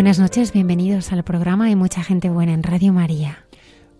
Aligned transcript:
Buenas 0.00 0.18
noches, 0.18 0.54
bienvenidos 0.54 1.12
al 1.12 1.24
programa 1.24 1.66
Hay 1.66 1.76
mucha 1.76 2.02
gente 2.02 2.30
buena 2.30 2.54
en 2.54 2.62
Radio 2.62 2.90
María. 2.90 3.44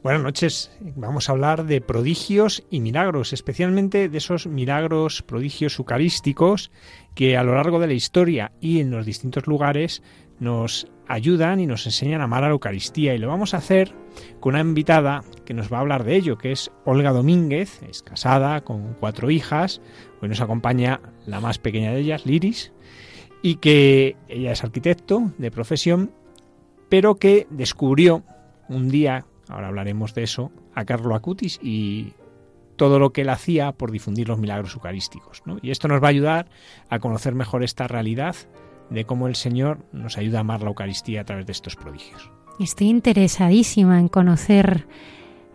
Buenas 0.02 0.22
noches, 0.22 0.72
vamos 0.96 1.28
a 1.28 1.32
hablar 1.32 1.66
de 1.66 1.82
prodigios 1.82 2.62
y 2.70 2.80
milagros, 2.80 3.34
especialmente 3.34 4.08
de 4.08 4.16
esos 4.16 4.46
milagros, 4.46 5.20
prodigios 5.20 5.78
eucarísticos 5.78 6.70
que 7.14 7.36
a 7.36 7.42
lo 7.42 7.54
largo 7.54 7.80
de 7.80 7.86
la 7.86 7.92
historia 7.92 8.52
y 8.62 8.80
en 8.80 8.90
los 8.90 9.04
distintos 9.04 9.46
lugares 9.46 10.02
nos 10.38 10.90
ayudan 11.06 11.60
y 11.60 11.66
nos 11.66 11.84
enseñan 11.84 12.22
a 12.22 12.24
amar 12.24 12.44
a 12.44 12.46
la 12.46 12.52
Eucaristía. 12.52 13.14
Y 13.14 13.18
lo 13.18 13.28
vamos 13.28 13.52
a 13.52 13.58
hacer 13.58 13.92
con 14.40 14.54
una 14.54 14.62
invitada 14.62 15.22
que 15.44 15.52
nos 15.52 15.70
va 15.70 15.76
a 15.76 15.80
hablar 15.80 16.04
de 16.04 16.16
ello, 16.16 16.38
que 16.38 16.52
es 16.52 16.70
Olga 16.86 17.12
Domínguez, 17.12 17.82
es 17.82 18.02
casada 18.02 18.62
con 18.62 18.94
cuatro 18.94 19.30
hijas, 19.30 19.82
hoy 20.22 20.30
nos 20.30 20.40
acompaña 20.40 21.02
la 21.26 21.40
más 21.40 21.58
pequeña 21.58 21.92
de 21.92 22.00
ellas, 22.00 22.24
Liris, 22.24 22.72
y 23.42 23.56
que 23.56 24.16
ella 24.28 24.52
es 24.52 24.64
arquitecto 24.64 25.33
de 25.38 25.50
profesión, 25.50 26.10
pero 26.88 27.16
que 27.16 27.47
descubrió 27.50 28.22
un 28.69 28.88
día, 28.88 29.27
ahora 29.48 29.69
hablaremos 29.69 30.14
de 30.14 30.22
eso, 30.22 30.50
a 30.74 30.84
Carlo 30.84 31.14
Acutis 31.14 31.58
y 31.62 32.12
todo 32.77 32.98
lo 32.98 33.12
que 33.12 33.22
él 33.22 33.28
hacía 33.28 33.72
por 33.72 33.91
difundir 33.91 34.28
los 34.28 34.38
milagros 34.38 34.74
eucarísticos. 34.74 35.42
Y 35.62 35.70
esto 35.70 35.88
nos 35.88 36.02
va 36.02 36.06
a 36.06 36.10
ayudar 36.10 36.48
a 36.88 36.98
conocer 36.98 37.34
mejor 37.34 37.62
esta 37.62 37.86
realidad 37.86 38.36
de 38.88 39.05
cómo 39.05 39.28
el 39.28 39.36
Señor 39.36 39.78
nos 39.92 40.19
ayuda 40.19 40.38
a 40.38 40.41
amar 40.41 40.62
la 40.62 40.69
Eucaristía 40.69 41.20
a 41.20 41.25
través 41.25 41.47
de 41.47 41.52
estos 41.52 41.77
prodigios. 41.77 42.30
Estoy 42.58 42.88
interesadísima 42.88 44.00
en 44.00 44.08
conocer 44.08 44.86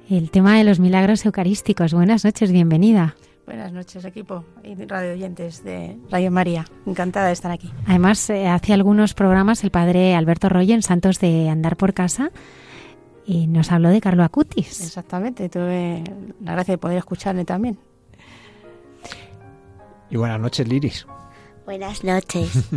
el 0.09 0.31
tema 0.31 0.57
de 0.57 0.63
los 0.63 0.79
milagros 0.79 1.25
eucarísticos. 1.25 1.93
Buenas 1.93 2.25
noches, 2.25 2.51
bienvenida. 2.51 3.15
Buenas 3.45 3.71
noches, 3.71 4.03
equipo 4.05 4.43
y 4.63 4.73
radio 4.85 5.13
oyentes 5.13 5.63
de 5.63 5.97
Radio 6.09 6.31
María. 6.31 6.65
Encantada 6.85 7.27
de 7.27 7.33
estar 7.33 7.51
aquí. 7.51 7.71
Además, 7.85 8.27
eh, 8.31 8.47
hace 8.47 8.73
algunos 8.73 9.13
programas 9.13 9.63
el 9.63 9.69
padre 9.69 10.15
Alberto 10.15 10.49
Royo 10.49 10.73
en 10.73 10.81
Santos 10.81 11.19
de 11.19 11.49
Andar 11.49 11.77
por 11.77 11.93
Casa 11.93 12.31
y 13.25 13.45
nos 13.45 13.71
habló 13.71 13.89
de 13.89 14.01
Carlo 14.01 14.23
Acutis. 14.23 14.81
Exactamente, 14.81 15.47
tuve 15.49 16.03
la 16.41 16.53
gracia 16.53 16.73
de 16.73 16.77
poder 16.79 16.97
escucharle 16.97 17.45
también. 17.45 17.77
Y 20.09 20.17
buenas 20.17 20.39
noches, 20.39 20.67
Liris. 20.67 21.05
Buenas 21.65 22.03
noches. 22.03 22.51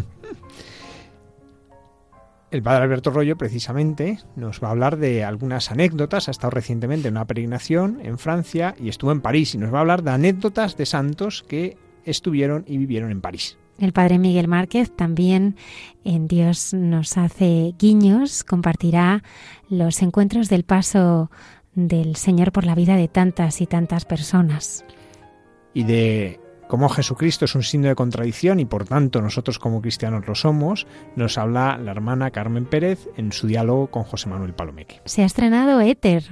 El 2.50 2.62
padre 2.62 2.84
Alberto 2.84 3.10
Rollo 3.10 3.36
precisamente 3.36 4.20
nos 4.34 4.62
va 4.62 4.68
a 4.68 4.70
hablar 4.70 4.96
de 4.96 5.22
algunas 5.22 5.70
anécdotas. 5.70 6.28
Ha 6.28 6.30
estado 6.30 6.50
recientemente 6.50 7.08
en 7.08 7.14
una 7.14 7.26
peregrinación 7.26 8.00
en 8.02 8.16
Francia 8.16 8.74
y 8.80 8.88
estuvo 8.88 9.12
en 9.12 9.20
París 9.20 9.54
y 9.54 9.58
nos 9.58 9.72
va 9.72 9.78
a 9.78 9.80
hablar 9.82 10.02
de 10.02 10.12
anécdotas 10.12 10.76
de 10.78 10.86
santos 10.86 11.44
que 11.46 11.76
estuvieron 12.04 12.64
y 12.66 12.78
vivieron 12.78 13.10
en 13.10 13.20
París. 13.20 13.58
El 13.78 13.92
padre 13.92 14.18
Miguel 14.18 14.48
Márquez 14.48 14.90
también 14.96 15.56
en 16.04 16.26
Dios 16.26 16.72
nos 16.72 17.18
hace 17.18 17.74
guiños, 17.78 18.44
compartirá 18.44 19.22
los 19.68 20.00
encuentros 20.00 20.48
del 20.48 20.64
paso 20.64 21.30
del 21.74 22.16
Señor 22.16 22.50
por 22.50 22.64
la 22.64 22.74
vida 22.74 22.96
de 22.96 23.08
tantas 23.08 23.60
y 23.60 23.66
tantas 23.66 24.06
personas. 24.06 24.86
Y 25.74 25.84
de 25.84 26.40
como 26.68 26.88
Jesucristo 26.88 27.46
es 27.46 27.54
un 27.54 27.62
signo 27.62 27.88
de 27.88 27.94
contradicción 27.94 28.60
y 28.60 28.66
por 28.66 28.84
tanto 28.84 29.20
nosotros 29.22 29.58
como 29.58 29.80
cristianos 29.80 30.26
lo 30.28 30.34
somos, 30.34 30.86
nos 31.16 31.38
habla 31.38 31.78
la 31.78 31.90
hermana 31.90 32.30
Carmen 32.30 32.66
Pérez 32.66 33.08
en 33.16 33.32
su 33.32 33.46
diálogo 33.46 33.88
con 33.88 34.04
José 34.04 34.28
Manuel 34.28 34.54
Palomeque. 34.54 35.00
Se 35.06 35.22
ha 35.22 35.26
estrenado 35.26 35.80
Éter. 35.80 36.24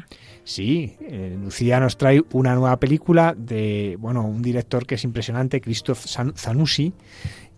Sí, 0.45 0.95
eh, 1.01 1.37
Lucía 1.43 1.81
nos 1.81 1.97
trae 1.97 2.23
una 2.33 2.55
nueva 2.55 2.79
película 2.79 3.35
de, 3.37 3.97
bueno, 3.99 4.25
un 4.25 4.43
director 4.43 4.87
que 4.87 4.95
es 4.95 5.05
impresionante, 5.05 5.61
Christoph 5.61 6.05
Zanussi, 6.37 6.93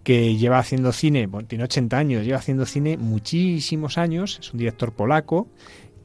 que 0.02 0.36
lleva 0.36 0.58
haciendo 0.58 0.92
cine, 0.92 1.26
bueno, 1.26 1.46
tiene 1.46 1.64
80 1.64 1.98
años, 1.98 2.24
lleva 2.24 2.38
haciendo 2.38 2.64
cine 2.64 2.96
muchísimos 2.96 3.98
años, 3.98 4.38
es 4.40 4.52
un 4.52 4.58
director 4.58 4.92
polaco 4.92 5.48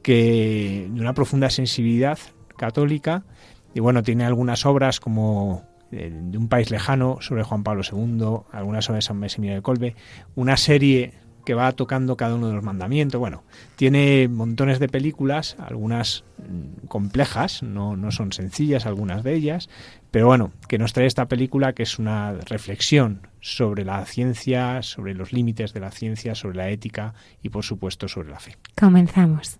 que 0.02 0.88
de 0.90 1.00
una 1.00 1.14
profunda 1.14 1.48
sensibilidad 1.48 2.18
católica 2.58 3.24
y 3.72 3.80
bueno, 3.80 4.02
tiene 4.02 4.24
algunas 4.24 4.66
obras 4.66 5.00
como 5.00 5.64
de, 5.94 6.38
un 6.38 6.48
país 6.48 6.70
lejano 6.70 7.18
sobre 7.20 7.42
Juan 7.42 7.62
Pablo 7.62 7.82
II, 7.90 8.46
algunas 8.52 8.84
sobre 8.84 9.02
San 9.02 9.18
Maximiliano 9.18 9.58
de 9.58 9.62
Colbe, 9.62 9.96
una 10.34 10.56
serie 10.56 11.12
que 11.44 11.54
va 11.54 11.72
tocando 11.72 12.16
cada 12.16 12.34
uno 12.34 12.48
de 12.48 12.54
los 12.54 12.64
mandamientos. 12.64 13.18
Bueno, 13.18 13.44
tiene 13.76 14.28
montones 14.28 14.78
de 14.78 14.88
películas, 14.88 15.56
algunas 15.58 16.24
mm, 16.38 16.86
complejas, 16.86 17.62
no, 17.62 17.96
no 17.96 18.10
son 18.10 18.32
sencillas 18.32 18.86
algunas 18.86 19.22
de 19.22 19.34
ellas, 19.34 19.68
pero 20.10 20.26
bueno, 20.26 20.52
que 20.68 20.78
nos 20.78 20.92
trae 20.92 21.06
esta 21.06 21.26
película 21.26 21.74
que 21.74 21.82
es 21.82 21.98
una 21.98 22.32
reflexión 22.32 23.28
sobre 23.40 23.84
la 23.84 24.04
ciencia, 24.06 24.82
sobre 24.82 25.14
los 25.14 25.32
límites 25.32 25.74
de 25.74 25.80
la 25.80 25.90
ciencia, 25.90 26.34
sobre 26.34 26.56
la 26.56 26.70
ética 26.70 27.14
y 27.42 27.50
por 27.50 27.64
supuesto 27.64 28.08
sobre 28.08 28.30
la 28.30 28.40
fe. 28.40 28.56
Comenzamos. 28.78 29.58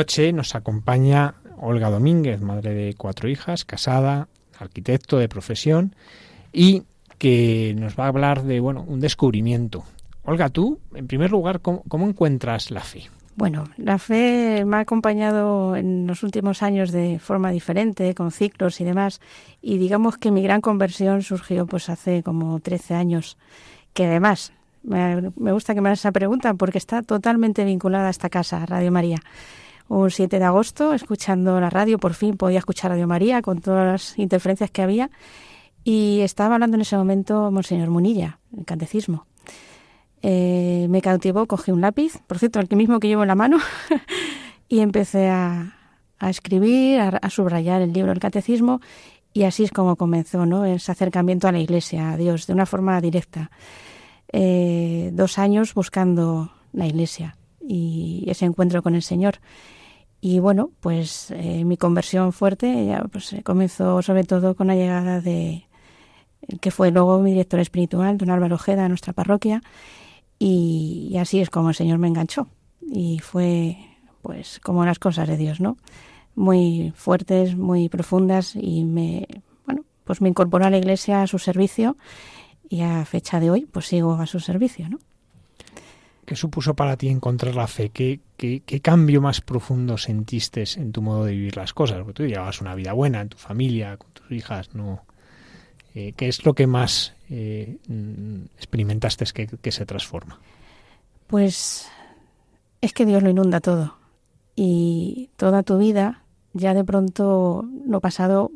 Noche 0.00 0.32
nos 0.32 0.54
acompaña 0.54 1.34
Olga 1.58 1.90
Domínguez, 1.90 2.40
madre 2.40 2.72
de 2.72 2.94
cuatro 2.94 3.28
hijas, 3.28 3.66
casada, 3.66 4.28
arquitecto 4.58 5.18
de 5.18 5.28
profesión 5.28 5.94
y 6.54 6.84
que 7.18 7.74
nos 7.78 7.98
va 7.98 8.04
a 8.04 8.08
hablar 8.08 8.44
de 8.44 8.60
bueno 8.60 8.82
un 8.88 8.98
descubrimiento. 8.98 9.84
Olga, 10.24 10.48
tú, 10.48 10.78
en 10.94 11.06
primer 11.06 11.30
lugar, 11.30 11.60
¿cómo, 11.60 11.82
cómo 11.86 12.08
encuentras 12.08 12.70
la 12.70 12.80
fe? 12.80 13.10
Bueno, 13.36 13.64
la 13.76 13.98
fe 13.98 14.64
me 14.64 14.78
ha 14.78 14.80
acompañado 14.80 15.76
en 15.76 16.06
los 16.06 16.22
últimos 16.22 16.62
años 16.62 16.92
de 16.92 17.18
forma 17.18 17.50
diferente, 17.50 18.14
con 18.14 18.30
ciclos 18.30 18.80
y 18.80 18.84
demás, 18.84 19.20
y 19.60 19.76
digamos 19.76 20.16
que 20.16 20.30
mi 20.30 20.42
gran 20.42 20.62
conversión 20.62 21.20
surgió 21.20 21.66
pues 21.66 21.90
hace 21.90 22.22
como 22.22 22.58
13 22.58 22.94
años, 22.94 23.36
que 23.92 24.06
además 24.06 24.54
me, 24.82 25.52
gusta 25.52 25.74
que 25.74 25.82
me 25.82 25.90
hagas 25.90 26.00
esa 26.00 26.12
pregunta 26.12 26.54
porque 26.54 26.78
está 26.78 27.02
totalmente 27.02 27.64
vinculada 27.64 28.06
a 28.06 28.10
esta 28.10 28.30
casa, 28.30 28.64
Radio 28.64 28.90
María. 28.90 29.18
Un 29.90 30.08
7 30.08 30.38
de 30.38 30.44
agosto, 30.44 30.94
escuchando 30.94 31.58
la 31.58 31.68
radio, 31.68 31.98
por 31.98 32.14
fin 32.14 32.36
podía 32.36 32.60
escuchar 32.60 32.92
Radio 32.92 33.08
María 33.08 33.42
con 33.42 33.60
todas 33.60 33.84
las 33.84 34.18
interferencias 34.20 34.70
que 34.70 34.82
había, 34.82 35.10
y 35.82 36.20
estaba 36.20 36.54
hablando 36.54 36.76
en 36.76 36.82
ese 36.82 36.96
momento 36.96 37.50
Monseñor 37.50 37.90
Munilla, 37.90 38.38
el 38.56 38.64
catecismo. 38.64 39.26
Eh, 40.22 40.86
me 40.88 41.02
cautivó, 41.02 41.46
cogí 41.46 41.72
un 41.72 41.80
lápiz, 41.80 42.20
por 42.28 42.38
cierto, 42.38 42.60
el 42.60 42.68
mismo 42.76 43.00
que 43.00 43.08
llevo 43.08 43.22
en 43.22 43.28
la 43.28 43.34
mano, 43.34 43.58
y 44.68 44.78
empecé 44.78 45.28
a, 45.28 45.74
escribir, 46.20 47.00
a, 47.00 47.28
subrayar 47.28 47.82
el 47.82 47.92
libro 47.92 48.12
del 48.12 48.20
catecismo, 48.20 48.80
y 49.32 49.42
así 49.42 49.64
es 49.64 49.72
como 49.72 49.96
comenzó 49.96 50.46
¿no? 50.46 50.64
ese 50.66 50.92
acercamiento 50.92 51.48
a 51.48 51.52
la 51.52 51.58
Iglesia, 51.58 52.12
a 52.12 52.16
Dios, 52.16 52.46
de 52.46 52.52
una 52.52 52.64
forma 52.64 53.00
directa. 53.00 53.50
Eh, 54.32 55.10
dos 55.14 55.36
años 55.36 55.74
buscando 55.74 56.52
la 56.72 56.86
Iglesia 56.86 57.36
y 57.66 58.22
ese 58.28 58.44
encuentro 58.44 58.84
con 58.84 58.94
el 58.94 59.02
Señor. 59.02 59.40
Y 60.20 60.38
bueno, 60.38 60.70
pues 60.80 61.30
eh, 61.30 61.64
mi 61.64 61.76
conversión 61.76 62.32
fuerte 62.32 62.86
ya, 62.86 63.04
pues, 63.10 63.34
comenzó 63.42 64.02
sobre 64.02 64.24
todo 64.24 64.54
con 64.54 64.66
la 64.66 64.74
llegada 64.74 65.20
de 65.20 65.66
que 66.60 66.70
fue 66.70 66.90
luego 66.90 67.20
mi 67.20 67.30
director 67.30 67.60
espiritual, 67.60 68.18
don 68.18 68.30
Álvaro 68.30 68.56
Ojeda, 68.56 68.84
a 68.84 68.88
nuestra 68.88 69.12
parroquia, 69.12 69.62
y, 70.38 71.16
así 71.18 71.40
es 71.40 71.50
como 71.50 71.68
el 71.68 71.74
Señor 71.74 71.98
me 71.98 72.08
enganchó. 72.08 72.48
Y 72.80 73.18
fue, 73.20 73.76
pues, 74.22 74.58
como 74.60 74.84
las 74.84 74.98
cosas 74.98 75.28
de 75.28 75.36
Dios, 75.36 75.60
¿no? 75.60 75.76
Muy 76.34 76.92
fuertes, 76.96 77.56
muy 77.56 77.88
profundas 77.88 78.56
y 78.56 78.84
me, 78.84 79.26
bueno, 79.66 79.84
pues 80.04 80.20
me 80.20 80.28
incorporó 80.28 80.64
a 80.64 80.70
la 80.70 80.78
iglesia 80.78 81.22
a 81.22 81.26
su 81.26 81.38
servicio 81.38 81.96
y 82.68 82.80
a 82.82 83.04
fecha 83.04 83.38
de 83.38 83.50
hoy, 83.50 83.66
pues 83.66 83.86
sigo 83.86 84.14
a 84.14 84.26
su 84.26 84.40
servicio, 84.40 84.88
¿no? 84.88 84.98
¿Qué 86.30 86.36
supuso 86.36 86.74
para 86.74 86.96
ti 86.96 87.08
encontrar 87.08 87.56
la 87.56 87.66
fe? 87.66 87.88
¿Qué, 87.88 88.20
qué, 88.36 88.80
cambio 88.80 89.20
más 89.20 89.40
profundo 89.40 89.98
sentiste 89.98 90.62
en 90.76 90.92
tu 90.92 91.02
modo 91.02 91.24
de 91.24 91.32
vivir 91.32 91.56
las 91.56 91.74
cosas? 91.74 91.98
Porque 91.98 92.12
tú 92.12 92.24
llevabas 92.24 92.60
una 92.60 92.76
vida 92.76 92.92
buena 92.92 93.22
en 93.22 93.30
tu 93.30 93.36
familia, 93.36 93.96
con 93.96 94.12
tus 94.12 94.30
hijas, 94.30 94.72
¿no? 94.72 95.02
Eh, 95.92 96.12
¿Qué 96.16 96.28
es 96.28 96.46
lo 96.46 96.54
que 96.54 96.68
más 96.68 97.14
eh, 97.30 97.78
mm, 97.88 98.42
experimentaste 98.54 99.24
que, 99.34 99.48
que 99.48 99.72
se 99.72 99.84
transforma? 99.86 100.38
Pues 101.26 101.88
es 102.80 102.92
que 102.92 103.06
Dios 103.06 103.24
lo 103.24 103.30
inunda 103.30 103.58
todo. 103.58 103.96
Y 104.54 105.30
toda 105.36 105.64
tu 105.64 105.78
vida, 105.78 106.22
ya 106.52 106.74
de 106.74 106.84
pronto 106.84 107.68
lo 107.88 108.00
pasado 108.00 108.52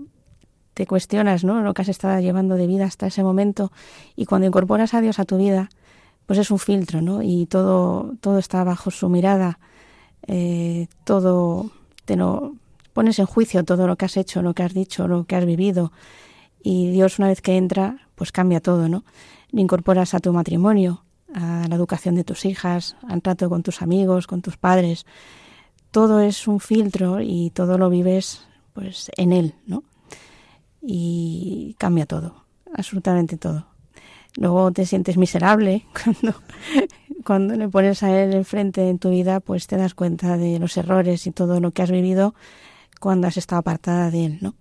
te 0.74 0.86
cuestionas, 0.86 1.42
¿no? 1.42 1.60
Lo 1.62 1.74
que 1.74 1.82
has 1.82 1.88
estado 1.88 2.20
llevando 2.20 2.54
de 2.54 2.68
vida 2.68 2.84
hasta 2.84 3.08
ese 3.08 3.24
momento. 3.24 3.72
Y 4.14 4.26
cuando 4.26 4.46
incorporas 4.46 4.94
a 4.94 5.00
Dios 5.00 5.18
a 5.18 5.24
tu 5.24 5.38
vida, 5.38 5.70
pues 6.26 6.38
es 6.38 6.50
un 6.50 6.58
filtro, 6.58 7.02
¿no? 7.02 7.22
Y 7.22 7.46
todo, 7.46 8.14
todo 8.20 8.38
está 8.38 8.64
bajo 8.64 8.90
su 8.90 9.08
mirada. 9.08 9.58
Eh, 10.26 10.86
todo 11.04 11.70
te 12.04 12.16
lo 12.16 12.54
pones 12.92 13.18
en 13.18 13.26
juicio 13.26 13.64
todo 13.64 13.86
lo 13.86 13.96
que 13.96 14.06
has 14.06 14.16
hecho, 14.16 14.40
lo 14.40 14.54
que 14.54 14.62
has 14.62 14.72
dicho, 14.72 15.08
lo 15.08 15.24
que 15.24 15.36
has 15.36 15.44
vivido. 15.44 15.92
Y 16.62 16.90
Dios 16.90 17.18
una 17.18 17.28
vez 17.28 17.42
que 17.42 17.56
entra, 17.56 18.08
pues 18.14 18.32
cambia 18.32 18.60
todo, 18.60 18.88
¿no? 18.88 19.04
Le 19.50 19.60
incorporas 19.60 20.14
a 20.14 20.20
tu 20.20 20.32
matrimonio, 20.32 21.04
a 21.34 21.66
la 21.68 21.74
educación 21.76 22.14
de 22.14 22.24
tus 22.24 22.44
hijas, 22.46 22.96
al 23.06 23.20
trato 23.20 23.50
con 23.50 23.62
tus 23.62 23.82
amigos, 23.82 24.26
con 24.26 24.40
tus 24.40 24.56
padres. 24.56 25.04
Todo 25.90 26.20
es 26.20 26.48
un 26.48 26.60
filtro 26.60 27.20
y 27.20 27.50
todo 27.50 27.76
lo 27.76 27.90
vives 27.90 28.46
pues 28.72 29.10
en 29.16 29.32
él, 29.32 29.54
¿no? 29.66 29.84
Y 30.80 31.76
cambia 31.78 32.06
todo, 32.06 32.44
absolutamente 32.74 33.36
todo. 33.36 33.73
Luego 34.36 34.72
te 34.72 34.86
sientes 34.86 35.16
miserable 35.16 35.84
cuando, 36.04 36.40
cuando 37.24 37.54
le 37.54 37.68
pones 37.68 38.02
a 38.02 38.22
él 38.22 38.34
enfrente 38.34 38.88
en 38.88 38.98
tu 38.98 39.10
vida, 39.10 39.40
pues 39.40 39.66
te 39.66 39.76
das 39.76 39.94
cuenta 39.94 40.36
de 40.36 40.58
los 40.58 40.76
errores 40.76 41.26
y 41.26 41.30
todo 41.30 41.60
lo 41.60 41.70
que 41.70 41.82
has 41.82 41.90
vivido 41.90 42.34
cuando 43.00 43.26
has 43.26 43.36
estado 43.36 43.60
apartada 43.60 44.10
de 44.10 44.24
él, 44.24 44.38
¿no? 44.40 44.54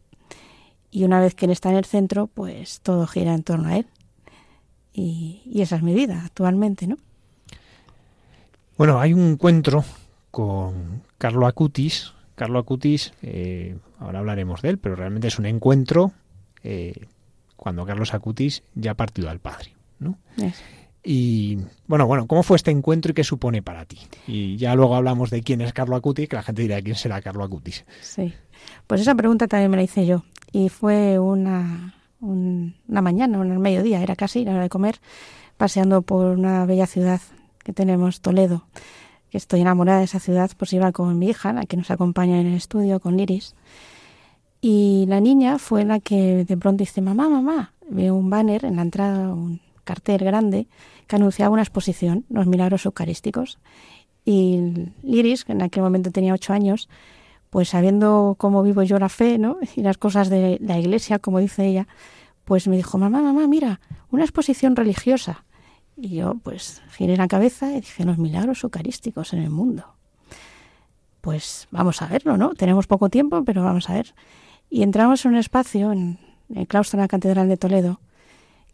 Y 0.91 1.05
una 1.05 1.19
vez 1.19 1.33
que 1.33 1.45
él 1.45 1.51
está 1.51 1.69
en 1.69 1.77
el 1.77 1.85
centro, 1.85 2.27
pues 2.27 2.81
todo 2.81 3.07
gira 3.07 3.33
en 3.33 3.43
torno 3.43 3.69
a 3.69 3.77
él. 3.77 3.87
Y, 4.93 5.41
esa 5.55 5.77
es 5.77 5.81
mi 5.81 5.95
vida 5.95 6.21
actualmente, 6.23 6.85
¿no? 6.85 6.97
Bueno, 8.77 8.99
hay 8.99 9.13
un 9.13 9.31
encuentro 9.31 9.83
con 10.29 11.01
Carlo 11.17 11.47
Acutis. 11.47 12.13
Carlo 12.35 12.59
Acutis, 12.59 13.13
eh, 13.23 13.77
ahora 13.99 14.19
hablaremos 14.19 14.61
de 14.61 14.69
él, 14.69 14.77
pero 14.77 14.95
realmente 14.95 15.29
es 15.29 15.39
un 15.39 15.47
encuentro 15.47 16.11
eh, 16.63 17.07
cuando 17.63 17.85
Carlos 17.85 18.13
Acutis 18.13 18.61
ya 18.75 18.91
ha 18.91 18.93
partido 18.95 19.29
al 19.29 19.39
Padre, 19.39 19.73
¿no? 19.97 20.17
Y 21.01 21.59
bueno, 21.87 22.05
bueno, 22.07 22.27
¿cómo 22.27 22.43
fue 22.43 22.57
este 22.57 22.71
encuentro 22.71 23.11
y 23.11 23.13
qué 23.13 23.23
supone 23.23 23.61
para 23.61 23.85
ti? 23.85 23.99
Y 24.27 24.57
ya 24.57 24.75
luego 24.75 24.97
hablamos 24.97 25.29
de 25.29 25.43
quién 25.43 25.61
es 25.61 25.71
Carlo 25.71 25.95
Acutis, 25.95 26.27
que 26.27 26.35
la 26.35 26.43
gente 26.43 26.61
dirá 26.61 26.81
quién 26.81 26.97
será 26.97 27.21
Carlo 27.21 27.41
Acutis. 27.41 27.85
Sí, 28.01 28.33
pues 28.85 28.99
esa 28.99 29.15
pregunta 29.15 29.47
también 29.47 29.71
me 29.71 29.77
la 29.77 29.83
hice 29.83 30.05
yo 30.05 30.25
y 30.51 30.67
fue 30.67 31.19
una, 31.19 31.95
una 32.19 33.01
mañana, 33.01 33.39
un 33.39 33.57
mediodía, 33.59 34.03
era 34.03 34.17
casi 34.17 34.43
la 34.43 34.51
hora 34.51 34.63
de 34.63 34.69
comer, 34.69 34.99
paseando 35.55 36.01
por 36.01 36.37
una 36.37 36.65
bella 36.65 36.85
ciudad 36.85 37.21
que 37.63 37.71
tenemos, 37.71 38.19
Toledo, 38.19 38.67
que 39.29 39.37
estoy 39.37 39.61
enamorada 39.61 39.99
de 39.99 40.05
esa 40.05 40.19
ciudad, 40.19 40.51
pues 40.57 40.73
iba 40.73 40.91
con 40.91 41.17
mi 41.17 41.29
hija, 41.29 41.53
la 41.53 41.65
que 41.65 41.77
nos 41.77 41.91
acompaña 41.91 42.41
en 42.41 42.47
el 42.47 42.55
estudio, 42.55 42.99
con 42.99 43.15
Liris, 43.15 43.55
y 44.65 45.03
la 45.09 45.19
niña 45.19 45.59
fue 45.59 45.83
la 45.83 45.99
que 45.99 46.45
de 46.45 46.55
pronto 46.55 46.83
dice, 46.83 47.01
mamá, 47.01 47.27
mamá, 47.27 47.73
veo 47.89 48.15
un 48.15 48.29
banner 48.29 48.63
en 48.63 48.77
la 48.77 48.83
entrada, 48.83 49.33
un 49.33 49.59
cartel 49.83 50.23
grande, 50.23 50.67
que 51.05 51.17
anunciaba 51.17 51.51
una 51.51 51.63
exposición, 51.63 52.23
Los 52.29 52.47
Milagros 52.47 52.85
Eucarísticos, 52.85 53.59
y 54.23 54.87
Liris, 55.01 55.43
que 55.43 55.51
en 55.51 55.63
aquel 55.63 55.83
momento 55.83 56.11
tenía 56.11 56.33
ocho 56.33 56.53
años, 56.53 56.87
pues 57.49 57.67
sabiendo 57.67 58.35
cómo 58.37 58.63
vivo 58.63 58.83
yo 58.83 58.99
la 58.99 59.09
fe, 59.09 59.37
¿no? 59.37 59.57
Y 59.75 59.81
las 59.81 59.97
cosas 59.97 60.29
de 60.29 60.59
la 60.61 60.79
iglesia, 60.79 61.19
como 61.19 61.39
dice 61.39 61.67
ella, 61.67 61.89
pues 62.45 62.65
me 62.69 62.77
dijo, 62.77 62.97
mamá, 62.97 63.21
mamá, 63.21 63.45
mira, 63.47 63.81
una 64.11 64.23
exposición 64.23 64.77
religiosa. 64.77 65.43
Y 65.97 66.15
yo, 66.15 66.35
pues, 66.41 66.81
giré 66.91 67.17
la 67.17 67.27
cabeza 67.27 67.69
y 67.73 67.81
dije, 67.81 68.05
los 68.05 68.17
milagros 68.17 68.63
eucarísticos 68.63 69.33
en 69.33 69.39
el 69.39 69.49
mundo. 69.49 69.83
Pues 71.19 71.67
vamos 71.69 72.01
a 72.01 72.07
verlo, 72.07 72.37
¿no? 72.37 72.53
Tenemos 72.53 72.87
poco 72.87 73.09
tiempo, 73.09 73.43
pero 73.43 73.61
vamos 73.61 73.89
a 73.89 73.95
ver. 73.95 74.13
Y 74.73 74.81
entramos 74.81 75.23
en 75.23 75.33
un 75.33 75.37
espacio, 75.37 75.91
en 75.91 76.17
el 76.49 76.65
claustro 76.65 76.97
de 76.97 77.03
la 77.03 77.07
Catedral 77.07 77.47
de 77.47 77.57
Toledo, 77.57 77.99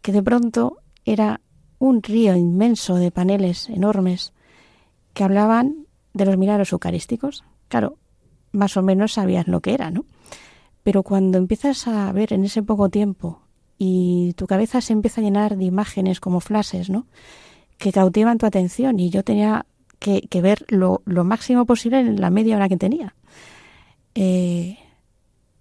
que 0.00 0.12
de 0.12 0.22
pronto 0.22 0.78
era 1.04 1.42
un 1.78 2.02
río 2.02 2.34
inmenso 2.34 2.94
de 2.94 3.10
paneles 3.10 3.68
enormes 3.68 4.32
que 5.12 5.24
hablaban 5.24 5.84
de 6.14 6.24
los 6.24 6.38
milagros 6.38 6.72
eucarísticos. 6.72 7.44
Claro, 7.68 7.98
más 8.50 8.78
o 8.78 8.82
menos 8.82 9.12
sabías 9.12 9.46
lo 9.46 9.60
que 9.60 9.74
era, 9.74 9.90
¿no? 9.90 10.06
Pero 10.84 11.02
cuando 11.02 11.36
empiezas 11.36 11.86
a 11.86 12.10
ver 12.12 12.32
en 12.32 12.46
ese 12.46 12.62
poco 12.62 12.88
tiempo 12.88 13.42
y 13.76 14.32
tu 14.38 14.46
cabeza 14.46 14.80
se 14.80 14.94
empieza 14.94 15.20
a 15.20 15.24
llenar 15.24 15.58
de 15.58 15.66
imágenes 15.66 16.18
como 16.18 16.40
flashes, 16.40 16.88
¿no? 16.88 17.08
Que 17.76 17.92
cautivan 17.92 18.38
tu 18.38 18.46
atención 18.46 18.98
y 18.98 19.10
yo 19.10 19.22
tenía 19.22 19.66
que, 19.98 20.26
ver 20.40 20.64
lo, 20.68 21.02
máximo 21.04 21.66
posible 21.66 22.00
en 22.00 22.18
la 22.22 22.30
media 22.30 22.56
hora 22.56 22.70
que 22.70 22.78
tenía. 22.78 23.14
Eh, 24.14 24.78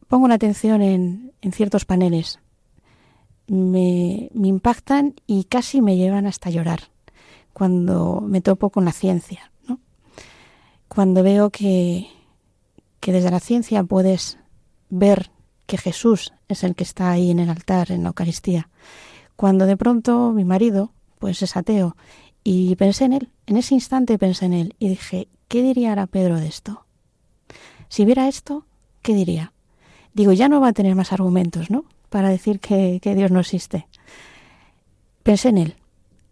pongo 0.10 0.28
la 0.28 0.36
atención 0.36 0.82
en, 0.82 1.32
ciertos 1.54 1.86
paneles. 1.86 2.39
Me, 3.48 4.30
impactan 4.34 5.16
y 5.25 5.46
casi 5.46 5.82
me 5.82 5.96
llevan 5.96 6.25
hasta 6.25 6.50
llorar 6.50 6.82
cuando 7.54 8.22
me 8.22 8.42
topo 8.42 8.70
con 8.70 8.86
la 8.86 8.92
ciencia, 8.92 9.51
¿no? 9.68 9.80
Cuando 10.88 11.24
veo 11.24 11.50
que, 11.50 12.08
que 13.00 13.12
desde 13.12 13.32
la 13.32 13.39
ciencia 13.39 13.84
puedes 13.84 14.38
ver 14.89 15.32
que 15.66 15.78
Jesús 15.78 16.34
es 16.48 16.63
el 16.63 16.75
que 16.75 16.84
está 16.84 17.12
ahí 17.12 17.32
en 17.32 17.39
el 17.39 17.50
altar, 17.50 17.92
en 17.92 18.04
la 18.04 18.10
Eucaristía. 18.10 18.70
Cuando 19.36 19.66
de 19.66 19.78
pronto 19.78 20.32
mi 20.32 20.44
marido, 20.44 20.92
pues 21.20 21.42
es 21.44 21.56
ateo, 21.56 21.96
y 22.44 22.75
pensé 22.75 23.06
en 23.06 23.13
él, 23.13 23.30
en 23.46 23.58
ese 23.58 23.75
instante 23.75 24.18
pensé 24.18 24.46
en 24.46 24.54
él 24.54 24.75
y 24.80 24.89
dije, 24.89 25.28
¿qué 25.48 25.62
diría 25.62 25.89
ahora 25.89 26.08
Pedro 26.08 26.39
de 26.39 26.48
esto? 26.48 26.86
Si 27.89 28.06
viera 28.06 28.28
esto, 28.28 28.66
¿qué 29.01 29.13
diría? 29.13 29.54
Digo, 30.13 30.34
ya 30.34 30.50
no 30.50 30.60
va 30.60 30.70
a 30.70 30.74
tener 30.74 30.96
más 30.96 31.13
argumentos, 31.13 31.70
¿no? 31.70 31.86
Para 32.10 32.30
decir 32.30 32.60
que, 32.60 33.00
Dios 33.01 33.32
no 33.32 33.39
existe. 33.39 33.88
Pensé 35.24 35.50
en 35.50 35.58
él 35.60 35.75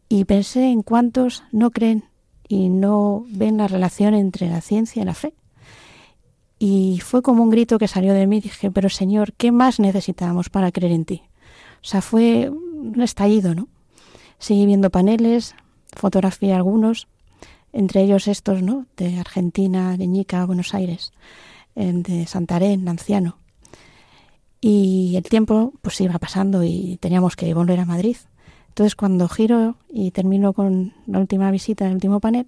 y 0.10 0.25
pensé 0.25 0.69
en 0.69 0.81
cuántos 0.81 1.43
no 1.51 1.72
creen 1.72 2.05
y 2.48 2.69
no 2.69 3.25
ven 3.29 3.57
la 3.57 3.67
relación 3.67 4.13
entre 4.13 4.50
la 4.50 4.62
ciencia 4.62 5.01
y 5.01 5.05
la 5.05 5.13
fe 5.13 5.34
Y 6.60 7.01
fue 7.03 7.22
como 7.22 7.43
un 7.43 7.50
grito 7.50 7.77
que 7.77 7.88
salió 7.88 8.13
de 8.13 8.25
mí. 8.25 8.39
Dije, 8.39 8.72
pero 8.72 8.89
Señor, 8.89 9.34
¿qué 9.34 9.51
más 9.51 9.79
necesitamos 9.79 10.50
para 10.50 10.72
creer 10.72 10.93
en 10.93 11.05
ti? 11.05 11.22
O 11.81 11.86
sea, 11.86 12.01
fue 12.01 12.50
un 12.50 13.01
estallido, 13.01 13.53
¿no? 13.53 13.67
Seguí 14.39 14.65
viendo 14.65 14.89
paneles, 14.89 15.55
fotografía 15.96 16.55
algunos, 16.55 17.07
entre 17.74 18.01
ellos 18.01 18.27
estos, 18.27 18.63
¿no? 18.63 18.86
De 18.96 19.19
Argentina, 19.19 19.98
de 19.98 20.07
Ñica, 20.07 20.46
Buenos 20.46 20.74
Aires, 20.74 21.12
de 21.75 22.25
Santarén, 22.25 22.88
Anciano. 22.88 23.38
Y 24.69 25.15
el 25.15 25.24
tiempo 25.24 25.71
pues 25.81 26.01
iba 26.01 26.19
pasando 26.19 26.62
y 26.62 26.97
teníamos 27.00 27.38
que 27.38 27.53
volver 27.53 27.79
a 27.79 27.86
Madrid. 27.86 28.17
Entonces 28.67 28.97
cuando 28.97 29.29
giro 29.29 29.77
y 29.88 30.12
termino 30.12 30.51
con 30.51 30.93
la 31.05 31.19
última 31.19 31.50
visita, 31.51 31.88
el 31.88 31.93
último 31.93 32.19
panel, 32.19 32.47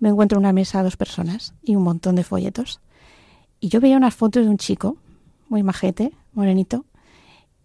me 0.00 0.08
encuentro 0.08 0.40
una 0.40 0.52
mesa 0.52 0.82
dos 0.82 0.96
personas 0.96 1.54
y 1.62 1.76
un 1.76 1.84
montón 1.84 2.16
de 2.16 2.24
folletos. 2.24 2.80
Y 3.60 3.68
yo 3.68 3.80
veía 3.80 3.96
unas 3.96 4.16
fotos 4.16 4.44
de 4.44 4.50
un 4.50 4.58
chico, 4.58 4.96
muy 5.48 5.62
majete, 5.62 6.10
morenito, 6.32 6.84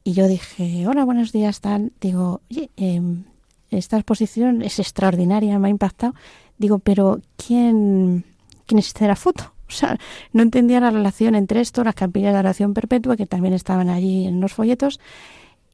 y 0.03 0.13
yo 0.13 0.27
dije, 0.27 0.85
hola, 0.87 1.03
buenos 1.03 1.31
días, 1.31 1.59
tal. 1.59 1.91
Digo, 1.99 2.41
oye, 2.51 2.69
em, 2.77 3.23
esta 3.71 3.97
exposición 3.97 4.61
es 4.61 4.77
extraordinaria, 4.77 5.57
me 5.57 5.69
ha 5.69 5.71
impactado. 5.71 6.13
Digo, 6.59 6.77
pero 6.77 7.19
¿quién, 7.35 8.25
quién 8.67 8.77
es 8.77 8.93
la 9.01 9.15
foto? 9.15 9.56
O 9.67 9.71
sea, 9.71 9.97
no 10.31 10.43
entendía 10.43 10.79
la 10.79 10.91
relación 10.91 11.35
entre 11.35 11.61
esto, 11.61 11.83
las 11.83 11.95
capillas 11.95 12.33
de 12.33 12.39
oración 12.39 12.73
perpetua, 12.73 13.17
que 13.17 13.25
también 13.25 13.53
estaban 13.53 13.89
allí 13.89 14.25
en 14.25 14.39
los 14.39 14.53
folletos, 14.53 14.99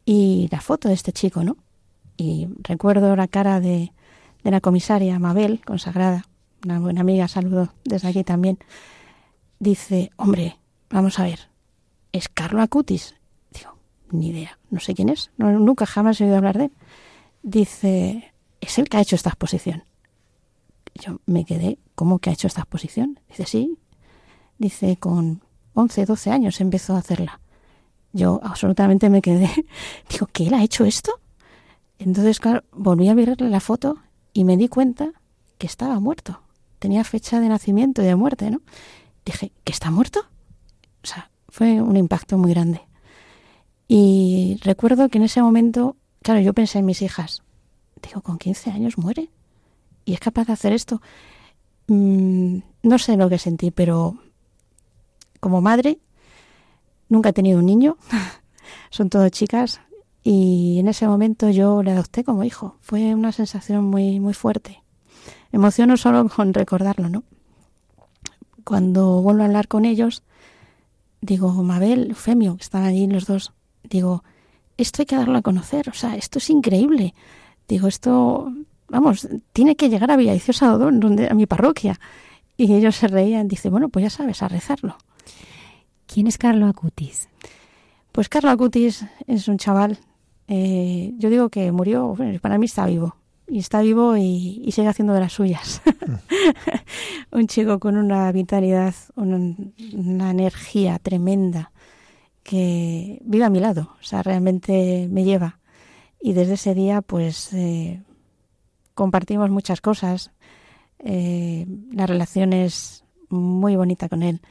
y 0.05 0.49
la 0.51 0.61
foto 0.61 0.87
de 0.87 0.95
este 0.95 1.13
chico, 1.13 1.43
¿no? 1.43 1.57
Y 2.17 2.47
recuerdo 2.59 3.15
la 3.15 3.27
cara 3.27 3.59
de, 3.59 3.91
de 4.43 4.51
la 4.51 4.61
comisaria 4.61 5.17
Mabel, 5.19 5.61
consagrada, 5.65 6.25
una 6.65 6.79
buena 6.79 7.01
amiga, 7.01 7.27
saludo 7.27 7.73
desde 7.83 8.07
aquí 8.07 8.23
también. 8.23 8.57
Dice, 9.59 10.11
hombre, 10.17 10.57
vamos 10.89 11.19
a 11.19 11.23
ver, 11.23 11.39
¿es 12.11 12.29
Carlo 12.29 12.61
Acutis? 12.61 13.15
Digo, 13.51 13.77
ni 14.11 14.29
idea, 14.29 14.59
no 14.69 14.79
sé 14.79 14.93
quién 14.93 15.09
es, 15.09 15.31
nunca 15.37 15.85
jamás 15.85 16.19
he 16.19 16.25
oído 16.25 16.37
hablar 16.37 16.57
de 16.57 16.65
él. 16.65 16.71
Dice, 17.41 18.33
es 18.61 18.77
el 18.77 18.89
que 18.89 18.97
ha 18.97 19.01
hecho 19.01 19.15
esta 19.15 19.29
exposición. 19.29 19.83
Yo 20.95 21.19
me 21.25 21.45
quedé, 21.45 21.79
¿cómo 21.95 22.19
que 22.19 22.29
ha 22.29 22.33
hecho 22.33 22.47
esta 22.47 22.61
exposición? 22.61 23.19
Dice, 23.29 23.45
sí, 23.45 23.77
Dice, 24.57 24.97
con 24.97 25.41
11, 25.73 26.05
12 26.05 26.31
años 26.31 26.61
empezó 26.61 26.95
a 26.95 26.99
hacerla. 26.99 27.39
Yo 28.11 28.39
absolutamente 28.43 29.09
me 29.09 29.21
quedé. 29.21 29.49
Digo, 30.09 30.27
¿qué 30.31 30.47
él 30.47 30.53
ha 30.53 30.63
hecho 30.63 30.85
esto? 30.85 31.19
Entonces, 31.99 32.39
claro, 32.39 32.63
volví 32.71 33.07
a 33.07 33.13
verle 33.13 33.49
la 33.49 33.59
foto 33.59 33.97
y 34.33 34.43
me 34.43 34.57
di 34.57 34.67
cuenta 34.67 35.11
que 35.57 35.67
estaba 35.67 35.99
muerto. 35.99 36.41
Tenía 36.79 37.03
fecha 37.03 37.39
de 37.39 37.49
nacimiento 37.49 38.01
y 38.01 38.05
de 38.05 38.15
muerte, 38.15 38.51
¿no? 38.51 38.61
Dije, 39.25 39.51
¿que 39.63 39.71
está 39.71 39.89
muerto? 39.89 40.19
O 41.01 41.07
sea, 41.07 41.31
fue 41.49 41.81
un 41.81 41.95
impacto 41.95 42.37
muy 42.37 42.51
grande. 42.51 42.81
Y 43.87 44.59
recuerdo 44.63 45.09
que 45.09 45.17
en 45.17 45.23
ese 45.23 45.41
momento, 45.41 45.95
claro, 46.21 46.41
yo 46.41 46.53
pensé 46.53 46.79
en 46.79 46.85
mis 46.85 47.01
hijas. 47.01 47.41
Digo, 48.01 48.21
con 48.21 48.37
15 48.37 48.71
años 48.71 48.97
muere. 48.97 49.29
Y 50.05 50.13
es 50.13 50.19
capaz 50.19 50.47
de 50.47 50.53
hacer 50.53 50.73
esto. 50.73 51.01
Mm, 51.87 52.57
no 52.83 52.99
sé 52.99 53.15
lo 53.17 53.29
que 53.29 53.37
sentí, 53.37 53.71
pero 53.71 54.17
como 55.43 55.59
madre, 55.59 55.99
nunca 57.09 57.29
he 57.29 57.33
tenido 57.33 57.59
un 57.59 57.65
niño, 57.65 57.97
son 58.89 59.09
todas 59.09 59.29
chicas, 59.29 59.81
y 60.23 60.79
en 60.79 60.87
ese 60.87 61.05
momento 61.05 61.49
yo 61.49 61.83
le 61.83 61.91
adopté 61.91 62.23
como 62.23 62.45
hijo. 62.45 62.77
Fue 62.79 63.13
una 63.13 63.33
sensación 63.33 63.83
muy, 63.83 64.21
muy 64.21 64.33
fuerte. 64.33 64.81
emociono 65.51 65.97
solo 65.97 66.29
con 66.35 66.53
recordarlo, 66.53 67.09
¿no? 67.09 67.23
Cuando 68.63 69.21
vuelvo 69.21 69.41
a 69.41 69.47
hablar 69.47 69.67
con 69.67 69.83
ellos, 69.83 70.23
digo, 71.19 71.51
Mabel, 71.51 72.11
Eufemio, 72.11 72.55
que 72.55 72.63
están 72.63 72.83
allí 72.83 73.05
los 73.07 73.25
dos, 73.25 73.51
digo, 73.83 74.23
esto 74.77 75.01
hay 75.01 75.05
que 75.05 75.17
darlo 75.17 75.37
a 75.37 75.41
conocer, 75.41 75.89
o 75.89 75.93
sea, 75.93 76.15
esto 76.15 76.39
es 76.39 76.49
increíble. 76.49 77.13
Digo, 77.67 77.89
esto, 77.89 78.49
vamos, 78.87 79.27
tiene 79.51 79.75
que 79.75 79.89
llegar 79.89 80.09
a 80.09 80.15
Villaviciosa 80.15 80.67
donde, 80.77 81.27
a 81.27 81.33
mi 81.33 81.47
parroquia. 81.47 81.99
Y 82.55 82.73
ellos 82.73 82.95
se 82.95 83.09
reían, 83.09 83.49
dice, 83.49 83.69
bueno, 83.69 83.89
pues 83.89 84.03
ya 84.03 84.09
sabes, 84.09 84.41
a 84.41 84.47
rezarlo. 84.47 84.95
¿Quién 86.05 86.27
es 86.27 86.37
Carlo 86.37 86.67
Acutis? 86.67 87.29
Pues 88.11 88.29
Carlo 88.29 88.51
Acutis 88.51 89.05
es 89.27 89.47
un 89.47 89.57
chaval, 89.57 89.97
eh, 90.47 91.13
yo 91.17 91.29
digo 91.29 91.49
que 91.49 91.71
murió, 91.71 92.15
para 92.41 92.57
mí 92.57 92.65
está 92.65 92.85
vivo, 92.85 93.15
y 93.47 93.59
está 93.59 93.81
vivo 93.81 94.15
y, 94.17 94.69
sigue 94.71 94.87
haciendo 94.87 95.13
de 95.13 95.19
las 95.19 95.33
suyas. 95.33 95.81
un 97.31 97.47
chico 97.47 97.79
con 97.79 97.97
una 97.97 98.31
vitalidad, 98.31 98.93
una, 99.15 100.31
energía 100.31 100.99
tremenda 100.99 101.71
que 102.43 103.21
vive 103.25 103.45
a 103.45 103.49
mi 103.49 103.59
lado, 103.59 103.95
o 103.99 104.03
sea, 104.03 104.23
realmente 104.23 105.07
me 105.09 105.23
lleva. 105.23 105.59
Y 106.21 106.33
desde 106.33 106.53
ese 106.53 106.73
día, 106.73 107.01
pues, 107.01 107.53
eh, 107.53 108.01
compartimos 108.93 109.49
muchas 109.49 109.81
cosas. 109.81 110.31
Eh, 110.99 111.65
la 111.91 112.05
relación 112.05 112.53
es 112.53 113.03
muy 113.29 113.75
bonita 113.75 114.07
con 114.07 114.23
él. 114.23 114.41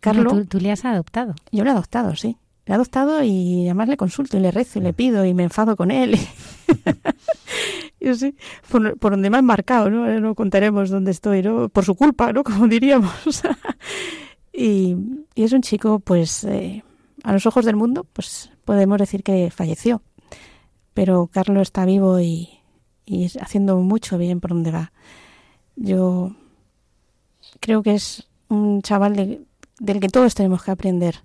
Carlos. 0.00 0.48
¿tú, 0.48 0.58
le 0.58 0.70
has 0.70 0.84
adoptado? 0.84 1.34
Yo 1.52 1.64
le 1.64 1.70
he 1.70 1.72
adoptado, 1.72 2.14
sí. 2.16 2.36
Le 2.66 2.72
he 2.72 2.74
adoptado 2.74 3.22
y 3.22 3.64
además 3.66 3.88
le 3.88 3.96
consulto 3.96 4.36
y 4.36 4.40
le 4.40 4.50
rezo 4.50 4.78
y 4.78 4.82
le 4.82 4.92
pido 4.92 5.24
y 5.24 5.34
me 5.34 5.44
enfado 5.44 5.76
con 5.76 5.90
él. 5.90 6.18
yo 8.00 8.14
sí, 8.14 8.34
por, 8.70 8.98
donde 8.98 9.30
me 9.30 9.38
han 9.38 9.44
marcado, 9.44 9.90
¿no? 9.90 10.20
No 10.20 10.34
contaremos 10.34 10.90
dónde 10.90 11.10
estoy, 11.10 11.42
¿no? 11.42 11.68
Por 11.68 11.84
su 11.84 11.94
culpa, 11.94 12.32
¿no? 12.32 12.44
Como 12.44 12.68
diríamos. 12.68 13.42
y, 14.52 14.96
es 15.34 15.52
un 15.52 15.62
chico, 15.62 15.98
pues, 16.00 16.44
eh, 16.44 16.82
a 17.24 17.32
los 17.32 17.46
ojos 17.46 17.64
del 17.64 17.76
mundo, 17.76 18.04
pues 18.12 18.50
podemos 18.64 18.98
decir 18.98 19.22
que 19.22 19.50
falleció. 19.50 20.02
Pero 20.94 21.28
Carlos 21.32 21.62
está 21.62 21.84
vivo 21.84 22.20
y, 22.20 22.50
y 23.06 23.30
haciendo 23.40 23.78
mucho 23.78 24.18
bien 24.18 24.40
por 24.40 24.50
donde 24.50 24.72
va. 24.72 24.92
Yo 25.76 26.34
creo 27.60 27.82
que 27.82 27.94
es 27.94 28.28
un 28.48 28.82
chaval 28.82 29.16
de, 29.16 29.40
del 29.78 30.00
que 30.00 30.08
todos 30.08 30.34
tenemos 30.34 30.62
que 30.62 30.70
aprender. 30.70 31.22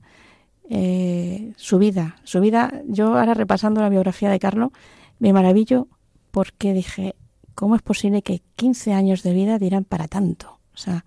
Eh, 0.69 1.53
su 1.57 1.77
vida, 1.77 2.15
su 2.23 2.39
vida, 2.39 2.81
yo 2.87 3.17
ahora 3.17 3.33
repasando 3.33 3.81
la 3.81 3.89
biografía 3.89 4.29
de 4.29 4.39
Carlos, 4.39 4.71
me 5.19 5.33
maravillo 5.33 5.87
porque 6.31 6.73
dije, 6.73 7.15
¿cómo 7.53 7.75
es 7.75 7.81
posible 7.81 8.21
que 8.21 8.41
15 8.55 8.93
años 8.93 9.23
de 9.23 9.33
vida 9.33 9.59
dirán 9.59 9.83
para 9.83 10.07
tanto? 10.07 10.59
O 10.73 10.77
sea, 10.77 11.05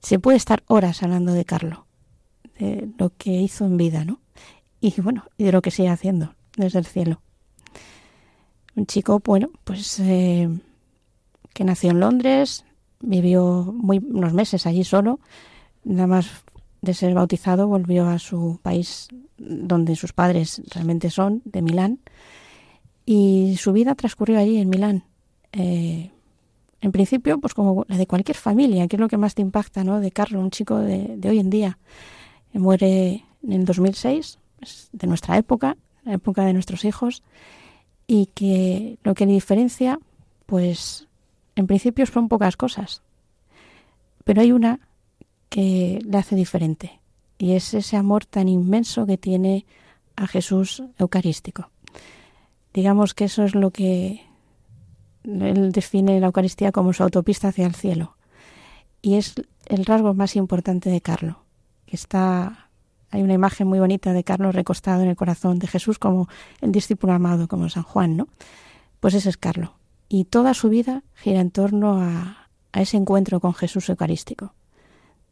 se 0.00 0.18
puede 0.18 0.36
estar 0.36 0.62
horas 0.66 1.02
hablando 1.02 1.32
de 1.32 1.44
Carlos, 1.44 1.80
de 2.58 2.88
lo 2.98 3.10
que 3.10 3.30
hizo 3.30 3.64
en 3.64 3.76
vida, 3.76 4.04
¿no? 4.04 4.20
Y 4.80 5.00
bueno, 5.00 5.24
y 5.36 5.44
de 5.44 5.52
lo 5.52 5.62
que 5.62 5.70
sigue 5.70 5.88
haciendo 5.88 6.34
desde 6.56 6.78
el 6.78 6.86
cielo. 6.86 7.20
Un 8.74 8.86
chico, 8.86 9.20
bueno, 9.24 9.50
pues 9.64 10.00
eh, 10.00 10.48
que 11.52 11.64
nació 11.64 11.90
en 11.90 12.00
Londres, 12.00 12.64
vivió 13.00 13.72
muy, 13.76 13.98
unos 13.98 14.32
meses 14.32 14.66
allí 14.66 14.84
solo, 14.84 15.20
nada 15.84 16.06
más 16.06 16.30
de 16.82 16.94
ser 16.94 17.14
bautizado 17.14 17.68
volvió 17.68 18.08
a 18.08 18.18
su 18.18 18.58
país 18.60 19.08
donde 19.38 19.96
sus 19.96 20.12
padres 20.12 20.60
realmente 20.74 21.10
son, 21.10 21.40
de 21.44 21.62
Milán, 21.62 22.00
y 23.06 23.56
su 23.56 23.72
vida 23.72 23.94
transcurrió 23.94 24.38
allí 24.38 24.58
en 24.58 24.68
Milán. 24.68 25.04
Eh, 25.52 26.10
en 26.80 26.92
principio, 26.92 27.38
pues 27.38 27.54
como 27.54 27.84
la 27.88 27.96
de 27.96 28.06
cualquier 28.06 28.36
familia, 28.36 28.88
que 28.88 28.96
es 28.96 29.00
lo 29.00 29.08
que 29.08 29.16
más 29.16 29.34
te 29.34 29.42
impacta, 29.42 29.84
¿no? 29.84 30.00
De 30.00 30.10
Carlos, 30.10 30.42
un 30.42 30.50
chico 30.50 30.78
de, 30.78 31.18
hoy 31.24 31.38
en 31.38 31.50
día. 31.50 31.78
muere 32.52 33.24
en 33.42 33.52
el 33.52 33.64
2006, 33.64 34.38
de 34.92 35.06
nuestra 35.06 35.38
época, 35.38 35.76
la 36.04 36.14
época 36.14 36.44
de 36.44 36.52
nuestros 36.52 36.84
hijos, 36.84 37.22
y 38.08 38.26
que 38.26 38.98
lo 39.04 39.14
que 39.14 39.26
le 39.26 39.32
diferencia, 39.32 40.00
pues 40.46 41.06
en 41.54 41.68
principio 41.68 42.06
son 42.06 42.28
pocas 42.28 42.56
cosas. 42.56 43.02
Pero 44.24 44.40
hay 44.42 44.50
una 44.50 44.80
que 45.52 46.02
le 46.02 46.16
hace 46.16 46.34
diferente. 46.34 46.98
Y 47.36 47.52
es 47.52 47.74
ese 47.74 47.98
amor 47.98 48.24
tan 48.24 48.48
inmenso 48.48 49.04
que 49.04 49.18
tiene 49.18 49.66
a 50.16 50.26
Jesús 50.26 50.82
Eucarístico. 50.98 51.68
Digamos 52.72 53.12
que 53.12 53.24
eso 53.24 53.44
es 53.44 53.54
lo 53.54 53.70
que 53.70 54.22
él 55.24 55.72
define 55.72 56.20
la 56.20 56.28
Eucaristía 56.28 56.72
como 56.72 56.94
su 56.94 57.02
autopista 57.02 57.48
hacia 57.48 57.66
el 57.66 57.74
cielo. 57.74 58.16
Y 59.02 59.16
es 59.16 59.34
el 59.66 59.84
rasgo 59.84 60.14
más 60.14 60.36
importante 60.36 60.88
de 60.88 61.02
Carlos, 61.02 61.36
que 61.84 61.96
está 61.96 62.70
hay 63.10 63.20
una 63.20 63.34
imagen 63.34 63.66
muy 63.66 63.78
bonita 63.78 64.14
de 64.14 64.24
Carlos 64.24 64.54
recostado 64.54 65.02
en 65.02 65.10
el 65.10 65.16
corazón 65.16 65.58
de 65.58 65.66
Jesús 65.66 65.98
como 65.98 66.30
el 66.62 66.72
discípulo 66.72 67.12
amado, 67.12 67.46
como 67.46 67.68
San 67.68 67.82
Juan, 67.82 68.16
¿no? 68.16 68.26
Pues 69.00 69.12
ese 69.12 69.28
es 69.28 69.36
Carlos. 69.36 69.72
Y 70.08 70.24
toda 70.24 70.54
su 70.54 70.70
vida 70.70 71.02
gira 71.14 71.40
en 71.40 71.50
torno 71.50 72.00
a 72.00 72.48
ese 72.72 72.96
encuentro 72.96 73.38
con 73.38 73.52
Jesús 73.52 73.90
Eucarístico 73.90 74.54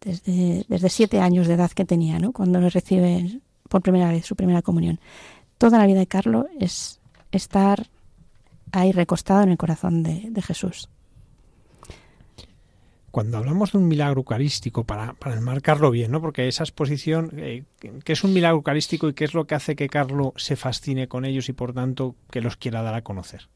desde, 0.01 0.65
desde 0.69 0.89
siete 0.89 1.21
años 1.21 1.47
de 1.47 1.55
edad 1.55 1.71
que 1.71 1.85
tenía, 1.85 2.19
¿no? 2.19 2.33
cuando 2.33 2.61
recibe 2.69 3.41
por 3.69 3.83
primera 3.83 4.11
vez 4.11 4.27
su 4.27 4.37
primera 4.37 4.63
comunión. 4.63 5.01
Toda 5.59 5.79
la 5.79 5.87
vida 5.87 6.01
de 6.01 6.07
Carlos 6.07 6.47
es 6.59 7.01
estar 7.33 7.87
ahí 8.73 8.93
recostado 8.93 9.43
en 9.43 9.51
el 9.51 9.59
corazón 9.59 10.03
de, 10.03 10.43
Jesús. 10.43 10.89
cuando 13.11 13.39
hablamos 13.39 13.73
de 13.73 13.79
un 13.79 13.89
milagro 13.89 14.21
eucarístico, 14.21 14.85
para, 14.85 15.15
para 15.15 15.37
enmarcarlo 15.37 15.91
bien, 15.91 16.13
¿no? 16.13 16.21
porque 16.21 16.49
esa 16.49 16.63
exposición, 16.63 17.31
eh, 17.37 17.65
¿qué 17.79 18.13
es 18.13 18.25
un 18.25 18.33
milagro 18.33 18.59
eucarístico 18.59 19.09
y 19.09 19.15
qué 19.15 19.25
es 19.25 19.35
lo 19.35 19.47
que 19.47 19.55
hace 19.55 19.77
que 19.77 19.89
Carlos 19.89 20.33
se 20.37 20.57
fascine 20.57 21.09
con 21.09 21.25
ellos 21.25 21.49
y 21.49 21.53
por 21.53 21.73
tanto 21.73 22.15
que 22.31 22.41
los 22.41 22.57
quiera 22.57 22.83
dar 22.83 22.95
a 22.95 23.03
conocer? 23.03 23.49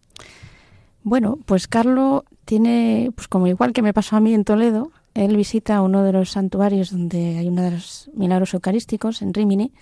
Bueno, 1.05 1.39
pues 1.45 1.69
Carlos 1.69 2.23
tiene, 2.45 3.11
pues 3.15 3.29
como 3.29 3.47
igual 3.47 3.73
que 3.73 3.83
me 3.83 3.93
pasó 3.93 4.17
a 4.17 4.21
mí 4.21 4.35
en 4.35 4.45
Toledo, 4.45 4.91
él 5.15 5.37
visita 5.37 5.81
uno 5.81 6.03
de 6.03 6.13
los 6.13 6.31
santuarios 6.31 6.91
donde 6.91 7.39
hay 7.39 7.49
uno 7.49 7.63
de 7.63 7.71
los 7.73 8.11
milagros 8.15 8.53
eucarísticos, 8.55 9.23
en 9.23 9.33
Rimini, 9.33 9.73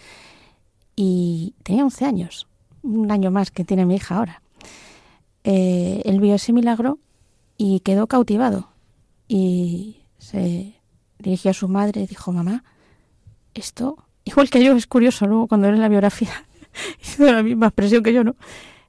y 0.94 1.54
tenía 1.62 1.84
11 1.84 2.04
años, 2.04 2.46
un 2.82 3.10
año 3.10 3.30
más 3.30 3.50
que 3.50 3.64
tiene 3.64 3.86
mi 3.86 3.96
hija 3.96 4.16
ahora. 4.16 4.42
Eh, 5.44 6.02
él 6.04 6.20
vio 6.20 6.34
ese 6.34 6.52
milagro 6.52 6.98
y 7.56 7.80
quedó 7.80 8.06
cautivado 8.06 8.68
y 9.26 10.02
se 10.18 10.74
dirigió 11.18 11.50
a 11.50 11.54
su 11.54 11.68
madre 11.68 12.02
y 12.02 12.06
dijo, 12.06 12.32
mamá, 12.32 12.64
esto, 13.54 13.96
igual 14.24 14.50
que 14.50 14.62
yo, 14.62 14.76
es 14.76 14.86
curioso, 14.86 15.26
luego 15.26 15.48
cuando 15.48 15.68
en 15.68 15.80
la 15.80 15.88
biografía 15.88 16.46
hizo 17.02 17.24
la 17.24 17.42
misma 17.42 17.66
expresión 17.68 18.02
que 18.02 18.12
yo, 18.12 18.22
¿no? 18.22 18.36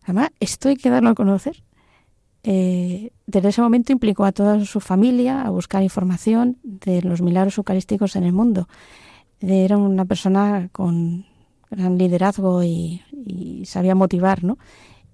Mamá, 0.06 0.32
esto 0.40 0.70
hay 0.70 0.76
que 0.76 0.90
darlo 0.90 1.10
a 1.10 1.16
conocer. 1.16 1.64
Eh, 2.44 3.12
desde 3.26 3.50
ese 3.50 3.62
momento 3.62 3.92
implicó 3.92 4.26
a 4.26 4.32
toda 4.32 4.64
su 4.66 4.80
familia 4.80 5.42
a 5.42 5.50
buscar 5.50 5.82
información 5.82 6.58
de 6.64 7.02
los 7.02 7.22
milagros 7.22 7.58
eucarísticos 7.58 8.16
en 8.16 8.24
el 8.24 8.34
mundo. 8.34 8.68
Era 9.40 9.78
una 9.78 10.06
persona 10.06 10.70
con 10.72 11.26
gran 11.72 11.98
liderazgo 11.98 12.64
y, 12.64 13.02
y 13.12 13.66
sabía 13.66 13.96
motivar, 13.96 14.44
¿no? 14.44 14.58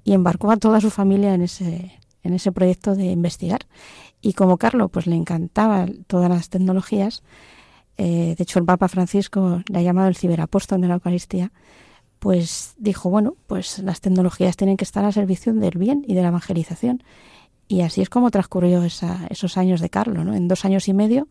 Y 0.03 0.13
embarcó 0.13 0.51
a 0.51 0.57
toda 0.57 0.81
su 0.81 0.89
familia 0.89 1.33
en 1.33 1.43
ese, 1.43 1.99
en 2.23 2.33
ese 2.33 2.51
proyecto 2.51 2.95
de 2.95 3.05
investigar. 3.05 3.61
Y 4.21 4.33
como 4.33 4.57
Carlos 4.57 4.89
pues 4.91 5.07
le 5.07 5.15
encantaban 5.15 6.03
todas 6.05 6.29
las 6.29 6.49
tecnologías, 6.49 7.23
eh, 7.97 8.35
de 8.37 8.43
hecho 8.43 8.59
el 8.59 8.65
Papa 8.65 8.87
Francisco 8.87 9.61
le 9.69 9.79
ha 9.79 9.81
llamado 9.81 10.07
el 10.07 10.15
ciberapóstol 10.15 10.81
de 10.81 10.87
la 10.87 10.95
Eucaristía, 10.95 11.51
pues 12.19 12.73
dijo, 12.77 13.09
bueno, 13.09 13.35
pues 13.47 13.79
las 13.79 14.01
tecnologías 14.01 14.57
tienen 14.57 14.77
que 14.77 14.83
estar 14.83 15.05
al 15.05 15.13
servicio 15.13 15.53
del 15.53 15.77
bien 15.77 16.03
y 16.07 16.13
de 16.13 16.21
la 16.21 16.27
evangelización. 16.27 17.03
Y 17.67 17.81
así 17.81 18.01
es 18.01 18.09
como 18.09 18.31
transcurrió 18.31 18.83
esos 18.83 19.57
años 19.57 19.79
de 19.79 19.89
Carlos, 19.89 20.25
¿no? 20.25 20.35
En 20.35 20.47
dos 20.47 20.65
años 20.65 20.87
y 20.87 20.93
medio, 20.93 21.27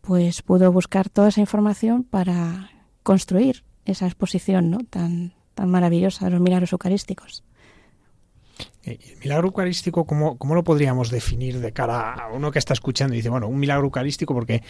pues 0.00 0.42
pudo 0.42 0.70
buscar 0.72 1.08
toda 1.08 1.28
esa 1.28 1.40
información 1.40 2.04
para 2.04 2.70
construir 3.02 3.64
esa 3.84 4.06
exposición, 4.06 4.70
¿no? 4.70 4.78
Tan, 4.88 5.34
tan 5.54 5.70
maravillosa 5.70 6.24
de 6.24 6.30
los 6.30 6.40
milagros 6.40 6.72
eucarísticos. 6.72 7.44
Eh, 8.84 8.98
¿El 9.12 9.18
milagro 9.18 9.48
eucarístico 9.48 10.04
cómo, 10.04 10.36
cómo, 10.36 10.54
lo 10.54 10.62
podríamos 10.62 11.10
definir 11.10 11.60
de 11.60 11.72
cara 11.72 12.12
a 12.12 12.32
uno 12.32 12.50
que 12.50 12.58
está 12.58 12.74
escuchando 12.74 13.14
y 13.14 13.18
dice, 13.18 13.30
bueno, 13.30 13.48
un 13.48 13.58
milagro 13.58 13.84
eucarístico 13.84 14.34
porque 14.34 14.62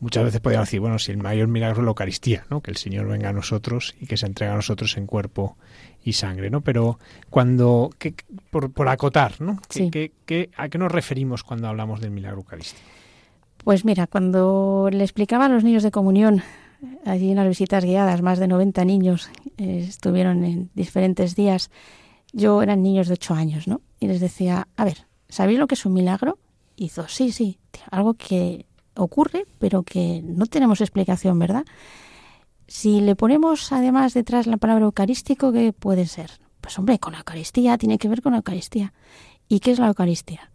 muchas 0.00 0.24
veces 0.24 0.40
podríamos 0.40 0.68
decir, 0.68 0.80
bueno, 0.80 0.98
si 0.98 1.12
el 1.12 1.18
mayor 1.18 1.48
milagro 1.48 1.80
es 1.80 1.84
la 1.84 1.90
Eucaristía, 1.90 2.44
¿no? 2.50 2.60
Que 2.60 2.70
el 2.70 2.76
Señor 2.76 3.06
venga 3.08 3.30
a 3.30 3.32
nosotros 3.32 3.94
y 4.00 4.06
que 4.06 4.16
se 4.16 4.26
entrega 4.26 4.52
a 4.52 4.56
nosotros 4.56 4.96
en 4.96 5.06
cuerpo 5.06 5.56
y 6.04 6.12
sangre, 6.12 6.50
¿no? 6.50 6.60
Pero 6.60 6.98
cuando, 7.30 7.90
que, 7.98 8.14
por, 8.50 8.72
por, 8.72 8.88
acotar, 8.88 9.40
¿no? 9.40 9.58
Sí. 9.68 9.90
¿Qué, 9.90 10.12
qué, 10.26 10.50
a 10.56 10.68
qué 10.68 10.78
nos 10.78 10.92
referimos 10.92 11.42
cuando 11.42 11.68
hablamos 11.68 12.00
del 12.00 12.10
milagro 12.10 12.38
eucarístico? 12.38 12.82
Pues 13.64 13.84
mira, 13.84 14.06
cuando 14.06 14.88
le 14.90 15.04
explicaba 15.04 15.46
a 15.46 15.48
los 15.48 15.62
niños 15.62 15.84
de 15.84 15.92
comunión, 15.92 16.42
allí 17.04 17.30
en 17.30 17.36
las 17.36 17.48
visitas 17.48 17.84
guiadas, 17.84 18.22
más 18.22 18.38
de 18.38 18.48
90 18.48 18.84
niños 18.84 19.30
eh, 19.56 19.84
estuvieron 19.88 20.44
en 20.44 20.70
diferentes 20.74 21.36
días, 21.36 21.70
yo 22.32 22.62
eran 22.62 22.82
niños 22.82 23.08
de 23.08 23.14
ocho 23.14 23.34
años, 23.34 23.68
¿no? 23.68 23.80
Y 24.00 24.06
les 24.06 24.20
decía, 24.20 24.68
a 24.76 24.84
ver, 24.84 25.06
¿sabéis 25.28 25.58
lo 25.58 25.66
que 25.66 25.74
es 25.74 25.86
un 25.86 25.92
milagro? 25.92 26.38
Hizo, 26.76 27.06
sí, 27.08 27.32
sí, 27.32 27.58
algo 27.90 28.14
que 28.14 28.66
ocurre, 28.94 29.46
pero 29.58 29.82
que 29.82 30.22
no 30.24 30.46
tenemos 30.46 30.80
explicación, 30.80 31.38
¿verdad? 31.38 31.64
Si 32.66 33.00
le 33.00 33.16
ponemos 33.16 33.72
además 33.72 34.14
detrás 34.14 34.46
la 34.46 34.56
palabra 34.56 34.84
eucarístico, 34.84 35.52
¿qué 35.52 35.72
puede 35.72 36.06
ser? 36.06 36.30
Pues 36.60 36.78
hombre, 36.78 36.98
con 36.98 37.12
la 37.12 37.18
Eucaristía, 37.18 37.76
tiene 37.76 37.98
que 37.98 38.08
ver 38.08 38.22
con 38.22 38.32
la 38.32 38.38
Eucaristía. 38.38 38.92
¿Y 39.48 39.60
qué 39.60 39.72
es 39.72 39.78
la 39.78 39.88
Eucaristía? 39.88 40.50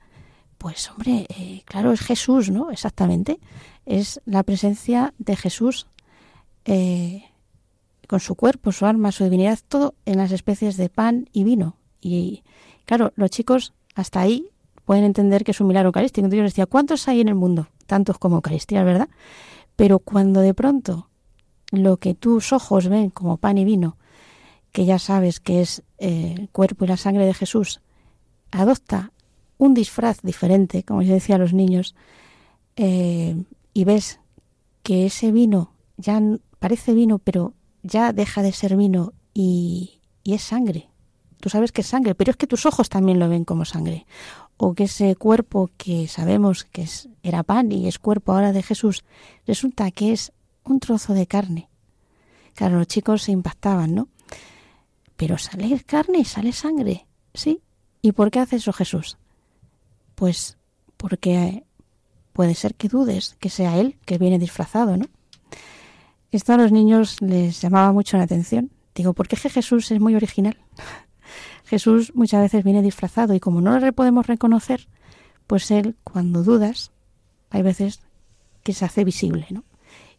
Pues 0.57 0.89
hombre, 0.89 1.27
eh, 1.29 1.61
claro, 1.65 1.91
es 1.91 2.01
Jesús, 2.01 2.49
¿no? 2.49 2.71
Exactamente. 2.71 3.39
Es 3.85 4.21
la 4.25 4.43
presencia 4.43 5.13
de 5.19 5.35
Jesús 5.35 5.87
eh, 6.65 7.25
con 8.07 8.19
su 8.19 8.35
cuerpo, 8.35 8.71
su 8.71 8.85
alma, 8.85 9.11
su 9.11 9.23
divinidad, 9.25 9.59
todo 9.67 9.95
en 10.05 10.17
las 10.17 10.31
especies 10.31 10.77
de 10.77 10.89
pan 10.89 11.29
y 11.33 11.43
vino. 11.43 11.77
Y 12.01 12.43
claro, 12.85 13.11
los 13.15 13.29
chicos 13.29 13.73
hasta 13.95 14.21
ahí 14.21 14.49
pueden 14.85 15.03
entender 15.03 15.43
que 15.43 15.51
es 15.51 15.59
un 15.59 15.67
milagro 15.67 15.89
eucarístico. 15.89 16.25
Entonces 16.25 16.37
yo 16.37 16.43
les 16.43 16.53
decía, 16.53 16.65
¿cuántos 16.65 17.07
hay 17.07 17.21
en 17.21 17.27
el 17.27 17.35
mundo? 17.35 17.67
Tantos 17.85 18.17
como 18.17 18.37
Eucaristía, 18.37 18.83
¿verdad? 18.83 19.09
Pero 19.75 19.99
cuando 19.99 20.39
de 20.39 20.53
pronto 20.53 21.09
lo 21.71 21.97
que 21.97 22.13
tus 22.13 22.53
ojos 22.53 22.87
ven 22.87 23.09
como 23.09 23.37
pan 23.37 23.57
y 23.57 23.65
vino, 23.65 23.97
que 24.71 24.85
ya 24.85 24.99
sabes 24.99 25.39
que 25.39 25.61
es 25.61 25.83
eh, 25.97 26.35
el 26.37 26.49
cuerpo 26.49 26.85
y 26.85 26.87
la 26.87 26.97
sangre 26.97 27.25
de 27.25 27.33
Jesús, 27.33 27.81
adopta 28.51 29.11
un 29.57 29.73
disfraz 29.73 30.21
diferente, 30.21 30.83
como 30.83 31.01
yo 31.01 31.13
decía 31.13 31.35
a 31.35 31.39
los 31.39 31.53
niños, 31.53 31.95
eh, 32.75 33.35
y 33.73 33.83
ves 33.83 34.19
que 34.83 35.07
ese 35.07 35.31
vino 35.31 35.73
ya 35.97 36.21
parece 36.59 36.93
vino, 36.93 37.19
pero 37.19 37.53
ya 37.87 38.13
deja 38.13 38.41
de 38.41 38.51
ser 38.51 38.75
vino 38.75 39.13
y, 39.33 40.01
y 40.23 40.33
es 40.33 40.43
sangre. 40.43 40.89
Tú 41.39 41.49
sabes 41.49 41.71
que 41.71 41.81
es 41.81 41.87
sangre, 41.87 42.15
pero 42.15 42.31
es 42.31 42.37
que 42.37 42.47
tus 42.47 42.65
ojos 42.65 42.89
también 42.89 43.19
lo 43.19 43.29
ven 43.29 43.45
como 43.45 43.65
sangre. 43.65 44.05
O 44.57 44.73
que 44.73 44.85
ese 44.85 45.15
cuerpo 45.15 45.69
que 45.77 46.07
sabemos 46.07 46.65
que 46.65 46.81
es, 46.83 47.09
era 47.21 47.43
pan 47.43 47.71
y 47.71 47.87
es 47.87 47.99
cuerpo 47.99 48.33
ahora 48.33 48.53
de 48.53 48.63
Jesús, 48.63 49.03
resulta 49.45 49.91
que 49.91 50.11
es 50.13 50.31
un 50.63 50.79
trozo 50.79 51.13
de 51.13 51.27
carne. 51.27 51.69
Claro, 52.55 52.77
los 52.77 52.87
chicos 52.87 53.21
se 53.21 53.31
impactaban, 53.31 53.93
¿no? 53.93 54.09
Pero 55.15 55.37
sale 55.37 55.79
carne 55.85 56.19
y 56.19 56.25
sale 56.25 56.51
sangre, 56.53 57.07
¿sí? 57.33 57.61
¿Y 58.01 58.13
por 58.13 58.31
qué 58.31 58.39
hace 58.39 58.55
eso 58.55 58.73
Jesús? 58.73 59.17
Pues 60.15 60.57
porque 60.97 61.63
puede 62.33 62.55
ser 62.55 62.75
que 62.75 62.87
dudes 62.87 63.35
que 63.39 63.49
sea 63.49 63.77
Él 63.77 63.97
que 64.05 64.17
viene 64.17 64.39
disfrazado, 64.39 64.97
¿no? 64.97 65.05
Esto 66.31 66.53
a 66.53 66.57
los 66.57 66.71
niños 66.71 67.21
les 67.21 67.61
llamaba 67.61 67.93
mucho 67.93 68.17
la 68.17 68.23
atención. 68.23 68.71
Digo, 68.93 69.13
¿por 69.13 69.27
qué 69.27 69.37
Jesús 69.37 69.91
es 69.91 69.99
muy 69.99 70.15
original? 70.15 70.57
Jesús 71.65 72.13
muchas 72.15 72.41
veces 72.41 72.63
viene 72.63 72.81
disfrazado 72.81 73.33
y 73.33 73.39
como 73.39 73.61
no 73.61 73.79
le 73.79 73.93
podemos 73.93 74.27
reconocer, 74.27 74.87
pues 75.47 75.71
él, 75.71 75.95
cuando 76.03 76.43
dudas, 76.43 76.91
hay 77.49 77.61
veces 77.61 78.01
que 78.63 78.73
se 78.73 78.85
hace 78.85 79.03
visible, 79.03 79.47
¿no? 79.49 79.63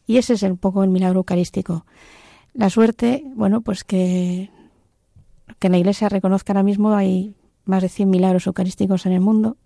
Y 0.07 0.17
ese 0.17 0.35
es 0.35 0.43
un 0.43 0.57
poco 0.57 0.83
el 0.83 0.91
milagro 0.91 1.21
eucarístico. 1.21 1.85
La 2.55 2.71
suerte, 2.71 3.25
bueno, 3.35 3.61
pues 3.61 3.85
que, 3.85 4.51
que 5.59 5.67
en 5.67 5.73
la 5.73 5.79
Iglesia 5.79 6.09
reconozca 6.09 6.53
ahora 6.53 6.63
mismo 6.63 6.95
hay 6.95 7.35
más 7.67 7.83
de 7.83 7.91
100 7.91 8.09
milagros 8.09 8.47
eucarísticos 8.47 9.05
en 9.05 9.13
el 9.13 9.21
mundo. 9.21 9.59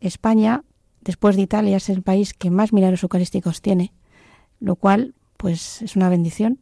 España, 0.00 0.64
después 1.00 1.36
de 1.36 1.42
Italia, 1.42 1.78
es 1.78 1.88
el 1.88 2.02
país 2.02 2.34
que 2.34 2.50
más 2.50 2.74
milagros 2.74 3.02
eucarísticos 3.02 3.62
tiene, 3.62 3.94
lo 4.60 4.76
cual 4.76 5.14
pues 5.42 5.82
es 5.82 5.96
una 5.96 6.08
bendición. 6.08 6.60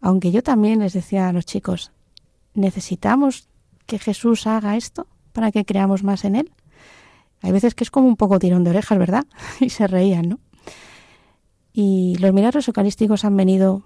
Aunque 0.00 0.32
yo 0.32 0.42
también 0.42 0.78
les 0.78 0.94
decía 0.94 1.28
a 1.28 1.34
los 1.34 1.44
chicos, 1.44 1.92
necesitamos 2.54 3.50
que 3.84 3.98
Jesús 3.98 4.46
haga 4.46 4.78
esto 4.78 5.06
para 5.34 5.52
que 5.52 5.66
creamos 5.66 6.02
más 6.02 6.24
en 6.24 6.36
Él. 6.36 6.50
Hay 7.42 7.52
veces 7.52 7.74
que 7.74 7.84
es 7.84 7.90
como 7.90 8.08
un 8.08 8.16
poco 8.16 8.38
tirón 8.38 8.64
de 8.64 8.70
orejas, 8.70 8.98
¿verdad? 8.98 9.26
y 9.60 9.68
se 9.68 9.86
reían, 9.86 10.30
¿no? 10.30 10.40
Y 11.74 12.16
los 12.20 12.32
milagros 12.32 12.66
eucarísticos 12.68 13.26
han 13.26 13.36
venido, 13.36 13.82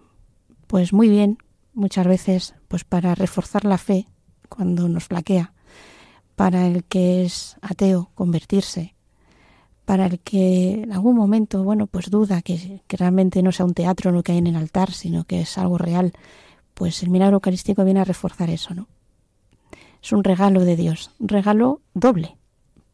pues 0.69 0.93
muy 0.93 1.09
bien, 1.09 1.39
muchas 1.73 2.07
veces, 2.07 2.55
pues 2.69 2.85
para 2.85 3.17
reforzar 3.17 3.65
la 3.65 3.79
fe 3.79 4.07
cuando 4.49 4.89
nos 4.89 5.07
flaquea, 5.07 5.55
para 6.37 6.69
el 6.69 6.85
que 6.85 7.25
es 7.25 7.57
ateo 7.63 8.13
convertirse, 8.15 8.94
para 9.85 10.07
el 10.07 10.21
que 10.21 10.83
en 10.83 10.93
algún 10.93 11.17
momento, 11.17 11.63
bueno, 11.63 11.87
pues 11.87 12.11
duda 12.11 12.43
que, 12.43 12.81
realmente 12.89 13.43
no 13.43 13.53
sea 13.53 13.67
un 13.67 13.75
teatro 13.75 14.13
lo 14.13 14.23
que 14.23 14.33
hay 14.33 14.39
en 14.39 14.47
el 14.47 14.57
altar, 14.57 14.93
sino 14.93 15.25
que 15.25 15.43
es 15.43 15.59
algo 15.59 15.79
real, 15.79 16.13
pues 16.75 17.03
el 17.03 17.11
milagro 17.11 17.37
eucarístico 17.37 17.85
viene 17.85 18.01
a 18.01 18.05
reforzar 18.05 18.51
eso, 18.51 18.75
¿no? 18.75 18.89
Es 20.03 20.13
un 20.13 20.25
regalo 20.25 20.65
de 20.65 20.77
Dios, 20.77 21.11
un 21.19 21.29
regalo 21.29 21.81
doble, 21.95 22.37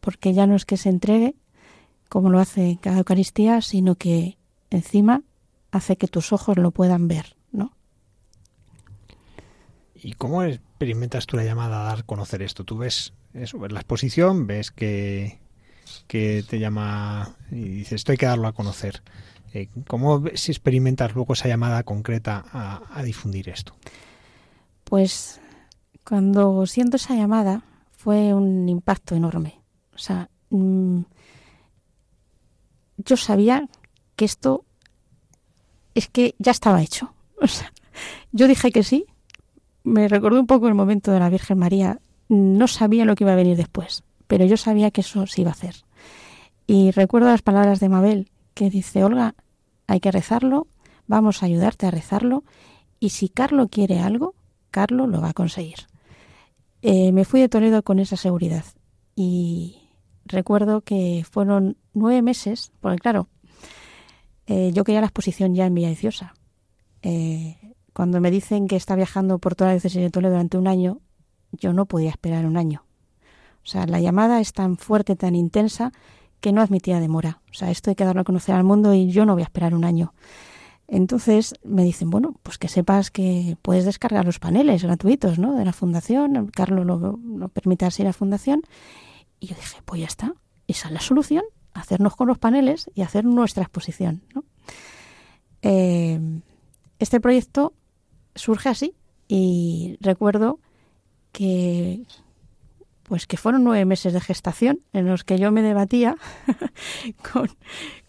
porque 0.00 0.32
ya 0.32 0.46
no 0.46 0.54
es 0.54 0.64
que 0.64 0.76
se 0.76 0.88
entregue 0.88 1.34
como 2.08 2.30
lo 2.30 2.40
hace 2.40 2.78
cada 2.80 2.98
Eucaristía, 2.98 3.60
sino 3.62 3.94
que 3.94 4.36
encima 4.70 5.22
hace 5.70 5.96
que 5.96 6.08
tus 6.08 6.32
ojos 6.32 6.56
lo 6.56 6.72
puedan 6.72 7.06
ver, 7.06 7.36
¿no? 7.52 7.72
¿Y 9.94 10.14
cómo 10.14 10.42
experimentas 10.42 11.26
tú 11.26 11.36
la 11.36 11.44
llamada 11.44 11.82
a 11.82 11.84
dar 11.84 11.98
a 12.00 12.02
conocer 12.02 12.42
esto? 12.42 12.64
Tú 12.64 12.78
ves 12.78 13.12
ves 13.32 13.54
la 13.54 13.80
exposición, 13.80 14.46
ves 14.46 14.70
que 14.70 15.38
que 16.06 16.44
te 16.48 16.58
llama 16.58 17.34
y 17.50 17.60
dices, 17.60 17.92
esto 17.92 18.12
hay 18.12 18.18
que 18.18 18.26
darlo 18.26 18.48
a 18.48 18.52
conocer. 18.52 19.02
Eh, 19.52 19.68
¿Cómo 19.88 20.22
si 20.34 20.52
experimentas 20.52 21.14
luego 21.14 21.32
esa 21.32 21.48
llamada 21.48 21.82
concreta 21.82 22.44
a, 22.52 23.02
difundir 23.02 23.48
esto? 23.48 23.74
Pues 24.84 25.40
cuando 26.04 26.66
siento 26.66 26.96
esa 26.96 27.14
llamada 27.14 27.62
fue 27.90 28.32
un 28.32 28.68
impacto 28.68 29.14
enorme. 29.14 29.60
O 29.94 29.98
sea, 29.98 30.28
mmm, 30.50 31.00
yo 32.98 33.16
sabía 33.16 33.68
que 34.16 34.24
esto 34.24 34.64
es 35.94 36.08
que 36.08 36.34
ya 36.38 36.52
estaba 36.52 36.82
hecho. 36.82 37.12
Yo 38.32 38.46
dije 38.46 38.70
que 38.70 38.82
sí. 38.82 39.06
Me 39.82 40.08
recordó 40.08 40.38
un 40.38 40.46
poco 40.46 40.68
el 40.68 40.74
momento 40.74 41.10
de 41.10 41.20
la 41.20 41.30
Virgen 41.30 41.58
María. 41.58 41.98
No 42.28 42.68
sabía 42.68 43.04
lo 43.04 43.16
que 43.16 43.24
iba 43.24 43.32
a 43.32 43.36
venir 43.36 43.56
después, 43.56 44.04
pero 44.30 44.44
yo 44.44 44.56
sabía 44.56 44.92
que 44.92 45.00
eso 45.00 45.26
se 45.26 45.40
iba 45.40 45.50
a 45.50 45.54
hacer. 45.54 45.74
Y 46.68 46.92
recuerdo 46.92 47.26
las 47.30 47.42
palabras 47.42 47.80
de 47.80 47.88
Mabel, 47.88 48.30
que 48.54 48.70
dice, 48.70 49.02
Olga, 49.02 49.34
hay 49.88 49.98
que 49.98 50.12
rezarlo, 50.12 50.68
vamos 51.08 51.42
a 51.42 51.46
ayudarte 51.46 51.88
a 51.88 51.90
rezarlo, 51.90 52.44
y 53.00 53.08
si 53.08 53.28
Carlo 53.28 53.66
quiere 53.66 53.98
algo, 53.98 54.36
Carlo 54.70 55.08
lo 55.08 55.20
va 55.20 55.30
a 55.30 55.32
conseguir. 55.32 55.78
Eh, 56.80 57.10
me 57.10 57.24
fui 57.24 57.40
de 57.40 57.48
Toledo 57.48 57.82
con 57.82 57.98
esa 57.98 58.16
seguridad 58.16 58.64
y 59.16 59.80
recuerdo 60.24 60.82
que 60.82 61.26
fueron 61.28 61.76
nueve 61.92 62.22
meses, 62.22 62.70
porque 62.80 62.98
claro, 62.98 63.26
eh, 64.46 64.70
yo 64.72 64.84
quería 64.84 65.00
la 65.00 65.08
exposición 65.08 65.56
ya 65.56 65.66
en 65.66 65.74
Villaviciosa. 65.74 66.34
Eh, 67.02 67.74
cuando 67.92 68.20
me 68.20 68.30
dicen 68.30 68.68
que 68.68 68.76
está 68.76 68.94
viajando 68.94 69.40
por 69.40 69.56
toda 69.56 69.70
la 69.70 69.74
diócesis 69.74 70.00
de 70.00 70.10
Toledo 70.10 70.34
durante 70.34 70.56
un 70.56 70.68
año, 70.68 71.00
yo 71.50 71.72
no 71.72 71.86
podía 71.86 72.10
esperar 72.10 72.46
un 72.46 72.56
año. 72.56 72.84
O 73.64 73.66
sea, 73.66 73.86
la 73.86 74.00
llamada 74.00 74.40
es 74.40 74.52
tan 74.52 74.76
fuerte, 74.76 75.16
tan 75.16 75.34
intensa, 75.34 75.92
que 76.40 76.52
no 76.52 76.62
admitía 76.62 77.00
demora. 77.00 77.42
O 77.50 77.54
sea, 77.54 77.70
esto 77.70 77.90
hay 77.90 77.96
que 77.96 78.04
darlo 78.04 78.22
a 78.22 78.24
conocer 78.24 78.54
al 78.54 78.64
mundo 78.64 78.94
y 78.94 79.10
yo 79.10 79.26
no 79.26 79.34
voy 79.34 79.42
a 79.42 79.44
esperar 79.44 79.74
un 79.74 79.84
año. 79.84 80.14
Entonces 80.88 81.54
me 81.62 81.84
dicen, 81.84 82.10
bueno, 82.10 82.34
pues 82.42 82.58
que 82.58 82.66
sepas 82.66 83.10
que 83.10 83.56
puedes 83.62 83.84
descargar 83.84 84.24
los 84.24 84.40
paneles 84.40 84.82
gratuitos 84.82 85.38
¿no? 85.38 85.54
de 85.54 85.64
la 85.64 85.72
fundación, 85.72 86.48
Carlos 86.48 86.84
lo, 86.84 87.18
lo 87.22 87.48
permite 87.48 87.84
así 87.84 88.02
la 88.02 88.12
fundación. 88.12 88.62
Y 89.38 89.46
yo 89.46 89.54
dije, 89.54 89.80
pues 89.84 90.00
ya 90.00 90.06
está, 90.06 90.34
esa 90.66 90.88
es 90.88 90.94
la 90.94 91.00
solución, 91.00 91.44
hacernos 91.74 92.16
con 92.16 92.28
los 92.28 92.38
paneles 92.38 92.90
y 92.94 93.02
hacer 93.02 93.24
nuestra 93.24 93.62
exposición. 93.62 94.22
Eh, 95.62 96.18
este 96.98 97.20
proyecto 97.20 97.72
surge 98.34 98.68
así 98.68 98.94
y 99.28 99.96
recuerdo 100.00 100.58
que 101.32 102.02
pues 103.10 103.26
que 103.26 103.36
fueron 103.36 103.64
nueve 103.64 103.84
meses 103.86 104.12
de 104.12 104.20
gestación 104.20 104.82
en 104.92 105.04
los 105.06 105.24
que 105.24 105.36
yo 105.36 105.50
me 105.50 105.62
debatía 105.62 106.14
con, 107.32 107.50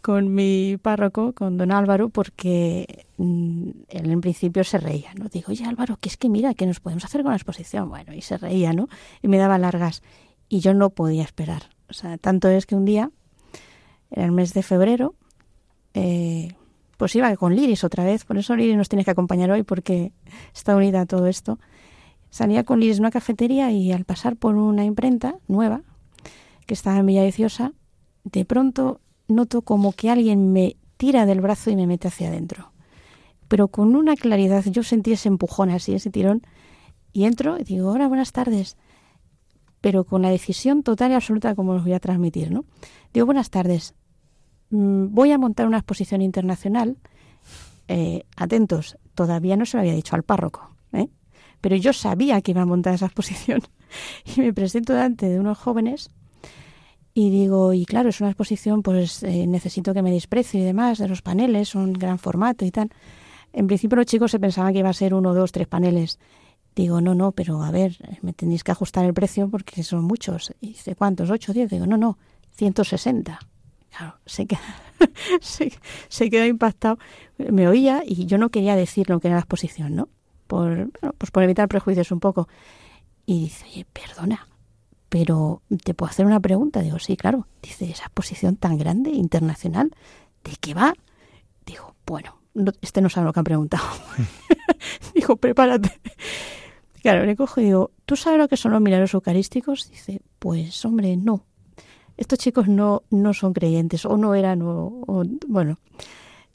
con, 0.04 0.32
mi 0.32 0.78
párroco, 0.80 1.34
con 1.34 1.58
don 1.58 1.72
Álvaro, 1.72 2.10
porque 2.10 3.08
mm, 3.18 3.70
él 3.90 4.12
en 4.12 4.22
principio 4.22 4.64
se 4.64 4.78
reía, 4.78 5.12
¿no? 5.16 5.28
Digo, 5.28 5.54
oye 5.54 5.66
Álvaro, 5.66 5.98
que 6.00 6.08
es 6.08 6.18
que 6.18 6.30
mira, 6.30 6.54
¿qué 6.54 6.68
nos 6.68 6.80
podemos 6.80 7.04
hacer 7.04 7.24
con 7.24 7.32
la 7.32 7.38
exposición? 7.38 7.90
Bueno, 7.90 8.14
y 8.14 8.22
se 8.22 8.38
reía, 8.38 8.74
¿no? 8.74 8.90
Y 9.24 9.28
me 9.28 9.40
daba 9.40 9.58
largas. 9.58 10.04
Y 10.50 10.60
yo 10.60 10.76
no 10.76 10.92
podía 10.92 11.24
esperar. 11.24 11.64
O 11.90 11.94
sea, 11.94 12.20
tanto 12.20 12.48
es 12.50 12.68
que 12.68 12.76
un 12.76 12.86
día, 12.86 13.10
en 14.12 14.22
el 14.22 14.32
mes 14.32 14.54
de 14.54 14.62
febrero, 14.62 15.16
eh, 15.96 16.54
pues 16.98 17.16
iba 17.16 17.36
con 17.38 17.56
Liris 17.56 17.84
otra 17.84 18.04
vez, 18.04 18.24
por 18.24 18.38
eso 18.38 18.56
Liris 18.56 18.78
nos 18.78 18.88
tiene 18.88 19.04
que 19.04 19.10
acompañar 19.10 19.50
hoy, 19.50 19.64
porque 19.64 20.12
está 20.54 20.76
unida 20.76 21.02
a 21.02 21.06
todo 21.08 21.26
esto 21.26 21.58
Salía 22.32 22.64
con 22.64 22.80
Liz 22.80 22.96
en 22.96 23.04
una 23.04 23.12
cafetería 23.12 23.72
y 23.72 23.92
al 23.92 24.06
pasar 24.06 24.38
por 24.38 24.56
una 24.56 24.86
imprenta 24.86 25.36
nueva 25.50 25.82
que 26.66 26.74
estaba 26.74 26.98
en 26.98 27.06
Villa 27.06 27.26
Viciosa, 27.26 27.74
de 28.24 28.46
pronto 28.46 29.02
noto 29.28 29.64
como 29.64 29.92
que 29.92 30.10
alguien 30.10 30.54
me 30.54 30.78
tira 30.96 31.26
del 31.26 31.42
brazo 31.42 31.72
y 31.72 31.76
me 31.76 31.88
mete 31.88 32.08
hacia 32.08 32.30
adentro. 32.30 32.72
Pero 33.50 33.68
con 33.68 33.98
una 33.98 34.16
claridad, 34.16 34.64
yo 34.66 34.82
sentí 34.82 35.12
ese 35.12 35.28
empujón 35.28 35.72
así, 35.72 35.94
ese 35.94 36.10
tirón, 36.10 36.42
y 37.12 37.26
entro 37.26 37.60
y 37.60 37.66
digo, 37.66 37.92
hola, 37.92 38.08
buenas 38.08 38.32
tardes. 38.32 38.78
Pero 39.82 40.06
con 40.06 40.22
la 40.22 40.30
decisión 40.30 40.84
total 40.84 41.12
y 41.12 41.16
absoluta 41.16 41.54
como 41.54 41.74
os 41.74 41.84
voy 41.84 41.92
a 41.92 42.00
transmitir, 42.00 42.50
¿no? 42.50 42.64
Digo, 43.14 43.26
buenas 43.26 43.50
tardes. 43.50 43.94
Mm, 44.70 45.08
voy 45.10 45.34
a 45.34 45.38
montar 45.38 45.68
una 45.68 45.80
exposición 45.80 46.22
internacional. 46.22 46.96
Eh, 47.90 48.24
atentos, 48.38 48.98
todavía 49.16 49.58
no 49.58 49.66
se 49.66 49.76
lo 49.76 49.82
había 49.82 49.96
dicho 49.96 50.16
al 50.16 50.24
párroco 50.24 50.72
pero 51.62 51.76
yo 51.76 51.94
sabía 51.94 52.42
que 52.42 52.52
iba 52.52 52.62
a 52.62 52.66
montar 52.66 52.94
esa 52.94 53.06
exposición 53.06 53.62
y 54.36 54.42
me 54.42 54.54
presento 54.54 54.94
delante 54.94 55.30
de 55.30 55.40
unos 55.40 55.58
jóvenes 55.58 56.10
y 57.14 57.30
digo, 57.30 57.74
y 57.74 57.86
claro, 57.86 58.10
es 58.10 58.22
una 58.22 58.30
exposición, 58.30 58.84
pues 58.84 59.24
eh, 59.24 59.46
necesito 59.46 59.94
que 59.94 60.02
me 60.02 60.12
deis 60.12 60.28
precio 60.28 60.60
y 60.60 60.64
demás 60.64 60.98
de 60.98 61.10
los 61.10 61.22
paneles, 61.22 61.76
un 61.76 61.94
gran 61.94 62.20
formato 62.20 62.64
y 62.64 62.72
tal. 62.72 62.90
En 63.52 63.68
principio 63.68 63.98
los 63.98 64.06
chicos 64.06 64.32
se 64.32 64.40
pensaban 64.40 64.72
que 64.72 64.80
iba 64.80 64.90
a 64.90 64.94
ser 64.94 65.14
uno, 65.14 65.34
dos, 65.34 65.52
tres 65.52 65.68
paneles. 65.68 66.20
Digo, 66.74 67.02
no, 67.02 67.14
no, 67.14 67.34
pero 67.34 67.64
a 67.64 67.72
ver, 67.72 67.98
me 68.22 68.32
tenéis 68.32 68.64
que 68.64 68.72
ajustar 68.72 69.04
el 69.04 69.14
precio 69.14 69.50
porque 69.50 69.84
son 69.84 70.06
muchos. 70.06 70.54
Y 70.62 70.70
dice, 70.70 70.96
¿cuántos? 70.96 71.30
¿Ocho, 71.30 71.52
diez? 71.52 71.70
Digo, 71.70 71.86
no, 71.86 71.98
no, 71.98 72.18
160. 72.52 73.40
Claro, 73.90 74.16
se 74.26 74.46
queda, 74.46 74.62
se, 75.42 75.74
se 76.08 76.30
quedó 76.30 76.46
impactado. 76.46 76.98
Me 77.38 77.68
oía 77.68 78.04
y 78.06 78.26
yo 78.26 78.38
no 78.38 78.50
quería 78.50 78.78
decir 78.78 79.10
lo 79.10 79.20
que 79.20 79.28
era 79.28 79.36
la 79.36 79.42
exposición, 79.42 79.96
¿no? 79.98 80.08
Por, 80.52 80.92
pues 81.18 81.32
por 81.32 81.44
evitar 81.44 81.70
prejuicios 81.70 82.12
un 82.12 82.20
poco. 82.20 82.50
Y 83.26 83.44
dice, 83.44 83.66
oye, 83.72 83.86
perdona, 83.94 84.50
pero 85.08 85.62
¿te 85.86 85.94
puedo 85.94 86.10
hacer 86.10 86.26
una 86.26 86.42
pregunta? 86.42 86.82
Digo, 86.82 87.00
sí, 87.00 87.16
claro. 87.16 87.48
Dice, 87.62 87.90
esa 87.90 88.04
exposición 88.04 88.58
tan 88.58 88.78
grande, 88.78 89.12
internacional, 89.12 89.96
¿de 90.44 90.52
qué 90.60 90.74
va? 90.74 90.94
Digo, 91.66 91.96
bueno, 92.06 92.42
este 92.82 93.00
no 93.00 93.08
sabe 93.08 93.28
lo 93.28 93.34
que 93.34 93.40
han 93.40 93.46
preguntado. 93.46 93.86
digo, 95.16 95.38
prepárate. 95.38 96.02
Claro, 97.02 97.26
le 97.26 97.38
cojo 97.38 97.62
y 97.62 97.66
digo, 97.66 97.92
¿tú 98.06 98.18
sabes 98.18 98.38
lo 98.38 98.50
que 98.50 98.58
son 98.58 98.74
los 98.74 98.82
milagros 98.82 99.14
eucarísticos? 99.14 99.90
Dice, 99.90 100.22
pues 100.38 100.84
hombre, 100.84 101.16
no. 101.16 101.46
Estos 102.18 102.40
chicos 102.40 102.68
no, 102.68 103.04
no 103.10 103.34
son 103.34 103.54
creyentes, 103.54 104.06
o 104.06 104.18
no 104.18 104.36
eran, 104.36 104.62
o 104.64 105.24
bueno. 105.48 105.80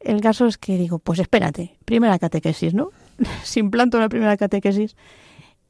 El 0.01 0.21
caso 0.21 0.45
es 0.47 0.59
que 0.59 0.77
digo, 0.77 0.99
pues 0.99 1.19
espérate, 1.19 1.79
primera 1.87 2.19
catequesis, 2.19 2.75
¿no? 2.75 2.91
sin 3.43 3.71
planto 3.71 3.99
la 3.99 4.09
primera 4.09 4.37
catequesis 4.37 4.97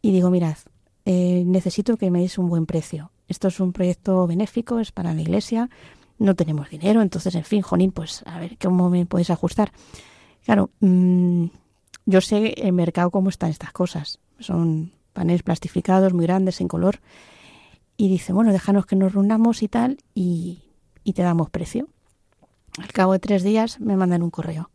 y 0.03 0.13
digo, 0.13 0.31
mirad, 0.31 0.57
eh, 1.05 1.45
necesito 1.47 1.97
que 1.97 2.11
me 2.11 2.21
deis 2.21 2.39
un 2.39 2.49
buen 2.49 2.67
precio. 2.67 3.11
Esto 3.29 3.49
es 3.49 3.61
un 3.61 3.73
proyecto 3.73 4.27
benéfico, 4.27 4.79
es 4.79 4.93
para 4.93 5.15
la 5.15 5.21
iglesia, 5.21 5.69
no 6.19 6.35
tenemos 6.35 6.71
dinero, 6.71 7.03
entonces, 7.03 7.35
en 7.35 7.45
fin, 7.45 7.63
Jonín, 7.63 7.93
pues 7.93 8.23
a 8.27 8.39
ver 8.39 8.57
cómo 8.59 8.89
me 8.89 9.05
podéis 9.07 9.31
ajustar. 9.31 9.73
Claro, 10.45 10.71
mm, 10.81 11.47
yo 12.07 12.21
sé 12.21 12.55
el 12.57 12.73
mercado 12.73 13.11
cómo 13.11 13.31
están 13.31 13.51
estas 13.51 13.73
cosas. 13.73 14.21
Son 14.39 14.93
paneles 15.13 15.43
plastificados 15.43 16.15
muy 16.15 16.27
grandes, 16.27 16.61
en 16.61 16.69
color. 16.69 17.01
Y 17.97 18.09
dice, 18.09 18.33
bueno, 18.33 18.53
déjanos 18.53 18.87
que 18.87 18.97
nos 18.97 19.13
reunamos 19.13 19.63
y 19.63 19.69
tal, 19.69 19.99
y, 20.15 20.63
y 21.03 21.15
te 21.15 21.23
damos 21.23 21.51
precio. 21.51 21.89
Al 22.79 22.93
cabo 22.93 23.13
de 23.13 23.19
tres 23.19 23.43
días 23.43 23.81
me 23.81 23.97
mandan 23.97 24.23
un 24.23 24.31
correo. 24.31 24.71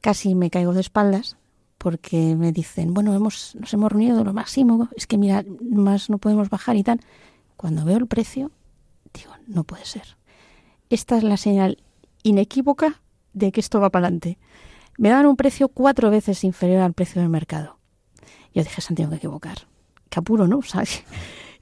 Casi 0.00 0.34
me 0.34 0.50
caigo 0.50 0.72
de 0.72 0.80
espaldas 0.80 1.36
porque 1.80 2.36
me 2.36 2.52
dicen, 2.52 2.92
bueno, 2.92 3.14
hemos, 3.14 3.56
nos 3.58 3.72
hemos 3.72 3.90
reunido 3.90 4.22
lo 4.22 4.34
máximo, 4.34 4.90
es 4.94 5.06
que 5.06 5.16
mira, 5.16 5.42
más 5.62 6.10
no 6.10 6.18
podemos 6.18 6.50
bajar 6.50 6.76
y 6.76 6.82
tal. 6.82 7.00
Cuando 7.56 7.86
veo 7.86 7.96
el 7.96 8.06
precio, 8.06 8.50
digo, 9.14 9.32
no 9.46 9.64
puede 9.64 9.86
ser. 9.86 10.18
Esta 10.90 11.16
es 11.16 11.22
la 11.22 11.38
señal 11.38 11.82
inequívoca 12.22 13.00
de 13.32 13.50
que 13.50 13.60
esto 13.60 13.80
va 13.80 13.88
para 13.88 14.08
adelante. 14.08 14.36
Me 14.98 15.08
dan 15.08 15.24
un 15.24 15.36
precio 15.36 15.70
cuatro 15.70 16.10
veces 16.10 16.44
inferior 16.44 16.82
al 16.82 16.92
precio 16.92 17.22
del 17.22 17.30
mercado. 17.30 17.78
Yo 18.54 18.62
dije, 18.62 18.82
se 18.82 18.92
han 18.92 18.96
tenido 18.96 19.12
que 19.12 19.16
equivocar. 19.16 19.66
Qué 20.10 20.18
apuro, 20.18 20.46
¿no? 20.46 20.60
¿Sabes? 20.62 21.02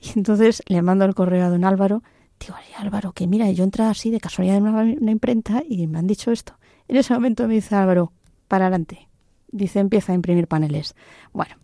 Y 0.01 0.19
entonces 0.19 0.65
le 0.67 0.83
mando 0.83 1.05
el 1.05 1.15
correo 1.15 1.47
a 1.47 1.49
don 1.49 1.65
Álvaro. 1.65 2.03
Digo, 2.41 2.57
Álvaro, 2.77 3.13
que 3.13 3.29
mira, 3.29 3.49
yo 3.53 3.63
entré 3.63 3.85
así 3.85 4.11
de 4.11 4.19
casualidad 4.19 4.57
en 4.57 4.67
una, 4.67 4.83
una 4.83 5.13
imprenta 5.13 5.63
y 5.65 5.87
me 5.87 6.01
han 6.01 6.09
dicho 6.09 6.33
esto. 6.33 6.59
En 6.89 6.97
ese 6.97 7.15
momento 7.15 7.47
me 7.47 7.55
dice 7.55 7.77
Álvaro, 7.77 8.13
para 8.49 8.67
adelante 8.67 9.08
dice 9.51 9.81
empieza 9.81 10.13
a 10.13 10.15
imprimir 10.15 10.47
paneles. 10.49 10.95
Bueno, 11.33 11.57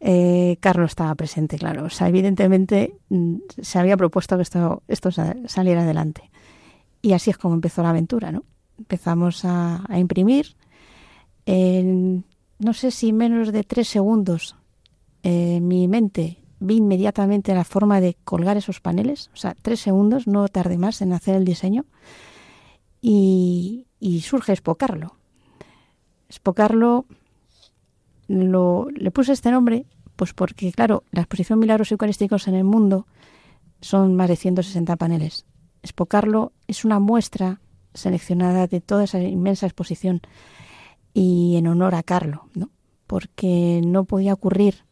eh, 0.00 0.56
Carlos 0.60 0.90
estaba 0.90 1.14
presente, 1.14 1.58
claro. 1.58 1.84
O 1.84 1.90
sea, 1.90 2.08
evidentemente 2.08 2.96
mm, 3.08 3.36
se 3.60 3.78
había 3.78 3.96
propuesto 3.96 4.36
que 4.36 4.42
esto, 4.42 5.10
saliera 5.46 5.82
adelante. 5.82 6.30
Y 7.00 7.12
así 7.12 7.30
es 7.30 7.38
como 7.38 7.54
empezó 7.54 7.82
la 7.82 7.90
aventura, 7.90 8.32
¿no? 8.32 8.44
Empezamos 8.78 9.44
a, 9.44 9.84
imprimir. 9.96 10.56
En, 11.46 12.24
no 12.58 12.72
sé 12.72 12.90
si 12.90 13.12
menos 13.12 13.52
de 13.52 13.64
tres 13.64 13.88
segundos 13.88 14.56
eh, 15.24 15.60
mi 15.60 15.88
mente 15.88 16.38
vi 16.58 16.76
inmediatamente 16.76 17.54
la 17.54 17.64
forma 17.64 18.00
de 18.00 18.16
colgar 18.24 18.56
esos 18.56 18.80
paneles. 18.80 19.30
O 19.34 19.36
sea, 19.36 19.54
tres 19.60 19.80
segundos, 19.80 20.26
no 20.26 20.48
tardé 20.48 20.78
más 20.78 21.00
en 21.02 21.12
hacer 21.12 21.36
el 21.36 21.44
diseño. 21.44 21.84
Y, 23.00 23.86
y 24.00 24.20
surge 24.22 24.52
Espocarlo. 24.52 25.16
Espocarlo 26.32 27.04
lo, 28.26 28.88
le 28.90 29.10
puse 29.10 29.32
este 29.32 29.50
nombre 29.50 29.84
pues 30.16 30.32
porque, 30.32 30.72
claro, 30.72 31.04
la 31.10 31.20
exposición 31.20 31.58
Milagros 31.58 31.92
Eucarísticos 31.92 32.48
en 32.48 32.54
el 32.54 32.64
mundo 32.64 33.06
son 33.82 34.16
más 34.16 34.28
de 34.28 34.36
160 34.36 34.96
paneles. 34.96 35.44
Espocarlo 35.82 36.52
es 36.68 36.86
una 36.86 37.00
muestra 37.00 37.60
seleccionada 37.92 38.66
de 38.66 38.80
toda 38.80 39.04
esa 39.04 39.20
inmensa 39.20 39.66
exposición 39.66 40.22
y 41.12 41.56
en 41.56 41.66
honor 41.66 41.94
a 41.94 42.02
Carlo, 42.02 42.48
¿no? 42.54 42.70
Porque 43.06 43.82
no 43.84 44.04
podía 44.04 44.32
ocurrir 44.32 44.86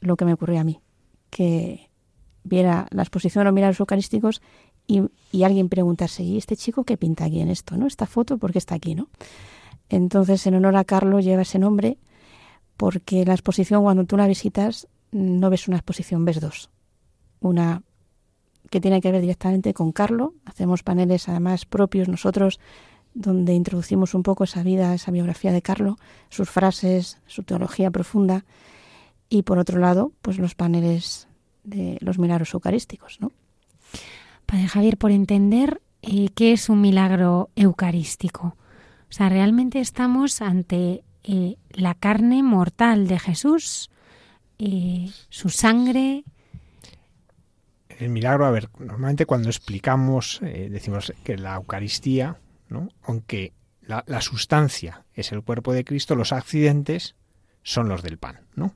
lo 0.00 0.16
que 0.16 0.24
me 0.24 0.32
ocurrió 0.32 0.60
a 0.60 0.64
mí, 0.64 0.80
que 1.28 1.90
viera 2.42 2.86
la 2.90 3.02
exposición 3.02 3.42
de 3.42 3.44
los 3.46 3.54
milagros 3.54 3.80
eucarísticos 3.80 4.40
y, 4.86 5.02
y, 5.30 5.42
alguien 5.42 5.68
preguntarse, 5.68 6.22
¿y 6.22 6.38
este 6.38 6.56
chico 6.56 6.84
qué 6.84 6.96
pinta 6.96 7.24
aquí 7.26 7.40
en 7.40 7.50
esto? 7.50 7.76
¿no? 7.76 7.86
Esta 7.86 8.06
foto, 8.06 8.38
¿por 8.38 8.52
qué 8.52 8.58
está 8.58 8.76
aquí? 8.76 8.94
¿no? 8.94 9.08
Entonces, 9.88 10.46
en 10.46 10.54
honor 10.54 10.76
a 10.76 10.84
Carlos 10.84 11.24
lleva 11.24 11.42
ese 11.42 11.58
nombre 11.58 11.98
porque 12.76 13.24
la 13.24 13.32
exposición, 13.32 13.82
cuando 13.82 14.04
tú 14.04 14.16
la 14.16 14.26
visitas, 14.26 14.88
no 15.12 15.50
ves 15.50 15.68
una 15.68 15.78
exposición, 15.78 16.24
ves 16.24 16.40
dos. 16.40 16.70
Una 17.40 17.82
que 18.70 18.80
tiene 18.80 19.00
que 19.00 19.12
ver 19.12 19.20
directamente 19.20 19.72
con 19.72 19.92
Carlo. 19.92 20.34
Hacemos 20.44 20.82
paneles 20.82 21.28
además 21.28 21.64
propios 21.64 22.08
nosotros 22.08 22.60
donde 23.14 23.54
introducimos 23.54 24.14
un 24.14 24.22
poco 24.22 24.44
esa 24.44 24.62
vida, 24.62 24.92
esa 24.92 25.10
biografía 25.10 25.52
de 25.52 25.62
Carlo, 25.62 25.96
sus 26.28 26.50
frases, 26.50 27.18
su 27.26 27.44
teología 27.44 27.90
profunda 27.90 28.44
y 29.30 29.42
por 29.42 29.58
otro 29.58 29.78
lado, 29.78 30.12
pues 30.20 30.38
los 30.38 30.54
paneles 30.54 31.26
de 31.64 31.96
los 32.00 32.18
milagros 32.18 32.52
eucarísticos, 32.52 33.20
¿no? 33.20 33.32
Padre 34.44 34.68
Javier, 34.68 34.98
por 34.98 35.10
entender 35.10 35.80
eh, 36.02 36.28
qué 36.34 36.52
es 36.52 36.68
un 36.68 36.80
milagro 36.80 37.48
eucarístico. 37.56 38.56
O 39.08 39.12
sea, 39.12 39.28
realmente 39.28 39.80
estamos 39.80 40.42
ante 40.42 41.04
eh, 41.22 41.56
la 41.70 41.94
carne 41.94 42.42
mortal 42.42 43.06
de 43.06 43.18
Jesús, 43.18 43.90
eh, 44.58 45.10
su 45.28 45.48
sangre, 45.48 46.24
el 47.98 48.10
milagro, 48.10 48.44
a 48.44 48.50
ver, 48.50 48.68
normalmente 48.78 49.26
cuando 49.26 49.48
explicamos, 49.48 50.40
eh, 50.42 50.68
decimos 50.70 51.12
que 51.24 51.38
la 51.38 51.54
Eucaristía, 51.54 52.38
¿no? 52.68 52.88
aunque 53.02 53.54
la, 53.80 54.04
la, 54.06 54.20
sustancia 54.20 55.04
es 55.14 55.32
el 55.32 55.42
cuerpo 55.42 55.72
de 55.72 55.84
Cristo, 55.84 56.14
los 56.14 56.32
accidentes 56.32 57.14
son 57.62 57.88
los 57.88 58.02
del 58.02 58.18
pan, 58.18 58.40
¿no? 58.54 58.74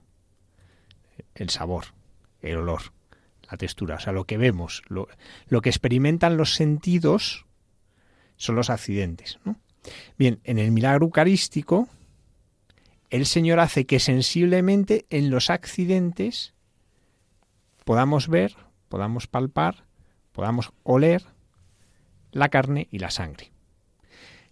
El 1.34 1.50
sabor, 1.50 1.86
el 2.40 2.56
olor, 2.56 2.92
la 3.50 3.58
textura, 3.58 3.96
o 3.96 4.00
sea, 4.00 4.12
lo 4.12 4.24
que 4.24 4.38
vemos, 4.38 4.82
lo, 4.88 5.08
lo 5.48 5.60
que 5.60 5.68
experimentan 5.68 6.36
los 6.36 6.54
sentidos 6.54 7.46
son 8.36 8.56
los 8.56 8.70
accidentes, 8.70 9.38
¿no? 9.44 9.56
Bien, 10.18 10.40
en 10.44 10.58
el 10.58 10.70
milagro 10.70 11.06
eucarístico, 11.06 11.88
el 13.10 13.26
Señor 13.26 13.60
hace 13.60 13.86
que 13.86 13.98
sensiblemente 13.98 15.06
en 15.10 15.30
los 15.30 15.50
accidentes 15.50 16.54
podamos 17.84 18.28
ver 18.28 18.54
podamos 18.90 19.28
palpar, 19.28 19.84
podamos 20.32 20.72
oler 20.82 21.22
la 22.32 22.50
carne 22.50 22.88
y 22.90 22.98
la 22.98 23.10
sangre. 23.10 23.52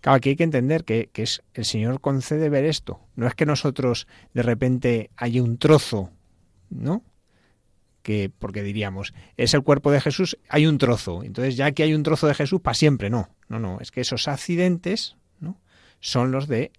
Claro, 0.00 0.16
aquí 0.16 0.30
hay 0.30 0.36
que 0.36 0.44
entender 0.44 0.84
que, 0.84 1.10
es 1.12 1.42
el 1.54 1.64
Señor 1.64 2.00
concede 2.00 2.48
ver 2.48 2.64
esto. 2.64 3.00
No 3.16 3.26
es 3.26 3.34
que 3.34 3.44
nosotros 3.44 4.06
de 4.32 4.42
repente 4.42 5.10
haya 5.16 5.42
un 5.42 5.58
trozo, 5.58 6.10
¿no? 6.70 7.02
Que, 8.02 8.30
porque 8.30 8.62
diríamos, 8.62 9.12
es 9.36 9.54
el 9.54 9.64
cuerpo 9.64 9.90
de 9.90 10.00
Jesús, 10.00 10.38
hay 10.48 10.66
un 10.66 10.78
trozo. 10.78 11.24
Entonces, 11.24 11.56
ya 11.56 11.72
que 11.72 11.82
hay 11.82 11.94
un 11.94 12.04
trozo 12.04 12.28
de 12.28 12.34
Jesús, 12.34 12.60
para 12.60 12.74
siempre, 12.74 13.10
no. 13.10 13.28
No, 13.48 13.58
no. 13.58 13.80
Es 13.80 13.90
que 13.90 14.00
esos 14.00 14.28
accidentes. 14.28 15.16
Son 16.00 16.30
los 16.32 16.48
de 16.48 16.72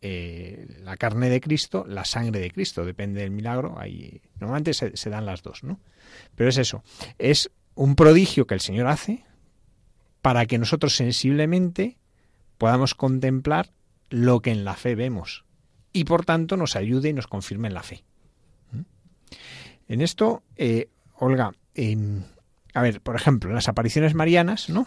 eh, 0.00 0.66
la 0.82 0.96
carne 0.96 1.28
de 1.28 1.40
Cristo, 1.40 1.84
la 1.86 2.04
sangre 2.04 2.40
de 2.40 2.50
Cristo. 2.50 2.84
Depende 2.84 3.20
del 3.20 3.30
milagro. 3.30 3.78
Ahí, 3.78 4.20
normalmente 4.40 4.74
se, 4.74 4.96
se 4.96 5.10
dan 5.10 5.26
las 5.26 5.42
dos, 5.42 5.64
¿no? 5.64 5.80
Pero 6.34 6.50
es 6.50 6.58
eso, 6.58 6.82
es 7.18 7.50
un 7.74 7.94
prodigio 7.96 8.46
que 8.46 8.54
el 8.54 8.60
Señor 8.60 8.86
hace 8.86 9.24
para 10.20 10.46
que 10.46 10.58
nosotros 10.58 10.96
sensiblemente 10.96 11.98
podamos 12.58 12.94
contemplar 12.94 13.70
lo 14.10 14.40
que 14.40 14.50
en 14.50 14.64
la 14.64 14.74
fe 14.74 14.94
vemos 14.94 15.44
y 15.92 16.04
por 16.04 16.24
tanto 16.24 16.56
nos 16.56 16.76
ayude 16.76 17.08
y 17.10 17.12
nos 17.12 17.26
confirme 17.26 17.68
en 17.68 17.74
la 17.74 17.82
fe. 17.82 18.04
¿Mm? 18.70 18.80
En 19.88 20.00
esto, 20.00 20.42
eh, 20.56 20.88
Olga, 21.14 21.52
em, 21.74 22.22
a 22.74 22.82
ver, 22.82 23.00
por 23.00 23.16
ejemplo, 23.16 23.50
en 23.50 23.54
las 23.54 23.68
apariciones 23.68 24.14
marianas, 24.14 24.68
¿no? 24.68 24.86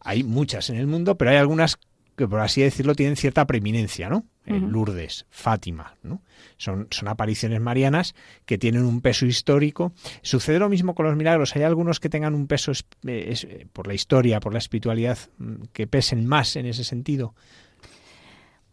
Hay 0.00 0.22
muchas 0.22 0.70
en 0.70 0.76
el 0.76 0.86
mundo, 0.86 1.16
pero 1.16 1.30
hay 1.30 1.36
algunas 1.36 1.78
que 2.16 2.28
por 2.28 2.40
así 2.40 2.62
decirlo 2.62 2.94
tienen 2.94 3.16
cierta 3.16 3.46
preeminencia, 3.46 4.08
¿no? 4.08 4.24
Lourdes, 4.46 5.24
Fátima, 5.30 5.96
¿no? 6.02 6.20
Son, 6.58 6.86
son 6.90 7.08
apariciones 7.08 7.60
marianas 7.62 8.14
que 8.44 8.58
tienen 8.58 8.84
un 8.84 9.00
peso 9.00 9.24
histórico. 9.24 9.92
Sucede 10.20 10.58
lo 10.58 10.68
mismo 10.68 10.94
con 10.94 11.06
los 11.06 11.16
milagros. 11.16 11.56
Hay 11.56 11.62
algunos 11.62 11.98
que 11.98 12.10
tengan 12.10 12.34
un 12.34 12.46
peso 12.46 12.72
eh, 12.72 12.76
eh, 13.04 13.66
por 13.72 13.86
la 13.86 13.94
historia, 13.94 14.40
por 14.40 14.52
la 14.52 14.58
espiritualidad, 14.58 15.18
mm, 15.38 15.54
que 15.72 15.86
pesen 15.86 16.26
más 16.26 16.56
en 16.56 16.66
ese 16.66 16.84
sentido. 16.84 17.34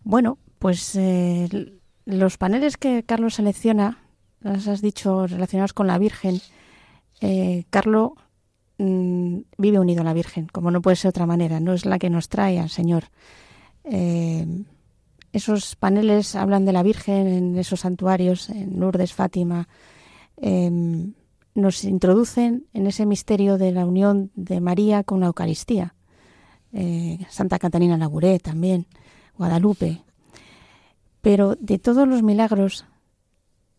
Bueno, 0.04 0.39
pues 0.60 0.95
eh, 0.95 1.47
los 2.06 2.38
paneles 2.38 2.75
que 2.75 3.04
Carlos 3.04 3.36
selecciona, 3.36 3.99
los 4.41 4.67
has 4.67 4.82
dicho 4.82 5.25
relacionados 5.25 5.73
con 5.73 5.88
la 5.88 5.97
Virgen, 5.97 6.41
Carlos 7.69 8.13
mm, 8.82 9.44
vive 9.58 9.80
unido 9.80 10.02
a 10.02 10.06
la 10.06 10.13
Virgen, 10.13 10.48
como 10.52 10.72
no 10.72 10.82
puede 10.82 10.96
ser 10.96 11.10
de 11.10 11.10
otra 11.10 11.26
manera, 11.26 11.60
no 11.60 11.74
es 11.74 11.86
la 11.86 12.00
que 12.00 12.10
nos 12.10 12.30
trae 12.30 12.60
al 12.60 12.70
Señor. 12.70 13.06
Esos 15.34 15.76
paneles 15.78 16.36
hablan 16.36 16.65
de 16.65 16.74
la 16.74 16.84
Virgen 16.84 17.28
en 17.28 17.58
esos 17.58 17.82
santuarios, 17.82 18.50
en 18.50 18.80
Lourdes, 18.80 19.13
Fátima. 19.13 19.70
Em, 20.38 21.13
nos 21.56 21.84
introducen 21.84 22.65
en 22.74 22.88
ese 22.88 23.06
misterio 23.06 23.58
de 23.58 23.72
la 23.72 23.86
unión 23.86 24.32
de 24.36 24.60
María 24.60 25.04
con 25.04 25.22
la 25.22 25.28
Eucaristía. 25.28 25.96
Eh, 26.74 27.20
Santa 27.30 27.60
Catalina 27.60 27.98
Labouré 27.98 28.39
también, 28.39 28.88
Guadalupe. 29.38 30.02
Pero 31.22 31.56
de 31.60 31.80
todos 31.80 32.08
los 32.08 32.24
milagros, 32.24 32.86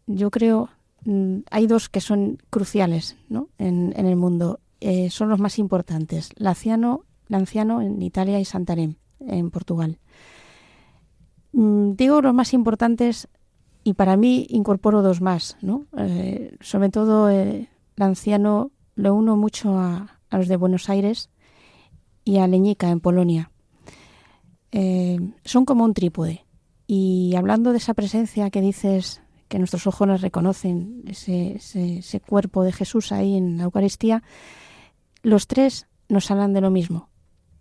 yo 0.07 0.31
creo, 0.31 0.71
mm, 1.05 1.41
hay 1.51 1.67
dos 1.67 1.89
que 1.91 2.01
son 2.01 2.39
cruciales 2.49 3.17
en, 3.59 3.93
el 3.95 4.17
mundo. 4.17 4.61
Eh, 4.85 5.11
son 5.11 5.29
los 5.29 5.39
más 5.39 5.61
importantes. 5.61 6.31
Lanciano, 6.37 7.05
Lanciano 7.29 7.81
en 7.83 8.03
Italia 8.03 8.41
y 8.41 8.45
Santarém 8.45 8.97
en 9.21 9.53
Portugal. 9.53 10.01
Mm, 11.53 11.93
digo 11.93 12.21
los 12.21 12.35
más 12.35 12.53
importantes 12.53 13.29
y 13.85 13.95
para 13.95 14.17
mí 14.17 14.45
incorporo 14.51 15.03
dos 15.03 15.21
más, 15.21 15.57
¿no? 15.63 15.87
Eh, 15.97 16.57
sobre 16.61 16.89
todo 16.89 17.29
el 17.29 17.69
anciano 17.97 18.73
lo 18.97 19.15
uno 19.15 19.37
mucho 19.37 19.79
a, 19.79 20.19
los 20.33 20.49
de 20.49 20.57
Buenos 20.57 20.89
Aires 20.89 21.31
y 22.25 22.39
a 22.39 22.49
Leñica 22.49 22.91
en 22.91 22.99
Polonia. 22.99 23.53
Eh, 24.73 25.19
son 25.45 25.65
como 25.65 25.85
un 25.85 25.95
trípode. 25.95 26.45
Y 26.89 27.35
hablando 27.37 27.71
de 27.71 27.79
esa 27.79 27.95
presencia 27.95 28.51
que 28.51 28.61
dices 28.61 29.23
que 29.47 29.59
nuestros 29.59 29.87
ojos 29.87 30.09
nos 30.09 30.23
reconocen, 30.23 31.05
ese, 31.07 31.55
ese, 31.55 32.21
cuerpo 32.21 32.65
de 32.65 32.73
Jesús 32.73 33.13
ahí 33.13 33.37
en 33.37 33.59
la 33.59 33.65
Eucaristía, 33.65 34.23
los 35.23 35.47
tres 35.47 35.87
nos 36.09 36.31
hablan 36.31 36.53
de 36.53 36.61
lo 36.61 36.71
mismo. 36.71 37.09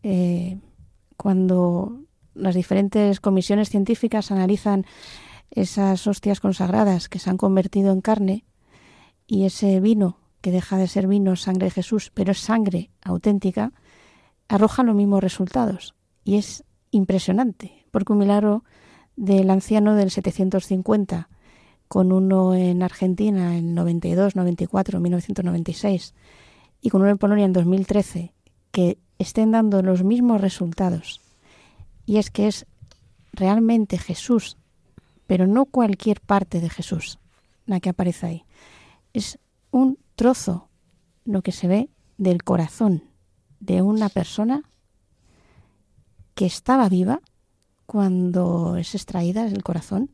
Eh, 0.03 0.59
cuando 1.17 2.01
las 2.33 2.55
diferentes 2.55 3.19
comisiones 3.19 3.69
científicas 3.69 4.31
analizan 4.31 4.85
esas 5.51 6.07
hostias 6.07 6.39
consagradas 6.39 7.09
que 7.09 7.19
se 7.19 7.29
han 7.29 7.37
convertido 7.37 7.91
en 7.91 8.01
carne 8.01 8.45
y 9.27 9.45
ese 9.45 9.79
vino 9.79 10.17
que 10.41 10.51
deja 10.51 10.77
de 10.77 10.87
ser 10.87 11.07
vino, 11.07 11.35
sangre 11.35 11.65
de 11.65 11.71
Jesús, 11.71 12.11
pero 12.13 12.31
es 12.31 12.39
sangre 12.39 12.89
auténtica, 13.03 13.73
arroja 14.47 14.83
los 14.83 14.95
mismos 14.95 15.21
resultados. 15.21 15.93
Y 16.23 16.37
es 16.37 16.63
impresionante, 16.89 17.85
porque 17.91 18.13
un 18.13 18.19
milagro 18.19 18.63
del 19.15 19.49
anciano 19.49 19.95
del 19.95 20.09
750, 20.09 21.29
con 21.87 22.11
uno 22.11 22.55
en 22.55 22.81
Argentina 22.81 23.55
en 23.57 23.75
92, 23.75 24.35
94, 24.35 24.99
1996, 24.99 26.15
y 26.81 26.89
con 26.89 27.01
uno 27.01 27.11
en 27.11 27.17
Polonia 27.17 27.45
en 27.45 27.53
2013, 27.53 28.33
que 28.71 28.97
estén 29.19 29.51
dando 29.51 29.81
los 29.81 30.03
mismos 30.03 30.41
resultados 30.41 31.21
y 32.05 32.17
es 32.17 32.29
que 32.29 32.47
es 32.47 32.65
realmente 33.31 33.97
Jesús, 33.97 34.57
pero 35.27 35.47
no 35.47 35.65
cualquier 35.65 36.19
parte 36.19 36.59
de 36.59 36.69
Jesús 36.69 37.19
la 37.65 37.79
que 37.79 37.89
aparece 37.89 38.25
ahí. 38.25 38.45
Es 39.13 39.39
un 39.71 39.97
trozo, 40.15 40.67
lo 41.23 41.41
que 41.41 41.51
se 41.51 41.67
ve 41.67 41.89
del 42.17 42.43
corazón 42.43 43.03
de 43.59 43.81
una 43.81 44.09
persona 44.09 44.63
que 46.35 46.45
estaba 46.45 46.89
viva 46.89 47.21
cuando 47.85 48.75
es 48.77 48.95
extraída 48.95 49.45
del 49.45 49.63
corazón, 49.63 50.09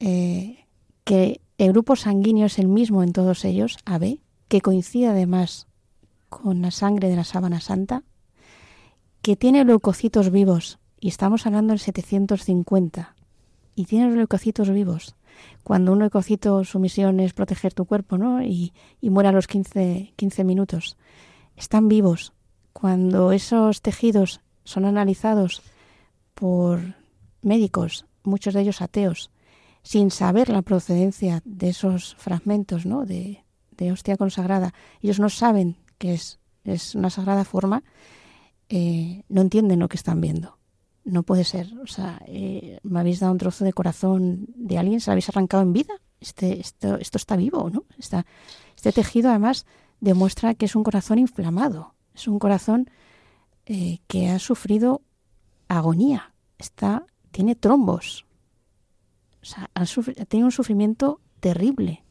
eh, 0.00 0.66
que 1.04 1.40
el 1.58 1.72
grupo 1.72 1.96
sanguíneo 1.96 2.46
es 2.46 2.58
el 2.58 2.68
mismo 2.68 3.02
en 3.02 3.12
todos 3.12 3.44
ellos, 3.44 3.76
AB, 3.84 4.18
que 4.48 4.60
coincide 4.60 5.08
además 5.08 5.66
con 6.28 6.62
la 6.62 6.70
sangre 6.70 7.08
de 7.08 7.16
la 7.16 7.24
sábana 7.24 7.60
santa, 7.60 8.02
que 9.22 9.36
tiene 9.36 9.64
leucocitos 9.64 10.30
vivos, 10.30 10.78
y 11.00 11.08
estamos 11.08 11.46
hablando 11.46 11.72
del 11.72 11.80
750, 11.80 13.14
y 13.74 13.84
tiene 13.84 14.06
los 14.08 14.16
leucocitos 14.16 14.70
vivos. 14.70 15.16
Cuando 15.62 15.92
un 15.92 15.98
leucocito, 16.00 16.64
su 16.64 16.78
misión 16.78 17.20
es 17.20 17.32
proteger 17.32 17.74
tu 17.74 17.86
cuerpo, 17.86 18.18
¿no? 18.18 18.42
Y, 18.42 18.72
y 19.00 19.10
muere 19.10 19.30
a 19.30 19.32
los 19.32 19.46
15, 19.46 20.12
15 20.16 20.44
minutos. 20.44 20.96
Están 21.56 21.88
vivos. 21.88 22.32
Cuando 22.72 23.32
esos 23.32 23.82
tejidos 23.82 24.40
son 24.64 24.84
analizados 24.84 25.62
por 26.34 26.80
médicos, 27.42 28.06
muchos 28.22 28.54
de 28.54 28.62
ellos 28.62 28.82
ateos, 28.82 29.30
sin 29.82 30.10
saber 30.10 30.48
la 30.48 30.62
procedencia 30.62 31.42
de 31.44 31.68
esos 31.68 32.14
fragmentos 32.16 32.86
¿no? 32.86 33.04
de, 33.04 33.43
de 33.76 33.92
hostia 33.92 34.16
consagrada, 34.16 34.72
ellos 35.00 35.20
no 35.20 35.28
saben 35.28 35.76
que 35.98 36.14
es 36.14 36.40
es 36.64 36.94
una 36.94 37.10
sagrada 37.10 37.44
forma, 37.44 37.84
eh, 38.68 39.22
no 39.28 39.42
entienden 39.42 39.78
lo 39.78 39.88
que 39.88 39.96
están 39.96 40.20
viendo. 40.20 40.58
No 41.04 41.22
puede 41.22 41.44
ser. 41.44 41.68
O 41.82 41.86
sea, 41.86 42.20
eh, 42.26 42.80
me 42.82 43.00
habéis 43.00 43.20
dado 43.20 43.32
un 43.32 43.38
trozo 43.38 43.64
de 43.64 43.74
corazón 43.74 44.46
de 44.56 44.78
alguien, 44.78 45.00
se 45.00 45.10
lo 45.10 45.12
habéis 45.12 45.28
arrancado 45.28 45.62
en 45.62 45.74
vida. 45.74 45.94
Este, 46.20 46.58
esto, 46.58 46.96
esto 46.96 47.18
está 47.18 47.36
vivo, 47.36 47.68
¿no? 47.68 47.84
Está, 47.98 48.24
este 48.74 48.92
tejido 48.92 49.28
además 49.28 49.66
demuestra 50.00 50.54
que 50.54 50.64
es 50.64 50.74
un 50.74 50.82
corazón 50.82 51.18
inflamado. 51.18 51.94
Es 52.14 52.26
un 52.26 52.38
corazón 52.38 52.90
eh, 53.66 53.98
que 54.06 54.30
ha 54.30 54.38
sufrido 54.38 55.02
agonía. 55.68 56.32
Está, 56.58 57.04
tiene 57.32 57.54
trombos. 57.54 58.24
O 59.42 59.44
sea, 59.44 59.70
ha, 59.74 59.84
tenido 60.24 60.46
un 60.46 60.52
sufrimiento 60.52 61.20
terrible. 61.40 62.02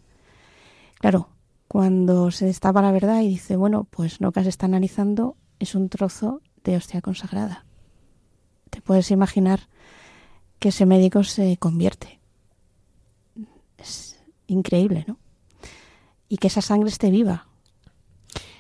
Claro, 1.00 1.30
cuando 1.74 2.30
se 2.30 2.46
destapa 2.46 2.84
la 2.84 2.92
verdad 2.92 3.22
y 3.22 3.30
dice, 3.30 3.56
bueno, 3.56 3.88
pues 3.90 4.22
lo 4.22 4.32
que 4.32 4.44
se 4.44 4.50
está 4.50 4.68
analizando 4.68 5.38
es 5.58 5.74
un 5.74 5.90
trozo 5.90 6.40
de 6.64 6.76
hostia 6.76 7.02
consagrada. 7.02 7.66
Te 8.70 8.80
puedes 8.80 9.10
imaginar 9.10 9.70
que 10.60 10.70
ese 10.70 10.86
médico 10.86 11.24
se 11.24 11.58
convierte. 11.58 12.20
Es 13.80 14.20
increíble, 14.46 15.04
¿no? 15.08 15.18
Y 16.30 16.38
que 16.38 16.46
esa 16.46 16.62
sangre 16.62 16.90
esté 16.90 17.10
viva. 17.10 17.48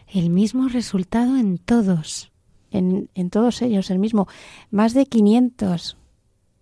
El 0.07 0.31
mismo 0.31 0.67
resultado 0.67 1.37
en 1.37 1.59
todos. 1.59 2.31
En, 2.71 3.11
en 3.13 3.29
todos 3.29 3.61
ellos, 3.61 3.91
el 3.91 3.99
mismo. 3.99 4.27
Más 4.71 4.95
de 4.95 5.05
500 5.05 5.97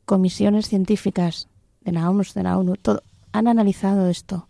comisiones 0.03 0.67
científicas 0.67 1.47
de 1.79 1.93
la 1.93 2.09
OMS, 2.09 2.33
de 2.33 2.43
la 2.43 2.57
ONU, 2.57 2.75
todo, 2.75 3.03
han 3.31 3.47
analizado 3.47 4.09
esto. 4.09 4.49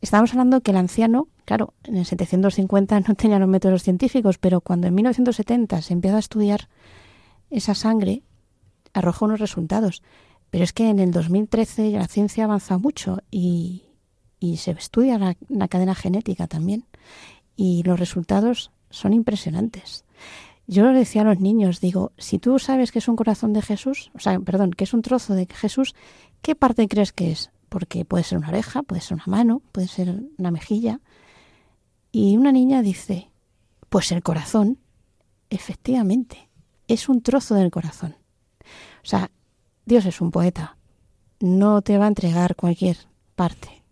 Estamos 0.00 0.30
hablando 0.30 0.60
que 0.60 0.70
el 0.70 0.76
anciano, 0.76 1.28
claro, 1.44 1.74
en 1.84 1.96
el 1.96 2.06
750 2.06 3.00
no 3.00 3.14
tenía 3.14 3.38
los 3.38 3.48
métodos 3.48 3.82
científicos, 3.82 4.38
pero 4.38 4.60
cuando 4.60 4.86
en 4.86 4.94
1970 4.94 5.82
se 5.82 5.92
empieza 5.92 6.16
a 6.16 6.20
estudiar 6.20 6.68
esa 7.50 7.74
sangre, 7.74 8.22
arrojó 8.92 9.24
unos 9.24 9.40
resultados. 9.40 10.02
Pero 10.50 10.64
es 10.64 10.72
que 10.72 10.88
en 10.88 11.00
el 11.00 11.10
2013 11.10 11.90
la 11.90 12.06
ciencia 12.06 12.44
avanza 12.44 12.78
mucho 12.78 13.18
y, 13.30 13.84
se 14.56 14.70
estudia 14.70 15.18
la, 15.18 15.36
la, 15.48 15.68
cadena 15.68 15.96
genética 15.96 16.46
también. 16.46 16.84
Y 17.56 17.82
los 17.82 17.98
resultados 17.98 18.70
son 18.88 19.12
impresionantes. 19.12 20.04
Yo 20.68 20.84
lo 20.84 20.92
decía 20.92 21.22
a 21.22 21.24
los 21.24 21.40
niños, 21.40 21.80
digo, 21.80 22.12
si 22.18 22.38
tú 22.38 22.58
sabes 22.58 22.92
que 22.92 23.00
es 23.00 23.08
un 23.08 23.16
corazón 23.16 23.52
de 23.52 23.62
Jesús, 23.62 24.10
o 24.14 24.20
sea, 24.20 24.38
perdón, 24.38 24.70
que 24.70 24.84
es 24.84 24.94
un 24.94 25.02
trozo 25.02 25.34
de 25.34 25.46
Jesús, 25.46 25.94
¿qué 26.40 26.54
parte 26.54 26.86
crees 26.88 27.12
que 27.12 27.32
es? 27.32 27.50
Porque 27.68 28.04
puede 28.04 28.24
ser 28.24 28.38
una 28.38 28.48
oreja, 28.48 28.82
puede 28.82 29.00
ser 29.00 29.14
una 29.14 29.26
mano, 29.26 29.62
puede 29.72 29.88
ser 29.88 30.22
una 30.38 30.50
mejilla. 30.50 31.00
Y 32.12 32.36
una 32.36 32.52
niña 32.52 32.82
dice, 32.82 33.30
pues 33.88 34.12
el 34.12 34.22
corazón, 34.22 34.78
efectivamente, 35.50 36.48
es 36.88 37.08
un 37.08 37.22
trozo 37.22 37.54
del 37.54 37.70
corazón. 37.70 38.16
O 39.02 39.06
sea, 39.06 39.30
Dios 39.84 40.04
es 40.06 40.20
un 40.20 40.30
poeta, 40.30 40.76
no 41.40 41.82
te 41.82 41.98
va 41.98 42.06
a 42.06 42.08
entregar 42.08 42.56
cualquier 42.56 42.96
parte. 43.34 43.82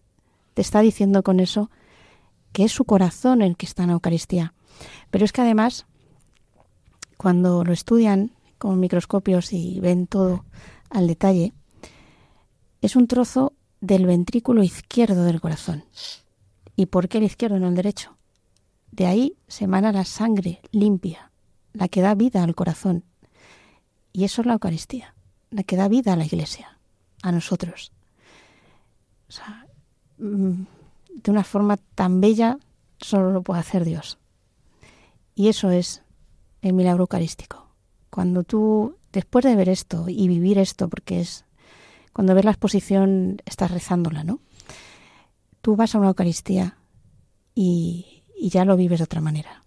Te 0.54 0.62
está 0.62 0.80
diciendo 0.80 1.22
con 1.22 1.40
eso 1.40 1.70
que 2.52 2.64
es 2.64 2.72
su 2.72 2.84
corazón 2.84 3.42
el 3.42 3.56
que 3.56 3.66
está 3.66 3.82
en 3.82 3.88
la 3.88 3.94
Eucaristía. 3.94 4.54
Pero 5.10 5.24
es 5.24 5.32
que 5.32 5.42
además, 5.42 5.86
cuando 7.16 7.64
lo 7.64 7.72
estudian 7.72 8.32
con 8.58 8.80
microscopios 8.80 9.52
y 9.52 9.78
ven 9.80 10.06
todo 10.06 10.44
al 10.90 11.06
detalle, 11.06 11.52
es 12.80 12.96
un 12.96 13.06
trozo 13.06 13.52
del 13.80 14.06
ventrículo 14.06 14.62
izquierdo 14.62 15.24
del 15.24 15.40
corazón. 15.40 15.84
¿Y 16.76 16.86
por 16.86 17.08
qué 17.08 17.18
el 17.18 17.24
izquierdo, 17.24 17.58
no 17.58 17.68
el 17.68 17.74
derecho? 17.74 18.16
De 18.90 19.06
ahí 19.06 19.36
se 19.48 19.64
emana 19.64 19.92
la 19.92 20.04
sangre 20.04 20.60
limpia, 20.72 21.30
la 21.72 21.88
que 21.88 22.00
da 22.00 22.14
vida 22.14 22.42
al 22.42 22.54
corazón. 22.54 23.04
Y 24.12 24.24
eso 24.24 24.40
es 24.40 24.46
la 24.46 24.54
Eucaristía, 24.54 25.14
la 25.50 25.62
que 25.62 25.76
da 25.76 25.88
vida 25.88 26.12
a 26.12 26.16
la 26.16 26.24
Iglesia, 26.24 26.78
a 27.22 27.32
nosotros. 27.32 27.92
Mm, 30.18 30.64
de 31.14 31.30
una 31.30 31.44
forma 31.44 31.76
tan 31.76 32.20
bella 32.20 32.58
solo 32.98 33.30
lo 33.32 33.42
puede 33.42 33.60
hacer 33.60 33.84
Dios. 33.84 34.18
Y 35.34 35.48
eso 35.48 35.70
es 35.70 36.02
el 36.62 36.72
milagro 36.72 37.02
eucarístico. 37.02 37.68
Cuando 38.10 38.44
tú, 38.44 38.96
después 39.12 39.44
de 39.44 39.56
ver 39.56 39.68
esto 39.68 40.06
y 40.08 40.28
vivir 40.28 40.58
esto, 40.58 40.88
porque 40.88 41.20
es 41.20 41.45
cuando 42.16 42.34
ves 42.34 42.46
la 42.46 42.52
exposición 42.52 43.42
estás 43.44 43.70
rezándola, 43.70 44.24
¿no? 44.24 44.40
Tú 45.60 45.76
vas 45.76 45.94
a 45.94 45.98
una 45.98 46.08
Eucaristía 46.08 46.78
y, 47.54 48.24
ya 48.40 48.64
lo 48.64 48.74
vives 48.74 49.00
de 49.00 49.04
otra 49.04 49.20
manera. 49.20 49.62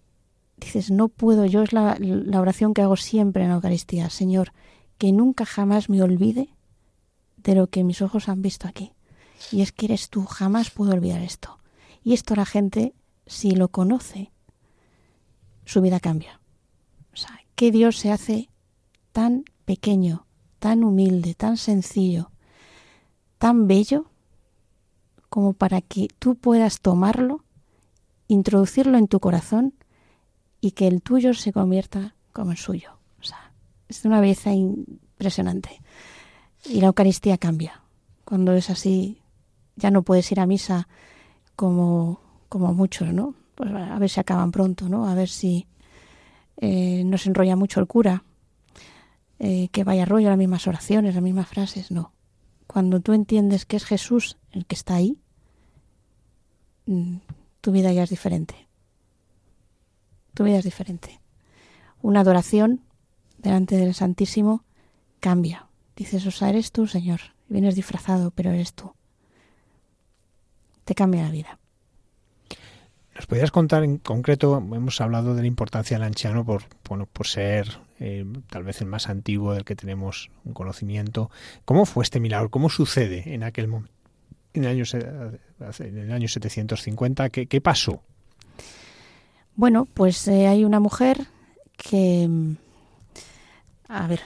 Dices, 0.56 0.90
no 0.90 1.06
puedo, 1.06 1.46
yo 1.46 1.62
es 1.62 1.72
la, 1.72 1.96
la 2.00 2.40
oración 2.40 2.74
que 2.74 2.82
hago 2.82 2.96
siempre 2.96 3.44
en 3.44 3.50
la 3.50 3.54
Eucaristía, 3.54 4.10
Señor, 4.10 4.52
que 4.98 5.12
nunca 5.12 5.44
jamás 5.44 5.88
me 5.88 6.02
olvide 6.02 6.48
de 7.36 7.54
lo 7.54 7.68
que 7.68 7.84
mis 7.84 8.02
ojos 8.02 8.28
han 8.28 8.42
visto 8.42 8.66
aquí. 8.66 8.94
Y 9.52 9.60
es 9.60 9.70
que 9.70 9.86
eres 9.86 10.10
tú, 10.10 10.24
jamás 10.24 10.70
puedo 10.70 10.90
olvidar 10.90 11.22
esto. 11.22 11.60
Y 12.02 12.14
esto 12.14 12.34
la 12.34 12.46
gente, 12.46 12.94
si 13.26 13.52
lo 13.52 13.68
conoce, 13.68 14.32
su 15.64 15.80
vida 15.82 16.00
cambia. 16.00 16.40
O 17.12 17.16
sea, 17.16 17.30
que 17.54 17.70
Dios 17.70 17.96
se 17.96 18.10
hace 18.10 18.50
tan 19.12 19.44
pequeño, 19.64 20.26
tan 20.58 20.82
humilde, 20.82 21.34
tan 21.34 21.56
sencillo, 21.56 22.29
tan 23.40 23.66
bello 23.66 24.04
como 25.30 25.54
para 25.54 25.80
que 25.80 26.08
tú 26.18 26.34
puedas 26.34 26.80
tomarlo, 26.80 27.42
introducirlo 28.28 28.98
en 28.98 29.08
tu 29.08 29.18
corazón 29.18 29.72
y 30.60 30.72
que 30.72 30.86
el 30.86 31.00
tuyo 31.00 31.32
se 31.32 31.50
convierta 31.50 32.14
como 32.34 32.50
el 32.50 32.58
suyo. 32.58 32.90
O 33.18 33.24
sea, 33.24 33.50
es 33.88 34.04
una 34.04 34.20
belleza 34.20 34.52
impresionante. 34.52 35.80
Y 36.66 36.82
la 36.82 36.88
Eucaristía 36.88 37.38
cambia. 37.38 37.80
Cuando 38.26 38.52
es 38.52 38.68
así, 38.68 39.22
ya 39.74 39.90
no 39.90 40.02
puedes 40.02 40.30
ir 40.30 40.38
a 40.38 40.46
misa 40.46 40.86
como, 41.56 42.20
como 42.50 42.74
muchos, 42.74 43.10
¿no? 43.14 43.34
Pues 43.54 43.72
a 43.72 43.98
ver 43.98 44.10
si 44.10 44.20
acaban 44.20 44.52
pronto, 44.52 44.90
¿no? 44.90 45.08
A 45.08 45.14
ver 45.14 45.30
si 45.30 45.66
eh, 46.58 47.04
no 47.06 47.16
se 47.16 47.30
enrolla 47.30 47.56
mucho 47.56 47.80
el 47.80 47.86
cura, 47.86 48.22
eh, 49.38 49.68
que 49.72 49.82
vaya 49.82 50.04
rollo 50.04 50.28
las 50.28 50.36
mismas 50.36 50.66
oraciones, 50.66 51.14
las 51.14 51.24
mismas 51.24 51.48
frases, 51.48 51.90
no 51.90 52.12
cuando 52.70 53.00
tú 53.00 53.14
entiendes 53.14 53.66
que 53.66 53.76
es 53.76 53.84
Jesús 53.84 54.38
el 54.52 54.64
que 54.64 54.76
está 54.76 54.94
ahí, 54.94 55.18
mm, 56.86 57.16
tu 57.60 57.72
vida 57.72 57.92
ya 57.92 58.04
es 58.04 58.10
diferente. 58.10 58.68
Tu 60.34 60.44
vida 60.44 60.58
es 60.58 60.64
diferente. 60.64 61.20
Una 62.00 62.20
adoración 62.20 62.82
delante 63.38 63.76
del 63.76 63.92
Santísimo 63.92 64.62
cambia. 65.18 65.66
Dices, 65.96 66.24
o 66.26 66.30
sea, 66.30 66.50
eres 66.50 66.70
tú, 66.70 66.86
Señor. 66.86 67.20
Vienes 67.48 67.74
disfrazado, 67.74 68.30
pero 68.30 68.52
eres 68.52 68.72
tú. 68.72 68.92
Te 70.84 70.94
cambia 70.94 71.24
la 71.24 71.32
vida. 71.32 71.58
¿Nos 73.16 73.26
podrías 73.26 73.50
contar 73.50 73.82
en 73.82 73.98
concreto, 73.98 74.58
hemos 74.58 75.00
hablado 75.00 75.34
de 75.34 75.40
la 75.40 75.48
importancia 75.48 75.96
del 75.96 76.06
anciano 76.06 76.44
por, 76.44 76.62
bueno, 76.88 77.06
por 77.06 77.26
ser 77.26 77.80
eh, 78.00 78.24
tal 78.48 78.64
vez 78.64 78.80
el 78.80 78.86
más 78.86 79.08
antiguo 79.08 79.52
del 79.52 79.64
que 79.64 79.76
tenemos 79.76 80.30
un 80.44 80.54
conocimiento. 80.54 81.30
¿Cómo 81.64 81.84
fue 81.84 82.02
este 82.02 82.18
milagro? 82.18 82.50
¿Cómo 82.50 82.70
sucede 82.70 83.34
en 83.34 83.42
aquel 83.42 83.68
momento? 83.68 83.92
En 84.52 84.64
el 84.64 84.70
año, 84.70 84.84
en 85.78 85.98
el 85.98 86.12
año 86.12 86.26
750, 86.26 87.28
¿qué, 87.28 87.46
qué 87.46 87.60
pasó? 87.60 88.02
Bueno, 89.54 89.84
pues 89.84 90.26
eh, 90.26 90.48
hay 90.48 90.64
una 90.64 90.80
mujer 90.80 91.26
que... 91.76 92.28
A 93.88 94.06
ver, 94.06 94.20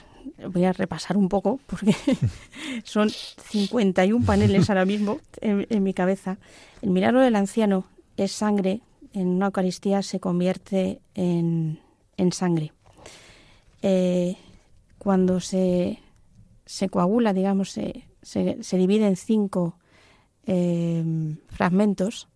voy 0.51 0.65
a 0.65 0.73
repasar 0.73 1.17
un 1.17 1.29
poco 1.29 1.59
porque 1.65 1.95
son 2.83 3.09
51 3.09 4.25
paneles 4.25 4.69
ahora 4.69 4.85
mismo 4.85 5.19
en, 5.41 5.83
mi 5.83 5.93
cabeza. 5.93 6.37
El 6.81 6.91
milagro 6.91 7.21
del 7.21 7.35
anciano 7.35 7.85
es 8.17 8.31
sangre, 8.31 8.81
en 9.13 9.27
una 9.27 9.47
Eucaristía 9.47 10.01
se 10.01 10.19
convierte 10.19 10.99
en, 11.15 11.79
en 12.17 12.31
sangre. 12.31 12.71
Eh, 13.87 14.35
cuando 14.97 15.39
se, 15.39 15.99
se, 16.65 16.89
coagula, 16.89 17.33
digamos, 17.33 17.69
se, 17.69 18.07
se, 18.23 18.77
divide 18.77 19.05
en 19.05 19.15
cinco 19.15 19.77
eh, 20.47 21.03
fragmentos, 21.49 22.27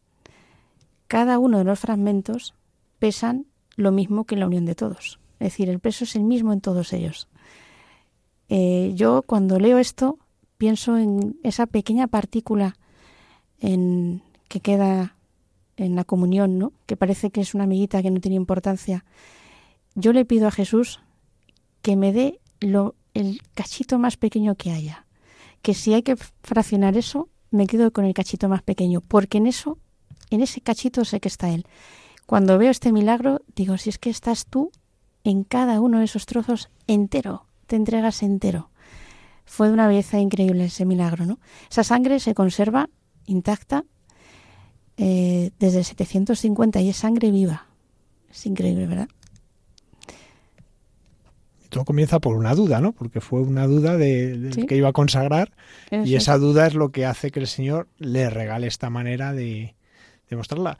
cada 1.07 1.39
uno 1.39 1.57
de 1.57 1.63
los 1.63 1.79
fragmentos 1.79 2.53
pesan 2.99 3.47
lo 3.77 3.91
mismo 3.91 4.25
que 4.25 4.35
la 4.35 4.45
unión 4.45 4.65
de 4.65 4.75
todos. 4.75 5.19
Es 5.39 5.53
decir, 5.53 5.69
el 5.69 5.79
peso 5.79 6.03
es 6.03 6.15
el 6.15 6.21
mismo 6.21 6.53
en 6.53 6.61
todos 6.61 6.93
ellos. 6.93 7.27
Eh, 8.49 8.91
yo 8.93 9.23
cuando 9.23 9.59
leo 9.59 9.79
esto 9.79 10.19
pienso 10.59 10.99
en 10.99 11.39
esa 11.41 11.65
pequeña 11.65 12.05
partícula 12.05 12.75
en, 13.59 14.21
que 14.49 14.59
queda 14.59 15.15
en 15.77 15.95
la 15.95 16.03
comunión, 16.03 16.59
¿no? 16.59 16.73
que 16.85 16.95
parece 16.95 17.31
que 17.31 17.41
es 17.41 17.55
una 17.55 17.63
amiguita 17.63 18.03
que 18.03 18.11
no 18.11 18.19
tiene 18.19 18.35
importancia, 18.35 19.03
yo 19.95 20.13
le 20.13 20.25
pido 20.25 20.47
a 20.47 20.51
Jesús 20.51 20.99
que 21.81 21.95
me 21.95 22.13
dé 22.13 22.39
lo, 22.59 22.95
el 23.13 23.41
cachito 23.53 23.99
más 23.99 24.17
pequeño 24.17 24.55
que 24.55 24.71
haya. 24.71 25.05
Que 25.61 25.73
si 25.73 25.93
hay 25.93 26.03
que 26.03 26.15
fraccionar 26.15 26.97
eso, 26.97 27.29
me 27.51 27.67
quedo 27.67 27.91
con 27.91 28.05
el 28.05 28.13
cachito 28.13 28.49
más 28.49 28.61
pequeño, 28.61 29.01
porque 29.01 29.37
en 29.37 29.47
eso, 29.47 29.77
en 30.29 30.41
ese 30.41 30.61
cachito 30.61 31.05
sé 31.05 31.19
que 31.19 31.27
está 31.27 31.49
Él. 31.49 31.65
Cuando 32.25 32.57
veo 32.57 32.69
este 32.71 32.91
milagro, 32.91 33.41
digo, 33.55 33.77
si 33.77 33.89
es 33.89 33.97
que 33.97 34.09
estás 34.09 34.45
tú 34.45 34.71
en 35.23 35.43
cada 35.43 35.81
uno 35.81 35.99
de 35.99 36.05
esos 36.05 36.25
trozos 36.25 36.69
entero, 36.87 37.45
te 37.67 37.75
entregas 37.75 38.23
entero. 38.23 38.69
Fue 39.45 39.67
de 39.67 39.73
una 39.73 39.87
belleza 39.87 40.19
increíble 40.19 40.65
ese 40.65 40.85
milagro, 40.85 41.25
¿no? 41.25 41.39
Esa 41.71 41.83
sangre 41.83 42.19
se 42.19 42.35
conserva 42.35 42.89
intacta 43.25 43.83
eh, 44.97 45.51
desde 45.59 45.83
750 45.83 46.81
y 46.81 46.89
es 46.89 46.97
sangre 46.97 47.31
viva. 47.31 47.67
Es 48.29 48.45
increíble, 48.45 48.85
¿verdad? 48.85 49.09
Todo 51.69 51.85
comienza 51.85 52.19
por 52.19 52.35
una 52.35 52.55
duda, 52.55 52.81
¿no? 52.81 52.91
Porque 52.91 53.21
fue 53.21 53.41
una 53.41 53.67
duda 53.67 53.97
de, 53.97 54.65
que 54.67 54.75
iba 54.75 54.89
a 54.89 54.93
consagrar 54.93 55.51
y 55.91 56.15
esa 56.15 56.37
duda 56.37 56.67
es 56.67 56.73
lo 56.73 56.91
que 56.91 57.05
hace 57.05 57.31
que 57.31 57.39
el 57.39 57.47
Señor 57.47 57.87
le 57.97 58.29
regale 58.29 58.67
esta 58.67 58.89
manera 58.89 59.33
de, 59.33 59.75
de 60.29 60.35
mostrarla. 60.35 60.77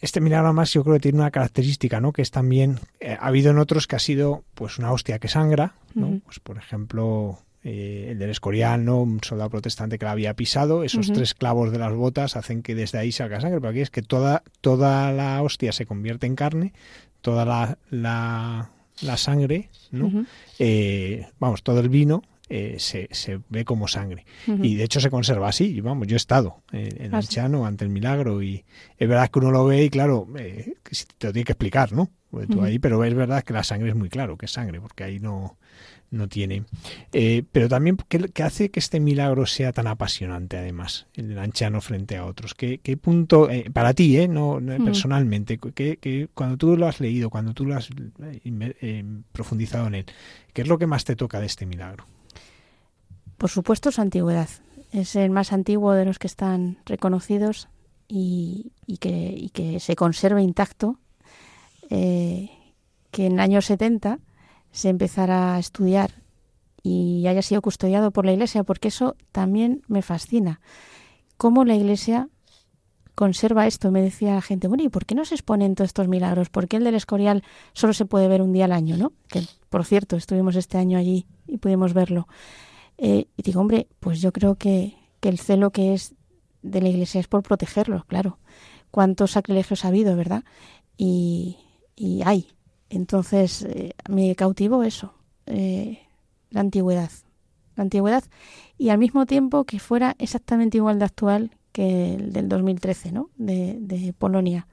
Este 0.00 0.20
milagro 0.20 0.52
más 0.52 0.72
yo 0.72 0.82
creo 0.82 0.96
que 0.96 1.00
tiene 1.00 1.18
una 1.18 1.30
característica, 1.30 2.00
¿no? 2.00 2.12
Que 2.12 2.20
es 2.20 2.30
también 2.30 2.78
eh, 3.00 3.16
ha 3.18 3.28
habido 3.28 3.50
en 3.50 3.58
otros 3.58 3.86
que 3.86 3.96
ha 3.96 4.00
sido 4.00 4.44
pues 4.54 4.78
una 4.78 4.92
hostia 4.92 5.18
que 5.18 5.28
sangra, 5.28 5.76
¿no? 5.94 6.20
Pues 6.26 6.40
por 6.40 6.58
ejemplo 6.58 7.38
eh, 7.62 8.08
el 8.10 8.18
del 8.18 8.28
Escorial, 8.28 8.84
¿no? 8.84 9.00
Un 9.00 9.20
soldado 9.22 9.48
protestante 9.48 9.98
que 9.98 10.04
la 10.04 10.10
había 10.10 10.34
pisado, 10.34 10.84
esos 10.84 11.10
tres 11.10 11.32
clavos 11.32 11.72
de 11.72 11.78
las 11.78 11.94
botas 11.94 12.36
hacen 12.36 12.62
que 12.62 12.74
desde 12.74 12.98
ahí 12.98 13.12
salga 13.12 13.40
sangre, 13.40 13.60
pero 13.60 13.70
aquí 13.70 13.80
es 13.80 13.88
que 13.88 14.02
toda 14.02 14.42
toda 14.60 15.10
la 15.12 15.40
hostia 15.40 15.72
se 15.72 15.86
convierte 15.86 16.26
en 16.26 16.36
carne, 16.36 16.74
toda 17.24 17.46
la, 17.46 17.78
la, 19.00 19.16
sangre, 19.16 19.70
¿no? 19.90 20.26
Eh, 20.58 21.26
vamos, 21.40 21.62
todo 21.62 21.80
el 21.80 21.88
vino 21.88 22.22
eh, 22.50 22.76
se, 22.78 23.08
se, 23.12 23.40
ve 23.48 23.64
como 23.64 23.88
sangre. 23.88 24.26
Y 24.46 24.74
de 24.74 24.84
hecho 24.84 25.00
se 25.00 25.08
conserva 25.08 25.48
así. 25.48 25.80
Vamos, 25.80 26.06
yo 26.06 26.16
he 26.16 26.18
estado 26.18 26.62
en, 26.70 27.14
el 27.14 27.26
Chano 27.26 27.64
ante 27.64 27.86
el 27.86 27.90
milagro 27.90 28.42
y 28.42 28.62
es 28.98 29.08
verdad 29.08 29.30
que 29.30 29.38
uno 29.38 29.50
lo 29.50 29.64
ve 29.64 29.84
y 29.84 29.88
claro, 29.88 30.28
eh, 30.38 30.74
te 31.16 31.28
lo 31.28 31.32
tiene 31.32 31.46
que 31.46 31.52
explicar, 31.52 31.92
¿no? 31.92 32.10
Pues 32.30 32.46
tú 32.46 32.62
ahí, 32.62 32.78
pero 32.78 33.02
es 33.04 33.14
verdad 33.14 33.42
que 33.42 33.54
la 33.54 33.64
sangre 33.64 33.88
es 33.88 33.96
muy 33.96 34.10
claro 34.10 34.36
que 34.36 34.44
es 34.44 34.52
sangre, 34.52 34.80
porque 34.82 35.04
ahí 35.04 35.18
no, 35.18 35.56
no 36.14 36.28
tiene. 36.28 36.64
Eh, 37.12 37.44
pero 37.52 37.68
también, 37.68 37.96
¿qué, 38.08 38.42
hace 38.42 38.70
que 38.70 38.80
este 38.80 39.00
milagro 39.00 39.46
sea 39.46 39.72
tan 39.72 39.86
apasionante, 39.86 40.56
además, 40.56 41.06
el 41.14 41.38
anciano 41.38 41.80
frente 41.80 42.16
a 42.16 42.24
otros? 42.24 42.54
¿Qué, 42.54 42.78
qué 42.78 42.96
punto, 42.96 43.50
eh, 43.50 43.70
para 43.72 43.94
ti, 43.94 44.16
eh, 44.18 44.28
no, 44.28 44.60
personalmente, 44.84 45.58
que, 45.58 46.28
cuando 46.34 46.56
tú 46.56 46.76
lo 46.76 46.86
has 46.86 47.00
leído, 47.00 47.30
cuando 47.30 47.52
tú 47.52 47.66
lo 47.66 47.76
has 47.76 47.90
eh, 48.40 49.04
profundizado 49.32 49.86
en 49.88 49.94
él, 49.96 50.06
¿qué 50.52 50.62
es 50.62 50.68
lo 50.68 50.78
que 50.78 50.86
más 50.86 51.04
te 51.04 51.16
toca 51.16 51.40
de 51.40 51.46
este 51.46 51.66
milagro? 51.66 52.06
Por 53.36 53.50
supuesto, 53.50 53.90
su 53.90 54.00
antigüedad. 54.00 54.48
Es 54.92 55.16
el 55.16 55.30
más 55.30 55.52
antiguo 55.52 55.92
de 55.92 56.04
los 56.04 56.18
que 56.18 56.28
están 56.28 56.78
reconocidos 56.86 57.68
y, 58.06 58.70
que, 59.00 59.34
y 59.36 59.50
que, 59.50 59.80
se 59.80 59.96
conserva 59.96 60.40
intacto. 60.40 60.98
que 61.88 63.26
en 63.26 63.32
el 63.32 63.40
año 63.40 63.60
70 63.60 64.18
se 64.74 64.88
empezara 64.88 65.54
a 65.54 65.58
estudiar 65.60 66.10
y 66.82 67.26
haya 67.28 67.42
sido 67.42 67.62
custodiado 67.62 68.10
por 68.10 68.26
la 68.26 68.32
Iglesia, 68.32 68.64
porque 68.64 68.88
eso 68.88 69.16
también 69.30 69.82
me 69.86 70.02
fascina. 70.02 70.60
Cómo 71.36 71.64
la 71.64 71.76
Iglesia 71.76 72.28
conserva 73.14 73.68
esto. 73.68 73.92
Me 73.92 74.02
decía 74.02 74.34
la 74.34 74.42
gente, 74.42 74.66
bueno, 74.66 74.82
¿y 74.82 74.88
por 74.88 75.06
qué 75.06 75.14
no 75.14 75.24
se 75.24 75.36
exponen 75.36 75.76
todos 75.76 75.90
estos 75.90 76.08
milagros? 76.08 76.50
¿Por 76.50 76.66
qué 76.66 76.78
el 76.78 76.84
del 76.84 76.96
Escorial 76.96 77.44
solo 77.72 77.92
se 77.92 78.04
puede 78.04 78.26
ver 78.26 78.42
un 78.42 78.52
día 78.52 78.64
al 78.64 78.72
año, 78.72 78.96
no? 78.96 79.12
Que, 79.28 79.44
por 79.70 79.84
cierto, 79.84 80.16
estuvimos 80.16 80.56
este 80.56 80.76
año 80.76 80.98
allí 80.98 81.28
y 81.46 81.58
pudimos 81.58 81.94
verlo. 81.94 82.26
Eh, 82.98 83.28
y 83.36 83.42
digo, 83.42 83.60
hombre, 83.60 83.86
pues 84.00 84.20
yo 84.20 84.32
creo 84.32 84.56
que, 84.56 84.96
que 85.20 85.28
el 85.28 85.38
celo 85.38 85.70
que 85.70 85.94
es 85.94 86.16
de 86.62 86.80
la 86.82 86.88
Iglesia 86.88 87.20
es 87.20 87.28
por 87.28 87.44
protegerlos, 87.44 88.04
claro. 88.06 88.38
Cuántos 88.90 89.30
sacrilegios 89.30 89.84
ha 89.84 89.88
habido, 89.88 90.16
¿verdad? 90.16 90.42
Y, 90.96 91.58
y 91.94 92.22
hay, 92.24 92.48
entonces 92.90 93.62
eh, 93.62 93.94
me 94.08 94.34
cautivó 94.34 94.82
eso, 94.82 95.14
eh, 95.46 96.00
la 96.50 96.60
antigüedad. 96.60 97.10
La 97.76 97.82
antigüedad 97.82 98.22
y 98.78 98.90
al 98.90 98.98
mismo 98.98 99.26
tiempo 99.26 99.64
que 99.64 99.80
fuera 99.80 100.14
exactamente 100.18 100.76
igual 100.76 100.98
de 100.98 101.04
actual 101.04 101.50
que 101.72 102.14
el 102.14 102.32
del 102.32 102.48
2013, 102.48 103.10
¿no? 103.10 103.30
De, 103.36 103.76
de 103.80 104.12
Polonia. 104.12 104.68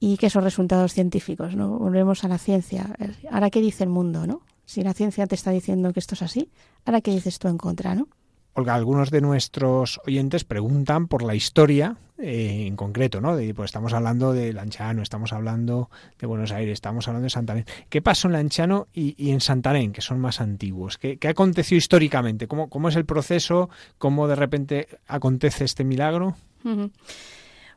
Y 0.00 0.16
que 0.16 0.26
esos 0.26 0.42
resultados 0.42 0.92
científicos, 0.92 1.54
¿no? 1.54 1.78
Volvemos 1.78 2.24
a 2.24 2.28
la 2.28 2.38
ciencia. 2.38 2.96
Ahora, 3.30 3.50
¿qué 3.50 3.60
dice 3.60 3.84
el 3.84 3.90
mundo, 3.90 4.26
no? 4.26 4.40
Si 4.64 4.82
la 4.82 4.94
ciencia 4.94 5.26
te 5.26 5.34
está 5.34 5.50
diciendo 5.50 5.92
que 5.92 6.00
esto 6.00 6.14
es 6.14 6.22
así, 6.22 6.50
ahora, 6.84 7.00
¿qué 7.02 7.10
dices 7.10 7.38
tú 7.38 7.48
en 7.48 7.58
contra, 7.58 7.94
no? 7.94 8.08
Olga, 8.56 8.74
algunos 8.74 9.10
de 9.10 9.20
nuestros 9.20 10.00
oyentes 10.06 10.44
preguntan 10.44 11.08
por 11.08 11.22
la 11.22 11.34
historia 11.34 11.98
eh, 12.16 12.64
en 12.66 12.74
concreto, 12.74 13.20
¿no? 13.20 13.36
De, 13.36 13.52
pues 13.52 13.68
estamos 13.68 13.92
hablando 13.92 14.32
de 14.32 14.54
Lanchano, 14.54 15.02
estamos 15.02 15.34
hablando 15.34 15.90
de 16.18 16.26
Buenos 16.26 16.52
Aires, 16.52 16.72
estamos 16.72 17.06
hablando 17.06 17.24
de 17.24 17.30
Santarén. 17.30 17.66
¿Qué 17.90 18.00
pasó 18.00 18.28
en 18.28 18.32
Lanchano 18.32 18.88
y, 18.94 19.30
en 19.30 19.42
Santarén, 19.42 19.92
que 19.92 20.00
son 20.00 20.20
más 20.20 20.40
antiguos? 20.40 20.96
¿Qué, 20.96 21.18
qué 21.18 21.28
aconteció 21.28 21.76
históricamente? 21.76 22.48
¿Cómo, 22.48 22.70
¿Cómo, 22.70 22.88
es 22.88 22.96
el 22.96 23.04
proceso? 23.04 23.68
¿Cómo 23.98 24.26
de 24.26 24.36
repente 24.36 24.88
acontece 25.06 25.64
este 25.64 25.84
milagro? 25.84 26.34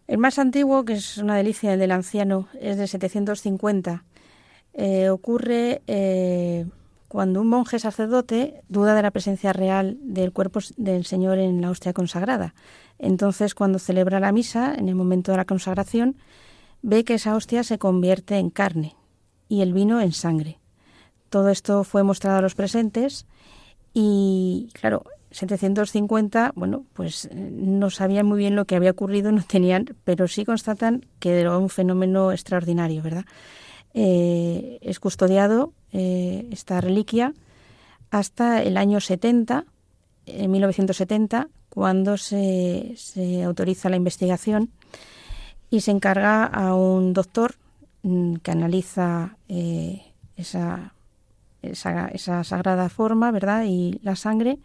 El 0.08 0.18
más 0.18 0.40
antiguo, 0.40 0.86
que 0.86 0.94
es 0.94 1.18
una 1.18 1.36
delicia, 1.36 1.74
el 1.74 1.80
del 1.80 1.92
anciano, 1.92 2.48
es 2.62 2.78
de 2.78 2.88
750. 2.88 4.06
Eh, 4.76 5.10
ocurre 5.10 5.82
eh, 5.88 6.66
cuando 7.10 7.42
un 7.42 7.48
monje 7.48 7.80
sacerdote 7.80 8.62
duda 8.70 8.94
de 8.94 9.02
la 9.02 9.12
presencia 9.12 9.52
real 9.52 9.98
del 10.00 10.32
cuerpo 10.32 10.60
del 10.78 11.06
Señor 11.06 11.40
en 11.40 11.60
la 11.60 11.72
hostia 11.72 11.92
consagrada. 11.92 12.54
Entonces, 13.00 13.56
cuando 13.56 13.80
celebra 13.80 14.20
la 14.20 14.32
misa, 14.32 14.76
en 14.76 14.88
el 14.88 14.96
momento 14.96 15.32
de 15.32 15.38
la 15.38 15.46
consagración, 15.46 16.16
ve 16.84 17.04
que 17.04 17.16
esa 17.16 17.36
hostia 17.36 17.64
se 17.64 17.80
convierte 17.80 18.38
en 18.38 18.52
carne 18.52 18.96
y 19.50 19.62
el 19.62 19.74
vino 19.74 20.00
en 20.00 20.14
sangre. 20.14 20.60
Todo 21.30 21.50
esto 21.50 21.84
fue 21.84 22.04
mostrado 22.04 22.38
a 22.38 22.42
los 22.42 22.54
presentes 22.54 23.26
y, 23.92 24.70
claro, 24.74 25.04
750, 25.32 26.54
bueno, 26.56 26.86
pues 26.94 27.28
no 27.34 27.90
sabían 27.90 28.28
muy 28.28 28.38
bien 28.38 28.56
lo 28.56 28.66
que 28.66 28.76
había 28.76 28.92
ocurrido, 28.92 29.32
no 29.32 29.42
tenían, 29.44 29.96
pero 30.04 30.28
sí 30.28 30.46
constatan 30.46 31.08
que 31.20 31.40
era 31.40 31.58
un 31.58 31.70
fenómeno 31.70 32.32
extraordinario, 32.32 33.02
¿verdad? 33.02 33.26
Eh, 33.96 34.78
es 34.82 35.00
custodiado 35.00 35.74
eh, 35.92 36.48
esta 36.52 36.82
reliquia 36.82 37.34
hasta 38.12 38.64
el 38.64 38.78
año 38.78 39.00
70, 39.00 39.66
en 40.26 40.52
1970, 40.52 41.50
cuando 41.70 42.18
se, 42.18 42.94
se 42.98 43.44
autoriza 43.44 43.90
la 43.90 43.96
investigación 43.96 44.72
y 45.70 45.82
se 45.82 45.92
encarga 45.92 46.46
a 46.46 46.74
un 46.76 47.14
doctor 47.14 47.56
mm, 48.04 48.36
que 48.38 48.52
analiza 48.52 49.38
eh, 49.48 50.02
esa, 50.36 50.94
esa, 51.62 52.08
esa, 52.08 52.44
sagrada 52.44 52.90
forma, 52.90 53.32
¿verdad? 53.32 53.66
Y 53.68 54.00
la 54.04 54.16
sangre. 54.16 54.60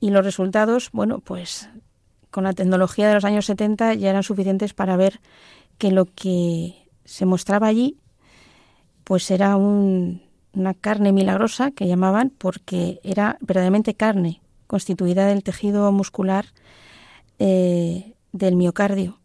Y 0.00 0.10
los 0.10 0.24
resultados, 0.24 0.90
bueno, 0.92 1.18
pues 1.20 1.68
con 2.30 2.44
la 2.44 2.52
tecnología 2.52 3.08
de 3.08 3.14
los 3.14 3.24
años 3.24 3.46
70 3.46 3.94
ya 3.94 4.10
eran 4.10 4.22
suficientes 4.22 4.74
para 4.74 4.96
ver 4.96 5.20
que 5.78 5.90
lo 5.90 6.06
que 6.06 6.88
se 7.04 7.26
mostraba 7.26 7.66
allí, 7.66 7.98
pues 9.04 9.30
era 9.30 9.56
un, 9.56 10.22
una 10.54 10.74
carne 10.74 11.12
milagrosa 11.12 11.70
que 11.70 11.86
llamaban 11.86 12.30
porque 12.30 13.00
era 13.02 13.38
verdaderamente 13.40 13.94
carne 13.94 14.40
constituida 14.66 15.26
del 15.26 15.42
tejido 15.42 15.90
muscular 15.92 16.46
eh, 17.38 18.14
del 18.32 18.56
miocardio 18.56 19.18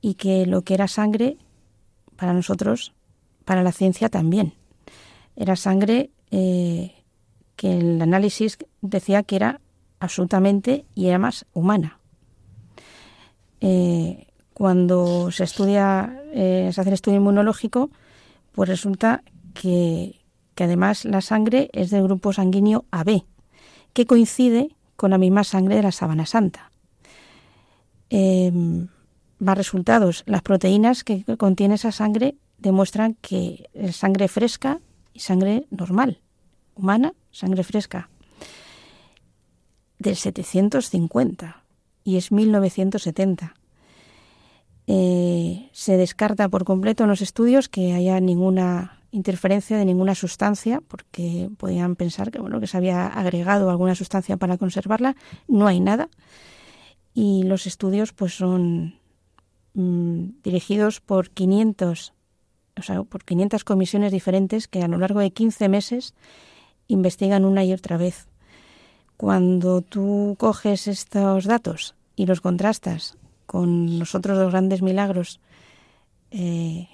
y 0.00 0.14
que 0.14 0.46
lo 0.46 0.62
que 0.62 0.74
era 0.74 0.88
sangre 0.88 1.38
para 2.16 2.32
nosotros, 2.32 2.92
para 3.44 3.62
la 3.62 3.72
ciencia 3.72 4.08
también, 4.08 4.54
era 5.36 5.56
sangre 5.56 6.10
eh, 6.30 7.02
que 7.56 7.78
el 7.78 8.02
análisis 8.02 8.58
decía 8.82 9.22
que 9.22 9.36
era 9.36 9.60
absolutamente 10.00 10.84
y 10.94 11.06
era 11.06 11.18
más 11.18 11.46
humana. 11.54 11.98
Eh, 13.60 14.26
cuando 14.52 15.30
se 15.30 15.44
estudia, 15.44 16.22
se 16.32 16.68
hace 16.68 16.88
el 16.88 16.94
estudio 16.94 17.18
inmunológico, 17.18 17.90
pues 18.52 18.68
resulta 18.68 19.22
que, 19.54 20.20
que 20.54 20.64
además 20.64 21.04
la 21.04 21.20
sangre 21.20 21.70
es 21.72 21.90
del 21.90 22.04
grupo 22.04 22.32
sanguíneo 22.32 22.84
AB, 22.90 23.24
que 23.92 24.06
coincide 24.06 24.74
con 24.96 25.10
la 25.10 25.18
misma 25.18 25.44
sangre 25.44 25.76
de 25.76 25.82
la 25.82 25.92
sábana 25.92 26.26
santa. 26.26 26.70
más 28.10 28.20
em, 28.20 28.88
resultados. 29.40 30.22
Las 30.26 30.42
proteínas 30.42 31.04
que 31.04 31.24
contiene 31.36 31.74
esa 31.74 31.92
sangre 31.92 32.36
demuestran 32.58 33.14
que 33.20 33.68
es 33.74 33.96
sangre 33.96 34.28
fresca 34.28 34.80
y 35.12 35.20
sangre 35.20 35.66
normal, 35.70 36.20
humana, 36.74 37.14
sangre 37.30 37.64
fresca, 37.64 38.08
del 39.98 40.16
750 40.16 41.64
y 42.04 42.16
es 42.16 42.30
1970. 42.30 43.54
Eh, 44.86 45.70
se 45.72 45.96
descarta 45.96 46.48
por 46.48 46.64
completo 46.64 47.04
en 47.04 47.10
los 47.10 47.22
estudios 47.22 47.68
que 47.68 47.94
haya 47.94 48.20
ninguna 48.20 49.00
interferencia 49.14 49.78
de 49.78 49.84
ninguna 49.84 50.14
sustancia, 50.14 50.82
porque 50.86 51.48
podían 51.56 51.94
pensar 51.94 52.30
que 52.30 52.40
bueno 52.40 52.58
que 52.60 52.66
se 52.66 52.76
había 52.76 53.06
agregado 53.06 53.70
alguna 53.70 53.94
sustancia 53.94 54.36
para 54.36 54.58
conservarla, 54.58 55.14
no 55.46 55.66
hay 55.66 55.80
nada 55.80 56.08
y 57.14 57.44
los 57.44 57.66
estudios 57.66 58.12
pues 58.12 58.34
son 58.34 58.96
mm, 59.74 60.42
dirigidos 60.42 61.00
por 61.00 61.30
500, 61.30 62.12
o 62.76 62.82
sea, 62.82 63.02
por 63.04 63.24
500 63.24 63.62
comisiones 63.64 64.12
diferentes 64.12 64.66
que 64.66 64.82
a 64.82 64.88
lo 64.88 64.98
largo 64.98 65.20
de 65.20 65.30
15 65.30 65.68
meses 65.68 66.14
investigan 66.88 67.44
una 67.44 67.64
y 67.64 67.72
otra 67.72 67.96
vez. 67.96 68.26
Cuando 69.16 69.80
tú 69.80 70.34
coges 70.38 70.88
estos 70.88 71.44
datos 71.44 71.94
y 72.16 72.26
los 72.26 72.40
contrastas 72.40 73.16
con 73.46 74.00
los 74.00 74.16
otros 74.16 74.36
dos 74.36 74.50
grandes 74.50 74.82
milagros 74.82 75.40
eh, 76.32 76.88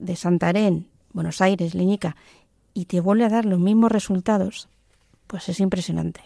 de 0.00 0.16
Santarén, 0.16 0.88
Buenos 1.12 1.40
Aires, 1.40 1.74
Leñica, 1.74 2.16
y 2.74 2.86
te 2.86 3.00
vuelve 3.00 3.24
a 3.24 3.28
dar 3.28 3.44
los 3.44 3.60
mismos 3.60 3.92
resultados, 3.92 4.68
pues 5.26 5.48
es 5.48 5.60
impresionante. 5.60 6.20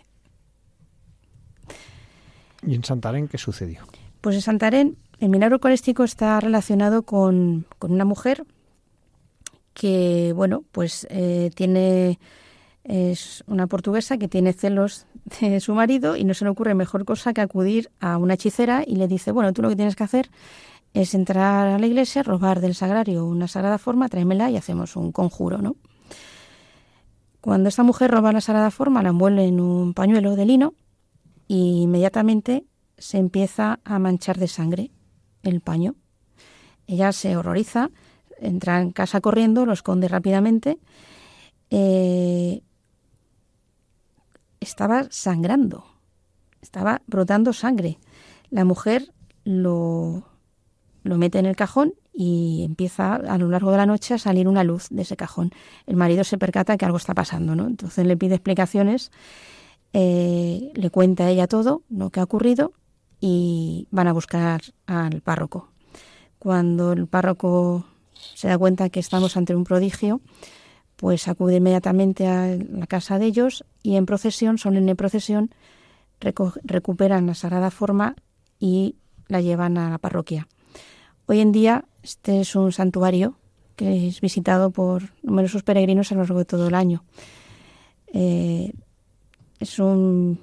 ¿Y 2.62 2.74
en 2.74 2.84
Santarén 2.84 3.28
qué 3.28 3.36
sucedió? 3.36 3.82
Pues 4.20 4.36
en 4.36 4.42
Santarén 4.42 4.96
el 5.20 5.28
milagro 5.28 5.56
eucarístico 5.56 6.04
está 6.04 6.40
relacionado 6.40 7.02
con, 7.02 7.66
una 7.80 8.04
mujer 8.04 8.44
que, 9.74 10.32
bueno, 10.34 10.64
pues 10.72 11.06
eh, 11.10 11.50
tiene 11.54 12.18
es 12.84 13.42
una 13.46 13.66
portuguesa 13.66 14.18
que 14.18 14.28
tiene 14.28 14.52
celos 14.52 15.06
de 15.40 15.58
su 15.60 15.74
marido 15.74 16.16
y 16.16 16.24
no 16.24 16.34
se 16.34 16.44
le 16.44 16.50
ocurre 16.50 16.74
mejor 16.74 17.04
cosa 17.04 17.32
que 17.32 17.40
acudir 17.40 17.90
a 17.98 18.18
una 18.18 18.34
hechicera 18.34 18.84
y 18.86 18.96
le 18.96 19.08
dice, 19.08 19.32
bueno, 19.32 19.52
tú 19.52 19.62
lo 19.62 19.70
que 19.70 19.76
tienes 19.76 19.96
que 19.96 20.04
hacer 20.04 20.30
es 20.94 21.12
entrar 21.12 21.66
a 21.66 21.78
la 21.78 21.86
iglesia, 21.86 22.22
robar 22.22 22.60
del 22.60 22.74
sagrario 22.74 23.26
una 23.26 23.48
sagrada 23.48 23.78
forma, 23.78 24.08
tráemela 24.08 24.48
y 24.50 24.56
hacemos 24.56 24.94
un 24.94 25.10
conjuro, 25.10 25.58
¿no? 25.58 25.76
Cuando 27.40 27.68
esta 27.68 27.82
mujer 27.82 28.10
roba 28.10 28.32
la 28.32 28.40
sagrada 28.40 28.70
forma, 28.70 29.02
la 29.02 29.10
envuelve 29.10 29.44
en 29.44 29.60
un 29.60 29.92
pañuelo 29.92 30.36
de 30.36 30.46
lino 30.46 30.74
y 31.48 31.82
inmediatamente 31.82 32.64
se 32.96 33.18
empieza 33.18 33.80
a 33.84 33.98
manchar 33.98 34.38
de 34.38 34.48
sangre 34.48 34.90
el 35.42 35.60
paño. 35.60 35.96
Ella 36.86 37.12
se 37.12 37.36
horroriza, 37.36 37.90
entra 38.38 38.80
en 38.80 38.92
casa 38.92 39.20
corriendo, 39.20 39.66
lo 39.66 39.72
esconde 39.72 40.06
rápidamente. 40.08 40.78
Eh, 41.70 42.62
estaba 44.60 45.08
sangrando, 45.10 45.84
estaba 46.62 47.02
brotando 47.06 47.52
sangre. 47.52 47.98
La 48.48 48.64
mujer 48.64 49.12
lo, 49.44 50.24
lo 51.04 51.16
mete 51.16 51.38
en 51.38 51.46
el 51.46 51.54
cajón 51.54 51.94
y 52.12 52.64
empieza 52.64 53.14
a 53.14 53.38
lo 53.38 53.48
largo 53.48 53.70
de 53.70 53.76
la 53.76 53.86
noche 53.86 54.14
a 54.14 54.18
salir 54.18 54.48
una 54.48 54.64
luz 54.64 54.88
de 54.90 55.02
ese 55.02 55.16
cajón. 55.16 55.50
El 55.86 55.96
marido 55.96 56.24
se 56.24 56.38
percata 56.38 56.76
que 56.76 56.84
algo 56.84 56.96
está 56.96 57.14
pasando, 57.14 57.54
¿no? 57.54 57.66
Entonces 57.66 58.04
le 58.06 58.16
pide 58.16 58.34
explicaciones, 58.34 59.12
eh, 59.92 60.72
le 60.74 60.90
cuenta 60.90 61.26
a 61.26 61.30
ella 61.30 61.46
todo 61.46 61.82
lo 61.90 62.10
que 62.10 62.20
ha 62.20 62.24
ocurrido 62.24 62.72
y 63.20 63.86
van 63.90 64.08
a 64.08 64.12
buscar 64.12 64.62
al 64.86 65.20
párroco. 65.20 65.68
Cuando 66.38 66.92
el 66.92 67.06
párroco 67.06 67.84
se 68.34 68.48
da 68.48 68.58
cuenta 68.58 68.88
que 68.88 69.00
estamos 69.00 69.36
ante 69.36 69.54
un 69.54 69.64
prodigio, 69.64 70.20
pues 70.96 71.28
acude 71.28 71.56
inmediatamente 71.56 72.26
a 72.26 72.56
la 72.56 72.86
casa 72.86 73.18
de 73.18 73.26
ellos 73.26 73.64
y 73.82 73.96
en 73.96 74.06
procesión, 74.06 74.58
solemne 74.58 74.96
procesión, 74.96 75.50
recuperan 76.20 77.26
la 77.26 77.34
sagrada 77.34 77.70
forma 77.70 78.14
y 78.58 78.96
la 79.28 79.40
llevan 79.40 79.76
a 79.76 79.90
la 79.90 79.98
parroquia. 79.98 80.48
Hoy 81.26 81.40
en 81.40 81.52
día 81.52 81.84
este 82.02 82.40
es 82.40 82.54
un 82.54 82.70
santuario 82.72 83.38
que 83.76 84.08
es 84.08 84.20
visitado 84.20 84.70
por 84.70 85.14
numerosos 85.22 85.62
peregrinos 85.62 86.12
a 86.12 86.14
lo 86.14 86.20
largo 86.20 86.38
de 86.38 86.44
todo 86.44 86.68
el 86.68 86.74
año. 86.74 87.02
Eh, 88.12 88.72
es 89.58 89.78
un 89.78 90.38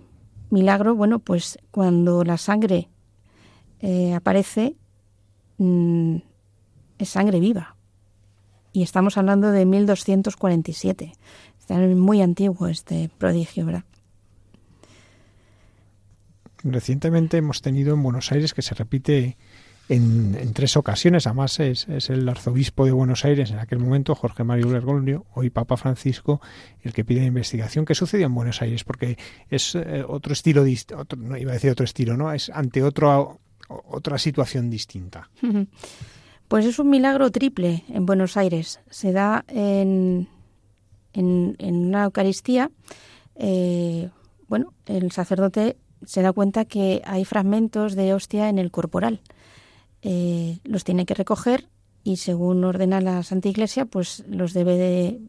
milagro, 0.49 0.95
bueno, 0.95 1.19
pues 1.19 1.59
cuando 1.69 2.23
la 2.23 2.37
sangre 2.37 2.89
eh, 3.79 4.13
aparece, 4.13 4.75
mm, 5.57 6.17
es 6.97 7.09
sangre 7.09 7.39
viva, 7.39 7.75
y 8.73 8.83
estamos 8.83 9.17
hablando 9.17 9.51
de 9.51 9.65
1247. 9.65 11.13
Está 11.59 11.77
muy 11.77 12.21
antiguo 12.21 12.67
este 12.67 13.09
prodigio, 13.17 13.65
¿verdad? 13.65 13.83
Recientemente 16.63 17.37
hemos 17.37 17.61
tenido 17.61 17.93
en 17.93 18.03
Buenos 18.03 18.31
Aires 18.31 18.53
que 18.53 18.61
se 18.61 18.75
repite 18.75 19.37
en, 19.91 20.53
tres 20.53 20.77
ocasiones. 20.77 21.27
Además, 21.27 21.59
es, 21.59 21.87
el 22.09 22.27
arzobispo 22.27 22.85
de 22.85 22.91
Buenos 22.91 23.25
Aires 23.25 23.51
en 23.51 23.59
aquel 23.59 23.79
momento, 23.79 24.15
Jorge 24.15 24.43
Mario 24.43 24.69
Bergoglio, 24.69 25.25
hoy 25.33 25.49
Papa 25.49 25.75
Francisco, 25.75 26.41
el 26.81 26.93
que 26.93 27.03
pide 27.03 27.25
investigación. 27.25 27.85
¿Qué 27.85 27.93
sucedió 27.93 28.27
en 28.27 28.33
Buenos 28.33 28.61
Aires? 28.61 28.83
Porque 28.83 29.17
es 29.49 29.75
eh, 29.75 30.03
otro 30.07 30.33
estilo, 30.33 30.63
no 31.17 31.37
iba 31.37 31.51
a 31.51 31.53
decir 31.53 31.71
otro 31.71 31.83
estilo, 31.83 32.15
¿no? 32.15 32.31
Es 32.31 32.49
ante 32.49 32.83
otro, 32.83 33.41
otra 33.67 34.17
situación 34.17 34.69
distinta. 34.69 35.29
Pues 36.47 36.65
es 36.65 36.79
un 36.79 36.89
milagro 36.89 37.29
triple 37.29 37.83
en 37.89 38.05
Buenos 38.05 38.37
Aires. 38.37 38.79
Se 38.89 39.11
da 39.11 39.43
en, 39.49 40.29
en, 41.13 41.55
una 41.59 42.05
Eucaristía. 42.05 42.71
Eh, 43.35 44.09
bueno, 44.47 44.73
el 44.85 45.11
sacerdote 45.11 45.75
se 46.05 46.21
da 46.21 46.31
cuenta 46.31 46.63
que 46.65 47.01
hay 47.05 47.25
fragmentos 47.25 47.95
de 47.95 48.13
hostia 48.13 48.47
en 48.47 48.57
el 48.57 48.71
corporal. 48.71 49.21
Eh, 50.01 50.59
los 50.63 50.83
tiene 50.83 51.05
que 51.05 51.13
recoger 51.13 51.67
y 52.03 52.17
según 52.17 52.63
ordena 52.63 53.01
la 53.01 53.23
Santa 53.23 53.49
Iglesia, 53.49 53.85
pues 53.85 54.23
los 54.27 54.53
debe 54.53 54.75
de 54.75 55.21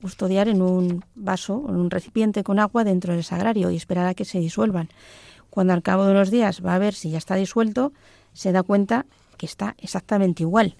custodiar 0.00 0.48
en 0.48 0.62
un 0.62 1.04
vaso, 1.14 1.64
en 1.68 1.76
un 1.76 1.90
recipiente 1.90 2.42
con 2.42 2.58
agua 2.58 2.84
dentro 2.84 3.14
del 3.14 3.24
sagrario 3.24 3.70
y 3.70 3.76
esperar 3.76 4.06
a 4.06 4.14
que 4.14 4.24
se 4.24 4.40
disuelvan. 4.40 4.88
Cuando 5.50 5.74
al 5.74 5.82
cabo 5.82 6.04
de 6.04 6.12
unos 6.12 6.30
días 6.30 6.64
va 6.64 6.74
a 6.74 6.78
ver 6.78 6.94
si 6.94 7.10
ya 7.10 7.18
está 7.18 7.36
disuelto, 7.36 7.92
se 8.32 8.52
da 8.52 8.62
cuenta 8.62 9.06
que 9.36 9.46
está 9.46 9.74
exactamente 9.78 10.42
igual. 10.42 10.76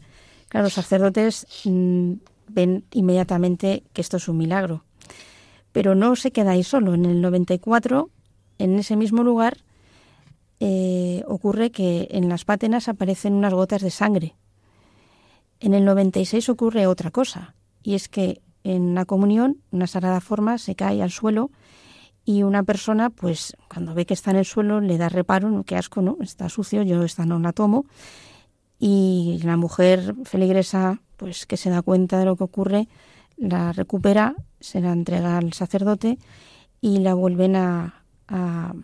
Claro, 0.49 0.65
los 0.65 0.73
sacerdotes 0.73 1.47
mm, 1.65 2.13
ven 2.49 2.85
inmediatamente 2.93 3.85
que 3.93 4.01
esto 4.01 4.17
es 4.17 4.29
un 4.29 4.39
milagro. 4.39 4.85
Pero 5.73 5.95
no 5.95 6.17
se 6.17 6.33
queda 6.33 6.53
ahí 6.53 6.65
solo. 6.65 6.95
En 6.95 7.05
el 7.05 7.21
94, 7.21 8.11
en 8.59 8.79
ese 8.79 8.97
mismo 8.97 9.23
lugar, 9.23 9.59
eh, 10.65 11.25
ocurre 11.27 11.73
que 11.73 12.07
en 12.13 12.29
las 12.29 12.45
pátenas 12.45 12.87
aparecen 12.87 13.35
unas 13.35 13.53
gotas 13.53 13.83
de 13.83 13.91
sangre. 13.91 14.37
En 15.59 15.75
el 15.75 15.85
96 15.85 16.49
ocurre 16.51 16.87
otra 16.87 17.11
cosa, 17.11 17.57
y 17.83 17.95
es 17.95 18.09
que 18.09 18.43
en 18.63 18.95
la 18.95 19.05
comunión 19.05 19.59
una 19.73 19.89
sagrada 19.89 20.21
forma 20.21 20.59
se 20.59 20.77
cae 20.77 21.03
al 21.03 21.11
suelo 21.11 21.51
y 22.25 22.45
una 22.45 22.63
persona, 22.63 23.11
pues 23.11 23.57
cuando 23.69 23.93
ve 23.93 24.07
que 24.07 24.15
está 24.15 24.31
en 24.31 24.37
el 24.37 24.45
suelo, 24.45 24.81
le 24.81 24.99
da 24.99 25.09
reparo, 25.09 25.65
qué 25.65 25.75
asco, 25.75 26.01
¿no? 26.01 26.17
Está 26.21 26.49
sucio, 26.49 26.83
yo 26.85 27.03
esta 27.03 27.27
no 27.27 27.41
la 27.41 27.53
tomo, 27.53 27.85
y 28.79 29.41
la 29.43 29.57
mujer 29.57 30.15
feligresa, 30.23 31.01
pues 31.17 31.45
que 31.45 31.57
se 31.57 31.71
da 31.71 31.83
cuenta 31.83 32.21
de 32.21 32.27
lo 32.27 32.37
que 32.37 32.45
ocurre, 32.45 32.89
la 33.37 33.73
recupera, 33.73 34.37
se 34.61 34.81
la 34.81 34.93
entrega 34.93 35.39
al 35.39 35.55
sacerdote 35.55 36.19
y 36.81 36.99
la 36.99 37.15
vuelven 37.15 37.57
a, 37.57 38.05
a, 38.29 38.75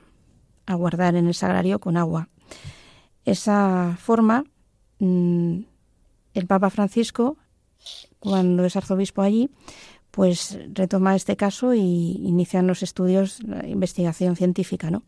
guardar 0.74 1.16
en 1.16 1.26
el 1.26 1.34
sagrario 1.34 1.78
con 1.78 1.96
agua. 1.96 2.28
Esa 3.24 3.96
forma, 3.98 4.44
mm, 4.98 5.58
el 6.34 6.46
Papa 6.46 6.70
Francisco, 6.70 7.36
cuando 8.18 8.64
es 8.64 8.76
arzobispo 8.76 9.22
allí, 9.22 9.50
pues 10.10 10.58
retoma 10.72 11.14
este 11.14 11.36
caso 11.36 11.74
y 11.74 12.20
inician 12.22 12.66
los 12.66 12.82
estudios, 12.82 13.42
la 13.42 13.66
investigación 13.66 14.36
científica, 14.36 14.90
¿no? 14.90 15.02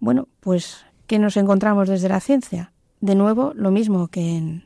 Bueno, 0.00 0.28
pues, 0.40 0.84
¿qué 1.06 1.18
nos 1.18 1.36
encontramos 1.36 1.88
desde 1.88 2.08
la 2.08 2.20
ciencia? 2.20 2.72
De 3.00 3.14
nuevo, 3.14 3.52
lo 3.54 3.70
mismo 3.70 4.08
que 4.08 4.36
en, 4.36 4.64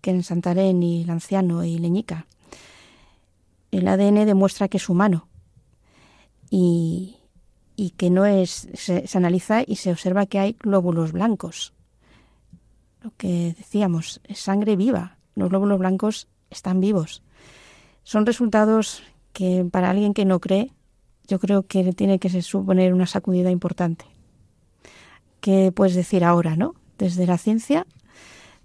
que 0.00 0.10
en 0.10 0.22
Santarén 0.22 0.82
y 0.82 1.04
Lanciano 1.04 1.64
y 1.64 1.78
Leñica. 1.78 2.26
El 3.70 3.86
ADN 3.86 4.26
demuestra 4.26 4.68
que 4.68 4.78
es 4.78 4.88
humano 4.88 5.28
y, 6.50 7.19
y 7.80 7.92
que 7.92 8.10
no 8.10 8.26
es. 8.26 8.68
Se, 8.74 9.06
analiza 9.14 9.62
y 9.66 9.76
se 9.76 9.90
observa 9.90 10.26
que 10.26 10.38
hay 10.38 10.52
glóbulos 10.60 11.12
blancos. 11.12 11.72
Lo 13.00 13.10
que 13.16 13.54
decíamos, 13.56 14.20
es 14.24 14.38
sangre 14.40 14.76
viva. 14.76 15.16
Los 15.34 15.48
glóbulos 15.48 15.78
blancos 15.78 16.28
están 16.50 16.80
vivos. 16.80 17.22
Son 18.02 18.26
resultados 18.26 19.02
que 19.32 19.64
para 19.64 19.88
alguien 19.88 20.12
que 20.12 20.26
no 20.26 20.40
cree, 20.40 20.72
yo 21.26 21.38
creo 21.38 21.62
que 21.62 21.94
tiene 21.94 22.18
que 22.18 22.42
suponer 22.42 22.92
una 22.92 23.06
sacudida 23.06 23.50
importante. 23.50 24.04
¿Qué 25.40 25.72
puedes 25.72 25.94
decir 25.94 26.22
ahora, 26.22 26.56
no? 26.56 26.74
desde 26.98 27.26
la 27.26 27.38
ciencia, 27.38 27.86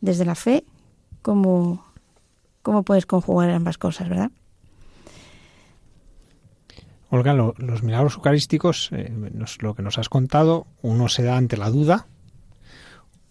desde 0.02 0.26
la 0.26 0.36
fe, 0.36 0.66
cómo, 1.22 1.86
cómo 2.64 2.84
puedes 2.84 3.06
conjugar 3.06 3.50
ambas 3.52 3.78
cosas, 3.78 4.10
¿verdad? 4.10 4.32
Olga, 7.16 7.34
los 7.34 7.84
milagros 7.84 8.16
eucarísticos, 8.16 8.90
eh, 8.92 9.12
lo 9.60 9.76
que 9.76 9.82
nos 9.82 9.98
has 9.98 10.10
contado, 10.10 10.68
uno 10.82 11.10
se 11.10 11.24
da 11.24 11.38
ante 11.38 11.58
la 11.58 11.70
duda, 11.70 12.08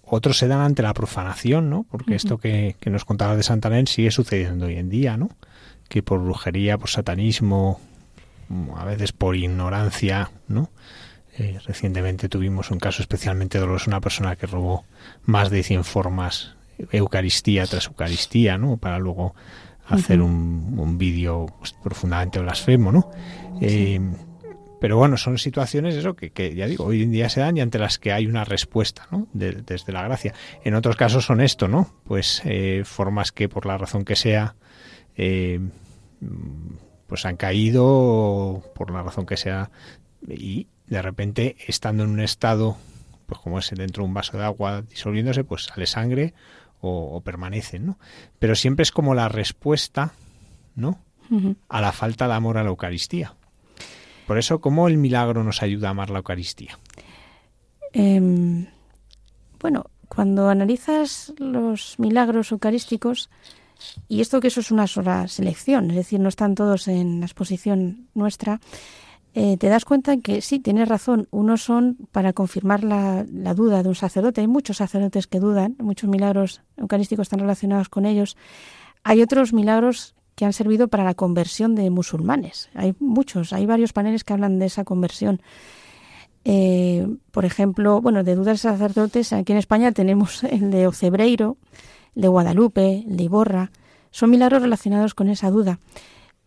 otro 0.02 0.32
se 0.32 0.48
dan 0.48 0.60
ante 0.60 0.82
la 0.82 0.94
profanación, 0.94 1.70
¿no? 1.70 1.86
Porque 1.90 2.14
esto 2.14 2.38
que, 2.38 2.76
que, 2.80 2.90
nos 2.90 3.04
contaba 3.04 3.36
de 3.36 3.42
Santarén 3.42 3.86
sigue 3.86 4.10
sucediendo 4.10 4.66
hoy 4.66 4.76
en 4.76 4.90
día, 4.90 5.16
¿no? 5.16 5.30
Que 5.88 6.02
por 6.02 6.20
brujería, 6.20 6.78
por 6.78 6.90
satanismo, 6.90 7.80
a 8.76 8.84
veces 8.84 9.12
por 9.12 9.36
ignorancia, 9.36 10.30
¿no? 10.48 10.70
Eh, 11.36 11.58
recientemente 11.66 12.28
tuvimos 12.28 12.70
un 12.70 12.78
caso 12.78 13.02
especialmente 13.02 13.58
doloroso, 13.58 13.90
una 13.90 14.00
persona 14.00 14.36
que 14.36 14.46
robó 14.46 14.84
más 15.24 15.50
de 15.50 15.62
100 15.62 15.84
formas 15.84 16.54
Eucaristía 16.92 17.66
tras 17.66 17.86
Eucaristía, 17.86 18.58
¿no? 18.58 18.76
Para 18.76 18.98
luego 18.98 19.34
hacer 19.86 20.20
un, 20.20 20.76
un 20.78 20.98
vídeo 20.98 21.46
pues, 21.58 21.72
profundamente 21.72 22.38
blasfemo, 22.38 22.92
¿no? 22.92 23.10
Eh, 23.60 24.00
pero 24.80 24.98
bueno, 24.98 25.16
son 25.16 25.38
situaciones 25.38 25.94
eso 25.94 26.14
que, 26.14 26.30
que, 26.30 26.54
ya 26.54 26.66
digo, 26.66 26.84
hoy 26.84 27.02
en 27.02 27.10
día 27.10 27.30
se 27.30 27.40
dan 27.40 27.56
y 27.56 27.62
ante 27.62 27.78
las 27.78 27.98
que 27.98 28.12
hay 28.12 28.26
una 28.26 28.44
respuesta, 28.44 29.08
¿no? 29.10 29.26
desde 29.32 29.92
la 29.92 30.02
gracia. 30.02 30.34
En 30.62 30.74
otros 30.74 30.96
casos 30.96 31.24
son 31.24 31.40
esto, 31.40 31.68
¿no? 31.68 31.94
Pues 32.04 32.42
eh, 32.44 32.82
formas 32.84 33.32
que 33.32 33.48
por 33.48 33.64
la 33.64 33.78
razón 33.78 34.04
que 34.04 34.14
sea, 34.14 34.56
eh, 35.16 35.58
pues 37.06 37.24
han 37.24 37.36
caído 37.36 38.62
por 38.74 38.90
la 38.90 39.02
razón 39.02 39.24
que 39.24 39.38
sea 39.38 39.70
y 40.28 40.66
de 40.86 41.00
repente 41.00 41.56
estando 41.66 42.04
en 42.04 42.10
un 42.10 42.20
estado, 42.20 42.76
pues 43.24 43.40
como 43.40 43.58
es 43.58 43.70
dentro 43.70 44.02
de 44.02 44.08
un 44.08 44.14
vaso 44.14 44.36
de 44.36 44.44
agua 44.44 44.82
disolviéndose, 44.82 45.44
pues 45.44 45.64
sale 45.64 45.86
sangre 45.86 46.34
o, 46.86 47.20
permanecen, 47.20 47.86
¿no? 47.86 47.98
Pero 48.38 48.54
siempre 48.54 48.82
es 48.82 48.92
como 48.92 49.14
la 49.14 49.28
respuesta, 49.28 50.12
¿no? 50.74 50.98
A 51.68 51.80
la 51.80 51.92
falta 51.92 52.28
de 52.28 52.34
amor 52.34 52.58
a 52.58 52.62
la 52.62 52.68
Eucaristía. 52.68 53.34
Por 54.26 54.38
eso, 54.38 54.60
¿cómo 54.60 54.88
el 54.88 54.98
milagro 54.98 55.42
nos 55.42 55.62
ayuda 55.62 55.88
a 55.88 55.90
amar 55.90 56.10
la 56.10 56.18
Eucaristía? 56.18 56.78
Eh, 57.92 58.66
bueno, 59.60 59.86
cuando 60.08 60.48
analizas 60.48 61.32
los 61.38 61.98
milagros 61.98 62.52
eucarísticos, 62.52 63.30
y 64.08 64.20
esto 64.20 64.40
que 64.40 64.48
eso 64.48 64.60
es 64.60 64.70
una 64.70 64.86
sola 64.86 65.28
selección, 65.28 65.90
es 65.90 65.96
decir, 65.96 66.20
no 66.20 66.28
están 66.28 66.54
todos 66.54 66.88
en 66.88 67.20
la 67.20 67.26
exposición 67.26 68.08
nuestra, 68.14 68.60
eh, 69.36 69.56
te 69.56 69.68
das 69.68 69.84
cuenta 69.84 70.16
que 70.18 70.40
sí, 70.40 70.60
tienes 70.60 70.88
razón, 70.88 71.26
unos 71.32 71.60
son 71.60 71.98
para 72.12 72.32
confirmar 72.32 72.84
la, 72.84 73.24
duda 73.54 73.82
de 73.82 73.88
un 73.88 73.96
sacerdote, 73.96 74.40
hay 74.40 74.46
muchos 74.46 74.76
sacerdotes 74.76 75.26
que 75.26 75.40
dudan, 75.40 75.74
muchos 75.80 76.08
milagros 76.08 76.62
eucarísticos 76.76 77.24
están 77.24 77.40
relacionados 77.40 77.88
con 77.88 78.06
ellos, 78.06 78.36
hay 79.02 79.22
otros 79.22 79.52
milagros 79.52 80.14
que 80.36 80.44
han 80.44 80.52
servido 80.52 80.86
para 80.86 81.02
la 81.02 81.14
conversión 81.14 81.74
de 81.74 81.90
musulmanes, 81.90 82.70
hay 82.74 82.94
muchos, 83.00 83.52
hay 83.52 83.66
varios 83.66 83.92
paneles 83.92 84.22
que 84.22 84.34
hablan 84.34 84.60
de 84.60 84.66
esa 84.66 84.84
conversión. 84.84 85.42
Eh, 86.44 87.08
por 87.32 87.44
ejemplo, 87.44 88.00
bueno, 88.00 88.22
de 88.22 88.36
dudas 88.36 88.62
de 88.62 88.70
sacerdotes, 88.70 89.32
aquí 89.32 89.50
en 89.50 89.58
España 89.58 89.90
tenemos 89.90 90.44
el 90.44 90.70
de 90.70 90.86
Ocebreiro, 90.86 91.56
el 92.14 92.22
de 92.22 92.28
Guadalupe, 92.28 93.04
el 93.08 93.16
de 93.16 93.24
Iborra, 93.24 93.72
son 94.12 94.30
milagros 94.30 94.62
relacionados 94.62 95.12
con 95.12 95.28
esa 95.28 95.50
duda. 95.50 95.80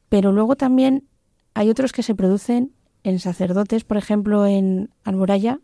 Pero 0.08 0.32
luego 0.32 0.56
también 0.56 1.04
hay 1.54 1.70
otros 1.70 1.92
que 1.92 2.04
se 2.04 2.16
producen 2.16 2.72
en 3.08 3.20
sacerdotes, 3.20 3.86
por 3.86 3.95
ejemplo, 3.95 4.45
en 4.45 4.89
Alboraya, 5.05 5.60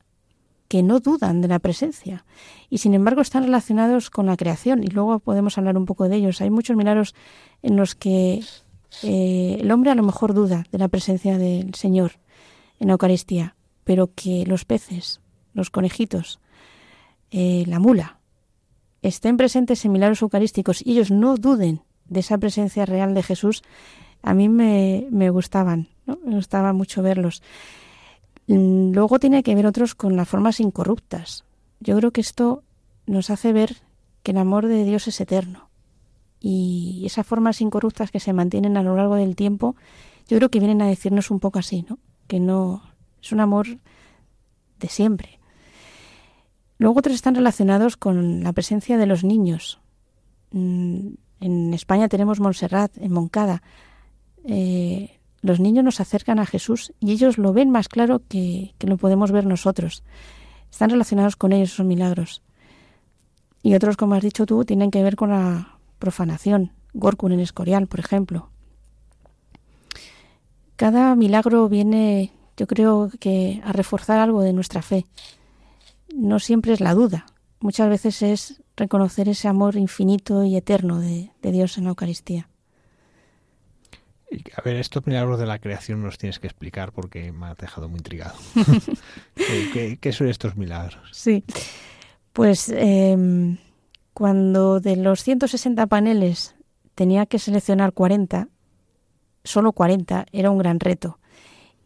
que 0.69 0.81
no 0.81 1.01
dudan 1.01 1.41
de 1.41 1.49
la 1.49 1.59
presencia 1.59 2.25
y 2.69 2.77
sin 2.77 2.93
embargo 2.93 3.21
están 3.21 3.43
relacionados 3.43 4.09
con 4.09 4.25
la 4.27 4.37
creación 4.37 4.81
y 4.81 4.87
luego 4.87 5.19
podemos 5.19 5.57
hablar 5.57 5.77
un 5.77 5.85
poco 5.85 6.07
de 6.07 6.15
ellos. 6.15 6.39
Hay 6.39 6.49
muchos 6.49 6.77
milagros 6.77 7.13
en 7.61 7.75
los 7.75 7.95
que 7.95 8.41
eh, 9.03 9.57
el 9.59 9.71
hombre 9.71 9.91
a 9.91 9.95
lo 9.95 10.03
mejor 10.03 10.33
duda 10.33 10.65
de 10.71 10.77
la 10.77 10.87
presencia 10.87 11.37
del 11.37 11.75
Señor 11.75 12.13
en 12.79 12.87
la 12.87 12.93
Eucaristía, 12.93 13.55
pero 13.83 14.11
que 14.15 14.45
los 14.45 14.63
peces, 14.63 15.19
los 15.53 15.69
conejitos, 15.69 16.39
eh, 17.29 17.65
la 17.67 17.79
mula, 17.79 18.19
estén 19.01 19.35
presentes 19.35 19.83
en 19.83 19.91
milagros 19.91 20.21
eucarísticos 20.21 20.81
y 20.81 20.93
ellos 20.93 21.11
no 21.11 21.35
duden 21.35 21.81
de 22.05 22.21
esa 22.21 22.37
presencia 22.37 22.85
real 22.85 23.13
de 23.13 23.21
Jesús, 23.21 23.63
a 24.21 24.33
mí 24.33 24.47
me, 24.47 25.07
me 25.11 25.29
gustaban. 25.29 25.92
Me 26.05 26.35
gustaba 26.35 26.73
mucho 26.73 27.01
verlos. 27.01 27.41
Mm, 28.47 28.91
luego 28.91 29.19
tiene 29.19 29.43
que 29.43 29.55
ver 29.55 29.65
otros 29.65 29.95
con 29.95 30.15
las 30.15 30.27
formas 30.27 30.59
incorruptas. 30.59 31.45
Yo 31.79 31.97
creo 31.97 32.11
que 32.11 32.21
esto 32.21 32.63
nos 33.05 33.29
hace 33.29 33.53
ver 33.53 33.77
que 34.21 34.31
el 34.31 34.37
amor 34.37 34.67
de 34.67 34.83
Dios 34.83 35.07
es 35.07 35.19
eterno. 35.21 35.69
Y 36.39 37.03
esas 37.05 37.25
formas 37.25 37.61
incorruptas 37.61 38.11
que 38.11 38.19
se 38.19 38.33
mantienen 38.33 38.75
a 38.75 38.83
lo 38.83 38.95
largo 38.95 39.15
del 39.15 39.35
tiempo, 39.35 39.75
yo 40.27 40.37
creo 40.37 40.49
que 40.49 40.59
vienen 40.59 40.81
a 40.81 40.87
decirnos 40.87 41.31
un 41.31 41.39
poco 41.39 41.59
así, 41.59 41.85
¿no? 41.89 41.99
Que 42.27 42.39
no 42.39 42.83
es 43.21 43.31
un 43.31 43.39
amor 43.39 43.67
de 44.79 44.89
siempre. 44.89 45.39
Luego 46.77 46.99
otros 46.99 47.15
están 47.15 47.35
relacionados 47.35 47.95
con 47.95 48.43
la 48.43 48.51
presencia 48.51 48.97
de 48.97 49.05
los 49.05 49.23
niños. 49.23 49.79
Mm, 50.51 51.13
en 51.39 51.73
España 51.73 52.09
tenemos 52.09 52.39
Montserrat, 52.39 52.97
en 52.97 53.11
Moncada. 53.13 53.63
Eh, 54.45 55.19
los 55.43 55.59
niños 55.59 55.83
nos 55.83 55.99
acercan 55.99 56.39
a 56.39 56.45
Jesús 56.45 56.93
y 57.01 57.11
ellos 57.11 57.37
lo 57.37 57.51
ven 57.51 57.69
más 57.69 57.89
claro 57.89 58.21
que, 58.27 58.73
lo 58.79 58.97
podemos 58.97 59.31
ver 59.31 59.45
nosotros. 59.45 60.01
Están 60.71 60.89
relacionados 60.89 61.35
con 61.35 61.51
ellos 61.51 61.73
esos 61.73 61.85
milagros. 61.85 62.41
Y 63.61 63.75
otros, 63.75 63.97
como 63.97 64.15
has 64.15 64.23
dicho 64.23 64.45
tú, 64.45 64.63
tienen 64.63 64.89
que 64.89 65.03
ver 65.03 65.17
con 65.17 65.31
la 65.31 65.77
profanación. 65.99 66.71
Gorkun 66.93 67.33
en 67.33 67.41
Escorial, 67.41 67.87
por 67.87 67.99
ejemplo. 67.99 68.49
Cada 70.77 71.13
milagro 71.15 71.67
viene, 71.67 72.31
yo 72.55 72.65
creo 72.65 73.11
que, 73.19 73.61
a 73.65 73.73
reforzar 73.73 74.19
algo 74.19 74.41
de 74.41 74.53
nuestra 74.53 74.81
fe. 74.81 75.05
No 76.15 76.39
siempre 76.39 76.71
es 76.71 76.79
la 76.79 76.93
duda. 76.93 77.25
Muchas 77.59 77.89
veces 77.89 78.21
es 78.21 78.61
reconocer 78.77 79.27
ese 79.27 79.49
amor 79.49 79.75
infinito 79.75 80.45
y 80.45 80.55
eterno 80.55 80.99
de 80.99 81.31
Dios 81.41 81.77
en 81.77 81.83
la 81.83 81.89
Eucaristía. 81.89 82.47
A 84.55 84.61
ver, 84.61 84.75
estos 84.77 85.05
milagros 85.05 85.39
de 85.39 85.45
la 85.45 85.59
creación 85.59 86.01
nos 86.01 86.17
tienes 86.17 86.39
que 86.39 86.47
explicar 86.47 86.91
porque 86.91 87.31
me 87.31 87.47
ha 87.47 87.55
dejado 87.55 87.89
muy 87.89 87.97
intrigado. 87.97 88.35
¿Qué, 89.35 90.11
son 90.11 90.27
estos 90.27 90.55
milagros? 90.55 91.09
Sí, 91.11 91.43
pues 92.31 92.69
em, 92.69 93.57
cuando 94.13 94.79
de 94.79 94.95
los 94.95 95.23
160 95.23 95.87
paneles 95.87 96.55
tenía 96.95 97.25
que 97.25 97.39
seleccionar 97.39 97.93
40, 97.93 98.47
solo 99.43 99.73
40 99.73 100.25
era 100.31 100.51
un 100.51 100.57
gran 100.57 100.79
reto. 100.79 101.19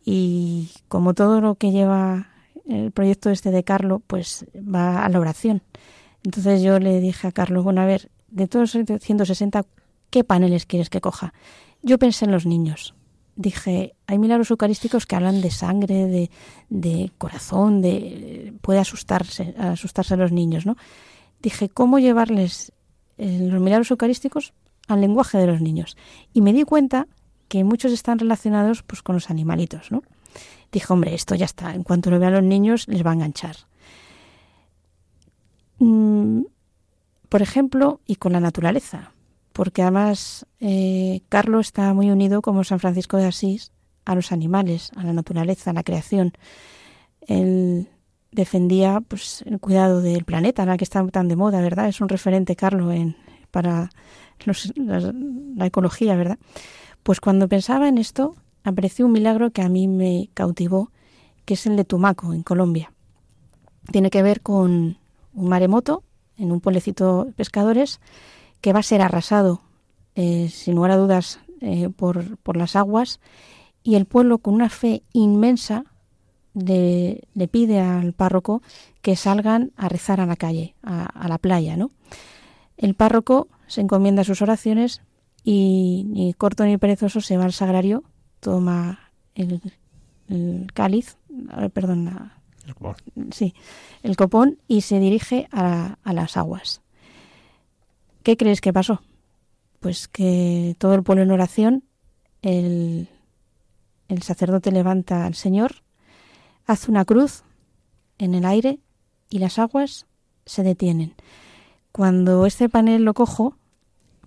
Y 0.06 0.72
como 0.88 1.14
todo 1.14 1.42
lo 1.42 1.56
que 1.56 1.72
lleva 1.72 2.30
el 2.68 2.92
proyecto 2.92 3.30
este 3.30 3.52
de 3.52 3.64
Carlos, 3.64 4.02
pues 4.08 4.46
va 4.56 5.06
a 5.06 5.10
la 5.10 5.20
oración. 5.20 5.62
Entonces 6.24 6.62
yo 6.62 6.80
le 6.80 7.00
dije 7.00 7.28
a 7.28 7.32
Carlos, 7.32 7.64
bueno, 7.64 7.82
a 7.82 7.86
ver, 7.86 8.10
de 8.30 8.48
todos 8.48 8.76
los 8.76 9.02
160, 9.02 9.66
¿qué 10.10 10.24
paneles 10.24 10.66
quieres 10.66 10.90
que 10.90 11.02
coja? 11.02 11.34
Yo 11.82 11.98
pensé 11.98 12.26
en 12.26 12.32
los 12.32 12.46
niños. 12.46 12.94
Dije, 13.36 13.96
hay 14.08 14.18
milagros 14.18 14.50
eucarísticos 14.50 15.06
que 15.06 15.16
hablan 15.16 15.42
de 15.42 15.52
sangre, 15.52 16.30
de, 16.70 17.12
corazón, 17.18 17.82
de 17.82 18.54
puede 18.62 18.80
asustarse, 18.80 19.54
asustarse 19.58 20.16
a 20.16 20.18
los 20.18 20.32
niños, 20.32 20.66
¿no? 20.66 20.76
Dije, 21.40 21.70
¿cómo 21.70 22.00
llevarles 22.00 22.72
eh, 23.20 23.48
los 23.50 23.62
milagros 23.62 23.92
eucarísticos 23.92 24.54
al 24.88 25.02
lenguaje 25.02 25.38
de 25.38 25.46
los 25.46 25.62
niños? 25.62 25.98
Y 26.34 26.42
me 26.42 26.52
di 26.52 26.64
cuenta 26.64 27.08
que 27.48 27.64
muchos 27.64 27.92
están 27.92 28.18
relacionados 28.18 28.82
pues 28.82 29.04
con 29.04 29.14
los 29.14 29.30
animalitos, 29.30 29.92
¿no? 29.92 30.02
Dije, 30.72 30.92
hombre, 30.92 31.14
esto 31.14 31.36
ya 31.36 31.46
está, 31.46 31.76
en 31.76 31.84
cuanto 31.84 32.10
lo 32.10 32.20
vean 32.20 32.34
los 32.34 32.44
niños 32.44 32.88
les 32.88 33.06
va 33.06 33.12
a 33.12 33.14
enganchar. 33.14 33.56
Mm, 35.78 36.42
por 37.30 37.42
ejemplo, 37.44 38.02
y 38.08 38.16
con 38.16 38.34
la 38.34 38.40
naturaleza 38.40 39.12
porque 39.58 39.82
además 39.82 40.46
eh, 40.60 41.22
Carlos 41.30 41.66
está 41.66 41.92
muy 41.96 42.12
unido, 42.12 42.44
como 42.44 42.64
San 42.64 42.78
Francisco 42.78 43.18
de 43.18 43.26
Asís, 43.26 43.72
a 44.06 44.14
los 44.14 44.32
animales, 44.32 44.92
a 44.96 45.04
la 45.04 45.14
naturaleza, 45.14 45.72
a 45.72 45.74
la 45.74 45.82
creación. 45.82 46.34
Él 47.22 47.90
defendía 48.32 49.02
pues, 49.02 49.44
el 49.48 49.60
cuidado 49.60 50.04
del 50.04 50.26
planeta, 50.26 50.64
la 50.68 50.78
que 50.78 50.84
está 50.84 51.04
tan 51.08 51.28
de 51.28 51.36
moda, 51.36 51.60
¿verdad? 51.60 51.88
Es 51.88 52.02
un 52.02 52.08
referente, 52.08 52.56
Carlos, 52.56 52.94
en, 52.94 53.18
para 53.50 53.90
la, 54.76 55.66
ecología, 55.66 56.16
¿verdad? 56.16 56.38
Pues 57.02 57.20
cuando 57.20 57.48
pensaba 57.48 57.88
en 57.88 57.98
esto, 57.98 58.36
apareció 58.64 59.08
un 59.08 59.14
milagro 59.14 59.50
que 59.50 59.64
a 59.64 59.70
mí 59.70 59.88
me 59.88 60.30
cautivó, 60.36 60.92
que 61.46 61.56
es 61.56 61.66
el 61.66 61.78
de 61.78 61.84
Tumaco, 61.84 62.32
en 62.32 62.44
Colombia. 62.44 62.94
Tiene 63.92 64.12
que 64.12 64.22
ver 64.22 64.42
con 64.42 65.00
un 65.34 65.50
maremoto 65.50 66.04
en 66.38 66.52
un 66.52 66.62
pueblecito 66.62 67.26
de 67.26 67.32
pescadores 67.32 68.00
que 68.68 68.74
va 68.74 68.82
a 68.82 68.84
ser 68.84 69.02
arrasado, 69.02 69.62
eh, 70.14 70.50
sin 70.50 70.76
lugar 70.76 70.92
a 70.92 70.98
dudas, 70.98 71.40
eh, 71.62 71.88
por, 71.88 72.36
por, 72.40 72.58
las 72.58 72.76
aguas, 72.76 73.22
y 73.82 73.96
el 73.96 74.04
pueblo, 74.04 74.40
con 74.40 74.56
una 74.56 74.68
fe 74.68 75.04
inmensa, 75.14 75.86
le, 76.54 77.22
le, 77.34 77.48
pide 77.48 77.80
al 77.80 78.12
párroco 78.12 78.62
que 79.02 79.16
salgan 79.16 79.72
a 79.78 79.88
rezar 79.88 80.20
a 80.20 80.26
la 80.26 80.36
calle, 80.36 80.76
a, 80.84 81.30
la 81.30 81.38
playa, 81.38 81.78
¿no? 81.78 81.92
El 82.76 82.94
párroco 82.94 83.48
se 83.68 83.80
encomienda 83.80 84.24
a 84.24 84.26
sus 84.26 84.42
oraciones 84.42 85.02
y 85.46 86.04
ni 86.10 86.34
corto 86.34 86.66
ni 86.66 86.78
perezoso 86.78 87.22
se 87.22 87.38
va 87.38 87.46
al 87.46 87.54
sagrario, 87.54 88.04
toma 88.42 89.00
el, 89.34 89.62
cáliz, 90.74 91.16
perdón, 91.74 92.34
el 92.66 92.74
copón. 92.76 92.96
sí, 93.32 93.54
el 94.04 94.18
copón 94.18 94.58
y 94.68 94.82
se 94.82 95.00
dirige 95.00 95.48
a, 95.54 96.00
a 96.04 96.12
las 96.12 96.36
aguas. 96.36 96.82
¿Qué 98.28 98.36
crees 98.36 98.60
que 98.60 98.74
pasó? 98.74 99.02
Pues 99.80 100.10
que 100.10 100.76
todo 100.80 100.96
el 100.96 101.04
pueblo 101.04 101.24
en 101.24 101.32
oración, 101.32 101.86
el, 102.42 103.08
sacerdote 104.22 104.70
levanta 104.74 105.26
al 105.26 105.34
Señor, 105.34 105.76
Haz 106.66 106.90
una 106.90 107.06
cruz 107.06 107.44
en 108.18 108.36
el 108.36 108.44
aire 108.44 108.80
y 109.30 109.40
las 109.40 109.60
aguas 109.60 110.08
se 110.46 110.64
detienen. 110.64 111.14
Cuando 111.94 112.46
este 112.46 112.68
panel 112.68 113.06
lo 113.06 113.14
cojo, 113.14 113.56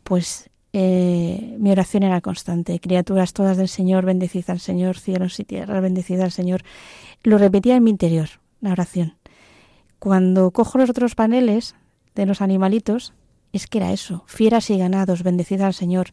pues 0.02 0.48
eh, 0.72 1.54
mi 1.58 1.70
oración 1.70 2.02
era 2.02 2.22
constante. 2.22 2.80
Criaturas 2.80 3.34
todas 3.34 3.58
del 3.58 3.68
Señor, 3.68 4.06
bendecid 4.06 4.48
al 4.48 4.60
Señor, 4.60 4.96
cielos 4.96 5.38
y 5.40 5.44
tierras, 5.44 5.82
bendecid 5.82 6.20
al 6.20 6.32
Señor. 6.32 6.62
Lo 7.22 7.36
repetía 7.36 7.76
en 7.76 7.84
mi 7.84 7.90
interior, 7.90 8.30
la 8.62 8.72
oración. 8.72 9.18
Cuando 9.98 10.52
cojo 10.52 10.78
los 10.78 10.88
otros 10.88 11.14
paneles 11.14 11.74
de 12.14 12.24
los 12.24 12.40
animalitos, 12.40 13.12
es 13.52 13.66
que 13.66 13.78
era 13.78 13.92
eso, 13.92 14.24
fieras 14.26 14.70
y 14.70 14.78
ganados, 14.78 15.22
bendecid 15.22 15.60
al 15.60 15.74
Señor. 15.74 16.12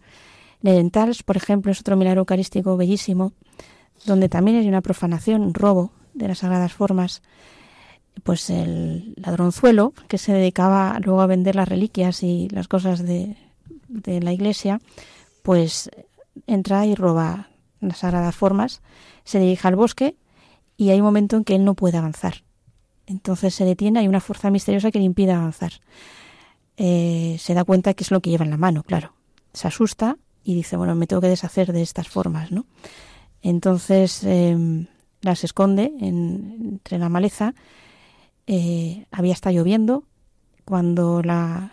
Lentals, 0.61 1.23
por 1.23 1.37
ejemplo, 1.37 1.71
es 1.71 1.79
otro 1.79 1.95
milagro 1.95 2.21
eucarístico 2.21 2.77
bellísimo, 2.77 3.33
donde 4.05 4.29
también 4.29 4.57
hay 4.57 4.67
una 4.67 4.81
profanación, 4.81 5.41
un 5.41 5.53
robo 5.53 5.91
de 6.13 6.27
las 6.27 6.39
sagradas 6.39 6.73
formas. 6.73 7.21
Pues 8.23 8.49
el 8.49 9.13
ladronzuelo, 9.17 9.93
que 10.07 10.17
se 10.17 10.33
dedicaba 10.33 10.99
luego 11.03 11.21
a 11.21 11.27
vender 11.27 11.55
las 11.55 11.67
reliquias 11.67 12.23
y 12.23 12.47
las 12.49 12.67
cosas 12.67 13.03
de, 13.03 13.37
de 13.87 14.21
la 14.21 14.33
iglesia, 14.33 14.81
pues 15.43 15.91
entra 16.47 16.85
y 16.85 16.95
roba 16.95 17.49
las 17.79 17.99
sagradas 17.99 18.35
formas, 18.35 18.81
se 19.23 19.39
dirige 19.39 19.67
al 19.67 19.75
bosque 19.75 20.15
y 20.77 20.89
hay 20.89 20.99
un 20.99 21.05
momento 21.05 21.37
en 21.37 21.43
que 21.43 21.55
él 21.55 21.65
no 21.65 21.75
puede 21.75 21.97
avanzar. 21.97 22.43
Entonces 23.05 23.55
se 23.55 23.65
detiene, 23.65 23.99
hay 23.99 24.07
una 24.07 24.19
fuerza 24.19 24.49
misteriosa 24.49 24.91
que 24.91 24.99
le 24.99 25.05
impide 25.05 25.31
avanzar. 25.31 25.73
Eh, 26.77 27.37
se 27.39 27.53
da 27.53 27.63
cuenta 27.63 27.93
que 27.93 28.03
es 28.03 28.11
lo 28.11 28.21
que 28.21 28.29
lleva 28.29 28.45
en 28.45 28.51
la 28.51 28.57
mano, 28.57 28.83
claro. 28.83 29.13
Se 29.53 29.67
asusta 29.67 30.17
y 30.43 30.53
dice, 30.53 30.77
bueno, 30.77 30.95
me 30.95 31.07
tengo 31.07 31.21
que 31.21 31.27
deshacer 31.27 31.73
de 31.73 31.81
estas 31.81 32.07
formas, 32.07 32.51
¿no? 32.51 32.65
Entonces 33.41 34.23
em, 34.23 34.85
las 35.21 35.43
esconde 35.43 35.91
entre 35.99 36.97
la 36.99 37.09
maleza. 37.09 37.53
Eh, 38.45 39.05
había 39.11 39.33
estado 39.33 39.55
lloviendo. 39.55 40.03
Cuando 40.65 41.21
la, 41.23 41.71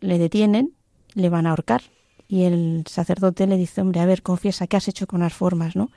le 0.00 0.18
detienen, 0.18 0.74
le 1.14 1.28
van 1.28 1.46
a 1.46 1.50
ahorcar. 1.50 1.82
Y 2.28 2.44
el 2.44 2.84
sacerdote 2.86 3.46
le 3.46 3.56
dice, 3.56 3.80
hombre, 3.80 4.00
a 4.00 4.06
ver, 4.06 4.22
confiesa, 4.22 4.66
¿qué 4.66 4.76
has 4.76 4.88
hecho 4.88 5.06
con 5.06 5.20
las 5.20 5.34
formas, 5.34 5.76
no? 5.76 5.90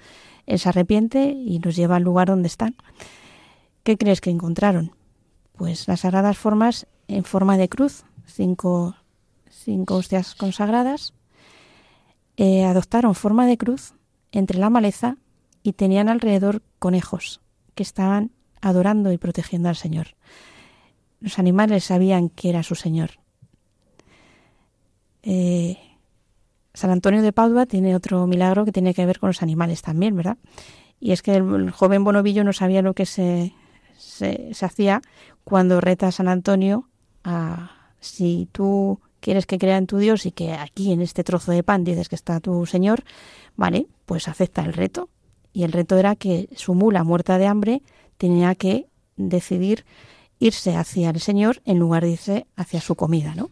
Él 0.45 0.59
se 0.59 0.69
arrepiente 0.69 1.29
y 1.29 1.59
los 1.59 1.75
lleva 1.75 1.97
al 1.97 2.03
lugar 2.03 2.27
donde 2.27 2.47
están. 2.47 2.75
¿Qué 3.83 3.97
crees 3.97 4.21
que 4.21 4.29
encontraron? 4.29 4.91
Pues 5.53 5.87
las 5.87 6.01
sagradas 6.01 6.37
formas 6.37 6.87
en 7.07 7.23
forma 7.23 7.57
de 7.57 7.69
cruz, 7.69 8.03
cinco, 8.27 8.95
cinco 9.49 9.95
hostias 9.95 10.35
consagradas. 10.35 11.13
Eh, 12.35 12.65
adoptaron 12.65 13.15
forma 13.15 13.47
de 13.47 13.57
cruz 13.57 13.93
entre 14.31 14.59
la 14.59 14.69
maleza 14.69 15.17
y 15.63 15.73
tenían 15.73 16.09
alrededor 16.09 16.61
conejos 16.77 17.41
que 17.73 17.83
estaban 17.83 18.31
adorando 18.61 19.11
y 19.11 19.17
protegiendo 19.17 19.69
al 19.69 19.75
Señor. 19.75 20.15
Los 21.19 21.39
animales 21.39 21.85
sabían 21.85 22.29
que 22.29 22.49
era 22.49 22.61
su 22.61 22.75
Señor. 22.75 23.11
Eh, 25.23 25.77
San 26.73 26.91
Antonio 26.91 27.21
de 27.21 27.33
Padua 27.33 27.65
tiene 27.65 27.95
otro 27.95 28.27
milagro 28.27 28.63
que 28.63 28.71
tiene 28.71 28.93
que 28.93 29.05
ver 29.05 29.19
con 29.19 29.29
los 29.29 29.41
animales 29.41 29.81
también, 29.81 30.15
¿verdad? 30.15 30.37
Y 30.99 31.11
es 31.11 31.21
que 31.21 31.35
el, 31.35 31.71
joven 31.71 32.03
Bonovillo 32.03 32.43
no 32.43 32.53
sabía 32.53 32.81
lo 32.81 32.93
que 32.93 33.05
se, 33.05 33.53
se, 33.97 34.53
hacía 34.61 35.01
cuando 35.43 35.81
reta 35.81 36.07
a 36.07 36.11
San 36.11 36.27
Antonio 36.27 36.87
a 37.23 37.76
si 37.99 38.47
tú 38.51 38.99
quieres 39.19 39.45
que 39.45 39.57
crea 39.57 39.77
en 39.77 39.87
tu 39.87 39.97
Dios 39.97 40.25
y 40.25 40.31
que 40.31 40.53
aquí 40.53 40.91
en 40.91 41.01
este 41.01 41.23
trozo 41.23 41.51
de 41.51 41.63
pan 41.63 41.83
dices 41.83 42.09
que 42.09 42.15
está 42.15 42.39
tu 42.39 42.65
Señor, 42.65 43.03
vale, 43.55 43.87
pues 44.05 44.27
acepta 44.27 44.63
el 44.63 44.73
reto. 44.73 45.09
Y 45.53 45.63
el 45.63 45.71
reto 45.71 45.97
era 45.97 46.15
que 46.15 46.49
su 46.55 46.75
mula 46.75 47.03
muerta 47.03 47.37
de 47.37 47.47
hambre 47.47 47.81
tenía 48.17 48.55
que 48.55 48.87
decidir 49.15 49.85
irse 50.39 50.75
hacia 50.75 51.09
el 51.09 51.19
Señor 51.19 51.61
en 51.65 51.79
lugar 51.79 52.03
de 52.03 52.11
irse 52.11 52.47
hacia 52.55 52.79
su 52.79 52.95
comida, 52.95 53.33
¿no? 53.35 53.49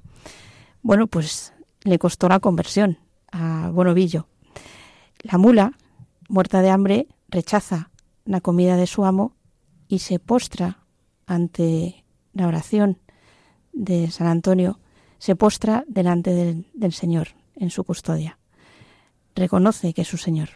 Bueno, 0.82 1.08
pues 1.08 1.54
le 1.84 1.98
costó 1.98 2.30
la 2.30 2.39
conversión 2.39 3.00
a 3.32 3.70
Bonovillo. 3.72 4.28
La 5.22 5.38
mula, 5.38 5.78
muerta 6.30 6.62
de 6.62 6.70
hambre, 6.70 7.08
rechaza 7.28 7.89
la 8.24 8.41
comida 8.41 8.78
de 8.78 8.88
su 8.88 9.04
amo 9.04 9.34
y 9.88 10.00
se 10.00 10.20
postra 10.20 10.86
ante 11.26 12.06
la 12.34 12.48
oración 12.48 13.00
de 13.76 14.10
San 14.10 14.28
Antonio, 14.28 14.80
se 15.20 15.36
postra 15.36 15.84
delante 15.88 16.64
del, 16.74 16.94
Señor 16.94 17.30
en 17.56 17.70
su 17.70 17.84
custodia. 17.84 18.38
Reconoce 19.36 19.94
que 19.94 20.02
es 20.02 20.08
su 20.08 20.18
Señor. 20.18 20.50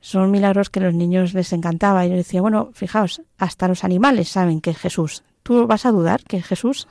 Son 0.00 0.30
milagros 0.30 0.70
que 0.70 0.80
a 0.80 0.84
los 0.84 0.94
niños 0.94 1.34
les 1.34 1.52
encantaba. 1.52 2.04
Y 2.06 2.10
yo 2.10 2.16
decía, 2.16 2.40
bueno, 2.40 2.70
fijaos, 2.72 3.22
hasta 3.36 3.68
los 3.68 3.84
animales 3.84 4.28
saben 4.28 4.60
que 4.60 4.70
es 4.70 4.78
Jesús. 4.78 5.24
¿Tú 5.42 5.66
vas 5.66 5.86
a 5.86 5.92
dudar 5.92 6.22
que 6.24 6.38
es 6.38 6.46
Jesús? 6.46 6.88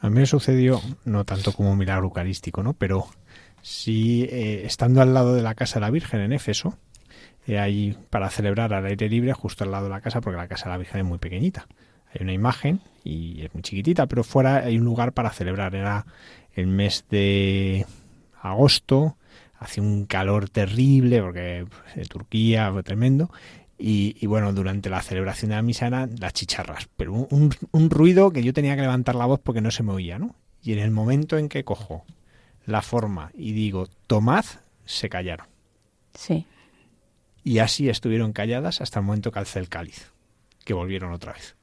A 0.00 0.08
mí 0.08 0.20
me 0.20 0.26
sucedió, 0.26 0.80
no 1.04 1.24
tanto 1.24 1.52
como 1.52 1.72
un 1.72 1.78
milagro 1.78 2.04
eucarístico, 2.04 2.62
¿no? 2.62 2.74
Pero 2.74 3.06
sí, 3.62 4.24
eh, 4.30 4.62
estando 4.64 5.02
al 5.02 5.12
lado 5.12 5.34
de 5.34 5.42
la 5.42 5.54
casa 5.54 5.74
de 5.74 5.80
la 5.80 5.90
Virgen 5.90 6.20
en 6.20 6.32
Éfeso, 6.32 6.78
eh, 7.46 7.58
ahí 7.58 7.96
para 8.10 8.30
celebrar 8.30 8.72
al 8.72 8.86
aire 8.86 9.08
libre, 9.08 9.32
justo 9.32 9.64
al 9.64 9.72
lado 9.72 9.84
de 9.84 9.90
la 9.90 10.00
casa, 10.00 10.20
porque 10.20 10.36
la 10.36 10.48
casa 10.48 10.66
de 10.66 10.70
la 10.70 10.78
Virgen 10.78 11.00
es 11.00 11.06
muy 11.06 11.18
pequeñita. 11.18 11.66
Hay 12.12 12.22
una 12.22 12.32
imagen 12.32 12.80
y 13.04 13.42
es 13.42 13.54
muy 13.54 13.62
chiquitita, 13.62 14.06
pero 14.06 14.24
fuera 14.24 14.58
hay 14.58 14.78
un 14.78 14.84
lugar 14.84 15.12
para 15.12 15.30
celebrar. 15.30 15.74
Era 15.74 16.06
el 16.54 16.66
mes 16.66 17.04
de 17.10 17.86
agosto, 18.40 19.16
hacía 19.58 19.82
un 19.82 20.06
calor 20.06 20.48
terrible, 20.48 21.22
porque 21.22 21.66
pues, 21.94 22.08
Turquía 22.08 22.70
fue 22.72 22.82
tremendo, 22.82 23.30
y, 23.80 24.26
bueno, 24.26 24.52
durante 24.52 24.90
la 24.90 25.00
celebración 25.02 25.50
de 25.50 25.56
la 25.56 25.62
misa 25.62 25.86
eran 25.86 26.16
las 26.18 26.32
chicharras, 26.32 26.88
pero 26.96 27.12
un, 27.12 27.54
un, 27.70 27.90
ruido 27.90 28.32
que 28.32 28.42
yo 28.42 28.52
tenía 28.52 28.74
que 28.74 28.82
levantar 28.82 29.14
la 29.14 29.26
voz 29.26 29.38
porque 29.40 29.60
no 29.60 29.70
se 29.70 29.84
me 29.84 29.92
oía, 29.92 30.18
¿no? 30.18 30.34
Y 30.64 30.72
en 30.72 30.80
el 30.80 30.90
momento 30.90 31.38
en 31.38 31.48
que 31.48 31.62
cojo 31.62 32.04
la 32.66 32.82
forma 32.82 33.30
y 33.34 33.52
digo, 33.52 33.86
tomad, 34.08 34.44
se 34.84 35.08
callaron. 35.08 35.46
Sí. 36.12 36.44
Y 37.44 37.60
así 37.60 37.88
estuvieron 37.88 38.32
calladas 38.32 38.80
hasta 38.80 38.98
el 38.98 39.06
momento 39.06 39.30
que 39.30 39.38
alcé 39.38 39.60
el 39.60 39.68
cáliz, 39.68 40.10
que 40.64 40.74
volvieron 40.74 41.12
otra 41.12 41.34
vez. 41.34 41.54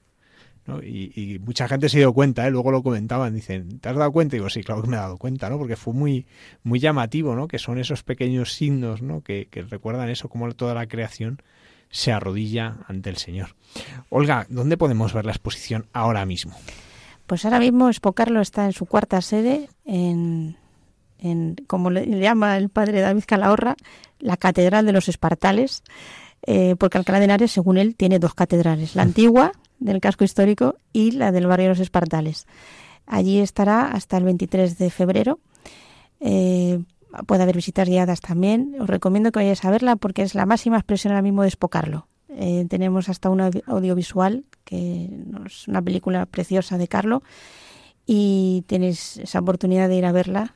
¿No? 0.66 0.82
Y, 0.82 1.12
y, 1.16 1.40
mucha 1.40 1.68
gente 1.68 1.90
se 1.90 2.00
dio 2.00 2.14
cuenta, 2.14 2.48
¿eh? 2.48 2.52
luego 2.52 2.72
lo 2.72 2.84
comentaban, 2.84 3.34
dicen, 3.34 3.80
¿te 3.80 3.90
has 3.90 3.96
dado 3.96 4.12
cuenta? 4.12 4.36
Y 4.36 4.40
digo, 4.40 4.50
sí, 4.50 4.64
claro 4.64 4.82
que 4.82 4.90
me 4.90 4.96
he 4.96 5.00
dado 5.00 5.18
cuenta, 5.18 5.50
¿no? 5.50 5.58
Porque 5.58 5.76
fue 5.76 5.94
muy, 5.94 6.26
muy 6.64 6.80
llamativo, 6.80 7.36
¿no? 7.36 7.48
Que 7.48 7.60
son 7.60 7.78
esos 7.78 8.04
pequeños 8.04 8.54
signos, 8.54 9.02
¿no? 9.02 9.22
Que, 9.22 9.48
que 9.50 9.62
recuerdan 9.62 10.10
eso, 10.10 10.30
como 10.30 10.52
toda 10.54 10.74
la 10.74 10.88
creación 10.88 11.42
se 11.90 12.12
arrodilla 12.12 12.78
ante 12.88 13.10
el 13.10 13.18
Señor. 13.18 13.56
Olga, 14.10 14.46
¿dónde 14.50 14.78
podemos 14.78 15.14
ver 15.14 15.26
la 15.26 15.32
exposición 15.32 15.88
ahora 15.94 16.26
mismo? 16.26 16.56
Pues 17.28 17.46
ahora 17.46 17.60
mismo 17.60 17.90
Espocarlo 17.90 18.42
está 18.42 18.66
en 18.66 18.74
su 18.74 18.86
cuarta 18.86 19.22
sede, 19.22 19.70
en, 19.86 20.58
como 21.68 21.90
le 21.90 22.06
llama 22.20 22.58
el 22.58 22.70
padre 22.70 23.02
David 23.02 23.24
Calahorra, 23.26 23.76
la 24.20 24.38
Catedral 24.38 24.86
de 24.86 24.92
los 24.92 25.10
Espartales, 25.10 25.84
eh, 26.46 26.76
porque 26.78 26.98
Alcalá 26.98 27.20
de 27.20 27.26
Henares, 27.26 27.52
según 27.52 27.78
él, 27.78 27.96
tiene 27.96 28.20
dos 28.20 28.36
catedrales, 28.36 28.96
la 28.96 29.02
antigua 29.02 29.54
del 29.80 30.00
casco 30.02 30.24
histórico 30.24 30.76
y 30.94 31.12
la 31.12 31.32
del 31.32 31.48
barrio 31.48 31.66
de 31.66 31.70
los 31.70 31.80
Espartales. 31.80 32.48
Allí 33.06 33.40
estará 33.40 33.92
hasta 33.92 34.18
el 34.18 34.24
23 34.24 34.78
de 34.78 34.90
febrero. 34.90 35.40
Eh, 36.20 36.80
puede 37.28 37.44
haber 37.44 37.56
visitas 37.56 37.88
guiadas 37.88 38.20
también. 38.20 38.76
Os 38.80 38.90
recomiendo 38.90 39.32
que 39.32 39.40
vayáis 39.40 39.64
a 39.66 39.72
verla 39.72 39.96
porque 39.96 40.24
es 40.24 40.36
la 40.36 40.46
máxima 40.46 40.78
expresión 40.78 41.14
ahora 41.14 41.22
mismo 41.22 41.44
de 41.44 41.50
Espocarlo. 41.50 42.08
Eh, 42.30 42.66
tenemos 42.70 43.08
hasta 43.08 43.30
un 43.30 43.42
audiovisual, 43.42 44.44
que 44.66 45.10
es 45.46 45.68
una 45.68 45.82
película 45.82 46.26
preciosa 46.26 46.78
de 46.78 46.88
Carlo, 46.88 47.24
y 48.06 48.64
tenéis 48.68 49.18
esa 49.18 49.40
oportunidad 49.40 49.88
de 49.88 49.96
ir 49.96 50.06
a 50.06 50.12
verla. 50.12 50.56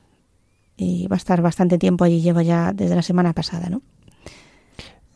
Y 0.76 1.08
va 1.08 1.16
a 1.16 1.18
estar 1.18 1.42
bastante 1.42 1.78
tiempo 1.78 2.04
allí, 2.06 2.22
lleva 2.22 2.42
ya 2.42 2.72
desde 2.74 2.96
la 2.96 3.02
semana 3.02 3.34
pasada, 3.34 3.70
¿no? 3.70 3.82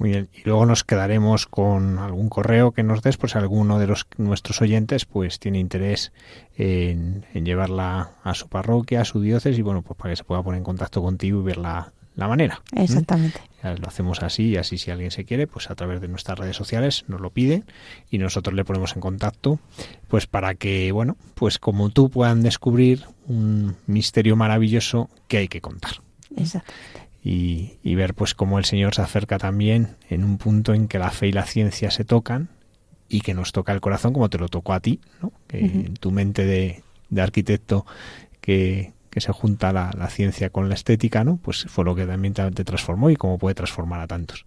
Muy 0.03 0.11
bien. 0.11 0.27
Y 0.33 0.41
luego 0.43 0.65
nos 0.65 0.83
quedaremos 0.83 1.47
con 1.47 1.97
algún 1.97 2.27
correo 2.27 2.73
que 2.73 2.83
nos 2.83 3.01
des, 3.01 3.15
pues 3.15 3.37
alguno 3.37 3.79
de 3.79 3.87
los 3.87 4.05
nuestros 4.17 4.61
oyentes 4.61 5.05
pues 5.05 5.39
tiene 5.39 5.59
interés 5.59 6.11
en, 6.57 7.23
llevarla 7.33 8.11
a 8.21 8.33
su 8.33 8.49
parroquia, 8.49 8.99
a 8.99 9.05
su 9.05 9.21
diócesis, 9.21 9.57
y 9.57 9.61
bueno, 9.61 9.81
pues 9.81 9.97
para 9.97 10.11
que 10.11 10.17
se 10.17 10.25
pueda 10.25 10.43
poner 10.43 10.57
en 10.57 10.65
contacto 10.65 11.01
contigo 11.01 11.39
y 11.39 11.43
ver 11.43 11.55
la, 11.55 11.93
manera. 12.17 12.61
Exactamente. 12.75 13.39
lo 13.63 13.87
hacemos 13.87 14.21
así 14.23 14.49
y 14.49 14.57
así 14.57 14.77
si 14.77 14.91
alguien 14.91 15.09
se 15.09 15.23
quiere, 15.23 15.47
pues 15.47 15.71
a 15.71 15.75
través 15.75 16.01
de 16.01 16.09
nuestras 16.09 16.37
redes 16.37 16.57
sociales 16.57 17.05
nos 17.07 17.21
lo 17.21 17.29
pide 17.29 17.63
y 18.11 18.17
nosotros 18.17 18.53
le 18.55 18.65
ponemos 18.65 18.95
en 18.95 19.01
contacto, 19.01 19.57
pues 20.09 20.27
para 20.27 20.53
que, 20.55 20.91
bueno, 20.91 21.15
pues 21.33 21.59
como 21.59 21.91
tú 21.91 22.09
puedan 22.09 22.41
descubrir 22.41 23.05
un 23.25 23.77
misterio 23.87 24.35
maravilloso 24.35 25.09
que 25.29 25.37
hay 25.37 25.47
que 25.47 25.61
contar. 25.61 25.93
Exactamente 26.35 27.02
y, 27.23 27.95
ver 27.95 28.13
pues 28.13 28.35
cómo 28.35 28.59
el 28.59 28.65
Señor 28.65 28.95
se 28.95 29.01
acerca 29.01 29.37
también 29.37 29.95
en 30.09 30.23
un 30.23 30.37
punto 30.37 30.73
en 30.73 30.87
que 30.87 30.99
la 30.99 31.09
fe 31.09 31.27
y 31.27 31.31
la 31.31 31.45
ciencia 31.45 31.89
se 31.89 32.03
tocan 32.03 32.49
y 33.07 33.21
que 33.21 33.33
nos 33.33 33.53
toca 33.53 33.71
el 33.71 33.79
corazón 33.79 34.13
como 34.13 34.29
te 34.29 34.37
lo 34.37 34.49
tocó 34.49 34.73
a 34.73 34.81
ti, 34.81 34.99
¿no? 35.21 35.31
que 35.47 35.59
en 35.59 35.93
tu 35.93 36.11
mente 36.11 36.45
de, 36.45 36.83
arquitecto 37.21 37.85
que, 38.41 38.91
que 39.09 39.21
se 39.21 39.31
junta 39.31 39.71
la, 39.71 39.91
la, 39.97 40.09
ciencia 40.09 40.49
con 40.49 40.67
la 40.67 40.75
estética, 40.75 41.23
¿no? 41.23 41.37
Pues 41.37 41.65
fue 41.69 41.85
lo 41.85 41.95
que 41.95 42.05
también 42.05 42.33
te 42.33 42.63
transformó 42.63 43.09
y 43.09 43.15
cómo 43.15 43.37
puede 43.37 43.53
transformar 43.55 44.01
a 44.01 44.07
tantos. 44.07 44.45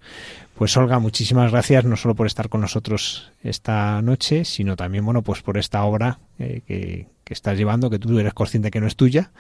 Pues 0.57 0.77
Olga, 0.77 0.99
muchísimas 0.99 1.53
gracias 1.53 1.85
no 1.85 1.97
solo 1.97 2.15
por 2.15 2.27
estar 2.27 2.49
con 2.49 2.61
nosotros 2.61 3.33
esta 3.43 4.03
noche, 4.03 4.45
sino 4.45 4.77
también, 4.77 5.05
bueno, 5.05 5.23
pues 5.23 5.41
por 5.43 5.57
esta 5.57 5.85
obra 5.85 6.19
eh, 6.39 6.63
que, 6.67 7.07
que, 7.27 7.35
estás 7.35 7.59
llevando, 7.59 7.91
que 7.91 7.99
tú 7.99 8.19
eres 8.19 8.33
consciente 8.33 8.71
que 8.71 8.81
no 8.81 8.87
es 8.87 8.95
tuya 8.95 9.33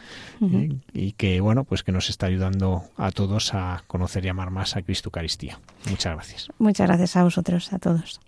eh, 0.42 0.76
y 0.92 1.12
que, 1.12 1.40
bueno, 1.40 1.62
pues 1.62 1.84
que 1.84 1.92
nos 1.92 2.10
está 2.10 2.26
ayudando 2.26 2.82
a 2.96 3.12
todos 3.12 3.54
a 3.54 3.84
conocer 3.86 4.24
y 4.24 4.28
amar 4.28 4.50
más 4.50 4.76
a 4.76 4.82
Cristo 4.82 5.08
Eucaristía. 5.08 5.60
Muchas 5.88 6.14
gracias. 6.14 6.48
Muchas 6.58 6.88
gracias 6.88 7.16
a 7.16 7.22
vosotros, 7.22 7.72
a 7.72 7.78
todos. 7.78 8.20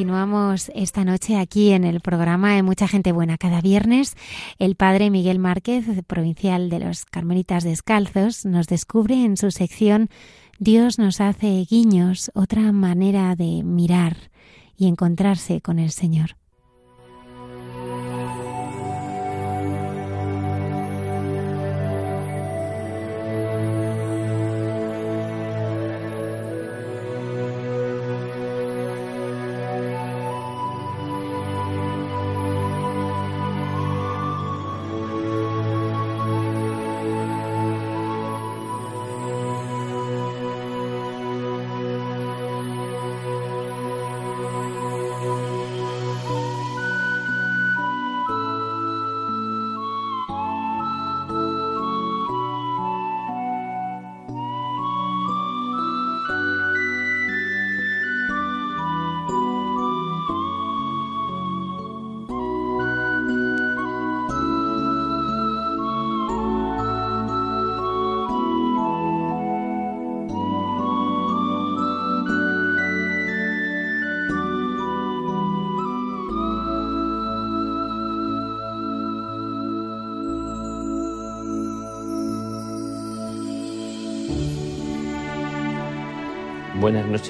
Continuamos 0.00 0.72
esta 0.74 1.04
noche 1.04 1.36
aquí 1.36 1.72
en 1.72 1.84
el 1.84 2.00
programa 2.00 2.54
de 2.54 2.62
Mucha 2.62 2.88
Gente 2.88 3.12
Buena. 3.12 3.36
Cada 3.36 3.60
viernes 3.60 4.16
el 4.58 4.74
padre 4.74 5.10
Miguel 5.10 5.38
Márquez, 5.38 5.84
provincial 6.06 6.70
de 6.70 6.78
los 6.78 7.04
Carmelitas 7.04 7.64
Descalzos, 7.64 8.46
nos 8.46 8.66
descubre 8.66 9.22
en 9.22 9.36
su 9.36 9.50
sección 9.50 10.08
Dios 10.58 10.98
nos 10.98 11.20
hace 11.20 11.66
guiños, 11.68 12.30
otra 12.32 12.72
manera 12.72 13.36
de 13.36 13.62
mirar 13.62 14.30
y 14.74 14.86
encontrarse 14.86 15.60
con 15.60 15.78
el 15.78 15.90
Señor. 15.90 16.39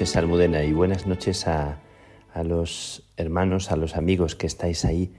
Noches, 0.01 0.17
Almudena, 0.17 0.63
y 0.63 0.73
buenas 0.73 1.05
noches 1.05 1.47
a, 1.47 1.79
a, 2.33 2.43
los 2.43 3.03
hermanos, 3.17 3.71
a 3.71 3.75
los 3.75 3.95
amigos 3.95 4.35
que 4.35 4.47
estáis 4.47 4.83
ahí 4.83 5.13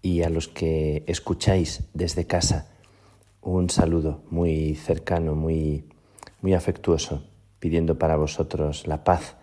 y 0.00 0.22
a 0.22 0.30
los 0.30 0.48
que 0.48 1.04
escucháis 1.06 1.82
desde 1.92 2.26
casa. 2.26 2.72
Un 3.42 3.68
saludo 3.68 4.22
muy 4.30 4.76
cercano, 4.76 5.34
muy, 5.34 5.84
muy 6.40 6.54
afectuoso, 6.54 7.22
pidiendo 7.58 7.98
para 7.98 8.16
vosotros 8.16 8.86
la 8.86 9.04
paz 9.04 9.36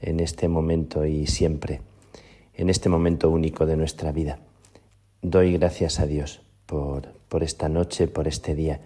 en 0.00 0.20
este 0.20 0.46
momento 0.46 1.04
y 1.04 1.26
siempre, 1.26 1.80
en 2.54 2.70
este 2.70 2.88
momento 2.88 3.30
único 3.30 3.66
de 3.66 3.76
nuestra 3.76 4.12
vida. 4.12 4.38
Doy 5.22 5.54
gracias 5.54 5.98
a 5.98 6.06
Dios 6.06 6.40
por, 6.66 7.14
por 7.28 7.42
esta 7.42 7.68
noche, 7.68 8.06
por 8.06 8.28
este 8.28 8.54
día. 8.54 8.80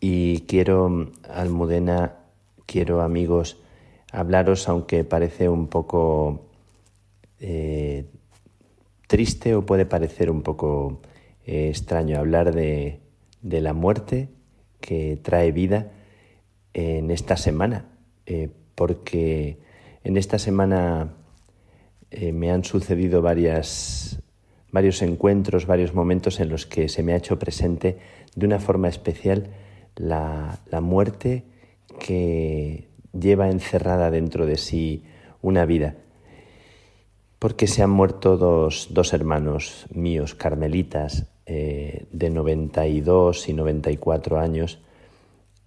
Y 0.00 0.40
quiero, 0.48 1.12
Almudena, 1.28 2.16
quiero 2.66 3.00
amigos, 3.00 3.58
hablaros, 4.14 4.68
aunque 4.68 5.04
parece 5.04 5.48
un 5.48 5.66
poco 5.66 6.46
eh, 7.40 8.06
triste 9.08 9.54
o 9.54 9.66
puede 9.66 9.86
parecer 9.86 10.30
un 10.30 10.42
poco 10.42 11.00
eh, 11.46 11.68
extraño 11.68 12.18
hablar 12.18 12.54
de, 12.54 13.00
la 13.42 13.72
muerte 13.72 14.28
que 14.80 15.18
trae 15.20 15.52
vida 15.52 15.90
en 16.72 17.10
esta 17.10 17.36
semana, 17.36 17.86
eh, 18.26 18.48
porque 18.74 19.58
en 20.02 20.16
esta 20.16 20.38
semana 20.38 21.14
me 22.32 22.52
han 22.52 22.62
sucedido 22.62 23.22
varios 23.22 24.18
encuentros, 25.02 25.66
varios 25.66 25.94
momentos 25.94 26.38
en 26.38 26.48
los 26.48 26.64
que 26.64 26.88
se 26.88 27.02
me 27.02 27.12
ha 27.12 27.16
hecho 27.16 27.40
presente 27.40 27.98
de 28.36 28.46
una 28.46 28.60
forma 28.60 28.88
especial 28.88 29.48
la 29.96 30.80
muerte 30.80 31.44
que 31.98 32.93
lleva 33.18 33.50
encerrada 33.50 34.10
dentro 34.10 34.46
de 34.46 34.56
sí 34.56 35.04
una 35.42 35.64
vida. 35.64 35.96
Porque 37.38 37.66
se 37.66 37.82
han 37.82 37.90
muerto 37.90 38.36
dos, 38.36 38.88
dos 38.90 39.12
hermanos 39.12 39.86
míos, 39.92 40.34
carmelitas, 40.34 41.26
eh, 41.46 42.06
de 42.10 42.30
92 42.30 43.48
y 43.50 43.52
94 43.52 44.38
años, 44.38 44.80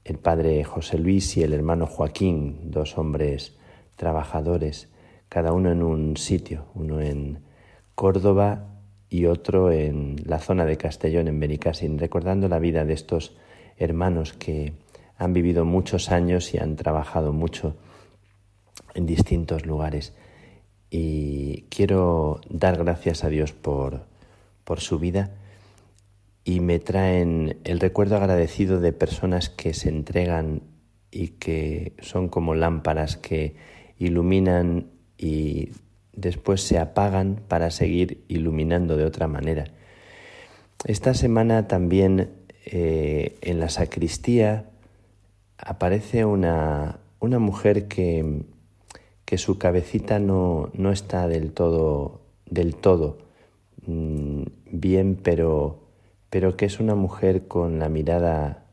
el 0.04 0.18
padre 0.18 0.64
José 0.64 0.98
Luis 0.98 1.38
y 1.38 1.44
el 1.44 1.54
hermano 1.54 1.86
Joaquín, 1.86 2.72
dos 2.72 2.98
hombres 2.98 3.56
trabajadores, 3.96 4.90
cada 5.30 5.54
uno 5.54 5.72
en 5.72 5.84
un 5.84 6.18
sitio, 6.18 6.66
uno 6.74 7.00
en 7.02 7.44
Córdoba 7.94 8.80
y 9.10 9.26
otro 9.26 9.72
en 9.72 10.16
la 10.26 10.40
zona 10.40 10.66
de 10.66 10.78
Castellón, 10.78 11.28
en 11.28 11.40
Benicassin, 11.40 12.00
recordando 12.00 12.48
la 12.48 12.60
vida 12.60 12.86
de 12.86 12.94
estos 12.94 13.36
hermanos 13.78 14.34
que 14.34 14.74
han 15.18 15.34
vivido 15.34 15.66
muchos 15.66 16.12
años 16.12 16.54
y 16.54 16.60
han 16.60 16.76
trabajado 16.76 17.34
mucho 17.34 17.76
en 18.94 19.06
distintos 19.06 19.66
lugares. 19.66 20.14
Y 20.90 21.64
quiero 21.70 22.42
dar 22.50 22.78
gracias 22.78 23.24
a 23.24 23.30
Dios 23.30 23.52
por, 23.52 24.06
por 24.64 24.80
su 24.80 25.00
vida 25.00 25.32
y 26.44 26.62
me 26.62 26.80
traen 26.80 27.58
el 27.66 27.80
recuerdo 27.80 28.16
agradecido 28.16 28.80
de 28.80 28.94
personas 28.94 29.50
que 29.50 29.74
se 29.74 29.90
entregan 29.90 30.62
y 31.12 31.30
que 31.30 31.94
son 32.02 32.30
como 32.30 32.56
lámparas 32.56 33.18
que 33.18 33.56
iluminan 33.98 34.88
y 35.18 35.72
después 36.14 36.62
se 36.62 36.80
apagan 36.80 37.42
para 37.48 37.72
seguir 37.72 38.24
iluminando 38.28 38.96
de 38.96 39.06
otra 39.06 39.28
manera. 39.28 39.66
Esta 40.86 41.14
semana 41.14 41.68
también 41.68 42.30
eh, 42.66 43.38
en 43.42 43.60
la 43.60 43.70
sacristía 43.70 44.70
aparece 45.58 46.26
una, 46.26 47.00
una 47.20 47.40
mujer 47.40 47.88
que, 47.88 48.44
que, 49.26 49.38
su 49.38 49.58
cabecita 49.58 50.20
no, 50.20 50.70
no, 50.74 50.92
está 50.92 51.28
del 51.28 51.52
todo, 51.52 52.22
del 52.46 52.76
todo 52.76 53.18
mm, 53.86 54.44
bien, 54.72 55.20
pero, 55.22 55.80
pero 56.30 56.58
que 56.58 56.66
es 56.66 56.80
una 56.80 56.96
mujer 56.96 57.48
con 57.48 57.80
la 57.80 57.90
mirada 57.90 58.66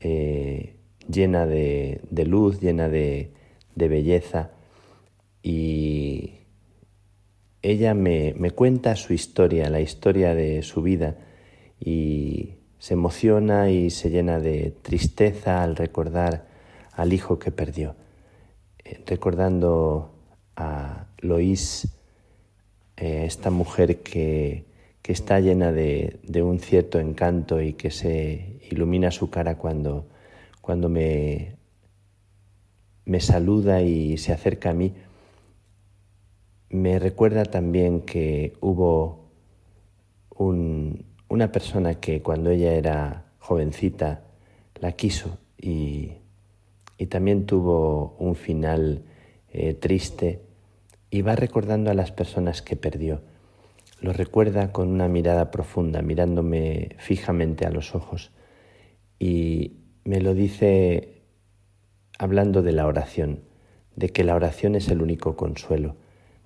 eh, 0.00 0.76
llena 1.08 1.46
de, 1.46 2.00
luz, 2.26 2.60
llena 2.60 2.88
de, 2.88 3.32
de 3.74 3.88
belleza. 3.88 4.50
Y 5.42 6.34
ella 7.62 7.94
me, 7.94 8.34
me, 8.36 8.50
cuenta 8.50 8.96
su 8.96 9.12
historia, 9.14 9.70
la 9.70 9.80
historia 9.80 10.34
de 10.34 10.62
su 10.62 10.82
vida. 10.82 11.16
Y 11.80 12.59
se 12.80 12.94
emociona 12.94 13.70
y 13.70 13.90
se 13.90 14.10
llena 14.10 14.40
de 14.40 14.74
tristeza 14.82 15.62
al 15.62 15.76
recordar 15.76 16.48
al 16.92 17.12
hijo 17.12 17.38
que 17.38 17.52
perdió, 17.52 17.94
eh, 18.84 19.00
recordando 19.06 20.10
a 20.56 21.06
Loís, 21.18 21.96
eh, 22.96 23.24
esta 23.26 23.50
mujer 23.50 24.02
que, 24.02 24.64
que 25.02 25.12
está 25.12 25.38
llena 25.38 25.70
de, 25.70 26.18
de, 26.24 26.42
un 26.42 26.58
cierto 26.58 26.98
encanto 26.98 27.60
y 27.60 27.74
que 27.74 27.92
se 27.92 28.58
ilumina 28.70 29.12
su 29.12 29.30
cara 29.30 29.56
cuando, 29.56 30.06
cuando 30.60 30.88
me, 30.88 31.56
me 33.04 33.20
saluda 33.20 33.82
y 33.82 34.18
se 34.18 34.32
acerca 34.32 34.70
a 34.70 34.74
mí 34.74 34.92
me 36.70 36.98
recuerda 36.98 37.44
también 37.44 38.00
que 38.00 38.54
hubo 38.60 39.28
una 41.30 41.52
persona 41.52 41.94
que 41.94 42.20
cuando 42.20 42.50
ella 42.50 42.74
era 42.74 43.24
jovencita 43.38 44.24
la 44.80 44.92
quiso 44.92 45.38
y, 45.56 46.12
también 47.08 47.46
tuvo 47.46 48.14
un 48.18 48.34
final 48.34 49.04
eh, 49.52 49.72
triste 49.72 50.42
y 51.08 51.22
va 51.22 51.34
recordando 51.34 51.90
a 51.90 51.94
las 51.94 52.12
personas 52.12 52.60
que 52.60 52.76
perdió. 52.76 53.22
Lo 54.02 54.12
recuerda 54.12 54.70
con 54.70 54.88
una 54.88 55.08
mirada 55.08 55.50
profunda, 55.50 56.02
mirándome 56.02 56.90
fijamente 56.98 57.64
a 57.64 57.70
los 57.70 57.94
ojos 57.94 58.32
y 59.18 59.78
me 60.04 60.20
lo 60.20 60.34
dice 60.34 61.22
hablando 62.18 62.62
de 62.62 62.72
la 62.72 62.86
oración, 62.86 63.40
de 63.96 64.10
que 64.10 64.22
la 64.22 64.34
oración 64.34 64.74
es 64.74 64.88
el 64.88 65.00
único 65.00 65.36
consuelo 65.36 65.96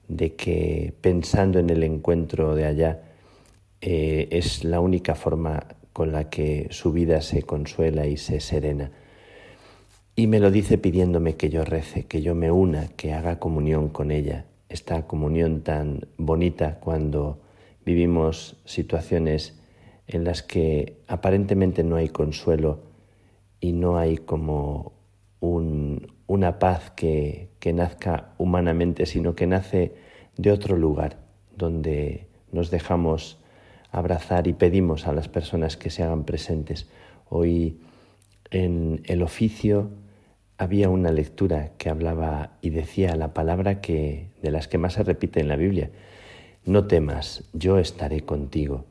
de 0.08 0.34
que 0.34 0.94
pensando 1.00 1.58
en 1.58 1.70
el 1.70 1.82
encuentro 1.82 2.54
de 2.54 2.66
allá 2.66 3.02
eh, 3.86 4.28
es 4.30 4.64
la 4.64 4.80
única 4.80 5.14
forma 5.14 5.66
con 5.92 6.10
la 6.10 6.30
que 6.30 6.68
su 6.70 6.90
vida 6.90 7.20
se 7.20 7.42
consuela 7.42 8.06
y 8.06 8.16
se 8.16 8.40
serena. 8.40 8.92
Y 10.16 10.26
me 10.26 10.40
lo 10.40 10.50
dice 10.50 10.78
pidiéndome 10.78 11.36
que 11.36 11.50
yo 11.50 11.66
rece, 11.66 12.06
que 12.06 12.22
yo 12.22 12.34
me 12.34 12.50
una, 12.50 12.88
que 12.96 13.12
haga 13.12 13.38
comunión 13.38 13.90
con 13.90 14.10
ella, 14.10 14.46
esta 14.70 15.06
comunión 15.06 15.60
tan 15.60 16.06
bonita 16.16 16.80
cuando 16.80 17.42
vivimos 17.84 18.56
situaciones 18.64 19.60
en 20.06 20.24
las 20.24 20.42
que 20.42 20.96
aparentemente 21.06 21.84
no 21.84 21.96
hay 21.96 22.08
consuelo 22.08 22.80
y 23.60 23.72
no 23.72 23.98
hay 23.98 24.16
como 24.16 24.92
un, 25.40 26.10
una 26.26 26.58
paz 26.58 26.90
que, 26.92 27.50
que 27.58 27.74
nazca 27.74 28.32
humanamente, 28.38 29.04
sino 29.04 29.34
que 29.34 29.46
nace 29.46 29.92
de 30.38 30.52
otro 30.52 30.74
lugar, 30.74 31.18
donde 31.54 32.28
nos 32.50 32.70
dejamos 32.70 33.43
abrazar 33.94 34.48
y 34.48 34.52
pedimos 34.52 35.06
a 35.06 35.12
las 35.12 35.28
personas 35.28 35.76
que 35.76 35.90
se 35.90 36.02
hagan 36.02 36.24
presentes. 36.24 36.88
Hoy 37.28 37.80
en 38.50 39.02
el 39.04 39.22
oficio 39.22 39.90
había 40.58 40.88
una 40.88 41.12
lectura 41.12 41.72
que 41.78 41.90
hablaba 41.90 42.58
y 42.60 42.70
decía 42.70 43.14
la 43.16 43.32
palabra 43.32 43.80
que 43.80 44.28
de 44.42 44.50
las 44.50 44.68
que 44.68 44.78
más 44.78 44.94
se 44.94 45.04
repite 45.04 45.40
en 45.40 45.48
la 45.48 45.56
Biblia. 45.56 45.90
No 46.64 46.86
temas, 46.86 47.44
yo 47.52 47.78
estaré 47.78 48.22
contigo. 48.22 48.84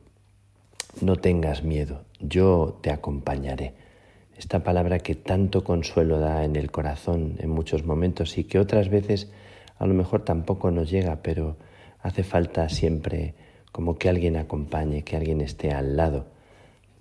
No 1.00 1.16
tengas 1.16 1.64
miedo, 1.64 2.04
yo 2.20 2.78
te 2.80 2.90
acompañaré 2.90 3.74
esta 4.36 4.64
palabra 4.64 4.98
que 4.98 5.14
tanto 5.14 5.62
consuelo 5.64 6.18
da 6.18 6.44
en 6.44 6.56
el 6.56 6.70
corazón 6.70 7.36
en 7.38 7.50
muchos 7.50 7.84
momentos 7.84 8.36
y 8.38 8.44
que 8.44 8.58
otras 8.58 8.88
veces 8.88 9.30
a 9.78 9.86
lo 9.86 9.94
mejor 9.94 10.24
tampoco 10.24 10.70
nos 10.70 10.90
llega, 10.90 11.22
pero 11.22 11.56
hace 12.00 12.24
falta 12.24 12.68
siempre 12.68 13.34
como 13.74 13.98
que 13.98 14.08
alguien 14.08 14.36
acompañe, 14.36 15.02
que 15.02 15.16
alguien 15.16 15.40
esté 15.40 15.72
al 15.72 15.96
lado, 15.96 16.26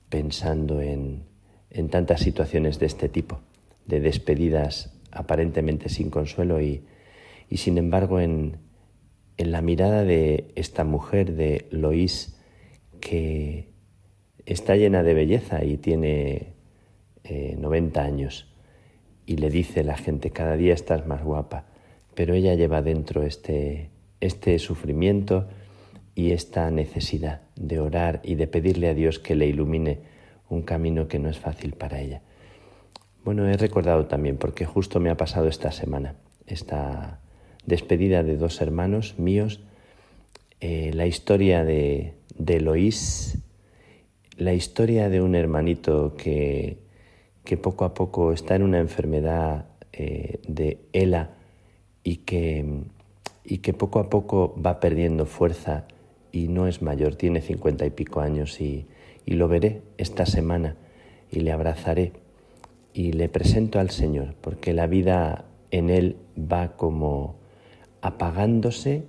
pensando 0.10 0.82
en, 0.82 1.22
en 1.70 1.90
tantas 1.90 2.22
situaciones 2.22 2.80
de 2.80 2.88
este 2.88 3.10
tipo, 3.10 3.42
de 3.86 4.00
despedidas 4.00 5.00
aparentemente 5.12 5.88
sin 5.88 6.10
consuelo 6.10 6.60
y, 6.62 6.84
y 7.48 7.58
sin 7.58 7.78
embargo 7.78 8.20
en, 8.20 8.58
en 9.38 9.52
la 9.52 9.62
mirada 9.62 10.04
de 10.04 10.52
esta 10.56 10.84
mujer, 10.84 11.34
de 11.36 11.68
Loís, 11.70 12.40
que 13.00 13.70
está 14.48 14.76
llena 14.76 15.04
de 15.04 15.14
belleza 15.14 15.64
y 15.64 15.78
tiene 15.78 16.54
90 17.56 18.02
eh, 18.02 18.04
años 18.04 18.52
y 19.28 19.38
le 19.38 19.52
dice 19.52 19.84
la 19.84 19.96
gente, 19.96 20.32
cada 20.32 20.58
día 20.58 20.74
estás 20.74 21.06
más 21.06 21.24
guapa, 21.24 21.68
pero 22.16 22.34
ella 22.34 22.56
lleva 22.56 22.82
dentro 22.82 23.22
este, 23.22 23.92
este 24.22 24.58
sufrimiento 24.58 25.48
y 26.16 26.32
esta 26.32 26.70
necesidad 26.72 27.41
de 27.55 27.80
orar 27.80 28.22
y 28.24 28.36
de 28.36 28.47
pedirle 28.47 28.89
a 28.89 28.93
Dios 28.93 29.20
que 29.20 29.36
le 29.36 29.47
ilumine 29.47 29.99
un 30.49 30.61
camino 30.61 31.07
que 31.07 31.20
no 31.20 31.30
es 31.30 31.39
fácil 31.39 31.74
para 31.74 31.99
ella. 31.99 32.22
Bueno, 33.24 33.47
he 33.47 33.57
recordado 33.57 34.05
también, 34.05 34.38
porque 34.38 34.66
justo 34.66 34.99
me 34.99 35.09
ha 35.09 35.18
pasado 35.18 35.47
esta 35.47 35.72
semana, 35.72 36.16
esta 36.45 37.20
despedida 37.66 38.24
de 38.24 38.38
dos 38.38 38.61
hermanos 38.61 39.18
míos, 39.18 39.61
eh, 40.59 40.91
la 40.93 41.07
historia 41.07 41.64
de, 41.64 42.14
de 42.38 42.59
la 44.38 44.53
historia 44.53 45.09
de 45.09 45.22
un 45.22 45.36
hermanito 45.36 46.16
que 46.16 46.84
que 47.43 47.57
poco 47.57 47.86
a 47.86 47.93
poco 47.93 48.32
está 48.32 48.55
en 48.55 48.64
una 48.64 48.80
enfermedad 48.80 49.66
eh, 49.91 50.39
de 50.47 50.80
ELA 50.93 51.32
y 52.03 52.18
que, 52.18 52.84
y 53.43 53.57
que 53.59 53.74
poco 53.74 53.99
a 53.99 54.09
poco 54.09 54.55
va 54.61 54.80
perdiendo 54.80 55.26
fuerza 55.26 55.86
y 56.34 56.50
no 56.50 56.68
es 56.68 56.82
mayor, 56.82 57.16
tiene 57.16 57.40
cincuenta 57.40 57.86
y 57.86 57.92
pico 57.92 58.20
años 58.20 58.60
y, 58.60 58.88
y 59.26 59.36
lo 59.36 59.48
veré 59.48 59.84
esta 59.98 60.26
semana 60.26 60.76
y 61.32 61.40
le 61.40 61.54
abrazaré 61.54 62.12
y 62.94 63.14
le 63.14 63.30
presento 63.30 63.80
al 63.80 63.90
Señor, 63.90 64.36
porque 64.42 64.74
la 64.74 64.88
vida 64.88 65.46
en 65.72 65.90
Él 65.90 66.18
va 66.38 66.76
como 66.76 67.38
apagándose 68.02 69.06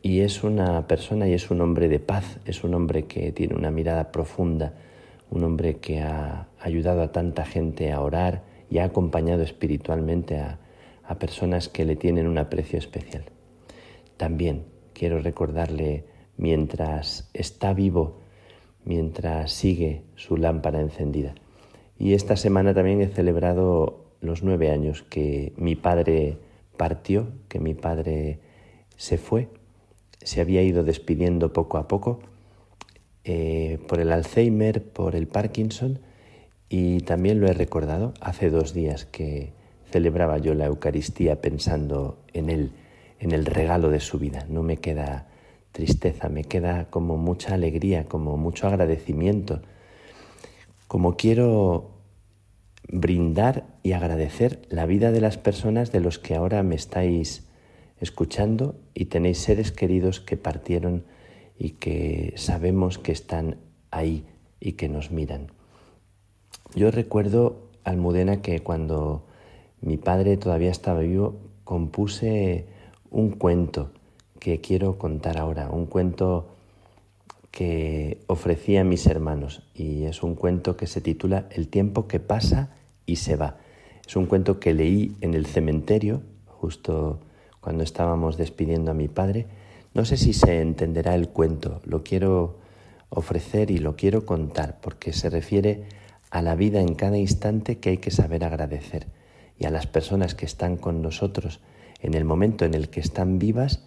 y 0.00 0.20
es 0.20 0.42
una 0.42 0.86
persona 0.86 1.28
y 1.28 1.34
es 1.34 1.50
un 1.50 1.60
hombre 1.60 1.88
de 1.88 1.98
paz, 1.98 2.38
es 2.46 2.64
un 2.64 2.72
hombre 2.72 3.04
que 3.04 3.32
tiene 3.32 3.54
una 3.54 3.70
mirada 3.70 4.10
profunda 4.10 4.72
un 5.34 5.42
hombre 5.42 5.78
que 5.78 6.00
ha 6.00 6.48
ayudado 6.60 7.02
a 7.02 7.12
tanta 7.12 7.44
gente 7.44 7.92
a 7.92 8.00
orar 8.00 8.42
y 8.70 8.78
ha 8.78 8.84
acompañado 8.84 9.42
espiritualmente 9.42 10.38
a, 10.38 10.60
personas 11.18 11.68
que 11.68 11.84
le 11.84 11.96
tienen 11.96 12.26
un 12.26 12.38
aprecio 12.38 12.78
especial. 12.78 13.24
También 14.16 14.64
quiero 14.94 15.20
recordarle 15.20 16.04
mientras 16.36 17.30
está 17.32 17.72
vivo, 17.74 18.20
mientras 18.84 19.52
sigue 19.52 20.02
su 20.16 20.36
lámpara 20.36 20.80
encendida. 20.80 21.34
Y 21.98 22.14
esta 22.14 22.36
semana 22.36 22.74
también 22.74 23.00
he 23.00 23.08
celebrado 23.08 24.04
los 24.20 24.42
nueve 24.42 24.70
años 24.70 25.02
que 25.02 25.52
mi 25.56 25.76
padre 25.76 26.38
partió, 26.76 27.28
que 27.48 27.60
mi 27.60 27.74
padre 27.74 28.40
se 28.96 29.18
fue, 29.18 29.48
se 30.22 30.40
había 30.40 30.62
ido 30.62 30.82
despidiendo 30.82 31.52
poco 31.52 31.78
a 31.78 31.86
poco 31.86 32.20
eh, 33.24 33.78
por 33.88 34.00
el 34.00 34.12
Alzheimer, 34.12 34.82
por 34.82 35.14
el 35.14 35.28
Parkinson 35.28 36.00
y 36.68 37.00
también 37.00 37.40
lo 37.40 37.46
he 37.46 37.52
recordado 37.52 38.14
hace 38.20 38.50
dos 38.50 38.74
días 38.74 39.04
que 39.04 39.52
celebraba 39.90 40.38
yo 40.38 40.54
la 40.54 40.66
Eucaristía 40.66 41.40
pensando 41.40 42.18
en 42.32 42.50
él, 42.50 42.72
en 43.20 43.32
el 43.32 43.46
regalo 43.46 43.90
de 43.90 44.00
su 44.00 44.18
vida. 44.18 44.46
No 44.48 44.62
me 44.62 44.78
queda 44.78 45.28
tristeza, 45.74 46.28
me 46.28 46.44
queda 46.44 46.88
como 46.88 47.16
mucha 47.16 47.52
alegría, 47.52 48.04
como 48.04 48.36
mucho 48.36 48.68
agradecimiento, 48.68 49.60
como 50.86 51.16
quiero 51.16 51.90
brindar 52.88 53.66
y 53.82 53.90
agradecer 53.90 54.62
la 54.70 54.86
vida 54.86 55.10
de 55.10 55.20
las 55.20 55.36
personas 55.36 55.90
de 55.90 55.98
los 55.98 56.20
que 56.20 56.36
ahora 56.36 56.62
me 56.62 56.76
estáis 56.76 57.48
escuchando 57.98 58.76
y 58.94 59.06
tenéis 59.06 59.38
seres 59.38 59.72
queridos 59.72 60.20
que 60.20 60.36
partieron 60.36 61.06
y 61.58 61.70
que 61.70 62.34
sabemos 62.36 62.98
que 62.98 63.10
están 63.10 63.56
ahí 63.90 64.26
y 64.60 64.72
que 64.72 64.88
nos 64.88 65.10
miran. 65.10 65.48
Yo 66.76 66.92
recuerdo, 66.92 67.68
Almudena, 67.82 68.42
que 68.42 68.60
cuando 68.60 69.26
mi 69.80 69.96
padre 69.96 70.36
todavía 70.36 70.70
estaba 70.70 71.00
vivo, 71.00 71.34
compuse 71.64 72.66
un 73.10 73.30
cuento 73.30 73.90
que 74.44 74.60
quiero 74.60 74.98
contar 74.98 75.38
ahora, 75.38 75.70
un 75.70 75.86
cuento 75.86 76.50
que 77.50 78.18
ofrecí 78.26 78.76
a 78.76 78.84
mis 78.84 79.06
hermanos 79.06 79.62
y 79.74 80.04
es 80.04 80.22
un 80.22 80.34
cuento 80.34 80.76
que 80.76 80.86
se 80.86 81.00
titula 81.00 81.46
El 81.50 81.68
tiempo 81.68 82.06
que 82.06 82.20
pasa 82.20 82.68
y 83.06 83.16
se 83.16 83.36
va. 83.36 83.56
Es 84.06 84.16
un 84.16 84.26
cuento 84.26 84.60
que 84.60 84.74
leí 84.74 85.16
en 85.22 85.32
el 85.32 85.46
cementerio, 85.46 86.20
justo 86.46 87.20
cuando 87.62 87.84
estábamos 87.84 88.36
despidiendo 88.36 88.90
a 88.90 88.94
mi 88.94 89.08
padre. 89.08 89.46
No 89.94 90.04
sé 90.04 90.18
si 90.18 90.34
se 90.34 90.60
entenderá 90.60 91.14
el 91.14 91.30
cuento, 91.30 91.80
lo 91.86 92.02
quiero 92.02 92.58
ofrecer 93.08 93.70
y 93.70 93.78
lo 93.78 93.96
quiero 93.96 94.26
contar 94.26 94.78
porque 94.82 95.14
se 95.14 95.30
refiere 95.30 95.84
a 96.28 96.42
la 96.42 96.54
vida 96.54 96.82
en 96.82 96.94
cada 96.94 97.16
instante 97.16 97.78
que 97.78 97.88
hay 97.88 97.96
que 97.96 98.10
saber 98.10 98.44
agradecer 98.44 99.06
y 99.58 99.64
a 99.64 99.70
las 99.70 99.86
personas 99.86 100.34
que 100.34 100.44
están 100.44 100.76
con 100.76 101.00
nosotros 101.00 101.60
en 102.02 102.12
el 102.12 102.26
momento 102.26 102.66
en 102.66 102.74
el 102.74 102.90
que 102.90 103.00
están 103.00 103.38
vivas 103.38 103.84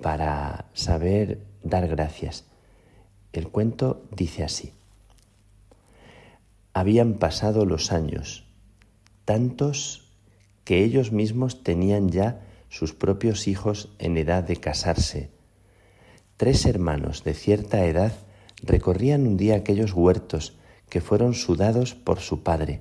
para 0.00 0.70
saber 0.74 1.46
dar 1.62 1.88
gracias. 1.88 2.44
El 3.32 3.48
cuento 3.48 4.02
dice 4.14 4.44
así. 4.44 4.72
Habían 6.72 7.14
pasado 7.14 7.64
los 7.64 7.92
años, 7.92 8.46
tantos 9.24 10.12
que 10.64 10.84
ellos 10.84 11.12
mismos 11.12 11.62
tenían 11.62 12.10
ya 12.10 12.42
sus 12.68 12.94
propios 12.94 13.48
hijos 13.48 13.90
en 13.98 14.16
edad 14.16 14.44
de 14.44 14.56
casarse. 14.56 15.30
Tres 16.36 16.64
hermanos 16.66 17.24
de 17.24 17.34
cierta 17.34 17.84
edad 17.84 18.12
recorrían 18.62 19.26
un 19.26 19.36
día 19.36 19.56
aquellos 19.56 19.92
huertos 19.92 20.56
que 20.88 21.00
fueron 21.00 21.34
sudados 21.34 21.94
por 21.94 22.20
su 22.20 22.42
padre, 22.42 22.80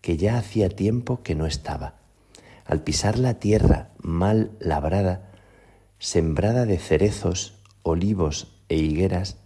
que 0.00 0.16
ya 0.16 0.38
hacía 0.38 0.68
tiempo 0.68 1.22
que 1.22 1.34
no 1.34 1.46
estaba. 1.46 1.94
Al 2.64 2.82
pisar 2.82 3.18
la 3.18 3.34
tierra 3.34 3.90
mal 3.98 4.52
labrada, 4.60 5.30
sembrada 5.98 6.66
de 6.66 6.78
cerezos, 6.78 7.58
olivos 7.82 8.60
e 8.68 8.76
higueras, 8.76 9.38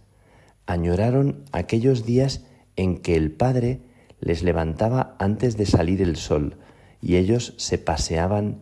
añoraron 0.65 1.43
aquellos 1.51 2.05
días 2.05 2.43
en 2.75 2.97
que 2.97 3.15
el 3.15 3.31
Padre 3.31 3.81
les 4.19 4.43
levantaba 4.43 5.15
antes 5.19 5.57
de 5.57 5.65
salir 5.65 6.01
el 6.01 6.15
sol 6.15 6.57
y 7.01 7.15
ellos 7.15 7.53
se 7.57 7.77
paseaban, 7.77 8.61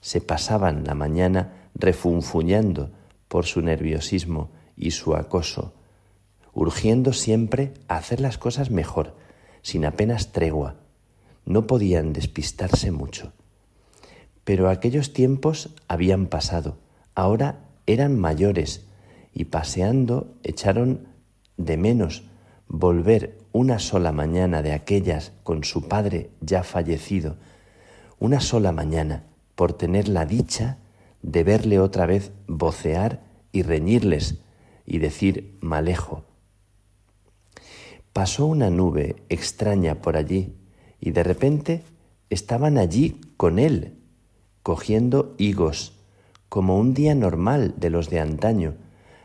se 0.00 0.20
pasaban 0.20 0.84
la 0.84 0.94
mañana 0.94 1.68
refunfuñando 1.74 2.90
por 3.28 3.44
su 3.44 3.60
nerviosismo 3.60 4.50
y 4.76 4.92
su 4.92 5.14
acoso, 5.14 5.74
urgiendo 6.52 7.12
siempre 7.12 7.74
a 7.88 7.96
hacer 7.96 8.20
las 8.20 8.38
cosas 8.38 8.70
mejor, 8.70 9.14
sin 9.62 9.84
apenas 9.84 10.32
tregua. 10.32 10.76
No 11.44 11.66
podían 11.66 12.12
despistarse 12.12 12.90
mucho. 12.90 13.32
Pero 14.44 14.68
aquellos 14.68 15.12
tiempos 15.12 15.74
habían 15.88 16.26
pasado, 16.26 16.78
ahora 17.16 17.64
eran 17.86 18.16
mayores 18.16 18.86
y 19.34 19.46
paseando 19.46 20.36
echaron 20.44 21.08
de 21.56 21.76
menos 21.76 22.22
volver 22.68 23.38
una 23.50 23.80
sola 23.80 24.12
mañana 24.12 24.62
de 24.62 24.72
aquellas 24.72 25.32
con 25.42 25.64
su 25.64 25.88
padre 25.88 26.30
ya 26.40 26.62
fallecido, 26.62 27.36
una 28.20 28.38
sola 28.38 28.70
mañana 28.70 29.24
por 29.56 29.72
tener 29.72 30.06
la 30.06 30.24
dicha 30.24 30.78
de 31.22 31.42
verle 31.42 31.80
otra 31.80 32.06
vez 32.06 32.30
vocear 32.46 33.24
y 33.50 33.62
reñirles 33.62 34.38
y 34.84 34.98
decir 34.98 35.58
malejo, 35.60 36.24
Pasó 38.12 38.46
una 38.46 38.70
nube 38.70 39.16
extraña 39.28 39.96
por 39.96 40.16
allí 40.16 40.54
y 41.00 41.10
de 41.10 41.22
repente 41.22 41.82
estaban 42.30 42.78
allí 42.78 43.20
con 43.36 43.58
él, 43.58 43.98
cogiendo 44.62 45.34
higos, 45.36 45.95
como 46.48 46.78
un 46.78 46.94
día 46.94 47.14
normal 47.14 47.74
de 47.76 47.90
los 47.90 48.10
de 48.10 48.20
antaño, 48.20 48.74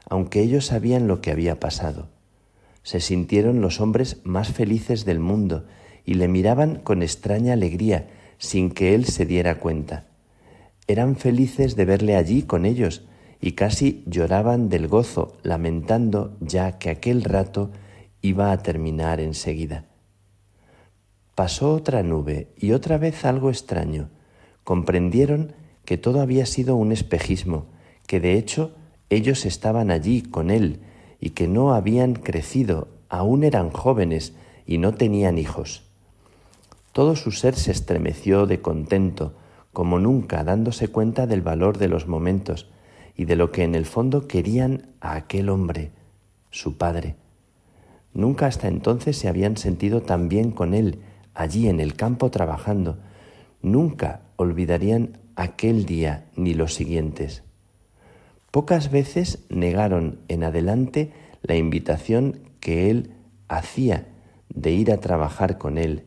aunque 0.09 0.41
ellos 0.41 0.65
sabían 0.65 1.07
lo 1.07 1.22
que 1.22 1.32
había 1.32 1.59
pasado. 1.59 2.09
Se 2.84 2.99
sintieron 2.99 3.61
los 3.61 3.80
hombres 3.80 4.22
más 4.24 4.51
felices 4.51 5.05
del 5.05 5.19
mundo 5.19 5.65
y 6.03 6.15
le 6.15 6.28
miraban 6.28 6.78
con 6.78 7.03
extraña 7.03 7.53
alegría, 7.53 8.09
sin 8.38 8.72
que 8.72 8.95
él 8.95 9.05
se 9.05 9.26
diera 9.26 9.59
cuenta. 9.59 10.05
Eran 10.88 11.15
felices 11.15 11.76
de 11.76 11.86
verle 11.86 12.15
allí 12.15 12.41
con 12.41 12.65
ellos 12.65 13.03
y 13.39 13.53
casi 13.53 14.03
lloraban 14.05 14.69
del 14.69 14.88
gozo, 14.88 15.38
lamentando 15.43 16.36
ya 16.39 16.78
que 16.78 16.89
aquel 16.89 17.24
rato 17.24 17.72
iba 18.22 18.51
a 18.51 18.57
terminar 18.61 19.19
enseguida. 19.19 19.86
Pasó 21.36 21.74
otra 21.74 22.03
nube 22.03 22.49
y 22.57 22.74
otra 22.74 22.97
vez 22.97 23.26
algo 23.26 23.49
extraño. 23.49 24.09
Comprendieron 24.63 25.53
que 25.86 25.97
todo 25.97 26.21
había 26.21 26.45
sido 26.45 26.75
un 26.75 26.91
espejismo, 26.91 27.65
que 28.07 28.19
de 28.19 28.38
hecho 28.38 28.71
ellos 29.09 29.45
estaban 29.45 29.91
allí 29.91 30.21
con 30.21 30.49
él 30.49 30.79
y 31.19 31.32
que 31.32 31.47
no 31.47 31.73
habían 31.73 32.13
crecido, 32.13 32.88
aún 33.09 33.43
eran 33.43 33.69
jóvenes 33.69 34.34
y 34.65 34.77
no 34.77 34.93
tenían 34.93 35.38
hijos. 35.38 35.84
Todo 36.93 37.15
su 37.15 37.32
ser 37.32 37.55
se 37.55 37.71
estremeció 37.71 38.45
de 38.45 38.61
contento, 38.61 39.34
como 39.73 39.99
nunca 39.99 40.43
dándose 40.43 40.89
cuenta 40.89 41.27
del 41.27 41.41
valor 41.41 41.78
de 41.78 41.87
los 41.87 42.08
momentos 42.08 42.70
y 43.16 43.25
de 43.25 43.36
lo 43.36 43.51
que 43.51 43.63
en 43.63 43.75
el 43.75 43.86
fondo 43.86 44.28
querían 44.28 44.87
a 44.99 45.16
aquel 45.16 45.49
hombre, 45.49 45.91
su 46.49 46.78
padre. 46.78 47.16
Nunca 48.13 48.47
hasta 48.47 48.67
entonces 48.67 49.17
se 49.17 49.29
habían 49.29 49.55
sentido 49.55 50.01
tan 50.01 50.28
bien 50.28 50.51
con 50.51 50.74
él, 50.74 50.99
allí 51.33 51.70
en 51.70 51.79
el 51.79 51.95
campo 51.95 52.29
trabajando. 52.29 52.97
Nunca 53.62 54.21
olvidarían 54.36 55.17
aquel 55.42 55.86
día 55.86 56.26
ni 56.36 56.54
los 56.54 56.76
siguientes. 56.76 57.43
Pocas 58.51 58.92
veces 58.92 59.39
negaron 59.50 60.20
en 60.28 60.43
adelante 60.43 61.13
la 61.42 61.55
invitación 61.55 62.42
que 62.59 62.92
él 62.92 63.16
hacía 63.47 64.08
de 64.50 64.72
ir 64.72 64.92
a 64.92 65.00
trabajar 65.00 65.58
con 65.58 65.80
él. 65.80 66.04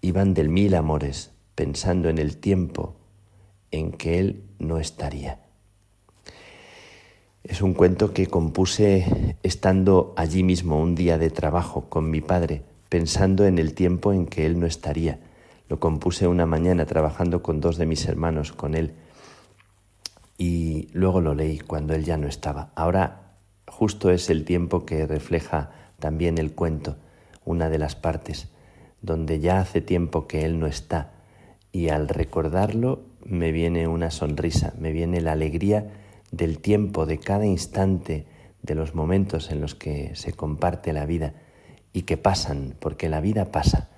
Iban 0.00 0.34
del 0.34 0.48
mil 0.48 0.74
amores, 0.74 1.30
pensando 1.54 2.08
en 2.08 2.18
el 2.18 2.38
tiempo 2.38 2.96
en 3.70 3.92
que 3.92 4.18
él 4.18 4.42
no 4.58 4.78
estaría. 4.78 5.38
Es 7.44 7.62
un 7.62 7.74
cuento 7.74 8.12
que 8.12 8.26
compuse 8.26 9.36
estando 9.44 10.12
allí 10.16 10.42
mismo 10.42 10.80
un 10.80 10.96
día 10.96 11.18
de 11.18 11.30
trabajo 11.30 11.88
con 11.88 12.10
mi 12.10 12.20
padre, 12.20 12.62
pensando 12.88 13.46
en 13.46 13.58
el 13.58 13.74
tiempo 13.74 14.12
en 14.12 14.26
que 14.26 14.44
él 14.44 14.58
no 14.58 14.66
estaría. 14.66 15.20
Lo 15.70 15.78
compuse 15.78 16.26
una 16.26 16.46
mañana 16.46 16.84
trabajando 16.84 17.44
con 17.44 17.60
dos 17.60 17.76
de 17.76 17.86
mis 17.86 18.04
hermanos, 18.08 18.50
con 18.50 18.74
él, 18.74 18.92
y 20.36 20.88
luego 20.92 21.20
lo 21.20 21.36
leí 21.36 21.60
cuando 21.60 21.94
él 21.94 22.04
ya 22.04 22.16
no 22.16 22.26
estaba. 22.26 22.72
Ahora 22.74 23.36
justo 23.68 24.10
es 24.10 24.30
el 24.30 24.44
tiempo 24.44 24.84
que 24.84 25.06
refleja 25.06 25.70
también 26.00 26.38
el 26.38 26.56
cuento, 26.56 26.96
una 27.44 27.70
de 27.70 27.78
las 27.78 27.94
partes, 27.94 28.48
donde 29.00 29.38
ya 29.38 29.60
hace 29.60 29.80
tiempo 29.80 30.26
que 30.26 30.44
él 30.44 30.58
no 30.58 30.66
está, 30.66 31.12
y 31.70 31.90
al 31.90 32.08
recordarlo 32.08 33.04
me 33.24 33.52
viene 33.52 33.86
una 33.86 34.10
sonrisa, 34.10 34.74
me 34.76 34.90
viene 34.90 35.20
la 35.20 35.32
alegría 35.32 35.92
del 36.32 36.58
tiempo, 36.58 37.06
de 37.06 37.18
cada 37.18 37.46
instante, 37.46 38.26
de 38.60 38.74
los 38.74 38.96
momentos 38.96 39.52
en 39.52 39.60
los 39.60 39.76
que 39.76 40.16
se 40.16 40.32
comparte 40.32 40.92
la 40.92 41.06
vida 41.06 41.32
y 41.92 42.02
que 42.02 42.16
pasan, 42.16 42.74
porque 42.80 43.08
la 43.08 43.20
vida 43.20 43.52
pasa. 43.52 43.88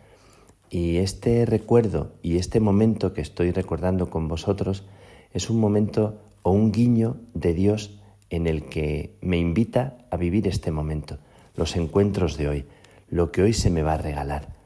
Y 0.75 0.97
este 0.97 1.45
recuerdo 1.45 2.15
y 2.23 2.39
este 2.39 2.59
momento 2.59 3.13
que 3.13 3.21
estoy 3.21 3.51
recordando 3.51 4.09
con 4.09 4.27
vosotros 4.27 4.87
es 5.35 5.51
un 5.51 5.61
momento 5.61 6.23
o 6.41 6.51
un 6.51 6.73
guiño 6.73 7.19
de 7.35 7.53
Dios 7.53 8.01
en 8.31 8.47
el 8.47 8.65
que 8.65 9.15
me 9.21 9.37
invita 9.37 9.99
a 10.11 10.17
vivir 10.17 10.49
este 10.49 10.71
momento, 10.71 11.19
los 11.57 11.77
encuentros 11.77 12.39
de 12.39 12.49
hoy, 12.49 12.65
lo 13.11 13.31
que 13.33 13.43
hoy 13.43 13.53
se 13.53 13.69
me 13.69 13.83
va 13.83 13.93
a 13.93 13.99
regalar, 13.99 14.57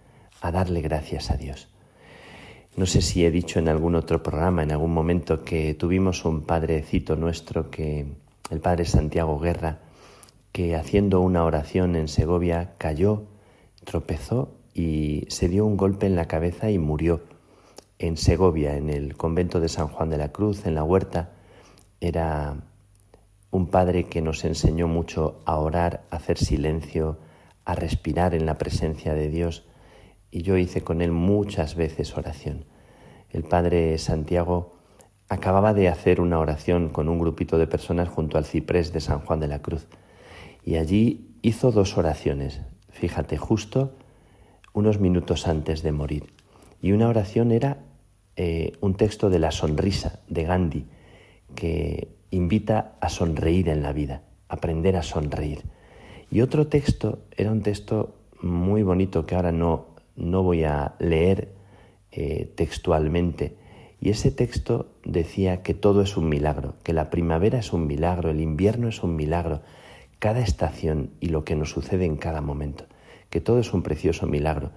a 0.40 0.52
darle 0.52 0.80
gracias 0.80 1.32
a 1.32 1.36
Dios. 1.36 1.66
No 2.76 2.86
sé 2.86 3.02
si 3.02 3.24
he 3.24 3.32
dicho 3.32 3.58
en 3.58 3.66
algún 3.66 3.96
otro 3.96 4.22
programa, 4.22 4.62
en 4.62 4.70
algún 4.70 4.94
momento, 4.94 5.42
que 5.42 5.74
tuvimos 5.74 6.24
un 6.24 6.42
padrecito 6.42 7.16
nuestro, 7.16 7.68
que 7.68 8.06
el 8.50 8.60
padre 8.60 8.84
Santiago 8.84 9.40
Guerra, 9.40 9.80
que 10.52 10.76
haciendo 10.76 11.20
una 11.20 11.42
oración 11.42 11.96
en 11.96 12.06
Segovia 12.06 12.74
cayó, 12.78 13.24
tropezó 13.84 14.55
y 14.76 15.24
se 15.30 15.48
dio 15.48 15.64
un 15.64 15.78
golpe 15.78 16.04
en 16.04 16.16
la 16.16 16.28
cabeza 16.28 16.70
y 16.70 16.78
murió. 16.78 17.22
En 17.98 18.18
Segovia, 18.18 18.76
en 18.76 18.90
el 18.90 19.16
convento 19.16 19.58
de 19.58 19.70
San 19.70 19.88
Juan 19.88 20.10
de 20.10 20.18
la 20.18 20.32
Cruz, 20.32 20.66
en 20.66 20.74
la 20.74 20.84
huerta, 20.84 21.30
era 21.98 22.56
un 23.50 23.68
padre 23.68 24.04
que 24.04 24.20
nos 24.20 24.44
enseñó 24.44 24.86
mucho 24.86 25.40
a 25.46 25.56
orar, 25.56 26.04
a 26.10 26.16
hacer 26.16 26.36
silencio, 26.36 27.18
a 27.64 27.74
respirar 27.74 28.34
en 28.34 28.44
la 28.44 28.58
presencia 28.58 29.14
de 29.14 29.30
Dios 29.30 29.66
y 30.30 30.42
yo 30.42 30.58
hice 30.58 30.82
con 30.82 31.00
él 31.00 31.10
muchas 31.10 31.74
veces 31.74 32.14
oración. 32.18 32.66
El 33.30 33.44
padre 33.44 33.96
Santiago 33.96 34.78
acababa 35.30 35.72
de 35.72 35.88
hacer 35.88 36.20
una 36.20 36.38
oración 36.38 36.90
con 36.90 37.08
un 37.08 37.18
grupito 37.18 37.56
de 37.56 37.66
personas 37.66 38.10
junto 38.10 38.36
al 38.36 38.44
ciprés 38.44 38.92
de 38.92 39.00
San 39.00 39.20
Juan 39.20 39.40
de 39.40 39.48
la 39.48 39.62
Cruz 39.62 39.86
y 40.62 40.76
allí 40.76 41.38
hizo 41.40 41.72
dos 41.72 41.96
oraciones, 41.96 42.60
fíjate, 42.90 43.38
justo 43.38 43.96
unos 44.76 45.00
minutos 45.00 45.48
antes 45.48 45.82
de 45.82 45.90
morir. 45.90 46.24
Y 46.82 46.92
una 46.92 47.08
oración 47.08 47.50
era 47.50 47.78
eh, 48.36 48.72
un 48.82 48.94
texto 48.94 49.30
de 49.30 49.38
La 49.38 49.50
sonrisa 49.50 50.20
de 50.28 50.44
Gandhi 50.44 50.84
que 51.54 52.14
invita 52.30 52.92
a 53.00 53.08
sonreír 53.08 53.70
en 53.70 53.82
la 53.82 53.94
vida, 53.94 54.24
aprender 54.50 54.96
a 54.96 55.02
sonreír. 55.02 55.62
Y 56.30 56.42
otro 56.42 56.66
texto 56.66 57.20
era 57.34 57.52
un 57.52 57.62
texto 57.62 58.16
muy 58.42 58.82
bonito 58.82 59.24
que 59.24 59.34
ahora 59.34 59.50
no, 59.50 59.86
no 60.14 60.42
voy 60.42 60.64
a 60.64 60.94
leer 60.98 61.54
eh, 62.12 62.52
textualmente. 62.54 63.56
Y 63.98 64.10
ese 64.10 64.30
texto 64.30 64.90
decía 65.06 65.62
que 65.62 65.72
todo 65.72 66.02
es 66.02 66.18
un 66.18 66.28
milagro, 66.28 66.74
que 66.82 66.92
la 66.92 67.08
primavera 67.08 67.60
es 67.60 67.72
un 67.72 67.86
milagro, 67.86 68.28
el 68.28 68.42
invierno 68.42 68.88
es 68.88 69.02
un 69.02 69.16
milagro, 69.16 69.62
cada 70.18 70.40
estación 70.40 71.12
y 71.18 71.28
lo 71.28 71.44
que 71.44 71.56
nos 71.56 71.70
sucede 71.70 72.04
en 72.04 72.18
cada 72.18 72.42
momento, 72.42 72.84
que 73.30 73.40
todo 73.40 73.58
es 73.58 73.72
un 73.72 73.82
precioso 73.82 74.26
milagro. 74.26 74.72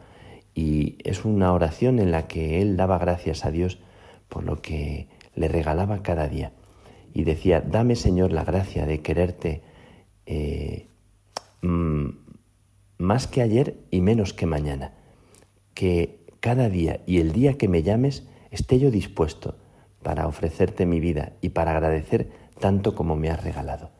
Y 0.53 0.97
es 1.03 1.25
una 1.25 1.53
oración 1.53 1.99
en 1.99 2.11
la 2.11 2.27
que 2.27 2.61
él 2.61 2.75
daba 2.77 2.97
gracias 2.97 3.45
a 3.45 3.51
Dios 3.51 3.79
por 4.27 4.43
lo 4.43 4.61
que 4.61 5.07
le 5.35 5.47
regalaba 5.47 6.01
cada 6.01 6.27
día. 6.27 6.53
Y 7.13 7.23
decía, 7.23 7.61
dame 7.61 7.95
Señor 7.95 8.31
la 8.31 8.43
gracia 8.43 8.85
de 8.85 9.01
quererte 9.01 9.61
eh, 10.25 10.87
mm, 11.61 12.09
más 12.97 13.27
que 13.27 13.41
ayer 13.41 13.77
y 13.91 14.01
menos 14.01 14.33
que 14.33 14.45
mañana. 14.45 14.93
Que 15.73 16.25
cada 16.39 16.69
día 16.69 17.01
y 17.05 17.19
el 17.19 17.31
día 17.31 17.57
que 17.57 17.67
me 17.67 17.83
llames 17.83 18.27
esté 18.51 18.79
yo 18.79 18.91
dispuesto 18.91 19.57
para 20.03 20.27
ofrecerte 20.27 20.85
mi 20.85 20.99
vida 20.99 21.33
y 21.41 21.49
para 21.49 21.71
agradecer 21.71 22.29
tanto 22.59 22.95
como 22.95 23.15
me 23.15 23.29
has 23.29 23.43
regalado. 23.43 23.91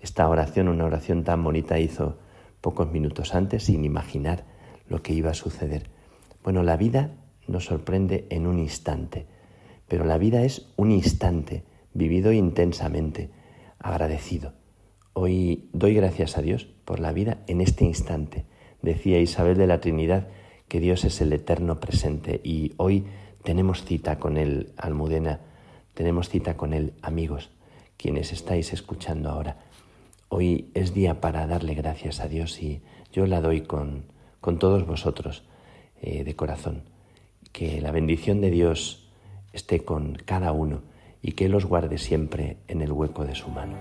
Esta 0.00 0.28
oración, 0.28 0.68
una 0.68 0.84
oración 0.84 1.24
tan 1.24 1.42
bonita, 1.42 1.78
hizo 1.78 2.18
pocos 2.64 2.90
minutos 2.90 3.34
antes 3.34 3.64
sin 3.64 3.84
imaginar 3.84 4.46
lo 4.88 5.02
que 5.02 5.12
iba 5.12 5.30
a 5.30 5.34
suceder. 5.34 5.90
Bueno, 6.42 6.62
la 6.62 6.78
vida 6.78 7.10
nos 7.46 7.66
sorprende 7.66 8.26
en 8.30 8.46
un 8.46 8.58
instante, 8.58 9.26
pero 9.86 10.06
la 10.06 10.16
vida 10.16 10.44
es 10.44 10.72
un 10.76 10.90
instante 10.90 11.64
vivido 11.92 12.32
intensamente, 12.32 13.28
agradecido. 13.78 14.54
Hoy 15.12 15.68
doy 15.74 15.92
gracias 15.92 16.38
a 16.38 16.40
Dios 16.40 16.64
por 16.86 17.00
la 17.00 17.12
vida 17.12 17.44
en 17.48 17.60
este 17.60 17.84
instante. 17.84 18.46
Decía 18.80 19.20
Isabel 19.20 19.58
de 19.58 19.66
la 19.66 19.80
Trinidad 19.80 20.28
que 20.66 20.80
Dios 20.80 21.04
es 21.04 21.20
el 21.20 21.34
eterno 21.34 21.80
presente 21.80 22.40
y 22.42 22.72
hoy 22.78 23.04
tenemos 23.42 23.84
cita 23.84 24.18
con 24.18 24.38
Él, 24.38 24.72
Almudena, 24.78 25.40
tenemos 25.92 26.30
cita 26.30 26.56
con 26.56 26.72
Él, 26.72 26.94
amigos, 27.02 27.50
quienes 27.98 28.32
estáis 28.32 28.72
escuchando 28.72 29.28
ahora. 29.28 29.63
Hoy 30.36 30.72
es 30.74 30.92
día 30.94 31.20
para 31.20 31.46
darle 31.46 31.74
gracias 31.74 32.18
a 32.18 32.26
Dios 32.26 32.60
y 32.60 32.82
yo 33.12 33.24
la 33.24 33.40
doy 33.40 33.60
con, 33.60 34.06
con 34.40 34.58
todos 34.58 34.84
vosotros 34.84 35.44
eh, 36.02 36.24
de 36.24 36.34
corazón. 36.34 36.82
Que 37.52 37.80
la 37.80 37.92
bendición 37.92 38.40
de 38.40 38.50
Dios 38.50 39.08
esté 39.52 39.84
con 39.84 40.16
cada 40.16 40.50
uno 40.50 40.82
y 41.22 41.34
que 41.34 41.48
los 41.48 41.66
guarde 41.66 41.98
siempre 41.98 42.56
en 42.66 42.82
el 42.82 42.90
hueco 42.90 43.24
de 43.24 43.36
su 43.36 43.48
mano. 43.48 43.76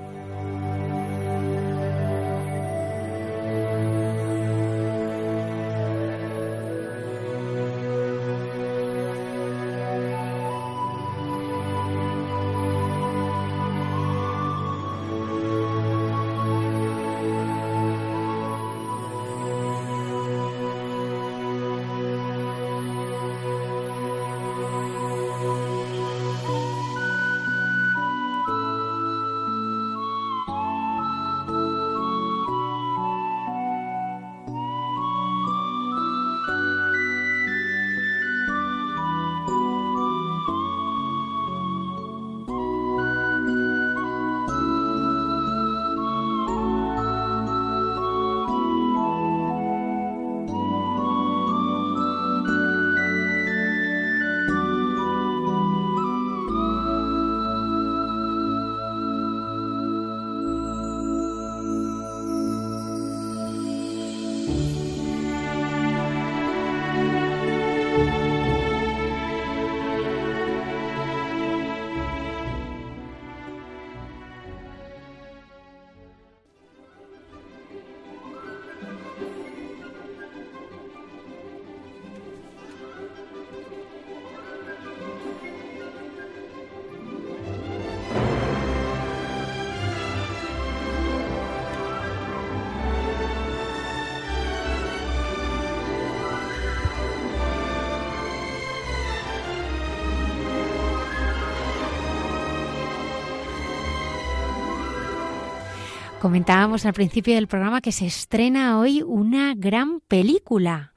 Comentábamos 106.23 106.85
al 106.85 106.93
principio 106.93 107.35
del 107.35 107.49
programa 107.49 107.81
que 107.81 107.91
se 107.91 108.05
estrena 108.05 108.79
hoy 108.79 109.01
una 109.01 109.55
gran 109.57 109.99
película. 109.99 110.93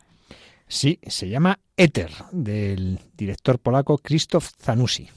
Sí, 0.69 1.01
se 1.05 1.29
llama 1.29 1.59
Éter, 1.77 2.13
del 2.31 3.01
director 3.17 3.59
polaco 3.59 3.99
Krzysztof 3.99 4.53
Zanussi. 4.63 5.11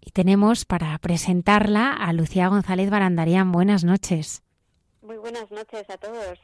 Y 0.00 0.12
tenemos 0.12 0.64
para 0.64 0.96
presentarla 0.98 1.92
a 1.92 2.12
Lucía 2.12 2.46
González 2.46 2.88
Barandarián. 2.88 3.50
Buenas 3.50 3.82
noches. 3.82 4.44
Muy 5.02 5.16
buenas 5.16 5.50
noches 5.50 5.90
a 5.90 5.96
todos. 5.98 6.38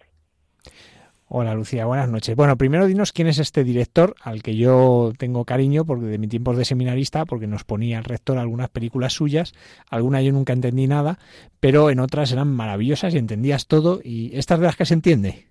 Hola 1.30 1.52
Lucía, 1.52 1.84
buenas 1.84 2.08
noches. 2.08 2.34
Bueno, 2.34 2.56
primero 2.56 2.86
dinos 2.86 3.12
quién 3.12 3.28
es 3.28 3.38
este 3.38 3.62
director 3.62 4.14
al 4.22 4.42
que 4.42 4.56
yo 4.56 5.12
tengo 5.18 5.44
cariño 5.44 5.84
porque 5.84 6.06
de 6.06 6.16
mi 6.16 6.26
tiempo 6.26 6.54
de 6.54 6.64
seminarista, 6.64 7.26
porque 7.26 7.46
nos 7.46 7.64
ponía 7.64 7.98
el 7.98 8.04
rector 8.04 8.38
algunas 8.38 8.70
películas 8.70 9.12
suyas, 9.12 9.52
algunas 9.90 10.24
yo 10.24 10.32
nunca 10.32 10.54
entendí 10.54 10.86
nada, 10.86 11.18
pero 11.60 11.90
en 11.90 12.00
otras 12.00 12.32
eran 12.32 12.48
maravillosas 12.48 13.12
y 13.12 13.18
entendías 13.18 13.66
todo 13.66 14.00
y 14.02 14.34
estas 14.38 14.58
de 14.58 14.64
las 14.64 14.76
que 14.76 14.86
se 14.86 14.94
entiende. 14.94 15.44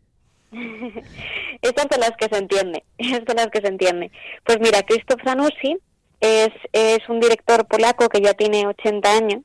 estas 1.61 1.87
de 1.89 1.97
las 1.99 2.13
que 2.17 2.27
se 2.27 2.37
entiende, 2.39 2.83
de 2.97 3.33
las 3.35 3.47
que 3.47 3.61
se 3.61 3.67
entiende. 3.67 4.11
Pues 4.45 4.59
mira, 4.59 4.81
Krzysztof 4.81 5.21
Zanussi 5.23 5.77
es, 6.21 6.49
es 6.73 7.07
un 7.07 7.19
director 7.19 7.67
polaco 7.67 8.09
que 8.09 8.21
ya 8.21 8.33
tiene 8.33 8.65
80 8.65 9.15
años 9.15 9.43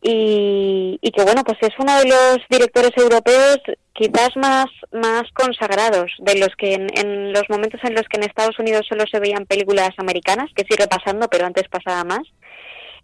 y, 0.00 0.98
y, 1.02 1.10
que 1.10 1.24
bueno 1.24 1.42
pues 1.44 1.58
es 1.60 1.72
uno 1.78 1.98
de 1.98 2.06
los 2.06 2.38
directores 2.48 2.92
europeos 2.96 3.58
quizás 3.92 4.30
más 4.36 4.66
más 4.92 5.24
consagrados 5.32 6.12
de 6.18 6.38
los 6.38 6.50
que 6.56 6.74
en, 6.74 7.32
los 7.32 7.42
momentos 7.48 7.80
en 7.82 7.94
los 7.94 8.06
que 8.08 8.16
en 8.16 8.24
Estados 8.24 8.58
Unidos 8.58 8.86
solo 8.88 9.04
se 9.10 9.18
veían 9.18 9.46
películas 9.46 9.90
americanas 9.96 10.50
que 10.54 10.64
sigue 10.68 10.86
pasando 10.86 11.28
pero 11.28 11.46
antes 11.46 11.68
pasaba 11.68 12.04
más. 12.04 12.22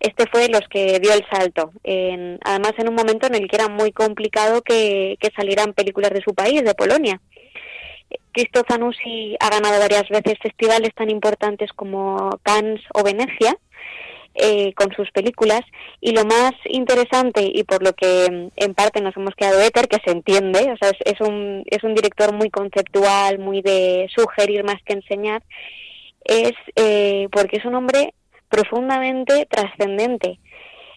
Este 0.01 0.27
fue 0.27 0.43
de 0.43 0.49
los 0.49 0.63
que 0.69 0.99
dio 1.01 1.13
el 1.15 1.25
salto 1.31 1.73
en, 1.83 2.39
además 2.45 2.73
en 2.79 2.89
un 2.89 2.95
momento 2.95 3.27
en 3.27 3.37
el 3.37 3.49
que 3.49 3.57
era 3.57 3.69
muy 3.69 3.93
complicado 3.93 4.61
que, 4.63 5.17
que 5.21 5.33
salieran 5.35 5.73
películas 5.73 6.11
de 6.11 6.21
su 6.21 6.35
país 6.35 6.63
de 6.63 6.75
Polonia. 6.75 7.21
Cristo 8.33 8.63
Zanussi 8.69 9.37
ha 9.41 9.49
ganado 9.49 9.79
varias 9.79 10.09
veces 10.09 10.35
festivales 10.43 10.93
tan 10.95 11.11
importantes 11.11 11.73
como 11.73 12.39
Cannes 12.43 12.81
o 12.93 13.03
Venecia 13.03 13.57
eh, 14.35 14.73
con 14.75 14.93
sus 14.95 15.11
películas. 15.13 15.61
Y 16.01 16.13
lo 16.13 16.25
más 16.25 16.53
interesante 16.67 17.43
y 17.53 17.63
por 17.65 17.83
lo 17.83 17.93
que 17.93 18.29
mm, 18.31 18.49
en 18.57 18.75
parte 18.75 19.01
nos 19.01 19.17
hemos 19.17 19.35
quedado 19.35 19.61
éter 19.61 19.89
que 19.89 20.01
se 20.05 20.11
entiende 20.11 20.73
o 20.73 20.77
sea 20.77 20.91
es, 21.05 21.21
un 21.21 21.63
es 21.67 21.85
un 21.85 21.95
director 21.95 22.33
muy 22.35 22.51
conceptual 22.51 23.39
muy 23.39 23.63
de 23.63 24.09
sugerir 24.15 24.65
más 24.65 24.83
que 24.85 24.95
enseñar 24.95 25.43
es 26.25 26.53
eh, 26.77 27.29
porque 27.31 27.59
es 27.59 27.65
un 27.65 27.75
hombre 27.75 28.15
profundamente 28.49 29.47
trascendente. 29.51 30.39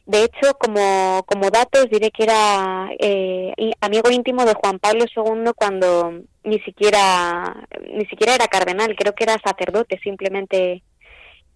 De 0.05 0.23
hecho, 0.23 0.53
como, 0.57 1.23
como 1.27 1.49
datos, 1.49 1.89
diré 1.91 2.11
que 2.11 2.23
era 2.23 2.89
eh, 2.97 3.53
amigo 3.81 4.09
íntimo 4.09 4.45
de 4.45 4.53
Juan 4.53 4.79
Pablo 4.79 5.03
II 5.13 5.51
cuando 5.53 6.21
ni 6.43 6.59
siquiera, 6.59 7.67
ni 7.91 8.05
siquiera 8.05 8.35
era 8.35 8.47
cardenal, 8.47 8.95
creo 8.95 9.13
que 9.13 9.25
era 9.25 9.37
sacerdote, 9.43 9.99
simplemente 10.01 10.81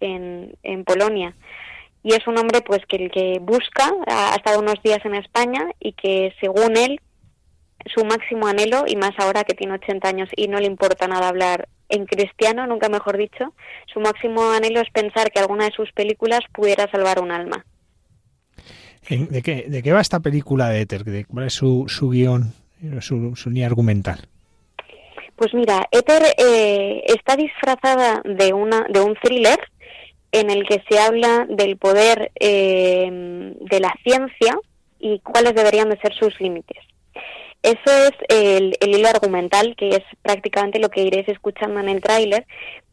en, 0.00 0.54
en 0.62 0.84
Polonia 0.84 1.34
y 2.02 2.14
es 2.14 2.26
un 2.26 2.38
hombre 2.38 2.60
pues 2.62 2.80
que 2.86 2.96
el 2.96 3.10
que 3.10 3.38
busca 3.40 3.92
ha 4.06 4.34
estado 4.34 4.60
unos 4.60 4.82
días 4.82 5.04
en 5.04 5.14
España 5.14 5.70
y 5.80 5.92
que 5.92 6.34
según 6.40 6.76
él 6.76 7.00
su 7.86 8.04
máximo 8.04 8.46
anhelo 8.46 8.84
y 8.86 8.96
más 8.96 9.12
ahora 9.18 9.44
que 9.44 9.54
tiene 9.54 9.74
80 9.74 10.08
años 10.08 10.28
y 10.36 10.48
no 10.48 10.58
le 10.58 10.66
importa 10.66 11.08
nada 11.08 11.28
hablar 11.28 11.68
en 11.88 12.06
cristiano, 12.06 12.66
nunca 12.66 12.88
mejor 12.88 13.18
dicho, 13.18 13.52
su 13.92 14.00
máximo 14.00 14.50
anhelo 14.50 14.80
es 14.80 14.90
pensar 14.90 15.30
que 15.30 15.40
alguna 15.40 15.66
de 15.66 15.72
sus 15.72 15.92
películas 15.92 16.40
pudiera 16.52 16.90
salvar 16.90 17.20
un 17.20 17.30
alma. 17.30 17.64
¿De 19.08 19.42
qué, 19.42 19.66
de 19.68 19.82
qué 19.82 19.92
va 19.92 20.00
esta 20.00 20.20
película 20.20 20.68
de 20.68 20.80
Éter? 20.80 21.04
¿Cuál 21.26 21.46
es 21.46 21.54
su, 21.54 21.86
su 21.88 22.10
guion, 22.10 22.54
su, 23.00 23.36
su 23.36 23.50
línea 23.50 23.66
argumental? 23.66 24.28
Pues 25.36 25.52
mira, 25.54 25.88
Éter 25.90 26.22
eh, 26.38 27.02
está 27.06 27.36
disfrazada 27.36 28.22
de, 28.24 28.52
una, 28.52 28.86
de 28.88 29.00
un 29.00 29.16
thriller 29.20 29.58
en 30.32 30.50
el 30.50 30.66
que 30.66 30.82
se 30.88 30.98
habla 30.98 31.46
del 31.48 31.76
poder 31.76 32.32
eh, 32.40 33.54
de 33.60 33.80
la 33.80 33.94
ciencia 34.02 34.58
y 34.98 35.20
cuáles 35.20 35.54
deberían 35.54 35.90
de 35.90 35.98
ser 35.98 36.14
sus 36.14 36.40
límites. 36.40 36.78
Eso 37.62 37.78
es 37.86 38.12
el, 38.28 38.76
hilo 38.80 39.08
argumental, 39.08 39.76
que 39.76 39.90
es 39.90 40.02
prácticamente 40.22 40.80
lo 40.80 40.88
que 40.88 41.02
iréis 41.02 41.28
escuchando 41.28 41.78
en 41.80 41.88
el 41.88 42.00
tráiler, 42.00 42.46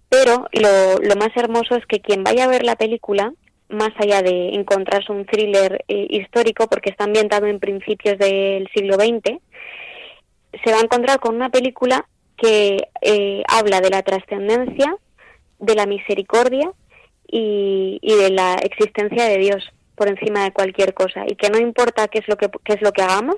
pero 0.09 0.47
lo, 0.51 1.15
más 1.15 1.29
hermoso 1.35 1.75
es 1.75 1.85
que 1.85 2.01
quien 2.01 2.23
vaya 2.23 2.43
a 2.43 2.49
ver 2.49 2.63
la 2.63 2.75
película, 2.75 3.33
más 3.69 3.91
allá 3.97 4.21
de 4.21 4.49
encontrarse 4.55 5.11
un 5.11 5.25
thriller 5.25 5.83
eh, 5.87 6.07
histórico, 6.09 6.67
porque 6.67 6.89
está 6.89 7.05
ambientado 7.05 7.47
en 7.47 7.59
principios 7.59 8.17
del 8.19 8.67
siglo 8.73 8.95
XX, 8.95 9.39
se 10.63 10.71
va 10.71 10.79
a 10.79 10.83
encontrar 10.83 11.19
con 11.19 11.35
una 11.35 11.49
película 11.49 12.07
que 12.37 12.89
eh, 13.01 13.43
habla 13.47 13.81
de 13.81 13.89
la 13.89 14.03
trascendencia, 14.03 14.95
de 15.59 15.75
la 15.75 15.85
misericordia 15.85 16.71
y, 17.31 17.99
de 18.01 18.29
la 18.31 18.55
existencia 18.55 19.25
de 19.25 19.37
Dios 19.37 19.63
por 19.95 20.09
encima 20.09 20.43
de 20.43 20.51
cualquier 20.51 20.93
cosa 20.93 21.23
y 21.27 21.35
que 21.35 21.49
no 21.49 21.59
importa 21.59 22.07
qué 22.07 22.19
es 22.19 22.27
lo 22.27 22.37
que 22.37 22.49
qué 22.63 22.73
es 22.73 22.81
lo 22.81 22.91
que 22.91 23.01
hagamos 23.01 23.35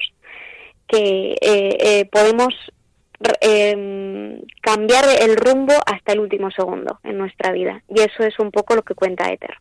que 0.87 1.37
eh, 1.41 1.77
eh, 1.79 2.05
podemos 2.11 2.53
em, 3.41 4.41
cambiar 4.61 5.05
el 5.21 5.35
rumbo 5.37 5.73
hasta 5.85 6.13
el 6.13 6.19
último 6.19 6.51
segundo 6.51 6.99
en 7.03 7.17
nuestra 7.17 7.51
vida 7.51 7.83
y 7.89 8.01
eso 8.01 8.23
es 8.23 8.39
un 8.39 8.51
poco 8.51 8.75
lo 8.75 8.83
que 8.83 8.95
cuenta 8.95 9.31
Ether 9.31 9.55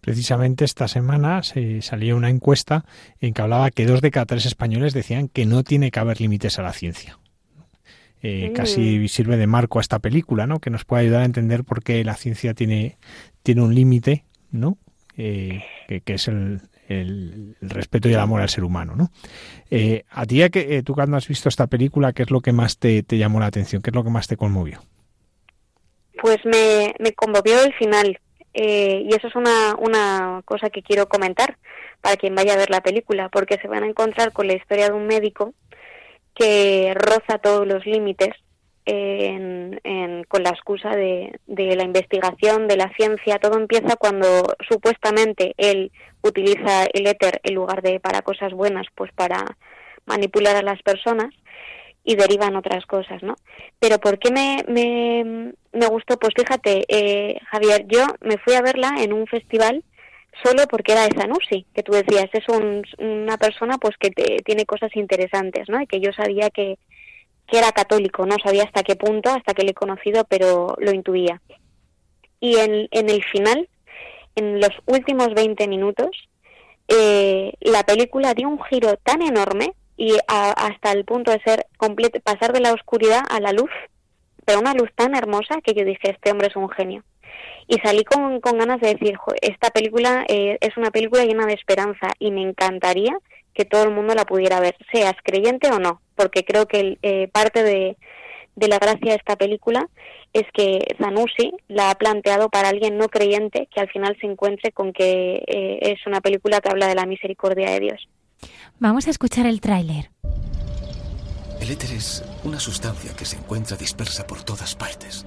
Precisamente 0.00 0.64
esta 0.64 0.88
semana 0.88 1.42
se 1.42 1.82
salió 1.82 2.16
una 2.16 2.30
encuesta 2.30 2.86
en 3.20 3.34
que 3.34 3.42
hablaba 3.42 3.70
que 3.70 3.84
dos 3.84 4.00
de 4.00 4.10
cada 4.10 4.24
tres 4.24 4.46
españoles 4.46 4.94
decían 4.94 5.28
que 5.28 5.44
no 5.44 5.64
tiene 5.64 5.90
que 5.90 6.00
haber 6.00 6.18
límites 6.18 6.58
a 6.58 6.62
la 6.62 6.72
ciencia. 6.72 7.18
Eh, 8.22 8.52
casi 8.54 9.00
mm. 9.00 9.08
sirve 9.08 9.36
de 9.36 9.46
marco 9.46 9.78
a 9.78 9.82
esta 9.82 9.98
película, 9.98 10.46
¿no? 10.46 10.60
Que 10.60 10.70
nos 10.70 10.84
puede 10.84 11.02
ayudar 11.02 11.22
a 11.22 11.24
entender 11.24 11.62
por 11.62 11.82
qué 11.82 12.02
la 12.04 12.14
ciencia 12.14 12.54
tiene, 12.54 12.96
tiene 13.42 13.62
un 13.62 13.74
límite, 13.74 14.24
¿no? 14.50 14.78
Eh, 15.16 15.64
que, 16.04 16.14
es 16.14 16.28
el, 16.28 16.60
respeto 17.60 18.08
y 18.08 18.12
el 18.12 18.20
amor 18.20 18.40
al 18.40 18.48
ser 18.48 18.64
humano, 18.64 18.94
¿no? 18.94 19.10
Eh, 19.70 20.04
a 20.10 20.24
ti, 20.26 20.48
que 20.50 20.82
tú 20.82 20.94
cuando 20.94 21.16
has 21.16 21.26
visto 21.26 21.48
esta 21.48 21.66
película, 21.66 22.12
¿qué 22.12 22.22
es 22.22 22.30
lo 22.30 22.40
que 22.40 22.52
más 22.52 22.78
te, 22.78 23.04
llamó 23.08 23.40
la 23.40 23.46
atención? 23.46 23.82
¿Qué 23.82 23.90
es 23.90 23.96
lo 23.96 24.04
que 24.04 24.10
más 24.10 24.28
te 24.28 24.36
conmovió? 24.36 24.80
Pues 26.20 26.38
me, 26.44 26.94
me 26.98 27.12
conmovió 27.12 27.62
el 27.62 27.74
final. 27.74 28.18
y 28.54 29.14
eso 29.14 29.28
es 29.28 29.34
una, 29.34 29.74
una 29.78 30.42
cosa 30.44 30.70
que 30.70 30.82
quiero 30.82 31.08
comentar 31.08 31.58
para 32.00 32.16
quien 32.16 32.34
vaya 32.34 32.54
a 32.54 32.58
ver 32.58 32.70
la 32.70 32.80
película, 32.80 33.28
porque 33.28 33.58
se 33.60 33.68
van 33.68 33.82
a 33.82 33.88
encontrar 33.88 34.32
con 34.32 34.46
la 34.46 34.54
historia 34.54 34.86
de 34.86 34.94
un 34.94 35.06
médico 35.06 35.54
que 36.34 36.94
roza 36.94 37.38
todos 37.38 37.66
los 37.66 37.84
límites 37.84 38.34
con 40.28 40.42
la 40.42 40.50
excusa 40.50 40.90
de, 40.90 41.38
la 41.46 41.84
investigación, 41.84 42.68
de 42.68 42.76
la 42.76 42.90
ciencia. 42.94 43.38
Todo 43.38 43.58
empieza 43.58 43.96
cuando 43.96 44.26
supuestamente 44.68 45.54
él 45.56 45.92
utiliza 46.22 46.86
el 46.92 47.06
éter 47.06 47.40
en 47.42 47.54
lugar 47.54 47.82
de 47.82 48.00
para 48.00 48.22
cosas 48.22 48.52
buenas, 48.52 48.86
pues 48.94 49.12
para 49.12 49.44
manipular 50.06 50.56
a 50.56 50.62
las 50.62 50.80
personas 50.82 51.34
y 52.02 52.16
derivan 52.16 52.56
otras 52.56 52.86
cosas, 52.86 53.22
¿no? 53.22 53.34
Pero 53.78 53.98
¿por 53.98 54.18
qué 54.18 54.30
me, 54.30 54.64
me, 55.72 55.86
gustó? 55.88 56.18
Pues 56.18 56.32
fíjate, 56.34 56.84
eh, 56.88 57.38
Javier, 57.50 57.84
yo 57.86 58.06
me 58.22 58.38
fui 58.38 58.54
a 58.54 58.62
verla 58.62 58.94
en 58.98 59.12
un 59.12 59.26
festival 59.26 59.84
solo 60.42 60.66
porque 60.70 60.92
era 60.92 61.06
de 61.06 61.14
Sanusi, 61.18 61.66
que 61.74 61.82
tú 61.82 61.92
decías, 61.92 62.30
es 62.32 62.44
una 62.98 63.36
persona 63.36 63.76
pues 63.76 63.96
que 63.98 64.10
tiene 64.42 64.64
cosas 64.64 64.94
interesantes, 64.96 65.68
¿no? 65.68 65.80
Y 65.82 65.86
que 65.86 66.00
yo 66.00 66.12
sabía 66.12 66.48
que, 66.48 66.78
que 67.50 67.58
era 67.58 67.72
católico, 67.72 68.26
no 68.26 68.36
sabía 68.42 68.64
hasta 68.64 68.82
qué 68.82 68.96
punto, 68.96 69.30
hasta 69.30 69.54
que 69.54 69.62
le 69.62 69.70
he 69.70 69.74
conocido, 69.74 70.24
pero 70.24 70.76
lo 70.78 70.92
intuía. 70.92 71.40
Y 72.40 72.56
en, 72.56 72.88
en 72.90 73.10
el 73.10 73.24
final, 73.24 73.68
en 74.36 74.60
los 74.60 74.70
últimos 74.86 75.34
20 75.34 75.66
minutos, 75.66 76.10
eh, 76.88 77.52
la 77.60 77.82
película 77.84 78.34
dio 78.34 78.48
un 78.48 78.62
giro 78.64 78.96
tan 78.98 79.22
enorme 79.22 79.72
y 79.96 80.16
hasta 80.28 80.92
el 80.92 81.04
punto 81.04 81.32
de 81.32 81.40
ser 81.40 81.66
pasar 82.22 82.52
de 82.52 82.60
la 82.60 82.72
oscuridad 82.72 83.22
a 83.28 83.40
la 83.40 83.52
luz, 83.52 83.70
pero 84.44 84.60
una 84.60 84.74
luz 84.74 84.90
tan 84.94 85.16
hermosa 85.16 85.60
que 85.62 85.74
yo 85.74 85.84
dije, 85.84 86.10
este 86.10 86.30
hombre 86.30 86.48
es 86.48 86.56
un 86.56 86.68
genio 86.68 87.02
y 87.68 87.76
salí 87.80 88.02
con, 88.02 88.40
con 88.40 88.58
ganas 88.58 88.80
de 88.80 88.94
decir, 88.94 89.18
esta 89.42 89.70
película 89.70 90.24
eh, 90.26 90.56
es 90.60 90.76
una 90.76 90.90
película 90.90 91.24
llena 91.24 91.46
de 91.46 91.52
esperanza 91.52 92.08
y 92.18 92.30
me 92.30 92.42
encantaría 92.42 93.16
que 93.58 93.64
todo 93.64 93.82
el 93.82 93.90
mundo 93.90 94.14
la 94.14 94.24
pudiera 94.24 94.60
ver, 94.60 94.76
seas 94.92 95.16
creyente 95.24 95.68
o 95.68 95.80
no, 95.80 96.00
porque 96.14 96.44
creo 96.44 96.66
que 96.66 96.96
eh, 97.02 97.26
parte 97.32 97.64
de, 97.64 97.96
de 98.54 98.68
la 98.68 98.78
gracia 98.78 99.10
de 99.10 99.16
esta 99.16 99.34
película 99.34 99.88
es 100.32 100.44
que 100.54 100.94
Zanussi 100.96 101.52
la 101.66 101.90
ha 101.90 101.94
planteado 101.96 102.50
para 102.50 102.68
alguien 102.68 102.96
no 102.96 103.08
creyente 103.08 103.68
que 103.74 103.80
al 103.80 103.90
final 103.90 104.16
se 104.20 104.28
encuentre 104.28 104.70
con 104.70 104.92
que 104.92 105.42
eh, 105.48 105.78
es 105.80 106.06
una 106.06 106.20
película 106.20 106.60
que 106.60 106.68
habla 106.70 106.86
de 106.86 106.94
la 106.94 107.04
misericordia 107.04 107.70
de 107.72 107.80
Dios. 107.80 108.08
Vamos 108.78 109.08
a 109.08 109.10
escuchar 109.10 109.44
el 109.46 109.60
tráiler. 109.60 110.10
El 111.60 111.72
éter 111.72 111.90
es 111.90 112.24
una 112.44 112.60
sustancia 112.60 113.16
que 113.16 113.24
se 113.24 113.38
encuentra 113.38 113.76
dispersa 113.76 114.24
por 114.24 114.44
todas 114.44 114.76
partes. 114.76 115.26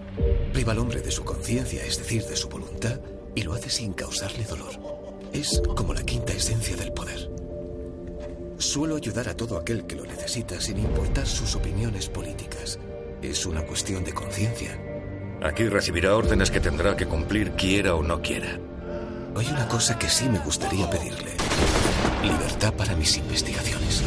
Priva 0.54 0.72
al 0.72 0.80
hombre 0.80 1.02
de 1.02 1.12
su 1.12 1.26
conciencia, 1.26 1.84
es 1.84 1.98
decir, 1.98 2.24
de 2.24 2.38
su 2.38 2.48
voluntad, 2.48 3.02
y 3.36 3.42
lo 3.42 3.52
hace 3.52 3.70
sin 3.70 3.92
causarle 3.92 4.46
dolor. 4.46 4.72
Es 5.34 5.62
como 5.76 5.94
la 5.94 6.04
quinta 6.04 6.32
esencia 6.32 6.78
del 6.78 6.94
poder. 6.94 7.41
Suelo 8.62 8.96
ayudar 8.96 9.28
a 9.28 9.36
todo 9.36 9.58
aquel 9.58 9.86
que 9.86 9.96
lo 9.96 10.06
necesita 10.06 10.62
sin 10.62 10.78
importar 10.78 11.26
sus 11.26 11.56
opiniones 11.56 12.08
políticas. 12.08 12.78
Es 13.20 13.48
una 13.48 13.66
cuestión 13.66 14.04
de 14.04 14.14
conciencia. 14.14 14.80
Aquí 15.42 15.68
recibirá 15.68 16.16
órdenes 16.16 16.52
que 16.52 16.60
tendrá 16.60 16.96
que 16.96 17.08
cumplir 17.08 17.54
quiera 17.54 17.96
o 17.96 18.04
no 18.04 18.22
quiera. 18.22 18.60
Hay 19.36 19.48
una 19.48 19.68
cosa 19.68 19.98
que 19.98 20.08
sí 20.08 20.30
me 20.30 20.38
gustaría 20.38 20.88
pedirle. 20.92 21.32
Libertad 22.24 22.76
para 22.76 22.96
mis 22.96 23.18
investigaciones. 23.18 24.04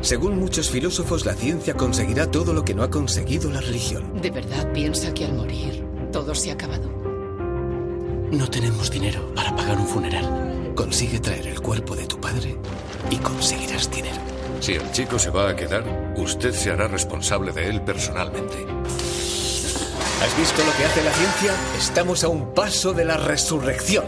Según 0.00 0.36
muchos 0.36 0.68
filósofos, 0.68 1.24
la 1.24 1.34
ciencia 1.34 1.74
conseguirá 1.74 2.28
todo 2.28 2.52
lo 2.52 2.64
que 2.64 2.74
no 2.74 2.82
ha 2.82 2.90
conseguido 2.90 3.48
la 3.48 3.60
religión. 3.60 4.20
¿De 4.20 4.32
verdad 4.32 4.72
piensa 4.72 5.14
que 5.14 5.24
al 5.24 5.34
morir 5.34 5.86
todo 6.10 6.34
se 6.34 6.50
ha 6.50 6.54
acabado? 6.54 6.90
No 8.32 8.50
tenemos 8.50 8.90
dinero 8.90 9.32
para 9.36 9.54
pagar 9.54 9.78
un 9.78 9.86
funeral. 9.86 10.63
Consigue 10.74 11.20
traer 11.20 11.46
el 11.46 11.60
cuerpo 11.60 11.94
de 11.94 12.06
tu 12.06 12.20
padre 12.20 12.56
y 13.08 13.16
conseguirás 13.16 13.90
dinero. 13.90 14.20
Si 14.60 14.72
el 14.72 14.90
chico 14.90 15.18
se 15.18 15.30
va 15.30 15.50
a 15.50 15.56
quedar, 15.56 16.14
usted 16.16 16.52
se 16.52 16.70
hará 16.70 16.88
responsable 16.88 17.52
de 17.52 17.68
él 17.68 17.82
personalmente. 17.82 18.66
¿Has 20.22 20.36
visto 20.36 20.64
lo 20.64 20.76
que 20.76 20.84
hace 20.84 21.04
la 21.04 21.12
ciencia? 21.12 21.54
Estamos 21.78 22.24
a 22.24 22.28
un 22.28 22.54
paso 22.54 22.92
de 22.92 23.04
la 23.04 23.16
resurrección. 23.16 24.04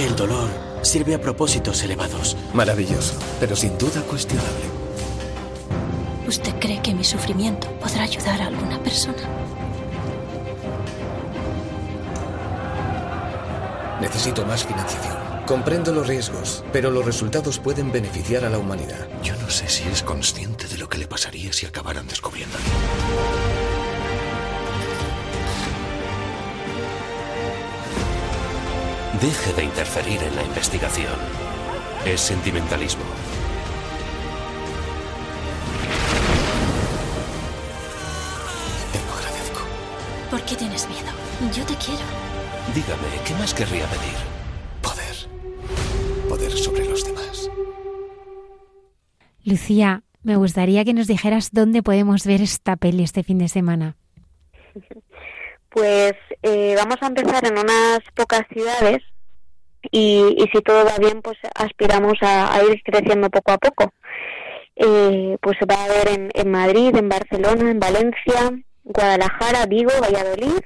El 0.00 0.16
dolor 0.16 0.48
sirve 0.82 1.14
a 1.14 1.20
propósitos 1.20 1.82
elevados. 1.82 2.36
Maravilloso, 2.52 3.14
pero 3.38 3.54
sin 3.54 3.78
duda 3.78 4.02
cuestionable. 4.02 4.64
¿Usted 6.26 6.58
cree 6.58 6.82
que 6.82 6.94
mi 6.94 7.04
sufrimiento 7.04 7.68
podrá 7.78 8.02
ayudar 8.02 8.42
a 8.42 8.46
alguna 8.46 8.82
persona? 8.82 9.45
Necesito 14.00 14.44
más 14.44 14.64
financiación. 14.64 15.16
Comprendo 15.46 15.92
los 15.92 16.06
riesgos, 16.06 16.64
pero 16.72 16.90
los 16.90 17.04
resultados 17.04 17.58
pueden 17.58 17.92
beneficiar 17.92 18.44
a 18.44 18.50
la 18.50 18.58
humanidad. 18.58 19.06
Yo 19.22 19.34
no 19.36 19.48
sé 19.48 19.68
si 19.68 19.88
es 19.88 20.02
consciente 20.02 20.66
de 20.66 20.76
lo 20.76 20.88
que 20.88 20.98
le 20.98 21.06
pasaría 21.06 21.52
si 21.52 21.66
acabaran 21.66 22.06
descubriéndolo. 22.06 22.64
Deje 29.20 29.52
de 29.54 29.64
interferir 29.64 30.22
en 30.22 30.36
la 30.36 30.42
investigación. 30.42 31.14
Es 32.04 32.20
sentimentalismo. 32.20 33.04
Te 38.92 38.98
lo 39.06 39.14
agradezco. 39.14 39.60
¿Por 40.30 40.42
qué 40.42 40.54
tienes 40.56 40.86
miedo? 40.86 41.08
Yo 41.54 41.64
te 41.64 41.74
quiero. 41.76 42.35
Dígame, 42.74 43.08
¿qué 43.26 43.34
más 43.34 43.54
querría 43.54 43.86
pedir? 43.86 44.16
Poder. 44.82 45.16
Poder 46.28 46.50
sobre 46.52 46.84
los 46.84 47.04
demás. 47.04 47.50
Lucía, 49.44 50.02
me 50.22 50.36
gustaría 50.36 50.84
que 50.84 50.92
nos 50.92 51.06
dijeras 51.06 51.50
dónde 51.52 51.82
podemos 51.82 52.26
ver 52.26 52.42
esta 52.42 52.76
peli 52.76 53.04
este 53.04 53.22
fin 53.22 53.38
de 53.38 53.48
semana. 53.48 53.96
Pues 55.68 56.14
eh, 56.42 56.74
vamos 56.74 56.96
a 57.02 57.08
empezar 57.08 57.46
en 57.46 57.58
unas 57.58 57.98
pocas 58.14 58.44
ciudades 58.50 59.02
y, 59.90 60.34
si 60.50 60.62
todo 60.62 60.86
va 60.86 60.96
bien, 60.98 61.20
pues 61.20 61.36
aspiramos 61.54 62.14
a, 62.22 62.58
ir 62.64 62.82
creciendo 62.82 63.28
poco 63.28 63.52
a 63.52 63.58
poco. 63.58 63.92
Eh, 64.74 65.36
pues 65.42 65.58
se 65.58 65.66
va 65.66 65.84
a 65.84 65.88
ver 65.88 66.08
en, 66.08 66.30
en, 66.32 66.50
Madrid, 66.50 66.96
en 66.96 67.10
Barcelona, 67.10 67.70
en 67.70 67.78
Valencia, 67.78 68.52
Guadalajara, 68.84 69.66
Vigo, 69.66 69.90
Valladolid, 70.00 70.62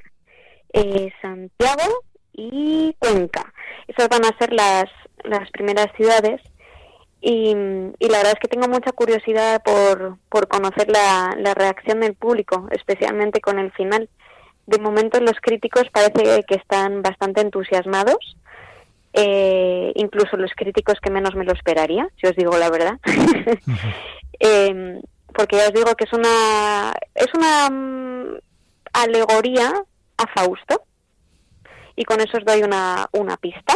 eh, 0.73 1.13
Santiago 1.21 2.05
y 2.33 2.95
Cuenca. 2.99 3.53
Esas 3.89 4.09
van 4.09 4.25
a 4.25 4.37
ser 4.39 4.53
las, 4.53 4.87
las 5.25 5.51
primeras 5.51 5.89
ciudades 5.97 6.41
y, 7.21 7.51
y, 7.99 8.09
la 8.09 8.19
verdad 8.19 8.33
es 8.33 8.41
que 8.41 8.49
tengo 8.49 8.67
mucha 8.67 8.93
curiosidad 8.93 9.63
por, 9.63 10.17
por 10.31 10.49
conocer 10.49 10.91
la, 10.91 11.35
la 11.39 11.53
reacción 11.53 12.01
del 12.01 12.15
público, 12.15 12.67
especialmente 12.71 13.41
con 13.41 13.59
el 13.59 13.73
final. 13.73 14.09
De 14.67 14.79
momento 14.79 15.21
los 15.21 15.39
críticos 15.43 15.85
parece 15.93 16.45
que 16.45 16.55
están 16.55 17.03
bastante 17.03 17.43
entusiasmados, 17.43 18.39
eh, 19.13 19.93
incluso 19.97 20.37
los 20.37 20.53
críticos 20.55 20.99
que 21.03 21.11
menos 21.11 21.35
me 21.35 21.45
lo 21.45 21.53
esperaría, 21.53 22.09
si 22.19 22.27
os 22.27 22.37
digo 22.37 22.57
la 22.57 22.71
verdad. 22.71 22.99
eh, 24.41 25.01
porque 25.35 25.57
ya 25.57 25.67
os 25.67 25.73
digo 25.73 25.95
que 25.97 26.05
es 26.05 26.13
una 26.13 26.95
es 27.15 27.29
una 27.35 27.71
mm, 27.71 28.39
alegoría 28.93 29.73
a 30.21 30.27
Fausto 30.35 30.83
y 31.97 32.05
con 32.05 32.21
eso 32.21 32.39
os 32.39 32.45
doy 32.45 32.63
una, 32.63 33.09
una 33.13 33.37
pista. 33.37 33.75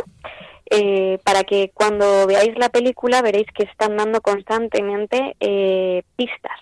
Eh, 0.71 1.19
para 1.25 1.45
que 1.45 1.73
cuando 1.75 2.27
veáis 2.27 2.57
la 2.57 2.71
película 2.71 3.21
veréis 3.21 3.47
que 3.55 3.65
están 3.65 3.99
dando 3.99 4.23
constantemente 4.23 5.37
eh, 5.39 6.03
pistas 6.16 6.59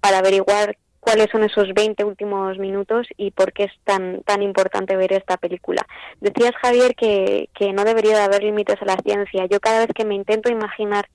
para 0.00 0.18
averiguar 0.18 0.76
cuáles 0.98 1.28
son 1.30 1.44
esos 1.44 1.72
20 1.72 2.02
últimos 2.02 2.58
minutos 2.58 3.06
y 3.16 3.30
por 3.30 3.52
qué 3.52 3.64
es 3.64 3.72
tan, 3.84 4.22
tan 4.24 4.42
importante 4.42 4.96
ver 4.96 5.12
esta 5.12 5.36
película. 5.36 5.86
Decías, 6.20 6.52
Javier, 6.60 6.96
que, 6.96 7.48
que 7.54 7.72
no 7.72 7.84
debería 7.84 8.16
de 8.16 8.24
haber 8.24 8.42
límites 8.42 8.82
a 8.82 8.86
la 8.86 8.96
ciencia. 8.96 9.46
Yo 9.46 9.60
cada 9.60 9.80
vez 9.80 9.90
que 9.94 10.04
me 10.04 10.16
intento 10.16 10.50
imaginar 10.50 11.08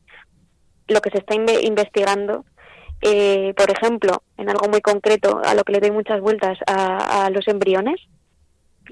lo 0.88 1.02
que 1.02 1.10
se 1.10 1.18
está 1.18 1.36
investigando, 1.36 2.46
eh, 3.02 3.54
por 3.56 3.72
ejemplo, 3.72 4.24
en 4.38 4.50
algo 4.50 4.68
muy 4.68 4.82
concreto, 4.82 5.42
a 5.44 5.54
lo 5.54 5.64
que 5.64 5.74
le 5.74 5.80
doy 5.80 5.92
muchas 5.92 6.20
vueltas 6.20 6.58
a, 6.68 7.30
los 7.30 7.48
embriones 7.48 8.00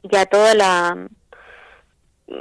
y 0.02 0.16
a 0.16 0.26
toda 0.26 0.54
la, 0.54 0.96
mm, 2.28 2.36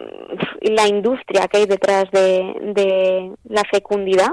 la 0.74 0.86
industria 0.86 1.48
que 1.48 1.58
hay 1.58 1.66
detrás 1.66 2.10
de, 2.12 3.32
la 3.44 3.62
fecundidad, 3.70 4.30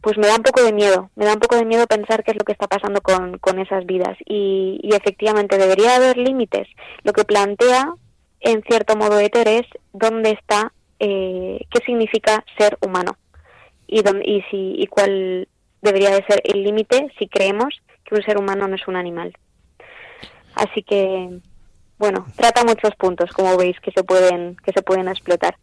pues 0.00 0.16
me 0.18 0.26
da 0.26 0.36
un 0.36 0.42
poco 0.42 0.62
de 0.62 0.72
miedo, 0.72 1.10
me 1.16 1.24
da 1.24 1.34
un 1.34 1.40
poco 1.40 1.56
de 1.56 1.64
miedo 1.64 1.86
pensar 1.86 2.22
qué 2.22 2.32
es 2.32 2.36
lo 2.38 2.44
que 2.44 2.52
está 2.52 2.66
pasando 2.66 3.00
con, 3.00 3.58
esas 3.58 3.86
vidas. 3.86 4.16
Y, 4.26 4.80
efectivamente 4.92 5.58
debería 5.58 5.96
haber 5.96 6.16
límites. 6.18 6.68
Lo 7.02 7.12
que 7.12 7.24
plantea, 7.24 7.94
en 8.40 8.62
cierto 8.62 8.96
modo, 8.96 9.18
Éter 9.18 9.48
es 9.48 9.66
dónde 9.92 10.30
está, 10.30 10.72
eh, 11.00 11.60
qué 11.70 11.84
significa 11.84 12.44
ser 12.58 12.76
humano 12.80 13.16
y, 13.86 14.02
dónde, 14.02 14.24
y, 14.24 14.42
si, 14.50 14.74
y 14.78 14.86
cuál 14.86 15.48
debería 15.82 16.10
de 16.10 16.24
ser 16.24 16.40
el 16.44 16.62
límite 16.62 17.12
si 17.18 17.28
creemos 17.28 17.80
que 18.04 18.14
un 18.14 18.22
ser 18.22 18.38
humano 18.38 18.66
no 18.68 18.74
es 18.74 18.86
un 18.88 18.96
animal. 18.96 19.32
Así 20.54 20.82
que, 20.82 21.40
bueno, 21.98 22.26
trata 22.36 22.64
muchos 22.64 22.94
puntos, 22.96 23.30
como 23.30 23.56
veis, 23.56 23.78
que 23.80 23.92
se 23.92 24.02
pueden, 24.02 24.56
que 24.56 24.72
se 24.72 24.82
pueden 24.82 25.08
explotar. 25.08 25.56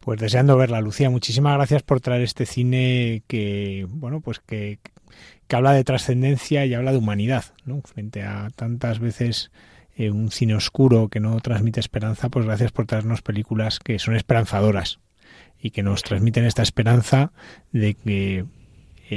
Pues 0.00 0.20
deseando 0.20 0.56
verla, 0.56 0.80
Lucía. 0.80 1.10
Muchísimas 1.10 1.54
gracias 1.56 1.82
por 1.82 2.00
traer 2.00 2.22
este 2.22 2.46
cine 2.46 3.22
que, 3.28 3.86
bueno, 3.88 4.20
pues 4.20 4.40
que, 4.40 4.78
que 5.46 5.56
habla 5.56 5.72
de 5.72 5.84
trascendencia 5.84 6.64
y 6.66 6.74
habla 6.74 6.92
de 6.92 6.98
humanidad, 6.98 7.44
¿no? 7.64 7.82
Frente 7.82 8.22
a 8.22 8.48
tantas 8.56 8.98
veces 8.98 9.50
eh, 9.94 10.10
un 10.10 10.30
cine 10.30 10.54
oscuro 10.54 11.08
que 11.08 11.20
no 11.20 11.38
transmite 11.40 11.78
esperanza, 11.78 12.30
pues 12.30 12.46
gracias 12.46 12.72
por 12.72 12.86
traernos 12.86 13.20
películas 13.20 13.78
que 13.78 13.98
son 13.98 14.16
esperanzadoras 14.16 15.00
y 15.60 15.70
que 15.70 15.82
nos 15.82 16.02
transmiten 16.02 16.46
esta 16.46 16.62
esperanza 16.62 17.32
de 17.72 17.94
que 17.94 18.46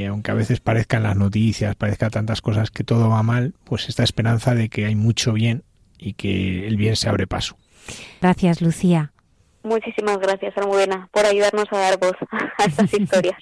aunque 0.03 0.31
a 0.31 0.33
veces 0.33 0.59
parezcan 0.59 1.03
las 1.03 1.15
noticias, 1.15 1.75
parezca 1.75 2.09
tantas 2.09 2.41
cosas 2.41 2.71
que 2.71 2.83
todo 2.83 3.09
va 3.09 3.23
mal, 3.23 3.53
pues 3.63 3.87
esta 3.87 4.03
esperanza 4.03 4.53
de 4.53 4.69
que 4.69 4.85
hay 4.85 4.95
mucho 4.95 5.31
bien 5.33 5.63
y 5.97 6.13
que 6.13 6.67
el 6.67 6.75
bien 6.75 6.95
se 6.95 7.07
abre 7.07 7.27
paso. 7.27 7.57
Gracias, 8.21 8.61
Lucía. 8.61 9.13
Muchísimas 9.63 10.19
gracias, 10.19 10.55
Almudena, 10.57 11.09
por 11.11 11.25
ayudarnos 11.25 11.65
a 11.71 11.77
dar 11.77 11.99
voz 11.99 12.13
a 12.59 12.65
estas 12.65 12.93
historias. 12.99 13.37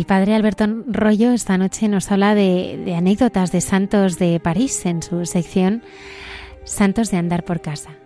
El 0.00 0.06
padre 0.06 0.34
Alberto 0.34 0.64
Rollo 0.86 1.32
esta 1.32 1.58
noche 1.58 1.86
nos 1.86 2.10
habla 2.10 2.34
de, 2.34 2.94
anécdotas 2.96 3.52
de 3.52 3.60
santos 3.60 4.18
de 4.18 4.40
París 4.40 4.86
en 4.86 5.02
su 5.02 5.26
sección 5.26 5.82
Santos 6.64 7.10
de 7.10 7.18
andar 7.18 7.44
por 7.44 7.60
casa. 7.60 7.99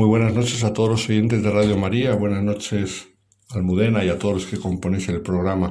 Muy 0.00 0.08
buenas 0.08 0.32
noches 0.32 0.64
a 0.64 0.72
todos 0.72 0.88
los 0.88 1.08
oyentes 1.10 1.42
de 1.42 1.50
Radio 1.50 1.76
María, 1.76 2.14
buenas 2.14 2.42
noches 2.42 3.10
Almudena 3.50 4.02
y 4.02 4.08
a 4.08 4.18
todos 4.18 4.32
los 4.32 4.46
que 4.46 4.58
componéis 4.58 5.06
el 5.10 5.20
programa. 5.20 5.70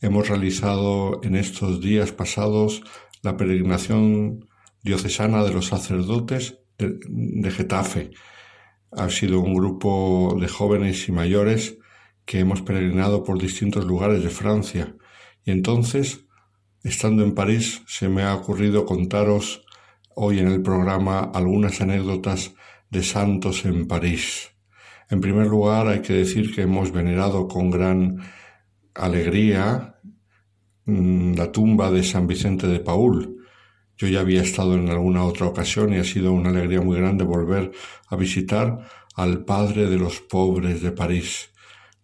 Hemos 0.00 0.30
realizado 0.30 1.20
en 1.22 1.36
estos 1.36 1.82
días 1.82 2.10
pasados 2.10 2.82
la 3.20 3.36
peregrinación 3.36 4.48
diocesana 4.82 5.44
de 5.44 5.52
los 5.52 5.66
sacerdotes 5.66 6.60
de, 6.78 7.50
Getafe. 7.50 8.12
Ha 8.90 9.10
sido 9.10 9.40
un 9.40 9.52
grupo 9.52 10.34
de 10.40 10.48
jóvenes 10.48 11.06
y 11.06 11.12
mayores 11.12 11.76
que 12.24 12.38
hemos 12.38 12.62
peregrinado 12.62 13.22
por 13.22 13.38
distintos 13.38 13.84
lugares 13.84 14.22
de 14.22 14.30
Francia. 14.30 14.96
Y 15.44 15.50
entonces, 15.50 16.24
estando 16.84 17.22
en 17.22 17.34
París, 17.34 17.82
se 17.86 18.08
me 18.08 18.22
ha 18.22 18.34
ocurrido 18.34 18.86
contaros 18.86 19.62
hoy 20.16 20.38
en 20.38 20.48
el 20.48 20.62
programa 20.62 21.30
algunas 21.34 21.82
anécdotas 21.82 22.54
de 22.90 23.02
santos 23.02 23.64
en 23.64 23.86
París. 23.86 24.50
En 25.10 25.20
primer 25.20 25.46
lugar, 25.46 25.88
hay 25.88 26.00
que 26.00 26.12
decir 26.12 26.54
que 26.54 26.62
hemos 26.62 26.92
venerado 26.92 27.48
con 27.48 27.70
gran 27.70 28.18
alegría 28.94 29.96
mm, 30.84 31.34
la 31.34 31.50
tumba 31.50 31.90
de 31.90 32.02
San 32.02 32.26
Vicente 32.26 32.66
de 32.66 32.80
Paul. 32.80 33.36
Yo 33.96 34.06
ya 34.06 34.20
había 34.20 34.42
estado 34.42 34.74
en 34.74 34.88
alguna 34.88 35.24
otra 35.24 35.46
ocasión 35.46 35.92
y 35.92 35.96
ha 35.96 36.04
sido 36.04 36.32
una 36.32 36.50
alegría 36.50 36.80
muy 36.80 36.98
grande 36.98 37.24
volver 37.24 37.72
a 38.08 38.16
visitar 38.16 38.78
al 39.16 39.44
padre 39.44 39.88
de 39.88 39.96
los 39.96 40.20
pobres 40.20 40.82
de 40.82 40.92
París, 40.92 41.50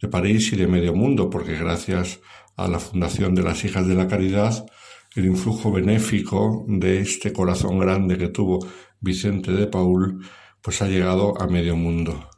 de 0.01 0.09
París 0.09 0.53
y 0.53 0.57
de 0.57 0.67
medio 0.67 0.95
mundo, 0.95 1.31
porque 1.31 1.57
gracias 1.57 2.21
a 2.57 2.69
la 2.69 2.81
fundación 2.81 3.35
de 3.35 3.43
las 3.43 3.65
Hijas 3.65 3.87
de 3.87 3.95
la 3.95 4.09
Caridad, 4.09 4.67
el 5.15 5.27
influjo 5.27 5.71
benéfico 5.71 6.65
de 6.67 6.99
este 6.99 7.33
corazón 7.33 7.79
grande 7.79 8.19
que 8.19 8.29
tuvo 8.29 8.67
Vicente 9.01 9.53
de 9.53 9.67
Paul 9.67 10.25
pues 10.65 10.81
ha 10.81 10.89
llegado 10.89 11.39
a 11.39 11.47
medio 11.47 11.77
mundo. 11.77 12.31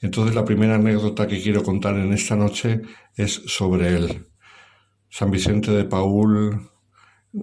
Entonces 0.00 0.34
la 0.34 0.44
primera 0.44 0.74
anécdota 0.74 1.28
que 1.28 1.40
quiero 1.40 1.62
contar 1.62 1.96
en 1.96 2.12
esta 2.12 2.34
noche 2.34 2.82
es 3.14 3.42
sobre 3.46 3.94
él. 3.94 4.26
San 5.08 5.30
Vicente 5.30 5.70
de 5.70 5.84
Paul 5.84 6.68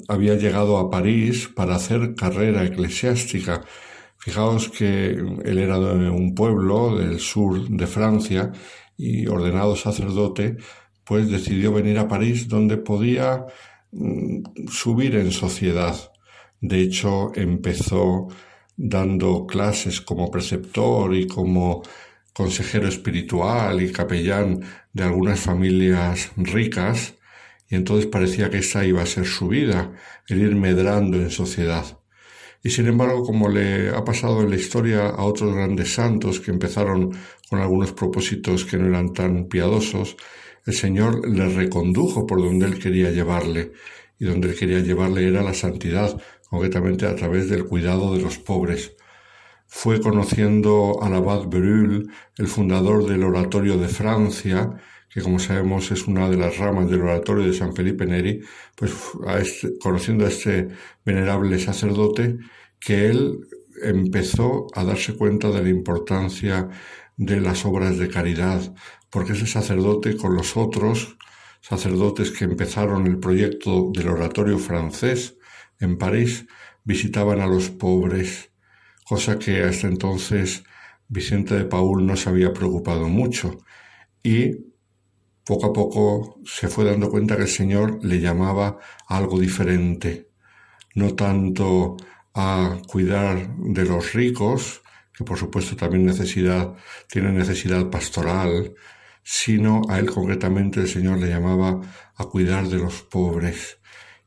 había 0.09 0.35
llegado 0.35 0.77
a 0.77 0.89
París 0.89 1.49
para 1.55 1.75
hacer 1.75 2.13
carrera 2.13 2.65
eclesiástica. 2.65 3.63
Fijaos 4.17 4.69
que 4.69 5.11
él 5.11 5.57
era 5.57 5.79
de 5.79 6.09
un 6.09 6.35
pueblo 6.35 6.97
del 6.97 7.21
sur 7.21 7.69
de 7.69 7.87
Francia 7.87 8.51
y 8.97 9.25
ordenado 9.27 9.77
sacerdote, 9.77 10.57
pues 11.05 11.31
decidió 11.31 11.71
venir 11.71 11.97
a 11.97 12.09
París 12.09 12.49
donde 12.49 12.75
podía 12.75 13.45
mm, 13.93 14.67
subir 14.67 15.15
en 15.15 15.31
sociedad. 15.31 15.95
De 16.59 16.81
hecho, 16.81 17.31
empezó 17.33 18.27
dando 18.75 19.45
clases 19.45 20.01
como 20.01 20.31
preceptor 20.31 21.15
y 21.15 21.27
como 21.27 21.83
consejero 22.33 22.87
espiritual 22.87 23.81
y 23.81 23.91
capellán 23.91 24.61
de 24.93 25.03
algunas 25.03 25.39
familias 25.39 26.31
ricas, 26.37 27.15
y 27.69 27.75
entonces 27.75 28.07
parecía 28.07 28.49
que 28.49 28.57
esa 28.57 28.85
iba 28.85 29.01
a 29.01 29.05
ser 29.05 29.25
su 29.25 29.47
vida, 29.47 29.93
el 30.27 30.41
ir 30.41 30.55
medrando 30.55 31.17
en 31.17 31.31
sociedad. 31.31 31.99
Y 32.63 32.69
sin 32.69 32.87
embargo, 32.87 33.23
como 33.23 33.49
le 33.49 33.89
ha 33.89 34.03
pasado 34.03 34.41
en 34.41 34.49
la 34.49 34.55
historia 34.55 35.07
a 35.07 35.23
otros 35.23 35.55
grandes 35.55 35.93
santos 35.93 36.39
que 36.39 36.51
empezaron 36.51 37.11
con 37.49 37.59
algunos 37.59 37.91
propósitos 37.93 38.65
que 38.65 38.77
no 38.77 38.87
eran 38.87 39.13
tan 39.13 39.45
piadosos, 39.45 40.15
el 40.65 40.73
Señor 40.73 41.27
le 41.27 41.49
recondujo 41.49 42.27
por 42.27 42.39
donde 42.41 42.67
él 42.67 42.77
quería 42.77 43.09
llevarle, 43.09 43.71
y 44.19 44.25
donde 44.25 44.49
él 44.49 44.55
quería 44.55 44.79
llevarle 44.79 45.27
era 45.27 45.41
la 45.41 45.55
santidad, 45.55 46.21
concretamente 46.51 47.07
a 47.07 47.15
través 47.15 47.49
del 47.49 47.65
cuidado 47.65 48.13
de 48.13 48.21
los 48.21 48.37
pobres. 48.37 48.93
Fue 49.67 50.01
conociendo 50.01 50.99
al 51.01 51.15
abad 51.15 51.47
Berulle, 51.47 52.07
el 52.37 52.47
fundador 52.47 53.07
del 53.07 53.23
Oratorio 53.23 53.77
de 53.77 53.87
Francia, 53.87 54.69
que 55.09 55.21
como 55.21 55.39
sabemos 55.39 55.91
es 55.91 56.07
una 56.07 56.29
de 56.29 56.35
las 56.35 56.57
ramas 56.57 56.89
del 56.89 57.03
Oratorio 57.03 57.47
de 57.47 57.53
San 57.53 57.73
Felipe 57.73 58.05
Neri, 58.05 58.41
pues 58.75 58.91
este, 59.39 59.79
conociendo 59.79 60.25
a 60.25 60.27
este 60.27 60.67
venerable 61.05 61.57
sacerdote, 61.57 62.37
que 62.81 63.07
él 63.07 63.47
empezó 63.81 64.67
a 64.75 64.83
darse 64.83 65.15
cuenta 65.15 65.49
de 65.51 65.63
la 65.63 65.69
importancia 65.69 66.67
de 67.15 67.39
las 67.39 67.65
obras 67.65 67.97
de 67.97 68.09
caridad, 68.09 68.75
porque 69.09 69.33
ese 69.33 69.47
sacerdote 69.47 70.17
con 70.17 70.35
los 70.35 70.57
otros 70.57 71.17
sacerdotes 71.61 72.31
que 72.31 72.43
empezaron 72.43 73.07
el 73.07 73.19
proyecto 73.19 73.89
del 73.93 74.09
oratorio 74.09 74.57
francés 74.57 75.37
en 75.81 75.97
París 75.97 76.45
visitaban 76.83 77.41
a 77.41 77.47
los 77.47 77.69
pobres, 77.69 78.51
cosa 79.03 79.37
que 79.37 79.63
hasta 79.63 79.87
entonces 79.87 80.63
Vicente 81.07 81.55
de 81.55 81.65
Paul 81.65 82.05
no 82.05 82.15
se 82.15 82.29
había 82.29 82.53
preocupado 82.53 83.09
mucho. 83.09 83.57
Y 84.23 84.71
poco 85.43 85.65
a 85.65 85.73
poco 85.73 86.39
se 86.45 86.69
fue 86.69 86.85
dando 86.85 87.09
cuenta 87.09 87.35
que 87.35 87.43
el 87.43 87.47
Señor 87.49 87.99
le 88.03 88.21
llamaba 88.21 88.79
a 89.07 89.17
algo 89.17 89.39
diferente, 89.39 90.29
no 90.95 91.15
tanto 91.15 91.97
a 92.33 92.77
cuidar 92.87 93.55
de 93.57 93.85
los 93.85 94.13
ricos, 94.13 94.81
que 95.13 95.25
por 95.25 95.37
supuesto 95.37 95.75
también 95.75 96.05
necesidad, 96.05 96.73
tienen 97.09 97.37
necesidad 97.37 97.89
pastoral, 97.89 98.73
sino 99.23 99.81
a 99.89 99.99
él 99.99 100.09
concretamente 100.09 100.79
el 100.79 100.87
Señor 100.87 101.19
le 101.19 101.27
llamaba 101.27 101.81
a 102.15 102.25
cuidar 102.25 102.67
de 102.67 102.77
los 102.77 103.01
pobres. 103.01 103.79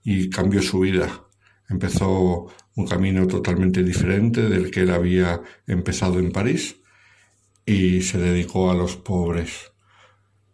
Y 0.03 0.29
cambió 0.29 0.61
su 0.61 0.81
vida. 0.81 1.24
Empezó 1.69 2.47
un 2.77 2.87
camino 2.87 3.27
totalmente 3.27 3.83
diferente 3.83 4.49
del 4.49 4.71
que 4.71 4.81
él 4.81 4.91
había 4.91 5.41
empezado 5.67 6.19
en 6.19 6.33
París 6.33 6.77
y 7.65 8.03
se 8.03 8.19
dedicó 8.19 8.71
a 8.71 8.75
los 8.75 8.97
pobres. 8.97 9.73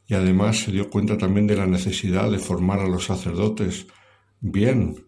Y 0.07 0.15
además 0.15 0.59
se 0.59 0.73
dio 0.73 0.91
cuenta 0.91 1.17
también 1.19 1.47
de 1.47 1.57
la 1.57 1.67
necesidad 1.67 2.31
de 2.31 2.39
formar 2.39 2.81
a 2.81 2.89
los 2.89 3.05
sacerdotes 3.05 3.87
bien. 4.41 5.07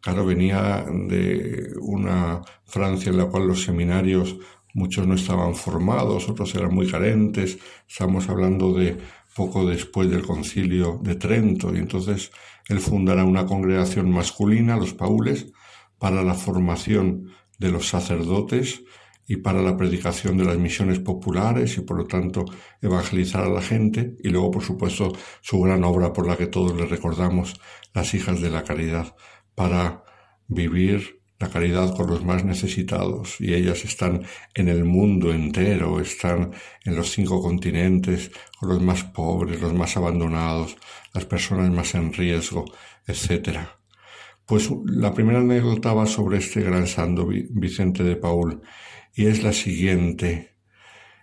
Claro, 0.00 0.24
venía 0.24 0.86
de 0.88 1.74
una 1.80 2.40
Francia 2.64 3.10
en 3.10 3.18
la 3.18 3.26
cual 3.26 3.46
los 3.46 3.64
seminarios 3.64 4.36
muchos 4.74 5.06
no 5.06 5.14
estaban 5.14 5.54
formados, 5.54 6.28
otros 6.28 6.54
eran 6.54 6.74
muy 6.74 6.90
carentes. 6.90 7.58
Estamos 7.88 8.28
hablando 8.28 8.72
de 8.72 8.96
poco 9.34 9.66
después 9.66 10.10
del 10.10 10.22
concilio 10.22 10.98
de 11.02 11.14
Trento 11.14 11.74
y 11.74 11.78
entonces 11.78 12.30
él 12.68 12.80
fundará 12.80 13.24
una 13.24 13.46
congregación 13.46 14.10
masculina, 14.10 14.76
los 14.76 14.94
paules, 14.94 15.52
para 15.98 16.22
la 16.22 16.34
formación 16.34 17.30
de 17.58 17.70
los 17.70 17.88
sacerdotes 17.88 18.82
y 19.26 19.36
para 19.36 19.62
la 19.62 19.76
predicación 19.76 20.38
de 20.38 20.44
las 20.44 20.56
misiones 20.56 21.00
populares 21.00 21.76
y 21.76 21.82
por 21.82 21.98
lo 21.98 22.06
tanto 22.06 22.46
evangelizar 22.80 23.44
a 23.44 23.50
la 23.50 23.60
gente 23.60 24.16
y 24.22 24.30
luego 24.30 24.50
por 24.50 24.62
supuesto 24.62 25.12
su 25.42 25.60
gran 25.60 25.84
obra 25.84 26.12
por 26.12 26.26
la 26.26 26.36
que 26.36 26.46
todos 26.46 26.74
le 26.74 26.86
recordamos, 26.86 27.60
las 27.92 28.14
hijas 28.14 28.40
de 28.40 28.50
la 28.50 28.64
caridad, 28.64 29.14
para 29.54 30.02
vivir 30.46 31.17
la 31.38 31.48
caridad 31.48 31.94
con 31.96 32.08
los 32.08 32.24
más 32.24 32.44
necesitados 32.44 33.40
y 33.40 33.54
ellas 33.54 33.84
están 33.84 34.24
en 34.54 34.68
el 34.68 34.84
mundo 34.84 35.32
entero, 35.32 36.00
están 36.00 36.52
en 36.84 36.96
los 36.96 37.12
cinco 37.12 37.40
continentes 37.40 38.30
con 38.58 38.70
los 38.70 38.82
más 38.82 39.04
pobres, 39.04 39.60
los 39.60 39.72
más 39.72 39.96
abandonados, 39.96 40.76
las 41.14 41.24
personas 41.24 41.70
más 41.70 41.94
en 41.94 42.12
riesgo, 42.12 42.64
etcétera. 43.06 43.78
Pues 44.46 44.70
la 44.86 45.12
primera 45.14 45.40
anécdota 45.40 45.92
va 45.92 46.06
sobre 46.06 46.38
este 46.38 46.62
gran 46.62 46.86
santo 46.86 47.28
Vicente 47.50 48.02
de 48.02 48.16
Paul 48.16 48.62
y 49.14 49.26
es 49.26 49.42
la 49.42 49.52
siguiente. 49.52 50.56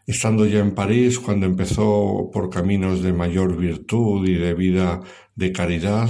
Estando 0.06 0.46
ya 0.46 0.60
en 0.60 0.76
París, 0.76 1.18
cuando 1.18 1.48
empezó 1.48 2.30
por 2.32 2.52
caminos 2.52 3.02
de 3.02 3.12
mayor 3.12 3.58
virtud 3.58 4.28
y 4.28 4.36
de 4.36 4.54
vida 4.54 5.02
de 5.34 5.52
caridad, 5.52 6.10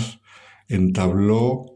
entabló 0.67 1.74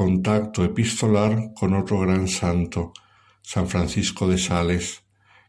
contacto 0.00 0.64
epistolar 0.64 1.52
con 1.54 1.74
otro 1.74 2.00
gran 2.00 2.26
santo, 2.26 2.94
San 3.42 3.68
Francisco 3.68 4.26
de 4.26 4.38
Sales, 4.38 5.04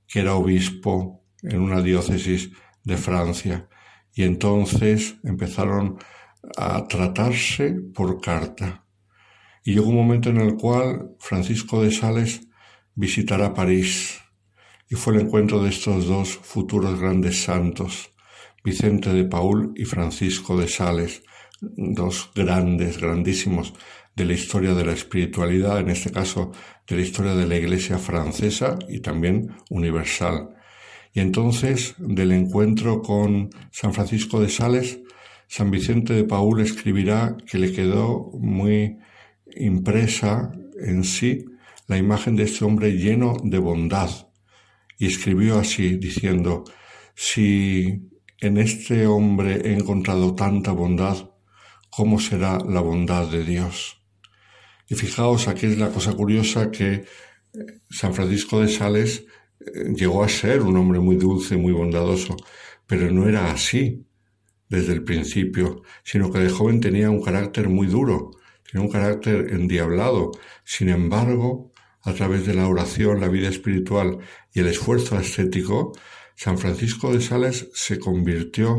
que 0.06 0.19
era 0.19 0.36
obispo 0.36 1.23
en 1.41 1.61
una 1.61 1.82
diócesis 1.82 2.52
de 2.84 2.98
Francia, 2.98 3.69
y 4.14 4.23
entonces 4.23 5.15
empezaron 5.23 5.99
a 6.57 6.86
tratarse 6.86 7.76
por 7.95 8.19
carta. 8.19 8.86
Y 9.64 9.76
llegó 9.76 9.88
un 9.88 9.95
momento 9.95 10.32
en 10.32 10.41
el 10.41 10.57
cual 10.57 11.15
Francisco 11.19 11.82
de 11.82 11.91
Sales 11.91 12.41
visitará 12.94 13.53
París 13.53 14.19
y 14.90 14.95
fue 14.95 15.14
el 15.14 15.22
encuentro 15.22 15.64
de 15.64 15.69
estos 15.69 16.07
dos 16.07 16.28
futuros 16.28 16.99
grandes 16.99 17.41
santos, 17.41 18.11
Vicente 18.65 19.14
de 19.14 19.23
Paul 19.23 19.72
y 19.78 19.86
Francisco 19.86 20.57
de 20.57 20.68
Sales, 20.68 21.23
dos 21.61 22.32
grandes, 22.36 22.99
grandísimos 22.99 23.73
de 24.15 24.25
la 24.25 24.33
historia 24.33 24.73
de 24.73 24.85
la 24.85 24.93
espiritualidad, 24.93 25.79
en 25.79 25.89
este 25.89 26.11
caso 26.11 26.51
de 26.88 26.95
la 26.95 27.01
historia 27.01 27.33
de 27.33 27.47
la 27.47 27.55
Iglesia 27.55 27.97
francesa 27.97 28.77
y 28.89 28.99
también 28.99 29.55
universal. 29.69 30.55
Y 31.13 31.19
entonces, 31.19 31.95
del 31.97 32.31
encuentro 32.31 33.01
con 33.01 33.49
San 33.71 33.93
Francisco 33.93 34.39
de 34.39 34.49
Sales, 34.49 34.99
San 35.47 35.69
Vicente 35.69 36.13
de 36.13 36.23
Paul 36.23 36.61
escribirá 36.61 37.35
que 37.45 37.57
le 37.57 37.73
quedó 37.73 38.31
muy 38.39 38.97
impresa 39.55 40.51
en 40.81 41.03
sí 41.03 41.45
la 41.88 41.97
imagen 41.97 42.38
de 42.38 42.43
este 42.43 42.63
hombre 42.63 42.93
lleno 42.93 43.35
de 43.43 43.57
bondad. 43.57 44.09
Y 44.97 45.07
escribió 45.07 45.59
así, 45.59 45.97
diciendo, 45.97 46.63
si 47.15 48.09
en 48.39 48.57
este 48.57 49.05
hombre 49.07 49.61
he 49.65 49.73
encontrado 49.73 50.33
tanta 50.35 50.71
bondad, 50.71 51.31
¿cómo 51.89 52.19
será 52.19 52.59
la 52.59 52.79
bondad 52.79 53.27
de 53.27 53.43
Dios? 53.43 54.01
Y 54.91 54.95
fijaos, 54.95 55.47
aquí 55.47 55.68
es 55.68 55.77
la 55.77 55.89
cosa 55.89 56.11
curiosa 56.11 56.69
que 56.69 56.91
eh, 56.91 57.05
San 57.89 58.13
Francisco 58.13 58.59
de 58.59 58.68
Sales 58.68 59.23
eh, 59.61 59.93
llegó 59.95 60.22
a 60.22 60.27
ser 60.27 60.63
un 60.63 60.76
hombre 60.76 60.99
muy 60.99 61.15
dulce, 61.15 61.55
muy 61.55 61.72
bondadoso, 61.72 62.35
pero 62.85 63.09
no 63.09 63.26
era 63.26 63.53
así 63.53 64.05
desde 64.68 64.91
el 64.91 65.05
principio, 65.05 65.81
sino 66.03 66.30
que 66.30 66.39
de 66.39 66.49
joven 66.49 66.81
tenía 66.81 67.09
un 67.09 67.23
carácter 67.23 67.69
muy 67.69 67.88
duro, 67.88 68.31
tiene 68.69 68.85
un 68.85 68.91
carácter 68.91 69.53
endiablado. 69.53 70.31
Sin 70.65 70.89
embargo, 70.89 71.72
a 72.01 72.11
través 72.11 72.45
de 72.45 72.53
la 72.53 72.68
oración, 72.68 73.22
la 73.22 73.30
vida 73.30 73.47
espiritual 73.47 74.18
y 74.53 74.59
el 74.59 74.68
esfuerzo 74.68 75.15
ascético, 75.15 75.93
San 76.35 76.57
Francisco 76.57 77.13
de 77.13 77.22
Sales 77.22 77.69
se 77.73 77.97
convirtió 77.97 78.76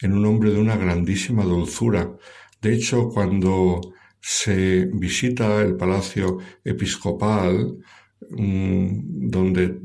en 0.00 0.12
un 0.12 0.26
hombre 0.26 0.50
de 0.50 0.58
una 0.58 0.76
grandísima 0.76 1.44
dulzura. 1.44 2.16
De 2.60 2.74
hecho, 2.74 3.10
cuando 3.10 3.80
se 4.22 4.86
visita 4.86 5.60
el 5.62 5.76
palacio 5.76 6.38
episcopal, 6.64 7.76
mm, 8.30 9.28
donde 9.28 9.80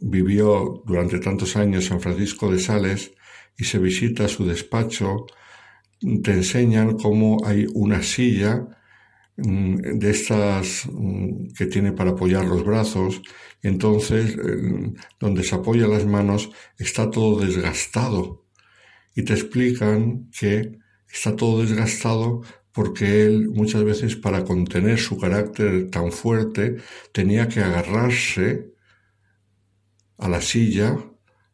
vivió 0.00 0.82
durante 0.86 1.18
tantos 1.18 1.56
años 1.56 1.86
San 1.86 2.00
Francisco 2.00 2.50
de 2.50 2.60
Sales, 2.60 3.12
y 3.58 3.64
se 3.64 3.78
visita 3.80 4.28
su 4.28 4.46
despacho, 4.46 5.26
te 6.22 6.32
enseñan 6.32 6.96
cómo 6.96 7.44
hay 7.44 7.66
una 7.74 8.02
silla 8.04 8.68
mm, 9.36 9.98
de 9.98 10.10
estas 10.10 10.86
mm, 10.92 11.48
que 11.56 11.66
tiene 11.66 11.92
para 11.92 12.12
apoyar 12.12 12.44
los 12.44 12.64
brazos, 12.64 13.20
entonces 13.62 14.36
donde 15.18 15.42
se 15.42 15.54
apoya 15.56 15.88
las 15.88 16.06
manos 16.06 16.50
está 16.78 17.10
todo 17.10 17.40
desgastado. 17.40 18.44
Y 19.16 19.22
te 19.22 19.32
explican 19.32 20.30
que 20.30 20.78
está 21.08 21.34
todo 21.36 21.62
desgastado 21.62 22.42
porque 22.74 23.24
él 23.24 23.50
muchas 23.50 23.84
veces 23.84 24.16
para 24.16 24.44
contener 24.44 24.98
su 24.98 25.16
carácter 25.16 25.90
tan 25.90 26.10
fuerte 26.10 26.76
tenía 27.12 27.48
que 27.48 27.60
agarrarse 27.60 28.74
a 30.18 30.28
la 30.28 30.40
silla 30.40 30.98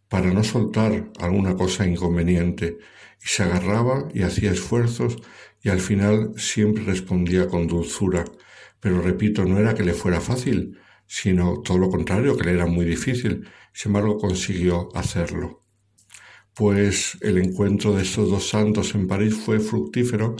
para 0.08 0.32
no 0.32 0.42
soltar 0.42 1.12
alguna 1.18 1.54
cosa 1.54 1.86
inconveniente 1.86 2.78
y 3.22 3.26
se 3.26 3.42
agarraba 3.42 4.08
y 4.14 4.22
hacía 4.22 4.50
esfuerzos 4.50 5.18
y 5.62 5.68
al 5.68 5.80
final 5.80 6.32
siempre 6.38 6.84
respondía 6.84 7.48
con 7.48 7.66
dulzura. 7.66 8.24
Pero 8.80 9.02
repito, 9.02 9.44
no 9.44 9.58
era 9.58 9.74
que 9.74 9.84
le 9.84 9.92
fuera 9.92 10.22
fácil, 10.22 10.78
sino 11.06 11.60
todo 11.60 11.76
lo 11.76 11.90
contrario, 11.90 12.34
que 12.34 12.44
le 12.44 12.52
era 12.52 12.64
muy 12.64 12.86
difícil. 12.86 13.46
Sin 13.74 13.90
embargo, 13.90 14.16
consiguió 14.16 14.88
hacerlo. 14.94 15.64
Pues 16.54 17.18
el 17.20 17.36
encuentro 17.36 17.92
de 17.92 18.02
estos 18.02 18.30
dos 18.30 18.48
santos 18.48 18.94
en 18.94 19.06
París 19.06 19.34
fue 19.34 19.60
fructífero 19.60 20.36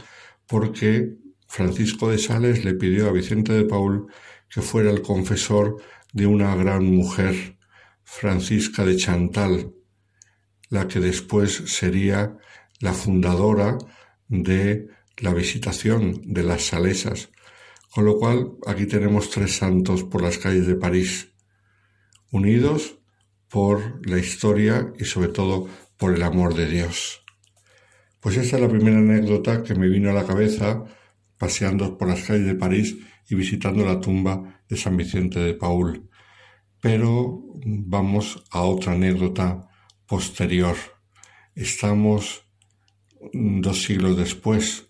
porque 0.50 1.16
Francisco 1.46 2.10
de 2.10 2.18
Sales 2.18 2.64
le 2.64 2.74
pidió 2.74 3.08
a 3.08 3.12
Vicente 3.12 3.52
de 3.52 3.64
Paul 3.64 4.08
que 4.48 4.62
fuera 4.62 4.90
el 4.90 5.00
confesor 5.00 5.76
de 6.12 6.26
una 6.26 6.56
gran 6.56 6.84
mujer, 6.84 7.56
Francisca 8.02 8.84
de 8.84 8.96
Chantal, 8.96 9.72
la 10.68 10.88
que 10.88 10.98
después 10.98 11.62
sería 11.66 12.36
la 12.80 12.92
fundadora 12.92 13.78
de 14.26 14.88
la 15.18 15.32
visitación 15.34 16.20
de 16.24 16.42
las 16.42 16.62
Salesas. 16.62 17.30
Con 17.92 18.04
lo 18.06 18.18
cual 18.18 18.52
aquí 18.66 18.86
tenemos 18.86 19.30
tres 19.30 19.56
santos 19.56 20.02
por 20.02 20.20
las 20.20 20.38
calles 20.38 20.66
de 20.66 20.74
París, 20.74 21.32
unidos 22.32 22.98
por 23.48 24.04
la 24.04 24.18
historia 24.18 24.92
y 24.98 25.04
sobre 25.04 25.28
todo 25.28 25.68
por 25.96 26.12
el 26.12 26.24
amor 26.24 26.54
de 26.54 26.66
Dios. 26.66 27.20
Pues 28.20 28.36
esta 28.36 28.56
es 28.56 28.62
la 28.62 28.68
primera 28.68 28.98
anécdota 28.98 29.62
que 29.62 29.74
me 29.74 29.88
vino 29.88 30.10
a 30.10 30.12
la 30.12 30.26
cabeza 30.26 30.84
paseando 31.38 31.96
por 31.96 32.08
las 32.08 32.22
calles 32.22 32.46
de 32.46 32.54
París 32.54 32.98
y 33.28 33.34
visitando 33.34 33.84
la 33.84 33.98
tumba 33.98 34.62
de 34.68 34.76
San 34.76 34.96
Vicente 34.96 35.40
de 35.40 35.54
Paul. 35.54 36.10
Pero 36.82 37.42
vamos 37.64 38.44
a 38.50 38.62
otra 38.62 38.92
anécdota 38.92 39.68
posterior. 40.06 40.76
Estamos 41.54 42.42
dos 43.32 43.82
siglos 43.82 44.18
después, 44.18 44.88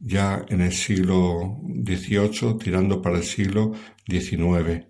ya 0.00 0.44
en 0.48 0.62
el 0.62 0.72
siglo 0.72 1.60
XVIII, 1.62 2.56
tirando 2.58 3.02
para 3.02 3.18
el 3.18 3.24
siglo 3.24 3.72
XIX. 4.06 4.86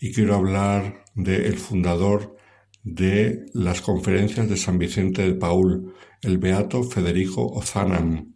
Y 0.00 0.12
quiero 0.12 0.34
hablar 0.34 1.04
del 1.14 1.56
fundador 1.56 2.36
de 2.82 3.46
las 3.54 3.80
conferencias 3.80 4.48
de 4.48 4.56
San 4.58 4.78
Vicente 4.78 5.22
de 5.22 5.34
Paul, 5.34 5.94
el 6.24 6.38
beato 6.38 6.82
Federico 6.82 7.46
Ozanam, 7.46 8.34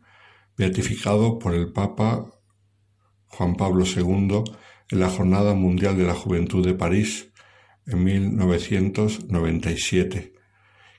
beatificado 0.57 1.39
por 1.39 1.55
el 1.55 1.73
Papa 1.73 2.31
Juan 3.27 3.57
Pablo 3.57 3.85
II 3.85 4.45
en 4.91 5.01
la 5.01 5.09
Jornada 5.09 5.55
Mundial 5.55 5.97
de 5.97 6.05
la 6.05 6.15
Juventud 6.15 6.65
de 6.65 6.75
París 6.75 7.33
en 7.87 8.05
1997. 8.05 10.35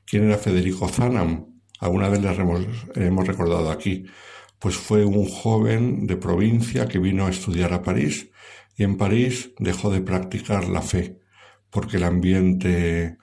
¿Quién 0.05 0.25
era 0.25 0.37
Federico 0.37 0.83
Ozanam? 0.85 1.61
Alguna 1.79 2.09
vez 2.09 2.21
le 2.21 3.05
hemos 3.05 3.27
recordado 3.27 3.71
aquí. 3.71 4.05
Pues 4.59 4.75
fue 4.75 5.05
un 5.05 5.25
joven 5.25 6.07
de 6.07 6.17
provincia 6.17 6.87
que 6.87 6.99
vino 6.99 7.25
a 7.25 7.29
estudiar 7.29 7.73
a 7.73 7.83
París 7.83 8.29
y 8.75 8.83
en 8.83 8.97
París 8.97 9.53
dejó 9.59 9.89
de 9.91 10.01
practicar 10.01 10.67
la 10.67 10.81
fe 10.81 11.19
porque 11.69 11.97
el 11.97 12.03
ambiente 12.03 13.17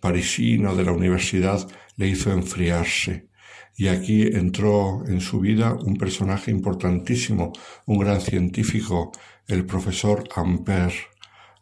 parisino 0.00 0.74
de 0.74 0.84
la 0.84 0.92
universidad 0.92 1.68
le 1.96 2.08
hizo 2.08 2.32
enfriarse. 2.32 3.28
Y 3.76 3.88
aquí 3.88 4.22
entró 4.22 5.04
en 5.06 5.20
su 5.20 5.40
vida 5.40 5.74
un 5.74 5.96
personaje 5.96 6.50
importantísimo, 6.50 7.52
un 7.86 7.98
gran 7.98 8.20
científico, 8.20 9.12
el 9.46 9.64
profesor 9.66 10.24
Ampère. 10.34 10.94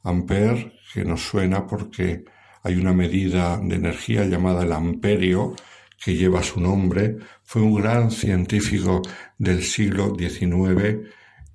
Ampère, 0.03 0.73
que 0.95 1.05
nos 1.05 1.23
suena 1.23 1.67
porque 1.67 2.25
hay 2.63 2.77
una 2.77 2.95
medida 2.95 3.59
de 3.59 3.77
energía 3.77 4.25
llamada 4.25 4.63
el 4.63 4.73
amperio, 4.73 5.55
que 6.03 6.15
lleva 6.15 6.43
su 6.43 6.61
nombre, 6.61 7.17
fue 7.45 7.63
un 7.63 7.75
gran 7.75 8.11
científico 8.11 9.03
del 9.39 9.63
siglo 9.63 10.17
XIX 10.19 11.09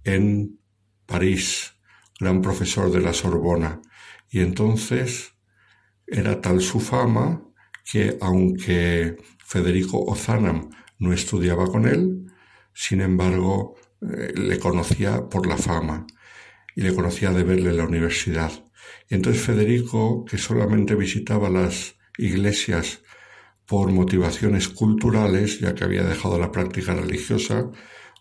en 0.03 0.59
París, 1.05 1.73
gran 2.19 2.41
profesor 2.41 2.91
de 2.91 3.01
la 3.01 3.13
Sorbona. 3.13 3.81
Y 4.29 4.39
entonces 4.39 5.33
era 6.11 6.41
tal 6.41 6.61
su 6.61 6.79
fama 6.79 7.41
que 7.89 8.17
aunque 8.21 9.17
Federico 9.45 10.03
Ozanam 10.03 10.69
no 10.99 11.13
estudiaba 11.13 11.67
con 11.67 11.87
él, 11.87 12.25
sin 12.73 13.01
embargo 13.01 13.75
eh, 14.01 14.33
le 14.35 14.59
conocía 14.59 15.27
por 15.29 15.47
la 15.47 15.57
fama 15.57 16.05
y 16.75 16.81
le 16.81 16.93
conocía 16.93 17.31
de 17.31 17.43
verle 17.43 17.71
en 17.71 17.77
la 17.77 17.85
universidad. 17.85 18.51
Y 19.09 19.15
entonces 19.15 19.43
Federico, 19.43 20.25
que 20.25 20.37
solamente 20.37 20.95
visitaba 20.95 21.49
las 21.49 21.95
iglesias 22.17 23.01
por 23.65 23.91
motivaciones 23.91 24.67
culturales, 24.67 25.59
ya 25.59 25.73
que 25.73 25.83
había 25.83 26.03
dejado 26.03 26.37
la 26.37 26.51
práctica 26.51 26.93
religiosa, 26.93 27.71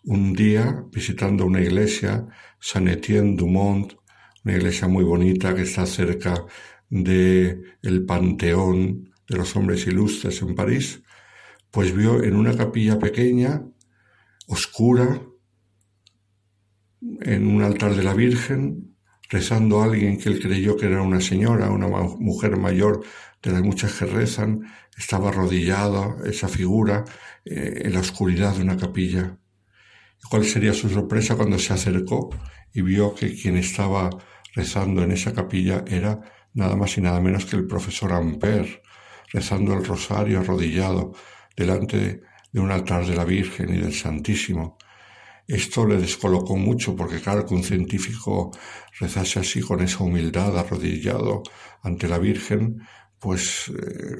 un 0.04 0.32
día 0.32 0.84
visitando 0.92 1.44
una 1.44 1.60
iglesia, 1.60 2.26
Saint 2.60 2.88
Etienne 2.88 3.36
du 3.36 3.46
Mont, 3.46 3.94
una 4.44 4.56
iglesia 4.56 4.88
muy 4.88 5.04
bonita 5.04 5.54
que 5.54 5.62
está 5.62 5.86
cerca 5.86 6.46
de 6.90 7.62
el 7.82 8.04
Panteón 8.04 9.12
de 9.28 9.36
los 9.38 9.54
Hombres 9.56 9.86
Ilustres 9.86 10.42
en 10.42 10.54
París, 10.54 11.02
pues 11.70 11.94
vio 11.94 12.22
en 12.22 12.34
una 12.34 12.56
capilla 12.56 12.98
pequeña, 12.98 13.64
oscura, 14.48 15.22
en 17.22 17.46
un 17.46 17.62
altar 17.62 17.94
de 17.94 18.02
la 18.02 18.12
Virgen, 18.12 18.96
rezando 19.28 19.82
alguien 19.82 20.18
que 20.18 20.28
él 20.28 20.40
creyó 20.40 20.76
que 20.76 20.86
era 20.86 21.00
una 21.00 21.20
señora, 21.20 21.70
una 21.70 21.86
mujer 21.86 22.56
mayor 22.56 23.02
de 23.42 23.52
las 23.52 23.62
muchas 23.62 23.92
que 23.94 24.06
rezan, 24.06 24.66
estaba 24.98 25.30
arrodillada 25.30 26.16
esa 26.26 26.48
figura 26.48 27.04
eh, 27.44 27.82
en 27.84 27.94
la 27.94 28.00
oscuridad 28.00 28.56
de 28.56 28.62
una 28.62 28.76
capilla. 28.76 29.38
¿Y 30.22 30.28
cuál 30.28 30.44
sería 30.44 30.74
su 30.74 30.90
sorpresa 30.90 31.36
cuando 31.36 31.58
se 31.58 31.72
acercó 31.72 32.30
y 32.74 32.82
vio 32.82 33.14
que 33.14 33.34
quien 33.34 33.56
estaba 33.56 34.10
rezando 34.54 35.02
en 35.02 35.12
esa 35.12 35.32
capilla 35.32 35.84
era 35.86 36.20
nada 36.54 36.76
más 36.76 36.96
y 36.98 37.00
nada 37.00 37.20
menos 37.20 37.46
que 37.46 37.56
el 37.56 37.66
profesor 37.66 38.12
Ampère, 38.12 38.82
rezando 39.32 39.72
el 39.74 39.84
rosario 39.84 40.40
arrodillado 40.40 41.12
delante 41.56 42.22
de 42.52 42.60
un 42.60 42.70
altar 42.70 43.06
de 43.06 43.14
la 43.14 43.24
Virgen 43.24 43.74
y 43.74 43.78
del 43.78 43.94
Santísimo. 43.94 44.78
Esto 45.46 45.86
le 45.86 45.96
descolocó 45.96 46.56
mucho 46.56 46.94
porque 46.94 47.20
claro 47.20 47.44
que 47.44 47.54
un 47.54 47.64
científico 47.64 48.50
rezase 48.98 49.40
así 49.40 49.60
con 49.60 49.80
esa 49.80 50.04
humildad 50.04 50.56
arrodillado 50.56 51.42
ante 51.82 52.08
la 52.08 52.18
Virgen, 52.18 52.86
pues 53.18 53.68
eh, 53.68 54.16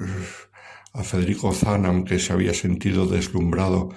a 0.92 1.04
Federico 1.04 1.52
Zanam, 1.52 2.04
que 2.04 2.18
se 2.18 2.32
había 2.32 2.54
sentido 2.54 3.06
deslumbrado 3.06 3.90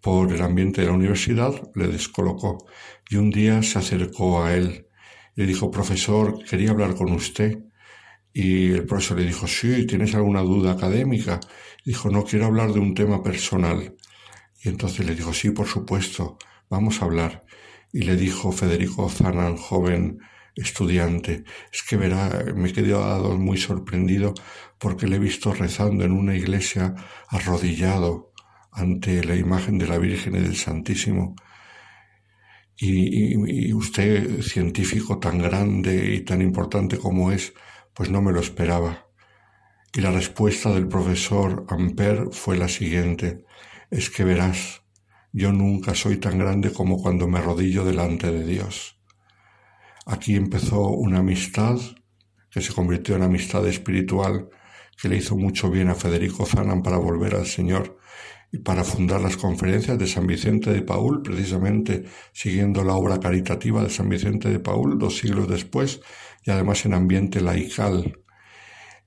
por 0.00 0.32
el 0.32 0.42
ambiente 0.42 0.82
de 0.82 0.86
la 0.86 0.92
universidad, 0.92 1.52
le 1.74 1.88
descolocó 1.88 2.66
y 3.08 3.16
un 3.16 3.30
día 3.30 3.62
se 3.62 3.78
acercó 3.80 4.44
a 4.44 4.54
él 4.54 4.86
y 5.34 5.40
le 5.40 5.46
dijo, 5.48 5.70
profesor, 5.70 6.38
quería 6.44 6.70
hablar 6.70 6.94
con 6.94 7.12
usted. 7.12 7.58
Y 8.38 8.72
el 8.72 8.84
profesor 8.84 9.18
le 9.18 9.24
dijo, 9.24 9.46
sí, 9.46 9.86
¿tienes 9.86 10.14
alguna 10.14 10.42
duda 10.42 10.72
académica? 10.72 11.40
dijo, 11.86 12.10
no, 12.10 12.22
quiero 12.22 12.44
hablar 12.44 12.70
de 12.70 12.80
un 12.80 12.92
tema 12.92 13.22
personal. 13.22 13.96
Y 14.62 14.68
entonces 14.68 15.06
le 15.06 15.14
dijo, 15.14 15.32
sí, 15.32 15.52
por 15.52 15.66
supuesto, 15.66 16.36
vamos 16.68 17.00
a 17.00 17.06
hablar. 17.06 17.46
Y 17.94 18.02
le 18.02 18.14
dijo 18.14 18.52
Federico 18.52 19.08
Zanan, 19.08 19.56
joven 19.56 20.18
estudiante, 20.54 21.44
es 21.72 21.82
que 21.82 21.96
verá, 21.96 22.44
me 22.54 22.68
he 22.68 22.72
quedado 22.74 23.38
muy 23.38 23.56
sorprendido 23.56 24.34
porque 24.78 25.06
le 25.06 25.16
he 25.16 25.18
visto 25.18 25.54
rezando 25.54 26.04
en 26.04 26.12
una 26.12 26.36
iglesia 26.36 26.94
arrodillado 27.28 28.32
ante 28.70 29.24
la 29.24 29.34
imagen 29.34 29.78
de 29.78 29.86
la 29.86 29.96
Virgen 29.96 30.36
y 30.36 30.40
del 30.40 30.56
Santísimo. 30.56 31.36
Y, 32.76 33.68
y, 33.68 33.72
usted, 33.72 34.42
científico 34.42 35.18
tan 35.18 35.38
grande 35.38 36.16
y 36.16 36.20
tan 36.20 36.42
importante 36.42 36.98
como 36.98 37.32
es, 37.32 37.54
pues 37.96 38.10
no 38.10 38.20
me 38.20 38.30
lo 38.30 38.40
esperaba. 38.40 39.06
Y 39.92 40.02
la 40.02 40.10
respuesta 40.10 40.72
del 40.72 40.86
profesor 40.86 41.64
Ampère 41.68 42.30
fue 42.30 42.58
la 42.58 42.68
siguiente, 42.68 43.46
es 43.90 44.10
que 44.10 44.24
verás, 44.24 44.82
yo 45.32 45.52
nunca 45.52 45.94
soy 45.94 46.18
tan 46.18 46.38
grande 46.38 46.72
como 46.72 47.00
cuando 47.00 47.26
me 47.26 47.38
arrodillo 47.38 47.84
delante 47.84 48.30
de 48.30 48.46
Dios. 48.46 49.00
Aquí 50.04 50.36
empezó 50.36 50.88
una 50.88 51.20
amistad 51.20 51.78
que 52.50 52.60
se 52.60 52.74
convirtió 52.74 53.16
en 53.16 53.22
amistad 53.22 53.66
espiritual 53.66 54.50
que 55.00 55.08
le 55.08 55.16
hizo 55.16 55.36
mucho 55.36 55.70
bien 55.70 55.88
a 55.88 55.94
Federico 55.94 56.46
Zanan 56.46 56.82
para 56.82 56.98
volver 56.98 57.34
al 57.34 57.46
Señor 57.46 57.98
y 58.52 58.58
para 58.58 58.84
fundar 58.84 59.20
las 59.20 59.36
conferencias 59.36 59.98
de 59.98 60.06
San 60.06 60.26
Vicente 60.26 60.72
de 60.72 60.82
Paul, 60.82 61.22
precisamente 61.22 62.04
siguiendo 62.32 62.84
la 62.84 62.94
obra 62.94 63.18
caritativa 63.20 63.82
de 63.82 63.90
San 63.90 64.08
Vicente 64.08 64.48
de 64.48 64.60
Paul 64.60 64.98
dos 64.98 65.18
siglos 65.18 65.48
después, 65.48 66.00
y 66.46 66.50
además 66.50 66.84
en 66.86 66.94
ambiente 66.94 67.40
laical. 67.40 68.20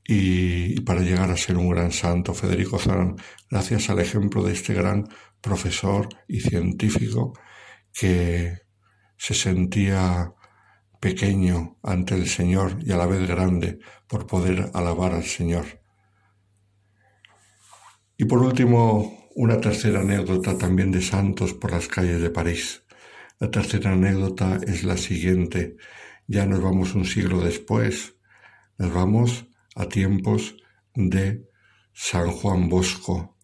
Y, 0.04 0.82
para 0.82 1.02
llegar 1.02 1.32
a 1.32 1.38
ser 1.38 1.58
un 1.58 1.70
gran 1.70 1.92
santo, 1.92 2.34
Federico 2.34 2.78
Zan, 2.80 3.16
gracias 3.50 3.90
al 3.90 4.00
ejemplo 4.00 4.44
de 4.44 4.54
este 4.54 4.74
gran 4.74 5.08
profesor 5.40 6.10
y 6.28 6.42
científico 6.42 7.34
que 7.94 8.58
se 9.18 9.34
sentía 9.34 10.34
pequeño 11.00 11.78
ante 11.84 12.16
el 12.16 12.28
Señor 12.28 12.78
y 12.84 12.92
a 12.92 12.98
la 12.98 13.06
vez 13.06 13.28
grande 13.28 13.80
por 14.08 14.28
poder 14.28 14.72
alabar 14.74 15.14
al 15.14 15.24
Señor. 15.24 15.66
Y 18.18 18.26
por 18.26 18.40
último, 18.40 19.30
una 19.36 19.62
tercera 19.62 20.02
anécdota 20.02 20.58
también 20.58 20.92
de 20.92 21.02
santos 21.02 21.54
por 21.54 21.72
las 21.72 21.88
calles 21.88 22.22
de 22.22 22.30
París. 22.32 22.84
La 23.40 23.50
tercera 23.50 23.94
anécdota 23.94 24.60
es 24.68 24.84
la 24.84 24.98
siguiente. 24.98 25.78
Ya 26.32 26.46
nos 26.46 26.62
vamos 26.62 26.94
un 26.94 27.06
siglo 27.06 27.42
después, 27.42 28.14
nos 28.78 28.94
vamos 28.94 29.48
a 29.76 29.88
tiempos 29.88 30.58
de 30.94 31.50
San 31.92 32.30
Juan 32.30 32.70
Bosco. 32.70 33.36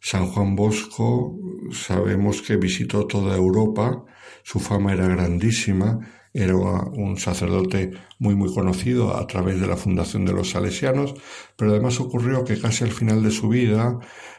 San 0.00 0.26
Juan 0.26 0.54
Bosco 0.54 1.34
sabemos 1.72 2.42
que 2.42 2.58
visitó 2.58 3.06
toda 3.06 3.34
Europa, 3.34 4.04
su 4.42 4.60
fama 4.60 4.92
era 4.92 5.08
grandísima, 5.08 5.98
era 6.34 6.56
un 6.56 7.16
sacerdote 7.16 7.92
muy 8.18 8.34
muy 8.34 8.52
conocido 8.52 9.16
a 9.16 9.26
través 9.26 9.58
de 9.58 9.66
la 9.66 9.78
fundación 9.78 10.26
de 10.26 10.34
los 10.34 10.50
salesianos, 10.50 11.14
pero 11.56 11.70
además 11.70 12.00
ocurrió 12.00 12.44
que 12.44 12.60
casi 12.60 12.84
al 12.84 12.92
final 12.92 13.22
de 13.22 13.30
su 13.30 13.48
vida 13.48 13.98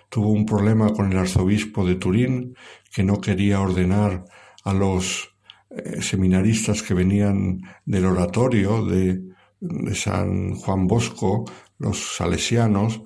tuvo 0.10 0.30
un 0.30 0.46
problema 0.46 0.94
con 0.94 1.12
el 1.12 1.18
arzobispo 1.18 1.84
de 1.84 1.96
Turín, 1.96 2.56
que 2.94 3.04
no 3.04 3.20
quería 3.20 3.60
ordenar 3.60 4.26
a 4.64 4.72
los 4.72 5.31
eh, 5.76 6.02
seminaristas 6.02 6.84
que 6.84 6.94
venían 6.94 7.62
del 7.86 8.06
oratorio 8.06 8.86
de 8.86 9.22
San 9.94 10.56
Juan 10.56 10.88
Bosco, 10.88 11.46
los 11.78 12.16
salesianos, 12.16 13.02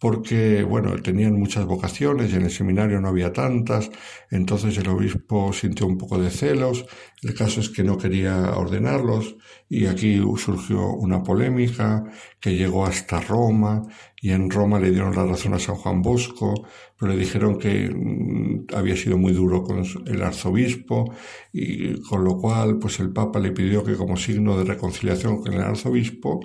porque, 0.00 0.62
bueno, 0.62 0.96
tenían 1.02 1.38
muchas 1.38 1.66
vocaciones 1.66 2.32
y 2.32 2.36
en 2.36 2.42
el 2.42 2.50
seminario 2.50 3.00
no 3.00 3.08
había 3.08 3.34
tantas, 3.34 3.90
entonces 4.30 4.78
el 4.78 4.88
obispo 4.88 5.52
sintió 5.52 5.86
un 5.86 5.98
poco 5.98 6.18
de 6.18 6.30
celos, 6.30 6.86
el 7.22 7.34
caso 7.34 7.60
es 7.60 7.68
que 7.68 7.84
no 7.84 7.98
quería 7.98 8.56
ordenarlos 8.56 9.36
y 9.68 9.86
aquí 9.86 10.18
surgió 10.38 10.94
una 10.94 11.22
polémica 11.22 12.02
que 12.40 12.56
llegó 12.56 12.86
hasta 12.86 13.20
Roma 13.20 13.82
y 14.22 14.30
en 14.30 14.50
Roma 14.50 14.80
le 14.80 14.90
dieron 14.90 15.14
la 15.14 15.26
razón 15.26 15.52
a 15.52 15.58
San 15.58 15.76
Juan 15.76 16.00
Bosco, 16.00 16.66
pero 17.00 17.14
le 17.14 17.18
dijeron 17.18 17.58
que 17.58 17.88
mm, 17.88 18.66
había 18.76 18.94
sido 18.94 19.16
muy 19.16 19.32
duro 19.32 19.62
con 19.62 19.82
el 20.06 20.22
arzobispo 20.22 21.14
y 21.50 21.98
con 22.02 22.24
lo 22.24 22.36
cual 22.36 22.78
pues 22.78 23.00
el 23.00 23.10
Papa 23.10 23.40
le 23.40 23.52
pidió 23.52 23.82
que 23.82 23.96
como 23.96 24.18
signo 24.18 24.58
de 24.58 24.64
reconciliación 24.64 25.42
con 25.42 25.54
el 25.54 25.62
arzobispo 25.62 26.40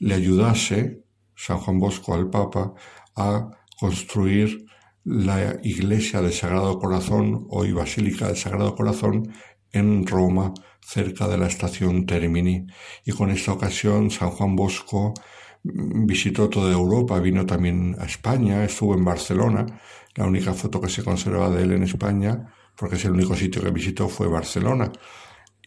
le 0.00 0.14
ayudase 0.14 1.04
San 1.36 1.58
Juan 1.58 1.78
Bosco 1.78 2.14
al 2.14 2.28
Papa 2.30 2.74
a 3.14 3.48
construir 3.78 4.66
la 5.04 5.60
iglesia 5.62 6.20
del 6.20 6.32
Sagrado 6.32 6.80
Corazón, 6.80 7.46
hoy 7.50 7.70
Basílica 7.70 8.26
del 8.26 8.36
Sagrado 8.36 8.74
Corazón, 8.74 9.32
en 9.70 10.04
Roma, 10.04 10.52
cerca 10.80 11.28
de 11.28 11.38
la 11.38 11.46
estación 11.46 12.06
Termini. 12.06 12.66
Y 13.04 13.12
con 13.12 13.30
esta 13.30 13.52
ocasión 13.52 14.10
San 14.10 14.30
Juan 14.30 14.56
Bosco 14.56 15.14
visitó 15.72 16.48
toda 16.48 16.72
Europa, 16.72 17.18
vino 17.20 17.44
también 17.44 17.96
a 17.98 18.04
España, 18.04 18.64
estuvo 18.64 18.94
en 18.94 19.04
Barcelona, 19.04 19.66
la 20.14 20.26
única 20.26 20.54
foto 20.54 20.80
que 20.80 20.88
se 20.88 21.04
conserva 21.04 21.50
de 21.50 21.62
él 21.62 21.72
en 21.72 21.82
España, 21.82 22.46
porque 22.76 22.96
es 22.96 23.04
el 23.04 23.12
único 23.12 23.34
sitio 23.34 23.62
que 23.62 23.70
visitó 23.70 24.08
fue 24.08 24.28
Barcelona. 24.28 24.90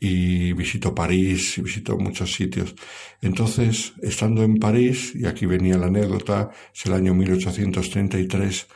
Y 0.01 0.53
visitó 0.53 0.95
París, 0.95 1.57
y 1.57 1.61
visitó 1.61 1.97
muchos 1.97 2.33
sitios. 2.33 2.73
Entonces, 3.21 3.93
estando 4.01 4.43
en 4.43 4.57
París, 4.57 5.11
y 5.13 5.25
aquí 5.25 5.45
venía 5.45 5.77
la 5.77 5.87
anécdota, 5.87 6.51
es 6.73 6.85
el 6.85 6.93
año 6.93 7.13
1833, 7.13 8.67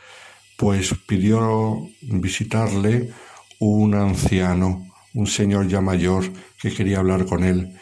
pues 0.58 0.94
pidió 1.06 1.88
visitarle 2.02 3.10
un 3.58 3.94
anciano, 3.94 4.86
un 5.14 5.26
señor 5.26 5.66
ya 5.66 5.80
mayor 5.80 6.24
que 6.60 6.74
quería 6.74 6.98
hablar 6.98 7.24
con 7.24 7.42
él 7.42 7.74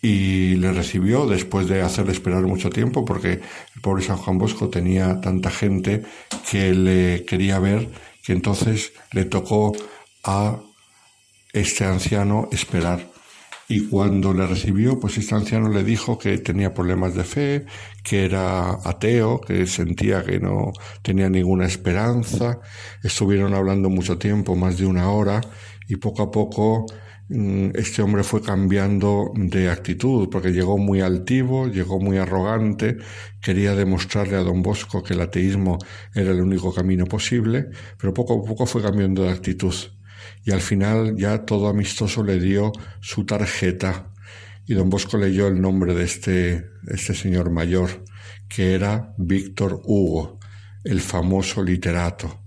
y 0.00 0.54
le 0.56 0.72
recibió 0.72 1.26
después 1.26 1.66
de 1.68 1.82
hacerle 1.82 2.12
esperar 2.12 2.42
mucho 2.42 2.70
tiempo 2.70 3.04
porque 3.04 3.40
el 3.74 3.80
pobre 3.82 4.02
San 4.02 4.16
Juan 4.16 4.38
Bosco 4.38 4.68
tenía 4.68 5.20
tanta 5.20 5.50
gente 5.50 6.04
que 6.50 6.72
le 6.72 7.24
quería 7.24 7.58
ver 7.58 7.88
que 8.22 8.32
entonces 8.32 8.92
le 9.12 9.24
tocó 9.24 9.74
a 10.24 10.60
este 11.52 11.84
anciano 11.84 12.48
esperar. 12.52 13.10
Y 13.70 13.86
cuando 13.86 14.32
le 14.32 14.46
recibió, 14.46 14.98
pues 14.98 15.18
este 15.18 15.34
anciano 15.34 15.68
le 15.68 15.84
dijo 15.84 16.18
que 16.18 16.38
tenía 16.38 16.72
problemas 16.72 17.14
de 17.14 17.24
fe, 17.24 17.66
que 18.02 18.24
era 18.24 18.78
ateo, 18.82 19.42
que 19.42 19.66
sentía 19.66 20.24
que 20.24 20.40
no 20.40 20.72
tenía 21.02 21.28
ninguna 21.28 21.66
esperanza. 21.66 22.60
Estuvieron 23.02 23.52
hablando 23.52 23.90
mucho 23.90 24.16
tiempo, 24.16 24.56
más 24.56 24.78
de 24.78 24.86
una 24.86 25.10
hora, 25.10 25.42
y 25.86 25.96
poco 25.96 26.22
a 26.22 26.30
poco 26.30 26.86
este 27.28 28.00
hombre 28.00 28.22
fue 28.24 28.40
cambiando 28.42 29.32
de 29.34 29.68
actitud, 29.68 30.28
porque 30.30 30.52
llegó 30.52 30.78
muy 30.78 31.00
altivo, 31.00 31.68
llegó 31.68 32.00
muy 32.00 32.16
arrogante, 32.16 32.96
quería 33.42 33.74
demostrarle 33.74 34.36
a 34.36 34.42
don 34.42 34.62
Bosco 34.62 35.02
que 35.02 35.14
el 35.14 35.20
ateísmo 35.20 35.78
era 36.14 36.30
el 36.30 36.40
único 36.40 36.72
camino 36.74 37.04
posible, 37.04 37.68
pero 37.98 38.14
poco 38.14 38.42
a 38.42 38.44
poco 38.46 38.64
fue 38.64 38.82
cambiando 38.82 39.24
de 39.24 39.30
actitud 39.30 39.74
y 40.44 40.52
al 40.52 40.60
final 40.60 41.16
ya 41.16 41.44
todo 41.44 41.68
amistoso 41.68 42.22
le 42.22 42.40
dio 42.40 42.72
su 43.00 43.24
tarjeta 43.24 44.12
y 44.66 44.74
don 44.74 44.90
Bosco 44.90 45.16
leyó 45.16 45.46
el 45.46 45.60
nombre 45.60 45.94
de 45.94 46.04
este, 46.04 46.70
este 46.86 47.14
señor 47.14 47.50
mayor, 47.50 48.04
que 48.48 48.74
era 48.74 49.14
Víctor 49.16 49.80
Hugo, 49.84 50.38
el 50.84 51.00
famoso 51.00 51.62
literato. 51.62 52.44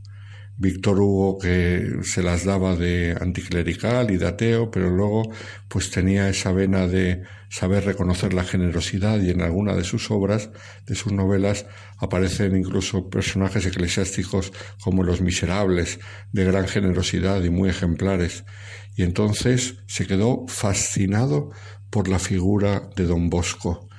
Víctor 0.61 0.99
Hugo 0.99 1.39
que 1.39 2.01
se 2.03 2.21
las 2.21 2.45
daba 2.45 2.75
de 2.75 3.17
anticlerical 3.19 4.11
y 4.11 4.17
de 4.17 4.27
ateo, 4.27 4.69
pero 4.69 4.91
luego 4.91 5.31
pues 5.67 5.89
tenía 5.89 6.29
esa 6.29 6.51
vena 6.51 6.85
de 6.85 7.23
saber 7.49 7.83
reconocer 7.83 8.35
la 8.35 8.43
generosidad 8.43 9.19
y 9.19 9.31
en 9.31 9.41
alguna 9.41 9.75
de 9.75 9.83
sus 9.83 10.11
obras, 10.11 10.51
de 10.85 10.93
sus 10.93 11.13
novelas, 11.13 11.65
aparecen 11.97 12.55
incluso 12.55 13.09
personajes 13.09 13.65
eclesiásticos 13.65 14.53
como 14.79 15.01
los 15.01 15.19
miserables, 15.21 15.99
de 16.31 16.45
gran 16.45 16.67
generosidad 16.67 17.43
y 17.43 17.49
muy 17.49 17.69
ejemplares. 17.69 18.43
Y 18.95 19.01
entonces 19.01 19.77
se 19.87 20.05
quedó 20.05 20.45
fascinado 20.47 21.49
por 21.89 22.07
la 22.07 22.19
figura 22.19 22.87
de 22.95 23.05
don 23.05 23.31
Bosco 23.31 23.89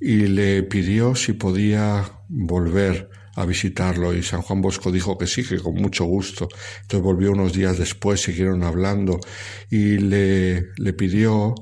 y 0.00 0.26
le 0.26 0.64
pidió 0.64 1.14
si 1.14 1.32
podía 1.32 2.10
volver 2.28 3.08
a 3.34 3.46
visitarlo 3.46 4.14
y 4.14 4.22
San 4.22 4.42
Juan 4.42 4.60
Bosco 4.60 4.90
dijo 4.90 5.16
que 5.16 5.26
sí, 5.26 5.44
que 5.44 5.58
con 5.58 5.74
mucho 5.74 6.04
gusto. 6.04 6.48
Entonces 6.82 7.02
volvió 7.02 7.32
unos 7.32 7.52
días 7.52 7.78
después, 7.78 8.20
siguieron 8.20 8.62
hablando 8.62 9.20
y 9.70 9.98
le, 9.98 10.72
le 10.76 10.92
pidió 10.92 11.54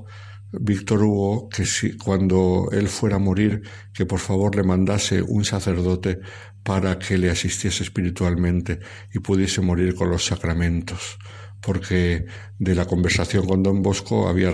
Víctor 0.51 1.03
Hugo 1.03 1.49
que 1.49 1.65
si, 1.65 1.97
cuando 1.97 2.69
él 2.71 2.87
fuera 2.87 3.15
a 3.15 3.19
morir, 3.19 3.61
que 3.93 4.05
por 4.05 4.19
favor 4.19 4.55
le 4.55 4.63
mandase 4.63 5.21
un 5.21 5.45
sacerdote 5.45 6.19
para 6.63 6.99
que 6.99 7.17
le 7.17 7.29
asistiese 7.29 7.83
espiritualmente 7.83 8.79
y 9.13 9.19
pudiese 9.19 9.61
morir 9.61 9.95
con 9.95 10.09
los 10.09 10.25
sacramentos 10.25 11.17
porque 11.61 12.25
de 12.57 12.75
la 12.75 12.85
conversación 12.85 13.45
con 13.45 13.63
don 13.63 13.81
Bosco 13.81 14.27
había 14.27 14.51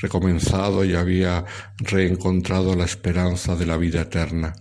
recomenzado 0.00 0.84
y 0.84 0.94
había 0.94 1.44
reencontrado 1.78 2.74
la 2.74 2.84
esperanza 2.84 3.54
de 3.54 3.66
la 3.66 3.76
vida 3.76 4.02
eterna. 4.02 4.52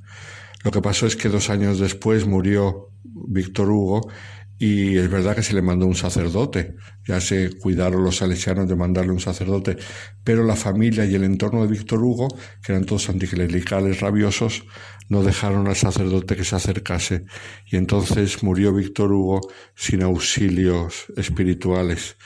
Lo 0.66 0.72
que 0.72 0.82
pasó 0.82 1.06
es 1.06 1.16
que 1.16 1.30
dos 1.30 1.52
años 1.52 1.78
después 1.78 2.26
murió 2.26 2.90
Víctor 3.04 3.70
Hugo 3.70 4.10
y 4.58 4.98
es 4.98 5.08
verdad 5.12 5.36
que 5.36 5.44
se 5.44 5.54
le 5.54 5.62
mandó 5.62 5.86
un 5.86 5.94
sacerdote. 5.94 6.76
Ya 7.08 7.22
se 7.22 7.56
cuidaron 7.56 8.04
los 8.04 8.16
salesianos 8.18 8.68
de 8.68 8.76
mandarle 8.76 9.12
un 9.12 9.20
sacerdote, 9.20 9.78
pero 10.24 10.44
la 10.44 10.56
familia 10.56 11.06
y 11.06 11.14
el 11.14 11.24
entorno 11.24 11.62
de 11.62 11.68
Víctor 11.68 12.02
Hugo, 12.02 12.30
que 12.64 12.72
eran 12.72 12.86
todos 12.86 13.10
anticlericales 13.10 14.00
rabiosos, 14.00 14.64
no 15.08 15.22
dejaron 15.22 15.68
al 15.68 15.76
sacerdote 15.76 16.36
que 16.36 16.44
se 16.44 16.56
acercase. 16.56 17.26
Y 17.68 17.76
entonces 17.76 18.42
murió 18.42 18.74
Víctor 18.74 19.12
Hugo 19.12 19.42
sin 19.76 20.02
auxilios 20.02 21.06
espirituales 21.16 22.18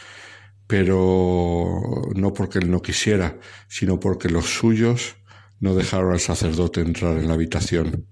pero 0.66 1.82
no 2.14 2.32
porque 2.32 2.60
él 2.60 2.70
no 2.70 2.80
quisiera, 2.84 3.40
sino 3.68 4.00
porque 4.00 4.30
los 4.30 4.46
suyos 4.46 5.16
no 5.60 5.74
dejaron 5.74 6.12
al 6.12 6.20
sacerdote 6.20 6.82
entrar 6.82 7.18
en 7.18 7.28
la 7.28 7.34
habitación 7.34 8.06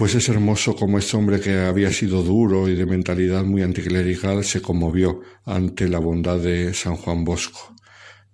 pues 0.00 0.14
es 0.14 0.30
hermoso 0.30 0.74
como 0.76 0.96
este 0.96 1.14
hombre 1.18 1.40
que 1.40 1.58
había 1.58 1.92
sido 1.92 2.22
duro 2.22 2.70
y 2.70 2.74
de 2.74 2.86
mentalidad 2.86 3.44
muy 3.44 3.60
anticlerical 3.60 4.42
se 4.44 4.62
conmovió 4.62 5.20
ante 5.44 5.88
la 5.88 5.98
bondad 5.98 6.38
de 6.38 6.72
San 6.72 6.96
Juan 6.96 7.22
Bosco. 7.22 7.76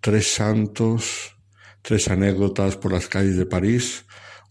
Tres 0.00 0.32
santos, 0.32 1.36
tres 1.82 2.06
anécdotas 2.06 2.76
por 2.76 2.92
las 2.92 3.08
calles 3.08 3.36
de 3.36 3.46
París, 3.46 4.04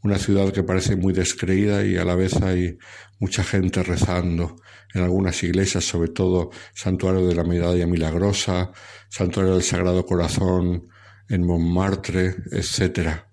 una 0.03 0.17
ciudad 0.17 0.51
que 0.51 0.63
parece 0.63 0.97
muy 0.97 1.13
descreída 1.13 1.85
y 1.85 1.95
a 1.95 2.03
la 2.03 2.15
vez 2.15 2.33
hay 2.41 2.77
mucha 3.17 3.45
gente 3.45 3.81
rezando 3.81 4.57
en 4.93 5.03
algunas 5.03 5.41
iglesias, 5.41 5.85
sobre 5.85 6.09
todo 6.09 6.49
Santuario 6.73 7.25
de 7.25 7.35
la 7.35 7.45
Medalla 7.45 7.87
Milagrosa, 7.87 8.73
Santuario 9.07 9.53
del 9.53 9.63
Sagrado 9.63 10.05
Corazón 10.05 10.89
en 11.29 11.47
Montmartre, 11.47 12.35
etcétera 12.51 13.29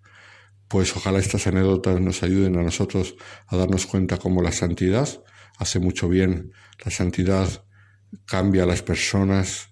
pues 0.72 0.96
ojalá 0.96 1.18
estas 1.18 1.46
anécdotas 1.46 2.00
nos 2.00 2.22
ayuden 2.22 2.56
a 2.56 2.62
nosotros 2.62 3.14
a 3.46 3.58
darnos 3.58 3.84
cuenta 3.84 4.16
cómo 4.16 4.40
la 4.40 4.52
santidad 4.52 5.06
hace 5.58 5.78
mucho 5.78 6.08
bien. 6.08 6.52
La 6.82 6.90
santidad 6.90 7.66
cambia 8.24 8.62
a 8.62 8.66
las 8.66 8.80
personas, 8.80 9.68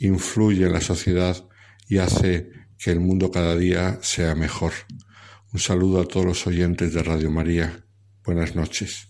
influye 0.00 0.66
en 0.66 0.72
la 0.72 0.80
sociedad 0.80 1.36
y 1.88 1.98
hace 1.98 2.50
que 2.76 2.90
el 2.90 2.98
mundo 2.98 3.30
cada 3.30 3.56
día 3.56 4.00
sea 4.02 4.34
mejor. 4.34 4.72
Un 5.52 5.60
saludo 5.60 6.00
a 6.00 6.08
todos 6.08 6.26
los 6.26 6.44
oyentes 6.48 6.92
de 6.92 7.04
Radio 7.04 7.30
María. 7.30 7.86
Buenas 8.24 8.56
noches. 8.56 9.06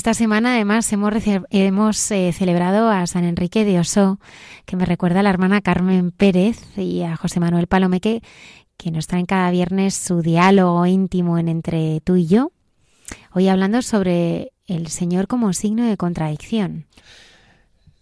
Esta 0.00 0.14
semana 0.14 0.54
además 0.54 0.90
hemos, 0.94 2.10
eh, 2.10 2.32
celebrado 2.32 2.88
a 2.88 3.06
San 3.06 3.24
Enrique 3.24 3.66
de 3.66 3.78
Oso, 3.78 4.18
que 4.64 4.74
me 4.74 4.86
recuerda 4.86 5.20
a 5.20 5.22
la 5.22 5.28
hermana 5.28 5.60
Carmen 5.60 6.10
Pérez 6.10 6.56
y 6.78 7.02
a 7.02 7.16
José 7.16 7.38
Manuel 7.38 7.66
Palomeque, 7.66 8.22
que 8.78 8.90
nos 8.90 9.06
traen 9.06 9.26
cada 9.26 9.50
viernes 9.50 9.94
su 9.94 10.22
diálogo 10.22 10.86
íntimo 10.86 11.36
en 11.36 11.48
entre 11.48 12.00
tú 12.00 12.16
y 12.16 12.26
yo. 12.26 12.50
Hoy 13.34 13.48
hablando 13.48 13.82
sobre 13.82 14.52
el 14.66 14.86
Señor 14.86 15.26
como 15.26 15.52
signo 15.52 15.84
de 15.84 15.98
contradicción. 15.98 16.86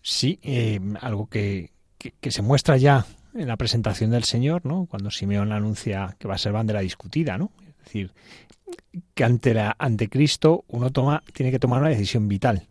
Sí, 0.01 0.39
eh, 0.45 0.79
algo 1.01 1.27
que, 1.27 1.73
que, 1.99 2.31
se 2.31 2.43
muestra 2.43 2.77
ya 2.77 3.07
en 3.35 3.49
la 3.49 3.57
presentación 3.57 4.13
del 4.13 4.23
Señor, 4.23 4.65
¿no? 4.65 4.87
Cuando 4.87 5.11
Simeón 5.11 5.51
anuncia 5.51 6.15
que 6.21 6.29
va 6.29 6.37
a 6.37 6.39
ser 6.39 6.53
bandera 6.53 6.79
discutida, 6.79 7.39
¿no? 7.39 7.51
Es 7.67 7.85
decir, 7.87 8.13
que 9.15 9.25
ante, 9.25 9.55
la, 9.55 9.77
ante 9.79 10.09
Cristo 10.09 10.65
uno 10.69 10.91
toma, 10.91 11.23
tiene 11.33 11.51
que 11.51 11.59
tomar 11.59 11.81
una 11.81 11.91
decisión 11.91 12.29
vital. 12.29 12.67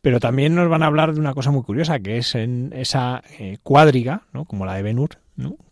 Pero 0.00 0.20
también 0.20 0.54
nos 0.54 0.68
van 0.68 0.82
a 0.82 0.86
hablar 0.86 1.12
de 1.12 1.20
una 1.20 1.34
cosa 1.34 1.50
muy 1.50 1.62
curiosa, 1.62 1.98
que 1.98 2.18
es 2.18 2.34
en 2.34 2.72
esa 2.74 3.22
eh, 3.38 3.58
cuadriga, 3.62 4.22
¿no? 4.32 4.44
como 4.44 4.64
la 4.64 4.74
de 4.74 4.82
Benur, 4.82 5.18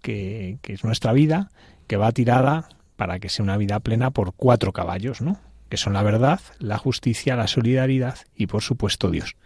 que, 0.03 0.59
que, 0.63 0.73
es 0.73 0.85
nuestra 0.85 1.13
vida, 1.13 1.51
que 1.87 1.97
va 1.97 2.11
tirada 2.13 2.69
para 2.97 3.19
que 3.19 3.29
sea 3.29 3.45
una 3.45 3.57
vida 3.57 3.79
plena 3.81 4.11
por 4.11 4.33
cuatro 4.35 4.73
caballos, 4.73 5.21
¿no? 5.21 5.39
que 5.69 5.77
son 5.77 5.93
la 5.93 6.03
verdad, 6.03 6.41
la 6.59 6.79
justicia, 6.79 7.37
la 7.37 7.47
solidaridad 7.47 8.19
y 8.35 8.47
por 8.47 8.63
supuesto 8.63 9.11
Dios. 9.11 9.37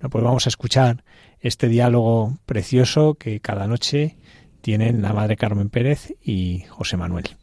¿No? 0.00 0.10
Pues 0.10 0.24
vamos 0.24 0.46
a 0.46 0.50
escuchar 0.50 1.04
este 1.40 1.68
diálogo 1.68 2.36
precioso 2.46 3.14
que 3.14 3.40
cada 3.40 3.66
noche 3.66 4.16
tienen 4.60 5.02
la 5.02 5.12
Madre 5.12 5.36
Carmen 5.36 5.70
Pérez 5.70 6.14
y 6.22 6.64
José 6.68 6.96
Manuel. 6.96 7.36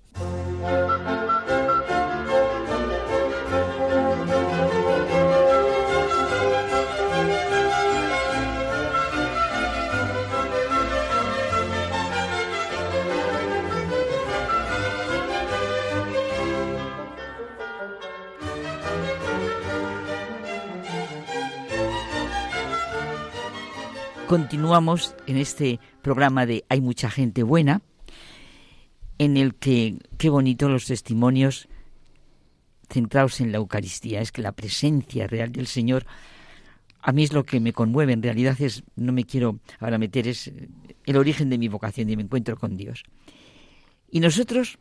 Continuamos 24.28 25.16
en 25.28 25.38
este 25.38 25.80
programa 26.02 26.48
de 26.48 26.66
Hay 26.68 26.82
mucha 26.82 27.12
gente 27.12 27.44
buena, 27.44 27.84
en 29.20 29.38
el 29.38 29.54
que, 29.54 30.00
qué 30.18 30.30
bonito 30.30 30.68
los 30.68 30.86
testimonios 30.86 31.68
centrados 32.90 33.40
en 33.40 33.52
la 33.52 33.60
Eucaristía. 33.60 34.22
Es 34.22 34.32
que 34.32 34.42
la 34.42 34.54
presencia 34.54 35.28
real 35.28 35.52
del 35.52 35.68
Señor, 35.68 36.08
a 37.02 37.12
mí 37.12 37.24
es 37.24 37.34
lo 37.34 37.44
que 37.44 37.60
me 37.60 37.72
conmueve. 37.72 38.14
En 38.14 38.24
realidad 38.24 38.60
es, 38.60 38.84
no 38.96 39.12
me 39.12 39.26
quiero 39.26 39.60
ahora 39.80 40.00
meter, 40.00 40.28
es 40.28 40.52
el 41.06 41.18
origen 41.18 41.52
de 41.52 41.60
mi 41.60 41.68
vocación 41.68 42.10
y 42.10 42.16
me 42.16 42.24
encuentro 42.24 42.58
con 42.58 42.78
Dios. 42.78 43.04
Y 44.10 44.22
nosotros 44.22 44.80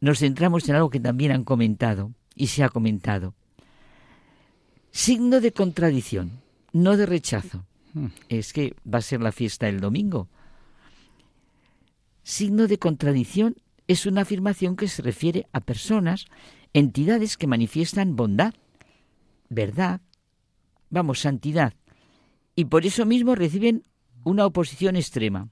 nos 0.00 0.18
centramos 0.18 0.68
en 0.68 0.74
algo 0.74 0.90
que 0.90 0.98
también 0.98 1.30
han 1.30 1.44
comentado 1.44 2.10
y 2.34 2.48
se 2.48 2.64
ha 2.64 2.70
comentado. 2.70 3.34
Signo 4.90 5.40
de 5.40 5.52
contradicción, 5.52 6.40
no 6.72 6.96
de 6.96 7.06
rechazo. 7.06 7.64
Es 8.28 8.52
que 8.52 8.74
va 8.92 8.98
a 8.98 9.02
ser 9.02 9.20
la 9.20 9.32
fiesta 9.32 9.68
el 9.68 9.80
domingo. 9.80 10.28
Signo 12.22 12.66
de 12.66 12.78
contradicción 12.78 13.56
es 13.88 14.06
una 14.06 14.22
afirmación 14.22 14.76
que 14.76 14.88
se 14.88 15.02
refiere 15.02 15.46
a 15.52 15.60
personas, 15.60 16.26
entidades 16.72 17.36
que 17.36 17.46
manifiestan 17.46 18.16
bondad, 18.16 18.54
verdad, 19.48 20.00
vamos, 20.90 21.20
santidad, 21.20 21.74
y 22.54 22.64
por 22.64 22.84
eso 22.84 23.06
mismo 23.06 23.34
reciben 23.34 23.84
una 24.24 24.44
oposición 24.44 24.96
extrema. 24.96 25.48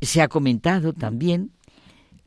Se 0.00 0.22
ha 0.22 0.28
comentado 0.28 0.92
también 0.92 1.50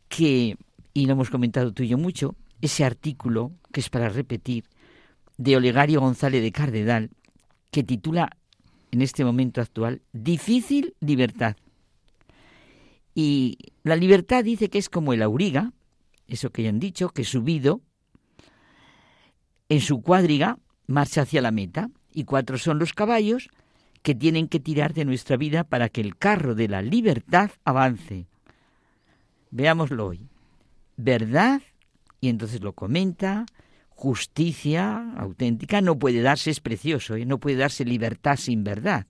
que, 0.09 0.57
y 0.93 1.05
lo 1.05 1.13
hemos 1.13 1.29
comentado 1.29 1.71
tú 1.71 1.83
y 1.83 1.87
yo 1.87 1.97
mucho, 1.97 2.35
ese 2.61 2.83
artículo, 2.83 3.53
que 3.71 3.79
es 3.79 3.89
para 3.89 4.09
repetir, 4.09 4.65
de 5.37 5.55
Olegario 5.55 6.01
González 6.01 6.41
de 6.41 6.51
Cardedal, 6.51 7.11
que 7.71 7.83
titula 7.83 8.37
en 8.91 9.01
este 9.01 9.23
momento 9.23 9.61
actual 9.61 10.01
Difícil 10.13 10.95
libertad. 10.99 11.55
Y 13.13 13.57
la 13.83 13.95
libertad 13.95 14.43
dice 14.43 14.69
que 14.69 14.77
es 14.77 14.89
como 14.89 15.13
el 15.13 15.21
auriga, 15.21 15.73
eso 16.27 16.51
que 16.51 16.63
ya 16.63 16.69
han 16.69 16.79
dicho, 16.79 17.09
que 17.09 17.23
subido 17.23 17.81
en 19.67 19.81
su 19.81 20.01
cuadriga 20.01 20.57
marcha 20.87 21.21
hacia 21.21 21.41
la 21.41 21.51
meta, 21.51 21.89
y 22.13 22.23
cuatro 22.23 22.57
son 22.57 22.79
los 22.79 22.93
caballos 22.93 23.49
que 24.01 24.15
tienen 24.15 24.47
que 24.47 24.59
tirar 24.59 24.93
de 24.93 25.05
nuestra 25.05 25.37
vida 25.37 25.63
para 25.63 25.89
que 25.89 26.01
el 26.01 26.17
carro 26.17 26.55
de 26.55 26.67
la 26.67 26.81
libertad 26.81 27.51
avance. 27.63 28.25
Veámoslo 29.51 30.07
hoy. 30.07 30.27
Verdad, 30.97 31.61
y 32.19 32.29
entonces 32.29 32.61
lo 32.61 32.73
comenta, 32.73 33.45
justicia 33.99 35.11
auténtica 35.17 35.81
no 35.81 35.99
puede 35.99 36.21
darse, 36.21 36.51
es 36.51 36.61
precioso, 36.61 37.15
¿eh? 37.15 37.25
no 37.25 37.37
puede 37.37 37.57
darse 37.57 37.83
libertad 37.83 38.37
sin 38.37 38.63
verdad, 38.63 39.05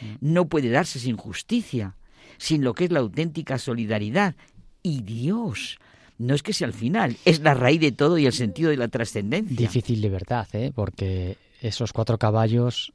mm. 0.00 0.16
no 0.20 0.48
puede 0.48 0.68
darse 0.68 0.98
sin 0.98 1.16
justicia, 1.16 1.94
sin 2.38 2.64
lo 2.64 2.74
que 2.74 2.86
es 2.86 2.90
la 2.90 2.98
auténtica 2.98 3.56
solidaridad. 3.56 4.34
Y 4.82 5.02
Dios, 5.02 5.78
no 6.18 6.34
es 6.34 6.42
que 6.42 6.52
sea 6.52 6.66
el 6.66 6.72
final, 6.72 7.16
es 7.24 7.38
la 7.38 7.54
raíz 7.54 7.80
de 7.80 7.92
todo 7.92 8.18
y 8.18 8.26
el 8.26 8.32
sentido 8.32 8.70
de 8.70 8.78
la 8.78 8.88
trascendencia. 8.88 9.56
Difícil 9.56 10.00
libertad, 10.00 10.48
¿eh? 10.54 10.72
porque 10.74 11.36
esos 11.60 11.92
cuatro 11.92 12.18
caballos 12.18 12.92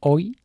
hoy 0.00 0.36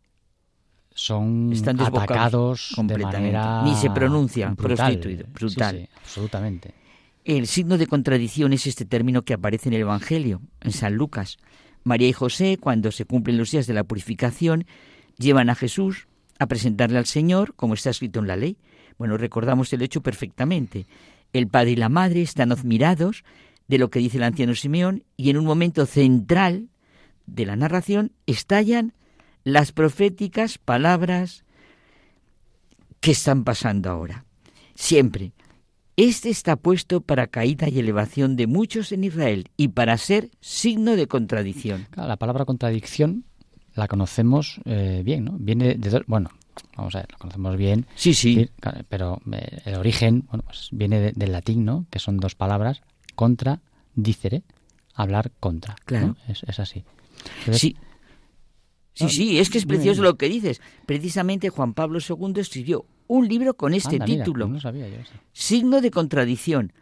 son 0.94 1.52
Están 1.52 1.82
atacados 1.82 2.76
de 2.78 2.98
manera 3.00 3.64
ni 3.64 3.74
se 3.74 3.90
pronuncia 3.90 4.54
prostituido 4.54 5.26
brutal 5.34 5.90
absolutamente 5.98 6.83
el 7.26 7.48
signo 7.48 7.78
de 7.78 7.88
contradicción 7.88 8.54
es 8.54 8.68
este 8.68 8.86
término 8.86 9.24
que 9.24 9.34
aparece 9.34 9.70
en 9.70 9.76
el 9.76 9.82
Evangelio 9.82 10.42
en 10.62 10.72
San 10.72 10.96
Lucas 10.96 11.38
María 11.84 12.08
y 12.08 12.14
José 12.14 12.58
cuando 12.60 12.92
se 12.92 13.06
cumplen 13.06 13.38
los 13.38 13.52
días 13.52 13.68
de 13.68 13.74
la 13.74 13.84
purificación 13.84 14.66
llevan 15.18 15.50
a 15.50 15.56
Jesús 15.56 16.08
a 16.40 16.48
presentarle 16.48 16.98
al 16.98 17.06
Señor 17.06 17.56
como 17.56 17.74
está 17.74 17.90
escrito 17.90 18.20
en 18.20 18.28
la 18.28 18.36
ley 18.36 18.58
bueno 18.98 19.18
recordamos 19.18 19.72
el 19.74 19.82
hecho 19.82 20.02
perfectamente 20.02 20.86
el 21.32 21.48
padre 21.48 21.72
y 21.72 21.76
la 21.76 21.90
madre 21.90 22.22
están 22.22 22.52
admirados 22.52 23.24
de 23.68 23.78
lo 23.78 23.90
que 23.90 24.00
dice 24.00 24.18
el 24.18 24.24
anciano 24.24 24.56
Simeón 24.56 25.04
y 25.18 25.30
en 25.30 25.38
un 25.38 25.46
momento 25.46 25.86
central 25.86 26.70
de 27.26 27.46
la 27.46 27.56
narración 27.56 28.12
estallan 28.26 28.94
las 29.44 29.72
proféticas 29.72 30.58
palabras 30.58 31.44
que 33.00 33.12
están 33.12 33.44
pasando 33.44 33.90
ahora. 33.90 34.26
Siempre. 34.76 35.34
Este 35.96 36.30
está 36.30 36.56
puesto 36.56 37.02
para 37.02 37.28
caída 37.28 37.70
y 37.70 37.78
elevación 37.78 38.36
de 38.36 38.48
muchos 38.48 38.92
en 38.92 39.04
Israel 39.04 39.50
y 39.58 39.70
para 39.70 39.98
ser 39.98 40.32
signo 40.42 40.96
de 40.96 41.08
contradicción. 41.08 41.88
la 41.96 42.18
palabra 42.18 42.46
contradicción 42.46 43.26
la 43.76 43.88
conocemos 43.88 44.60
eh, 44.66 45.02
bien, 45.06 45.26
¿no? 45.26 45.34
Viene 45.38 45.76
de, 45.76 46.04
bueno, 46.08 46.32
vamos 46.76 46.96
a 46.96 47.00
ver, 47.00 47.12
la 47.12 47.18
conocemos 47.18 47.58
bien. 47.58 47.86
Sí, 47.96 48.14
sí. 48.14 48.50
Pero 48.90 49.22
eh, 49.32 49.62
el 49.66 49.76
origen, 49.76 50.26
bueno, 50.30 50.44
pues 50.46 50.70
viene 50.72 51.12
del 51.12 51.32
latín, 51.32 51.66
¿no? 51.66 51.86
Que 51.92 52.00
son 52.00 52.18
dos 52.18 52.34
palabras, 52.34 52.82
contra, 53.16 53.62
dicere, 53.94 54.44
hablar 54.96 55.32
contra. 55.40 55.76
Claro. 55.86 56.16
Es, 56.28 56.60
así. 56.60 56.84
sí. 57.52 57.76
Sí, 58.96 59.10
sí, 59.10 59.40
es 59.40 59.50
que 59.50 59.58
es 59.58 59.66
precioso 59.66 60.04
lo 60.04 60.18
que 60.18 60.30
dices. 60.30 60.62
Precisamente 60.86 61.50
Juan 61.50 61.74
Pablo 61.74 61.98
II 61.98 62.34
escribió 62.40 62.86
un 63.08 63.28
libro 63.28 63.56
con 63.56 63.74
este 63.74 64.00
título, 64.00 64.52
Signo 65.34 65.82
de 65.82 65.92
contradicción, 65.92 66.74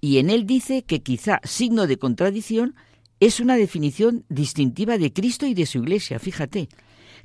y 0.00 0.18
en 0.18 0.30
él 0.30 0.46
dice 0.46 0.84
que 0.84 1.02
quizá 1.02 1.40
signo 1.44 1.86
de 1.86 1.98
contradicción 1.98 2.74
es 3.20 3.40
una 3.40 3.56
definición 3.56 4.24
distintiva 4.28 4.98
de 4.98 5.12
Cristo 5.12 5.46
y 5.46 5.54
de 5.54 5.66
su 5.66 5.78
Iglesia, 5.78 6.18
fíjate. 6.18 6.68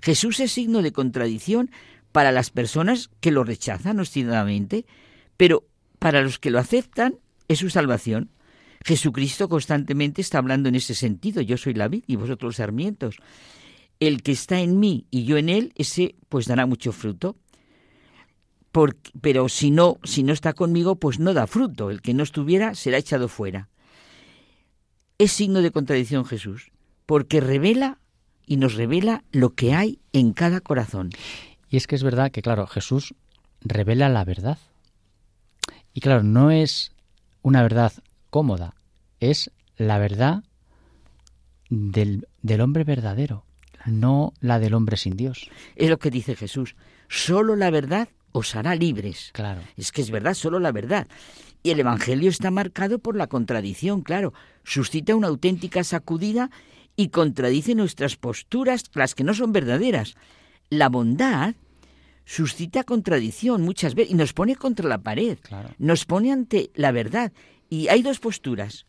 Jesús 0.02 0.40
es 0.40 0.52
signo 0.52 0.82
de 0.82 0.91
contradicción 0.91 1.69
para 2.11 2.32
las 2.32 2.49
personas 2.49 3.10
que 3.19 3.32
lo 3.32 3.44
rechazan 3.44 3.99
obstinadamente, 3.99 4.86
pero 5.38 5.65
para 5.99 6.22
los 6.22 6.40
que 6.40 6.49
lo 6.49 6.60
aceptan 6.60 7.15
es 7.48 7.60
su 7.60 7.69
salvación. 7.69 8.32
Jesucristo 8.84 9.48
constantemente 9.48 10.22
está 10.22 10.40
hablando 10.40 10.69
en 10.69 10.76
ese 10.76 10.95
sentido, 10.95 11.41
yo 11.41 11.57
soy 11.57 11.73
la 11.73 11.88
vid 11.88 12.03
y 12.07 12.15
vosotros 12.15 12.49
los 12.49 12.56
sarmientos 12.56 13.18
el 14.02 14.23
que 14.23 14.34
está 14.34 14.60
en 14.60 14.80
mí 14.80 15.06
y 15.11 15.23
yo 15.23 15.38
en 15.38 15.48
él, 15.48 15.72
ese 15.76 16.15
pues 16.28 16.48
dará 16.48 16.65
mucho 16.65 16.91
fruto. 16.91 17.38
Pero 19.22 19.49
si 19.49 19.72
no, 19.72 19.99
si 20.03 20.23
no 20.23 20.34
está 20.34 20.53
conmigo, 20.53 20.95
pues 20.95 21.19
no 21.19 21.34
da 21.34 21.48
fruto. 21.48 21.89
El 21.89 22.02
que 22.02 22.14
no 22.14 22.23
estuviera 22.23 22.76
será 22.76 22.98
echado 22.98 23.27
fuera. 23.27 23.69
Es 25.18 25.31
signo 25.31 25.61
de 25.61 25.72
contradicción 25.72 26.26
Jesús, 26.26 26.72
porque 27.06 27.41
revela 27.41 27.99
y 28.45 28.57
nos 28.57 28.76
revela 28.76 29.23
lo 29.31 29.52
que 29.52 29.73
hay 29.73 29.99
en 30.14 30.34
cada 30.34 30.61
corazón. 30.61 31.11
Y 31.69 31.77
es 31.77 31.88
que 31.88 31.95
es 31.95 32.03
verdad 32.03 32.31
que, 32.31 32.41
claro, 32.41 32.68
Jesús 32.68 33.14
revela 33.61 34.10
la 34.10 34.26
verdad. 34.26 34.57
Y 35.93 36.02
claro, 36.02 36.23
no 36.23 36.52
es 36.52 36.93
una 37.41 37.61
verdad 37.61 37.93
cómoda, 38.30 38.76
es 39.19 39.52
la 39.77 39.99
verdad 39.99 40.43
del, 41.69 42.27
del 42.41 42.61
hombre 42.61 42.84
verdadero 42.84 43.45
no 43.85 44.34
la 44.39 44.60
del 44.60 44.73
hombre 44.73 44.98
sin 44.98 45.18
Dios. 45.18 45.49
Es 45.76 45.89
lo 45.89 45.99
que 45.99 46.11
dice 46.11 46.35
Jesús. 46.35 46.76
Solo 47.07 47.56
la 47.56 47.69
verdad 47.69 48.10
os 48.31 48.55
hará 48.55 48.75
libres. 48.75 49.31
Claro. 49.33 49.61
Es 49.77 49.91
que 49.91 50.01
es 50.01 50.11
verdad, 50.11 50.33
solo 50.33 50.59
la 50.59 50.71
verdad. 50.71 51.07
Y 51.63 51.71
el 51.71 51.79
Evangelio 51.79 52.29
está 52.29 52.51
marcado 52.51 52.99
por 52.99 53.15
la 53.15 53.27
contradicción, 53.27 54.01
claro. 54.01 54.33
Suscita 54.63 55.15
una 55.15 55.27
auténtica 55.27 55.83
sacudida 55.83 56.49
y 56.95 57.09
contradice 57.09 57.75
nuestras 57.75 58.15
posturas, 58.15 58.83
las 58.93 59.15
que 59.15 59.23
no 59.23 59.33
son 59.33 59.51
verdaderas. 59.51 60.15
La 60.69 60.89
bondad 60.89 61.55
suscita 62.25 62.83
contradicción 62.83 63.61
muchas 63.61 63.95
veces 63.95 64.11
y 64.11 64.15
nos 64.15 64.33
pone 64.33 64.55
contra 64.55 64.87
la 64.87 64.99
pared. 64.99 65.37
Nos 65.77 66.05
pone 66.05 66.31
ante 66.31 66.71
la 66.75 66.91
verdad. 66.91 67.31
Y 67.69 67.87
hay 67.89 68.01
dos 68.01 68.19
posturas. 68.19 68.85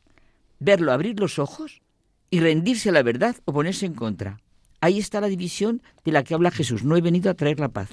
Verlo, 0.58 0.92
abrir 0.92 1.18
los 1.18 1.38
ojos 1.38 1.82
y 2.30 2.40
rendirse 2.40 2.88
a 2.88 2.92
la 2.92 3.02
verdad 3.02 3.36
o 3.44 3.52
ponerse 3.52 3.86
en 3.86 3.94
contra. 3.94 4.40
Ahí 4.80 4.98
está 4.98 5.20
la 5.20 5.28
división 5.28 5.82
de 6.04 6.12
la 6.12 6.24
que 6.24 6.34
habla 6.34 6.50
Jesús. 6.50 6.84
No 6.84 6.96
he 6.96 7.00
venido 7.00 7.30
a 7.30 7.34
traer 7.34 7.60
la 7.60 7.68
paz. 7.68 7.88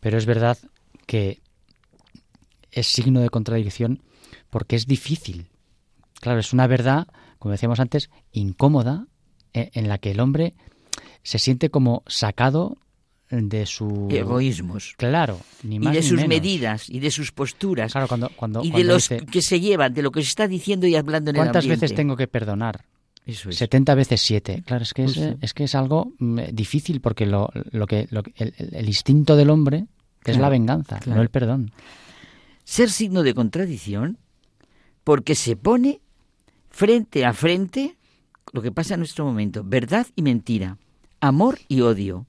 Pero 0.00 0.18
es 0.18 0.26
verdad 0.26 0.58
que 1.06 1.40
es 2.70 2.86
signo 2.86 3.20
de 3.20 3.30
contradicción 3.30 4.02
porque 4.50 4.76
es 4.76 4.86
difícil. 4.86 5.48
Claro, 6.20 6.40
es 6.40 6.52
una 6.52 6.66
verdad, 6.66 7.08
como 7.38 7.52
decíamos 7.52 7.80
antes, 7.80 8.10
incómoda, 8.32 9.06
eh, 9.52 9.70
en 9.74 9.88
la 9.88 9.98
que 9.98 10.12
el 10.12 10.20
hombre 10.20 10.54
se 11.22 11.38
siente 11.38 11.70
como 11.70 12.02
sacado 12.06 12.78
de 13.30 13.64
su 13.64 14.08
egoísmos. 14.10 14.94
Claro 14.98 15.40
ni 15.62 15.78
más 15.78 15.94
y 15.94 15.96
de 15.96 16.02
sus 16.02 16.26
medidas 16.26 16.90
y 16.90 17.00
de 17.00 17.10
sus 17.10 17.32
posturas. 17.32 17.92
Claro 17.92 18.08
cuando 18.08 18.28
cuando 18.36 18.62
y 18.62 18.70
de 18.70 18.84
los 18.84 19.08
que 19.08 19.40
se 19.40 19.58
llevan 19.58 19.94
de 19.94 20.02
lo 20.02 20.10
que 20.10 20.22
se 20.22 20.28
está 20.28 20.46
diciendo 20.46 20.86
y 20.86 20.96
hablando 20.96 21.30
en 21.30 21.36
el 21.36 21.40
ambiente 21.40 21.58
cuántas 21.60 21.80
veces 21.80 21.96
tengo 21.96 22.14
que 22.14 22.28
perdonar 22.28 22.84
70 23.26 23.94
veces 23.94 24.20
7. 24.20 24.64
Claro, 24.66 24.82
es 24.82 24.92
que 24.94 25.04
es, 25.04 25.16
es, 25.40 25.54
que 25.54 25.64
es 25.64 25.74
algo 25.74 26.12
mm, 26.18 26.40
difícil 26.52 27.00
porque 27.00 27.26
lo, 27.26 27.50
lo 27.70 27.86
que, 27.86 28.08
el, 28.36 28.86
instinto 28.88 29.36
del 29.36 29.50
hombre 29.50 29.86
es 30.30 30.38
la 30.38 30.48
venganza, 30.48 31.00
no 31.06 31.20
el 31.20 31.30
perdón. 31.30 31.72
Ser 32.64 32.90
signo 32.90 33.22
de 33.22 33.34
contradicción 33.34 34.18
porque 35.04 35.34
se 35.34 35.56
pone 35.56 36.00
frente 36.70 37.24
a 37.24 37.32
frente 37.32 37.96
lo 38.52 38.62
que 38.62 38.72
pasa 38.72 38.94
en 38.94 39.00
nuestro 39.00 39.24
momento, 39.24 39.62
verdad 39.64 40.06
y 40.14 40.22
mentira, 40.22 40.78
amor 41.20 41.58
y 41.68 41.80
odio, 41.80 42.26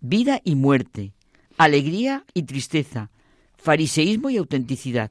vida 0.00 0.40
y 0.44 0.54
muerte, 0.54 1.12
alegría 1.58 2.24
y 2.34 2.44
tristeza, 2.44 3.10
fariseísmo 3.56 4.30
y 4.30 4.38
autenticidad. 4.38 5.10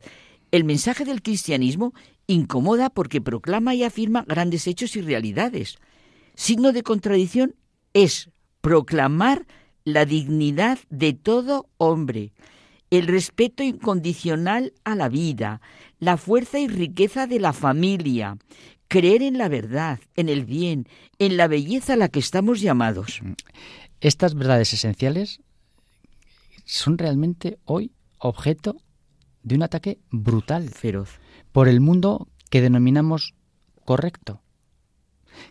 El 0.52 0.64
mensaje 0.64 1.06
del 1.06 1.22
cristianismo 1.22 1.94
incomoda 2.26 2.90
porque 2.90 3.22
proclama 3.22 3.76
y 3.76 3.84
afirma 3.84 4.26
grandes 4.28 4.66
hechos 4.68 4.96
y 4.96 5.02
realidades. 5.02 5.78
Signo 6.36 6.72
de 6.72 6.84
contradicción 6.84 7.56
es 7.94 8.30
proclamar 8.62 9.46
la 9.94 10.06
dignidad 10.06 10.80
de 10.90 11.14
todo 11.14 11.68
hombre 11.78 12.32
el 12.90 13.07
respeto 13.07 13.64
incondicional 13.64 14.74
a 14.84 14.95
la 14.95 15.10
vida, 15.10 15.61
la 15.99 16.18
fuerza 16.18 16.60
y 16.60 16.68
riqueza 16.68 17.28
de 17.28 17.40
la 17.40 17.53
familia, 17.53 18.38
creer 18.88 19.22
en 19.22 19.38
la 19.38 19.48
verdad, 19.48 19.99
en 20.16 20.30
el 20.30 20.45
bien, 20.45 20.88
en 21.20 21.38
la 21.38 21.48
belleza 21.48 21.94
a 21.94 21.98
la 21.98 22.10
que 22.10 22.20
estamos 22.20 22.61
llamados. 22.61 23.22
Estas 24.02 24.34
verdades 24.34 24.74
esenciales 24.74 25.41
son 26.66 26.98
realmente 26.98 27.60
hoy 27.66 27.91
objeto 28.18 28.78
de 29.44 29.56
un 29.56 29.64
ataque 29.64 29.99
brutal, 30.10 30.70
feroz, 30.70 31.20
por 31.52 31.68
el 31.68 31.82
mundo 31.82 32.28
que 32.49 32.61
denominamos 32.61 33.36
correcto, 33.86 34.41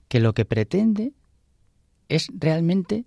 que 0.09 0.21
lo 0.21 0.35
que 0.35 0.45
pretende 0.45 1.13
es 2.09 2.29
realmente 2.37 3.05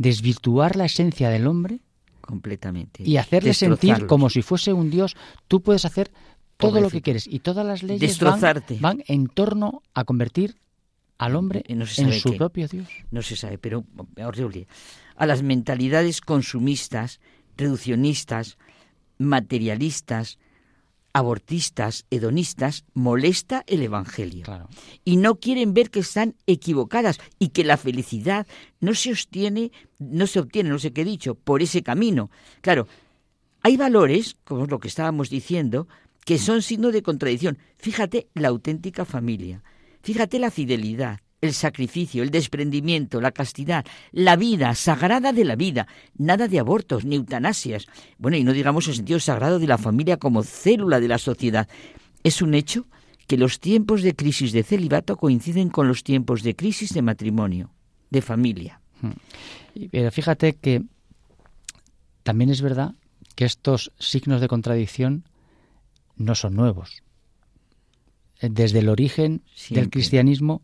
desvirtuar 0.00 0.76
la 0.76 0.86
esencia 0.86 1.28
del 1.28 1.46
hombre 1.46 1.80
completamente 2.22 3.02
y 3.04 3.18
hacerle 3.18 3.52
sentir 3.52 4.06
como 4.06 4.30
si 4.30 4.40
fuese 4.40 4.72
un 4.72 4.90
dios. 4.90 5.14
Tú 5.46 5.60
puedes 5.60 5.84
hacer 5.84 6.10
todo 6.56 6.80
lo 6.80 6.88
que 6.88 7.02
quieres 7.02 7.26
y 7.26 7.40
todas 7.40 7.66
las 7.66 7.82
leyes 7.82 8.18
van, 8.80 9.04
en 9.06 9.26
torno 9.26 9.82
a 9.92 10.04
convertir 10.04 10.56
al 11.18 11.36
hombre 11.36 11.64
en 11.66 11.86
su 11.86 12.34
propio 12.38 12.66
dios. 12.66 12.88
No 13.10 13.20
se 13.20 13.36
sabe, 13.36 13.58
pero 13.58 13.84
horrible. 14.24 14.68
A 15.16 15.26
las 15.26 15.42
mentalidades 15.42 16.22
consumistas, 16.22 17.20
reduccionistas, 17.58 18.56
materialistas, 19.18 20.38
abortistas, 21.12 22.06
hedonistas, 22.10 22.84
molesta 22.94 23.64
el 23.66 23.82
Evangelio. 23.82 24.68
Y 25.04 25.16
no 25.16 25.40
quieren 25.40 25.74
ver 25.74 25.90
que 25.90 26.00
están 26.00 26.36
equivocadas 26.46 27.18
y 27.38 27.48
que 27.48 27.64
la 27.64 27.76
felicidad 27.76 28.46
no 28.80 28.94
se 28.94 29.12
obtiene, 29.12 29.72
no 29.98 30.26
se 30.26 30.40
obtiene, 30.40 30.70
no 30.70 30.78
sé 30.78 30.92
qué 30.92 31.02
he 31.02 31.04
dicho, 31.04 31.34
por 31.34 31.62
ese 31.62 31.82
camino. 31.82 32.30
Claro, 32.60 32.86
hay 33.62 33.76
valores, 33.76 34.36
como 34.44 34.64
es 34.64 34.70
lo 34.70 34.80
que 34.80 34.88
estábamos 34.88 35.30
diciendo, 35.30 35.88
que 36.24 36.38
son 36.38 36.62
signo 36.62 36.92
de 36.92 37.02
contradicción. 37.02 37.58
Fíjate 37.76 38.28
la 38.34 38.48
auténtica 38.48 39.04
familia, 39.04 39.62
fíjate 40.02 40.38
la 40.38 40.50
fidelidad, 40.50 41.20
el 41.40 41.54
sacrificio, 41.54 42.22
el 42.22 42.30
desprendimiento, 42.30 43.20
la 43.20 43.32
castidad, 43.32 43.84
la 44.12 44.36
vida 44.36 44.74
sagrada 44.74 45.32
de 45.32 45.44
la 45.44 45.56
vida, 45.56 45.86
nada 46.16 46.48
de 46.48 46.58
abortos 46.58 47.04
ni 47.04 47.16
eutanasias. 47.16 47.86
Bueno, 48.18 48.36
y 48.36 48.44
no 48.44 48.52
digamos 48.52 48.88
el 48.88 48.94
sentido 48.94 49.20
sagrado 49.20 49.58
de 49.58 49.66
la 49.66 49.78
familia 49.78 50.18
como 50.18 50.42
célula 50.42 51.00
de 51.00 51.08
la 51.08 51.18
sociedad. 51.18 51.68
Es 52.22 52.42
un 52.42 52.54
hecho 52.54 52.86
que 53.26 53.38
los 53.38 53.60
tiempos 53.60 54.02
de 54.02 54.14
crisis 54.14 54.52
de 54.52 54.62
celibato 54.62 55.16
coinciden 55.16 55.70
con 55.70 55.88
los 55.88 56.02
tiempos 56.02 56.42
de 56.42 56.56
crisis 56.56 56.92
de 56.92 57.02
matrimonio, 57.02 57.70
de 58.10 58.22
familia. 58.22 58.80
Hmm. 59.00 59.12
Pero 59.90 60.10
fíjate 60.10 60.54
que 60.54 60.82
también 62.22 62.50
es 62.50 62.60
verdad 62.60 62.94
que 63.34 63.44
estos 63.44 63.92
signos 63.98 64.40
de 64.40 64.48
contradicción 64.48 65.24
no 66.16 66.34
son 66.34 66.54
nuevos. 66.54 67.02
Desde 68.42 68.80
el 68.80 68.88
origen 68.88 69.42
del 69.70 69.90
cristianismo 69.90 70.62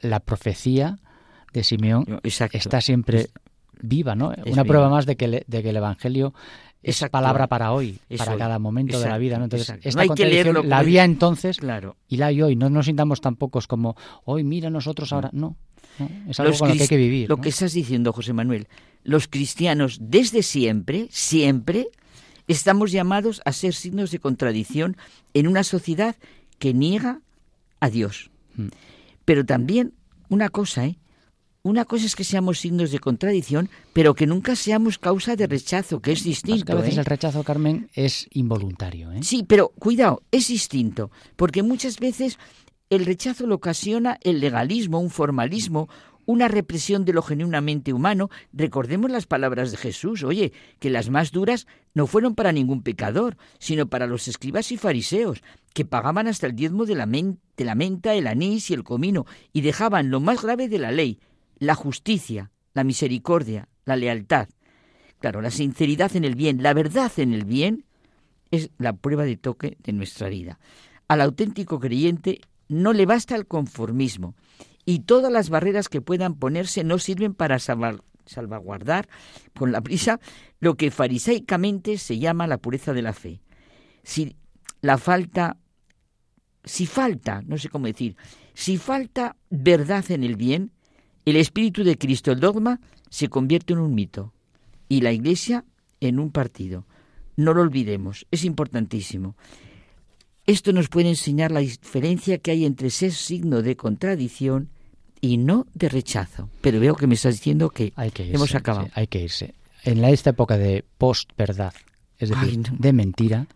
la 0.00 0.20
profecía 0.20 0.98
de 1.52 1.64
Simeón 1.64 2.20
está 2.22 2.80
siempre 2.80 3.28
viva, 3.80 4.14
¿no? 4.14 4.32
Una 4.46 4.64
prueba 4.64 4.88
más 4.88 5.06
de 5.06 5.16
que, 5.16 5.44
de 5.46 5.62
que 5.62 5.70
el 5.70 5.76
Evangelio 5.76 6.34
es 6.82 7.04
palabra 7.10 7.46
para 7.46 7.72
hoy, 7.72 7.98
para 8.16 8.36
cada 8.36 8.58
momento 8.58 8.98
de 8.98 9.08
la 9.08 9.18
vida. 9.18 9.38
¿no? 9.38 9.44
Entonces, 9.44 9.74
esta 9.82 10.06
contradicción 10.06 10.68
la 10.68 10.78
había 10.78 11.04
entonces 11.04 11.58
y 12.08 12.16
la 12.16 12.26
hay 12.26 12.42
hoy. 12.42 12.56
No 12.56 12.70
nos 12.70 12.86
sintamos 12.86 13.20
tan 13.20 13.36
pocos 13.36 13.66
como, 13.66 13.96
hoy 14.24 14.44
mira 14.44 14.70
nosotros 14.70 15.12
ahora. 15.12 15.30
No, 15.32 15.56
es 16.28 16.40
algo 16.40 16.56
con 16.58 16.68
lo 16.68 16.74
que 16.74 16.82
hay 16.82 16.88
que 16.88 16.96
vivir. 16.96 17.28
Lo 17.28 17.38
que 17.38 17.50
estás 17.50 17.72
diciendo, 17.72 18.12
José 18.12 18.32
Manuel, 18.32 18.66
los 19.04 19.28
cristianos 19.28 19.98
desde 20.00 20.42
siempre, 20.42 21.06
siempre, 21.10 21.88
estamos 22.48 22.90
llamados 22.90 23.42
a 23.44 23.52
ser 23.52 23.74
signos 23.74 24.10
de 24.10 24.18
contradicción 24.18 24.96
en 25.34 25.46
una 25.46 25.64
sociedad 25.64 26.16
que 26.58 26.74
niega 26.74 27.20
a 27.80 27.90
Dios. 27.90 28.30
Hmm. 28.56 28.68
Pero 29.24 29.44
también 29.44 29.94
una 30.28 30.48
cosa, 30.48 30.86
¿eh? 30.86 30.98
Una 31.64 31.84
cosa 31.84 32.06
es 32.06 32.16
que 32.16 32.24
seamos 32.24 32.58
signos 32.58 32.90
de 32.90 32.98
contradicción, 32.98 33.70
pero 33.92 34.14
que 34.14 34.26
nunca 34.26 34.56
seamos 34.56 34.98
causa 34.98 35.36
de 35.36 35.46
rechazo, 35.46 36.00
que 36.00 36.10
es 36.10 36.24
distinto. 36.24 36.72
a 36.72 36.76
veces 36.76 36.96
¿eh? 36.96 37.00
el 37.00 37.06
rechazo, 37.06 37.44
Carmen, 37.44 37.88
es 37.94 38.26
involuntario. 38.32 39.12
¿eh? 39.12 39.20
Sí, 39.22 39.44
pero 39.46 39.68
cuidado, 39.68 40.22
es 40.32 40.48
distinto, 40.48 41.12
porque 41.36 41.62
muchas 41.62 42.00
veces 42.00 42.38
el 42.90 43.06
rechazo 43.06 43.46
lo 43.46 43.54
ocasiona 43.54 44.18
el 44.22 44.40
legalismo, 44.40 44.98
un 44.98 45.10
formalismo, 45.10 45.88
una 46.26 46.48
represión 46.48 47.04
de 47.04 47.12
lo 47.12 47.22
genuinamente 47.22 47.92
humano. 47.92 48.30
Recordemos 48.52 49.10
las 49.10 49.26
palabras 49.26 49.70
de 49.70 49.76
Jesús, 49.76 50.22
oye, 50.22 50.52
que 50.78 50.90
las 50.90 51.10
más 51.10 51.32
duras 51.32 51.66
no 51.94 52.06
fueron 52.06 52.34
para 52.34 52.52
ningún 52.52 52.82
pecador, 52.82 53.36
sino 53.58 53.86
para 53.86 54.06
los 54.06 54.28
escribas 54.28 54.72
y 54.72 54.76
fariseos, 54.76 55.42
que 55.74 55.84
pagaban 55.84 56.28
hasta 56.28 56.46
el 56.46 56.54
diezmo 56.54 56.86
de 56.86 56.94
la, 56.94 57.06
menta, 57.06 58.14
el 58.14 58.26
anís 58.26 58.70
y 58.70 58.74
el 58.74 58.84
comino, 58.84 59.26
y 59.52 59.62
dejaban 59.62 60.10
lo 60.10 60.20
más 60.20 60.42
grave 60.42 60.68
de 60.68 60.78
la 60.78 60.92
ley, 60.92 61.18
la 61.58 61.74
justicia, 61.74 62.50
la 62.74 62.84
misericordia, 62.84 63.68
la 63.84 63.96
lealtad. 63.96 64.48
Claro, 65.18 65.40
la 65.40 65.50
sinceridad 65.50 66.16
en 66.16 66.24
el 66.24 66.34
bien, 66.34 66.62
la 66.62 66.74
verdad 66.74 67.12
en 67.16 67.32
el 67.32 67.44
bien, 67.44 67.84
es 68.50 68.70
la 68.78 68.92
prueba 68.92 69.24
de 69.24 69.36
toque 69.36 69.76
de 69.82 69.92
nuestra 69.92 70.28
vida. 70.28 70.58
Al 71.08 71.20
auténtico 71.20 71.80
creyente 71.80 72.40
no 72.68 72.92
le 72.92 73.06
basta 73.06 73.36
el 73.36 73.46
conformismo, 73.46 74.34
y 74.84 75.00
todas 75.00 75.32
las 75.32 75.50
barreras 75.50 75.88
que 75.88 76.00
puedan 76.00 76.34
ponerse 76.34 76.84
no 76.84 76.98
sirven 76.98 77.34
para 77.34 77.58
salvaguardar 77.58 79.08
con 79.54 79.72
la 79.72 79.80
prisa 79.80 80.20
lo 80.60 80.76
que 80.76 80.90
farisaicamente 80.90 81.98
se 81.98 82.18
llama 82.18 82.46
la 82.46 82.58
pureza 82.58 82.92
de 82.92 83.02
la 83.02 83.12
fe. 83.12 83.40
Si 84.02 84.36
la 84.80 84.98
falta, 84.98 85.58
si 86.64 86.86
falta, 86.86 87.42
no 87.42 87.58
sé 87.58 87.68
cómo 87.68 87.86
decir, 87.86 88.16
si 88.54 88.76
falta 88.76 89.36
verdad 89.50 90.10
en 90.10 90.24
el 90.24 90.36
bien, 90.36 90.72
el 91.24 91.36
espíritu 91.36 91.84
de 91.84 91.96
Cristo, 91.96 92.32
el 92.32 92.40
dogma, 92.40 92.80
se 93.08 93.28
convierte 93.28 93.72
en 93.72 93.78
un 93.78 93.94
mito 93.94 94.32
y 94.88 95.00
la 95.00 95.12
Iglesia 95.12 95.64
en 96.00 96.18
un 96.18 96.32
partido. 96.32 96.86
No 97.36 97.54
lo 97.54 97.62
olvidemos, 97.62 98.26
es 98.30 98.44
importantísimo. 98.44 99.36
Esto 100.46 100.72
nos 100.72 100.88
puede 100.88 101.08
enseñar 101.08 101.52
la 101.52 101.60
diferencia 101.60 102.38
que 102.38 102.50
hay 102.50 102.64
entre 102.64 102.90
ser 102.90 103.12
signo 103.12 103.62
de 103.62 103.76
contradicción 103.76 104.70
y 105.20 105.36
no 105.36 105.66
de 105.74 105.88
rechazo. 105.88 106.48
Pero 106.60 106.80
veo 106.80 106.96
que 106.96 107.06
me 107.06 107.14
estás 107.14 107.34
diciendo 107.34 107.70
que, 107.70 107.92
hay 107.94 108.10
que 108.10 108.32
hemos 108.32 108.54
acabado. 108.54 108.88
hay 108.94 109.06
que 109.06 109.20
irse. 109.20 109.54
En 109.84 110.04
esta 110.04 110.30
época 110.30 110.58
de 110.58 110.84
post-verdad, 110.98 111.74
es 112.18 112.30
decir, 112.30 112.60
de 112.60 112.92
mentira, 112.92 113.46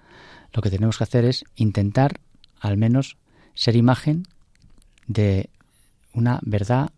lo 0.52 0.62
que 0.62 0.70
tenemos 0.70 0.98
que 0.98 1.04
hacer 1.04 1.24
es 1.24 1.44
intentar, 1.56 2.20
al 2.60 2.76
menos, 2.76 3.16
ser 3.54 3.76
imagen 3.76 4.26
de 5.06 5.50
una 6.12 6.40
verdad 6.42 6.90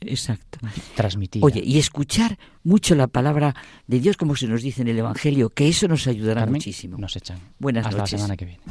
Exacto. 0.00 0.58
Transmitida. 0.94 1.44
Oye, 1.44 1.62
y 1.64 1.78
escuchar 1.78 2.38
mucho 2.62 2.94
la 2.94 3.06
palabra 3.06 3.54
de 3.86 4.00
Dios, 4.00 4.16
como 4.16 4.36
se 4.36 4.46
nos 4.46 4.62
dice 4.62 4.82
en 4.82 4.88
el 4.88 4.98
Evangelio, 4.98 5.50
que 5.50 5.68
eso 5.68 5.88
nos 5.88 6.06
ayudará 6.06 6.46
muchísimo. 6.46 6.98
Nos 6.98 7.16
echan. 7.16 7.38
Buenas 7.58 7.86
Hasta 7.86 7.98
noches. 7.98 8.12
la 8.12 8.18
semana 8.18 8.36
que 8.36 8.44
viene. 8.44 8.62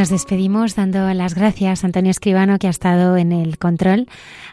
Nos 0.00 0.08
despedimos 0.08 0.76
dando 0.76 1.12
las 1.12 1.34
gracias 1.34 1.84
a 1.84 1.86
Antonio 1.86 2.10
Escribano 2.10 2.58
que 2.58 2.68
ha 2.68 2.70
estado 2.70 3.18
en 3.18 3.32
el 3.32 3.58
control. 3.58 4.08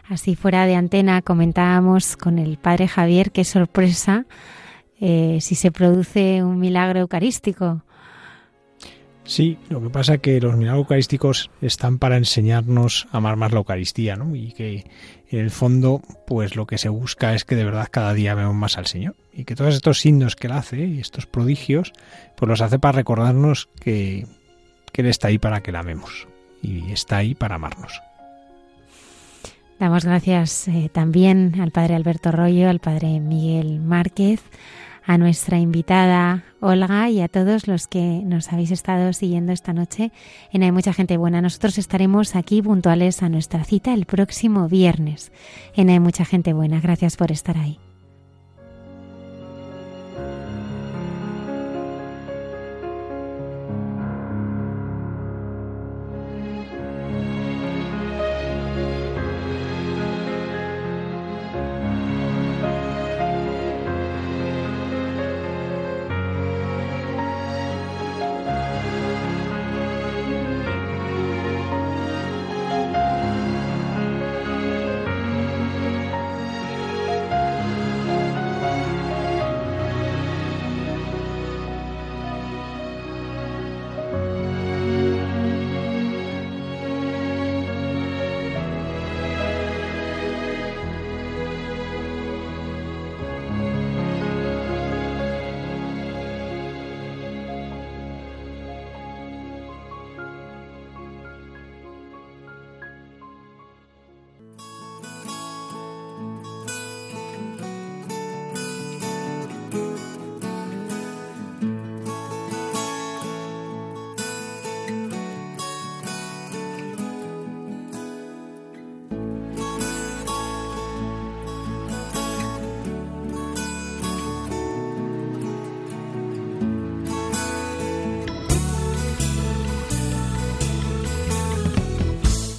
Así 0.06 0.36
fuera 0.36 0.66
de 0.66 0.74
antena 0.74 1.22
comentábamos 1.22 2.18
con 2.18 2.38
el 2.38 2.58
padre 2.58 2.86
Javier 2.86 3.30
qué 3.30 3.44
sorpresa 3.44 4.26
eh, 5.00 5.38
si 5.40 5.54
se 5.54 5.72
produce 5.72 6.44
un 6.44 6.58
milagro 6.58 7.00
eucarístico. 7.00 7.82
Sí, 9.24 9.56
lo 9.70 9.80
que 9.80 9.88
pasa 9.88 10.16
es 10.16 10.20
que 10.20 10.38
los 10.38 10.54
milagros 10.54 10.82
eucarísticos 10.82 11.50
están 11.62 11.98
para 11.98 12.18
enseñarnos 12.18 13.08
a 13.10 13.16
amar 13.16 13.36
más 13.36 13.50
la 13.50 13.60
Eucaristía, 13.60 14.16
¿no? 14.16 14.36
Y 14.36 14.52
que 14.52 14.84
en 15.30 15.38
el 15.38 15.50
fondo, 15.50 16.02
pues 16.26 16.56
lo 16.56 16.66
que 16.66 16.76
se 16.76 16.90
busca 16.90 17.34
es 17.34 17.46
que 17.46 17.56
de 17.56 17.64
verdad 17.64 17.88
cada 17.90 18.12
día 18.12 18.34
veamos 18.34 18.54
más 18.54 18.76
al 18.76 18.84
Señor. 18.84 19.16
Y 19.32 19.46
que 19.46 19.54
todos 19.54 19.74
estos 19.74 19.98
signos 19.98 20.36
que 20.36 20.48
Él 20.48 20.52
hace 20.52 20.84
y 20.84 21.00
estos 21.00 21.24
prodigios, 21.24 21.94
pues 22.36 22.50
los 22.50 22.60
hace 22.60 22.78
para 22.78 22.92
recordarnos 22.92 23.70
que, 23.80 24.26
que 24.90 25.02
Él 25.02 25.08
está 25.08 25.28
ahí 25.28 25.38
para 25.38 25.62
que 25.62 25.72
la 25.72 25.80
amemos 25.80 26.28
y 26.62 26.90
está 26.92 27.18
ahí 27.18 27.34
para 27.34 27.56
amarnos. 27.56 28.00
Damos 29.78 30.04
gracias 30.04 30.66
eh, 30.66 30.90
también 30.92 31.60
al 31.60 31.70
Padre 31.70 31.94
Alberto 31.94 32.32
Rollo, 32.32 32.68
al 32.68 32.80
Padre 32.80 33.20
Miguel 33.20 33.78
Márquez, 33.78 34.42
a 35.04 35.18
nuestra 35.18 35.58
invitada 35.58 36.42
Olga 36.60 37.08
y 37.08 37.20
a 37.20 37.28
todos 37.28 37.68
los 37.68 37.86
que 37.86 38.20
nos 38.24 38.52
habéis 38.52 38.72
estado 38.72 39.12
siguiendo 39.12 39.52
esta 39.52 39.72
noche 39.72 40.10
en 40.52 40.64
Hay 40.64 40.72
mucha 40.72 40.92
gente 40.92 41.16
buena. 41.16 41.40
Nosotros 41.40 41.78
estaremos 41.78 42.34
aquí 42.34 42.60
puntuales 42.60 43.22
a 43.22 43.28
nuestra 43.28 43.64
cita 43.64 43.94
el 43.94 44.04
próximo 44.04 44.68
viernes 44.68 45.32
en 45.74 45.90
Hay 45.90 46.00
mucha 46.00 46.24
gente 46.24 46.52
buena. 46.52 46.80
Gracias 46.80 47.16
por 47.16 47.30
estar 47.30 47.56
ahí. 47.56 47.78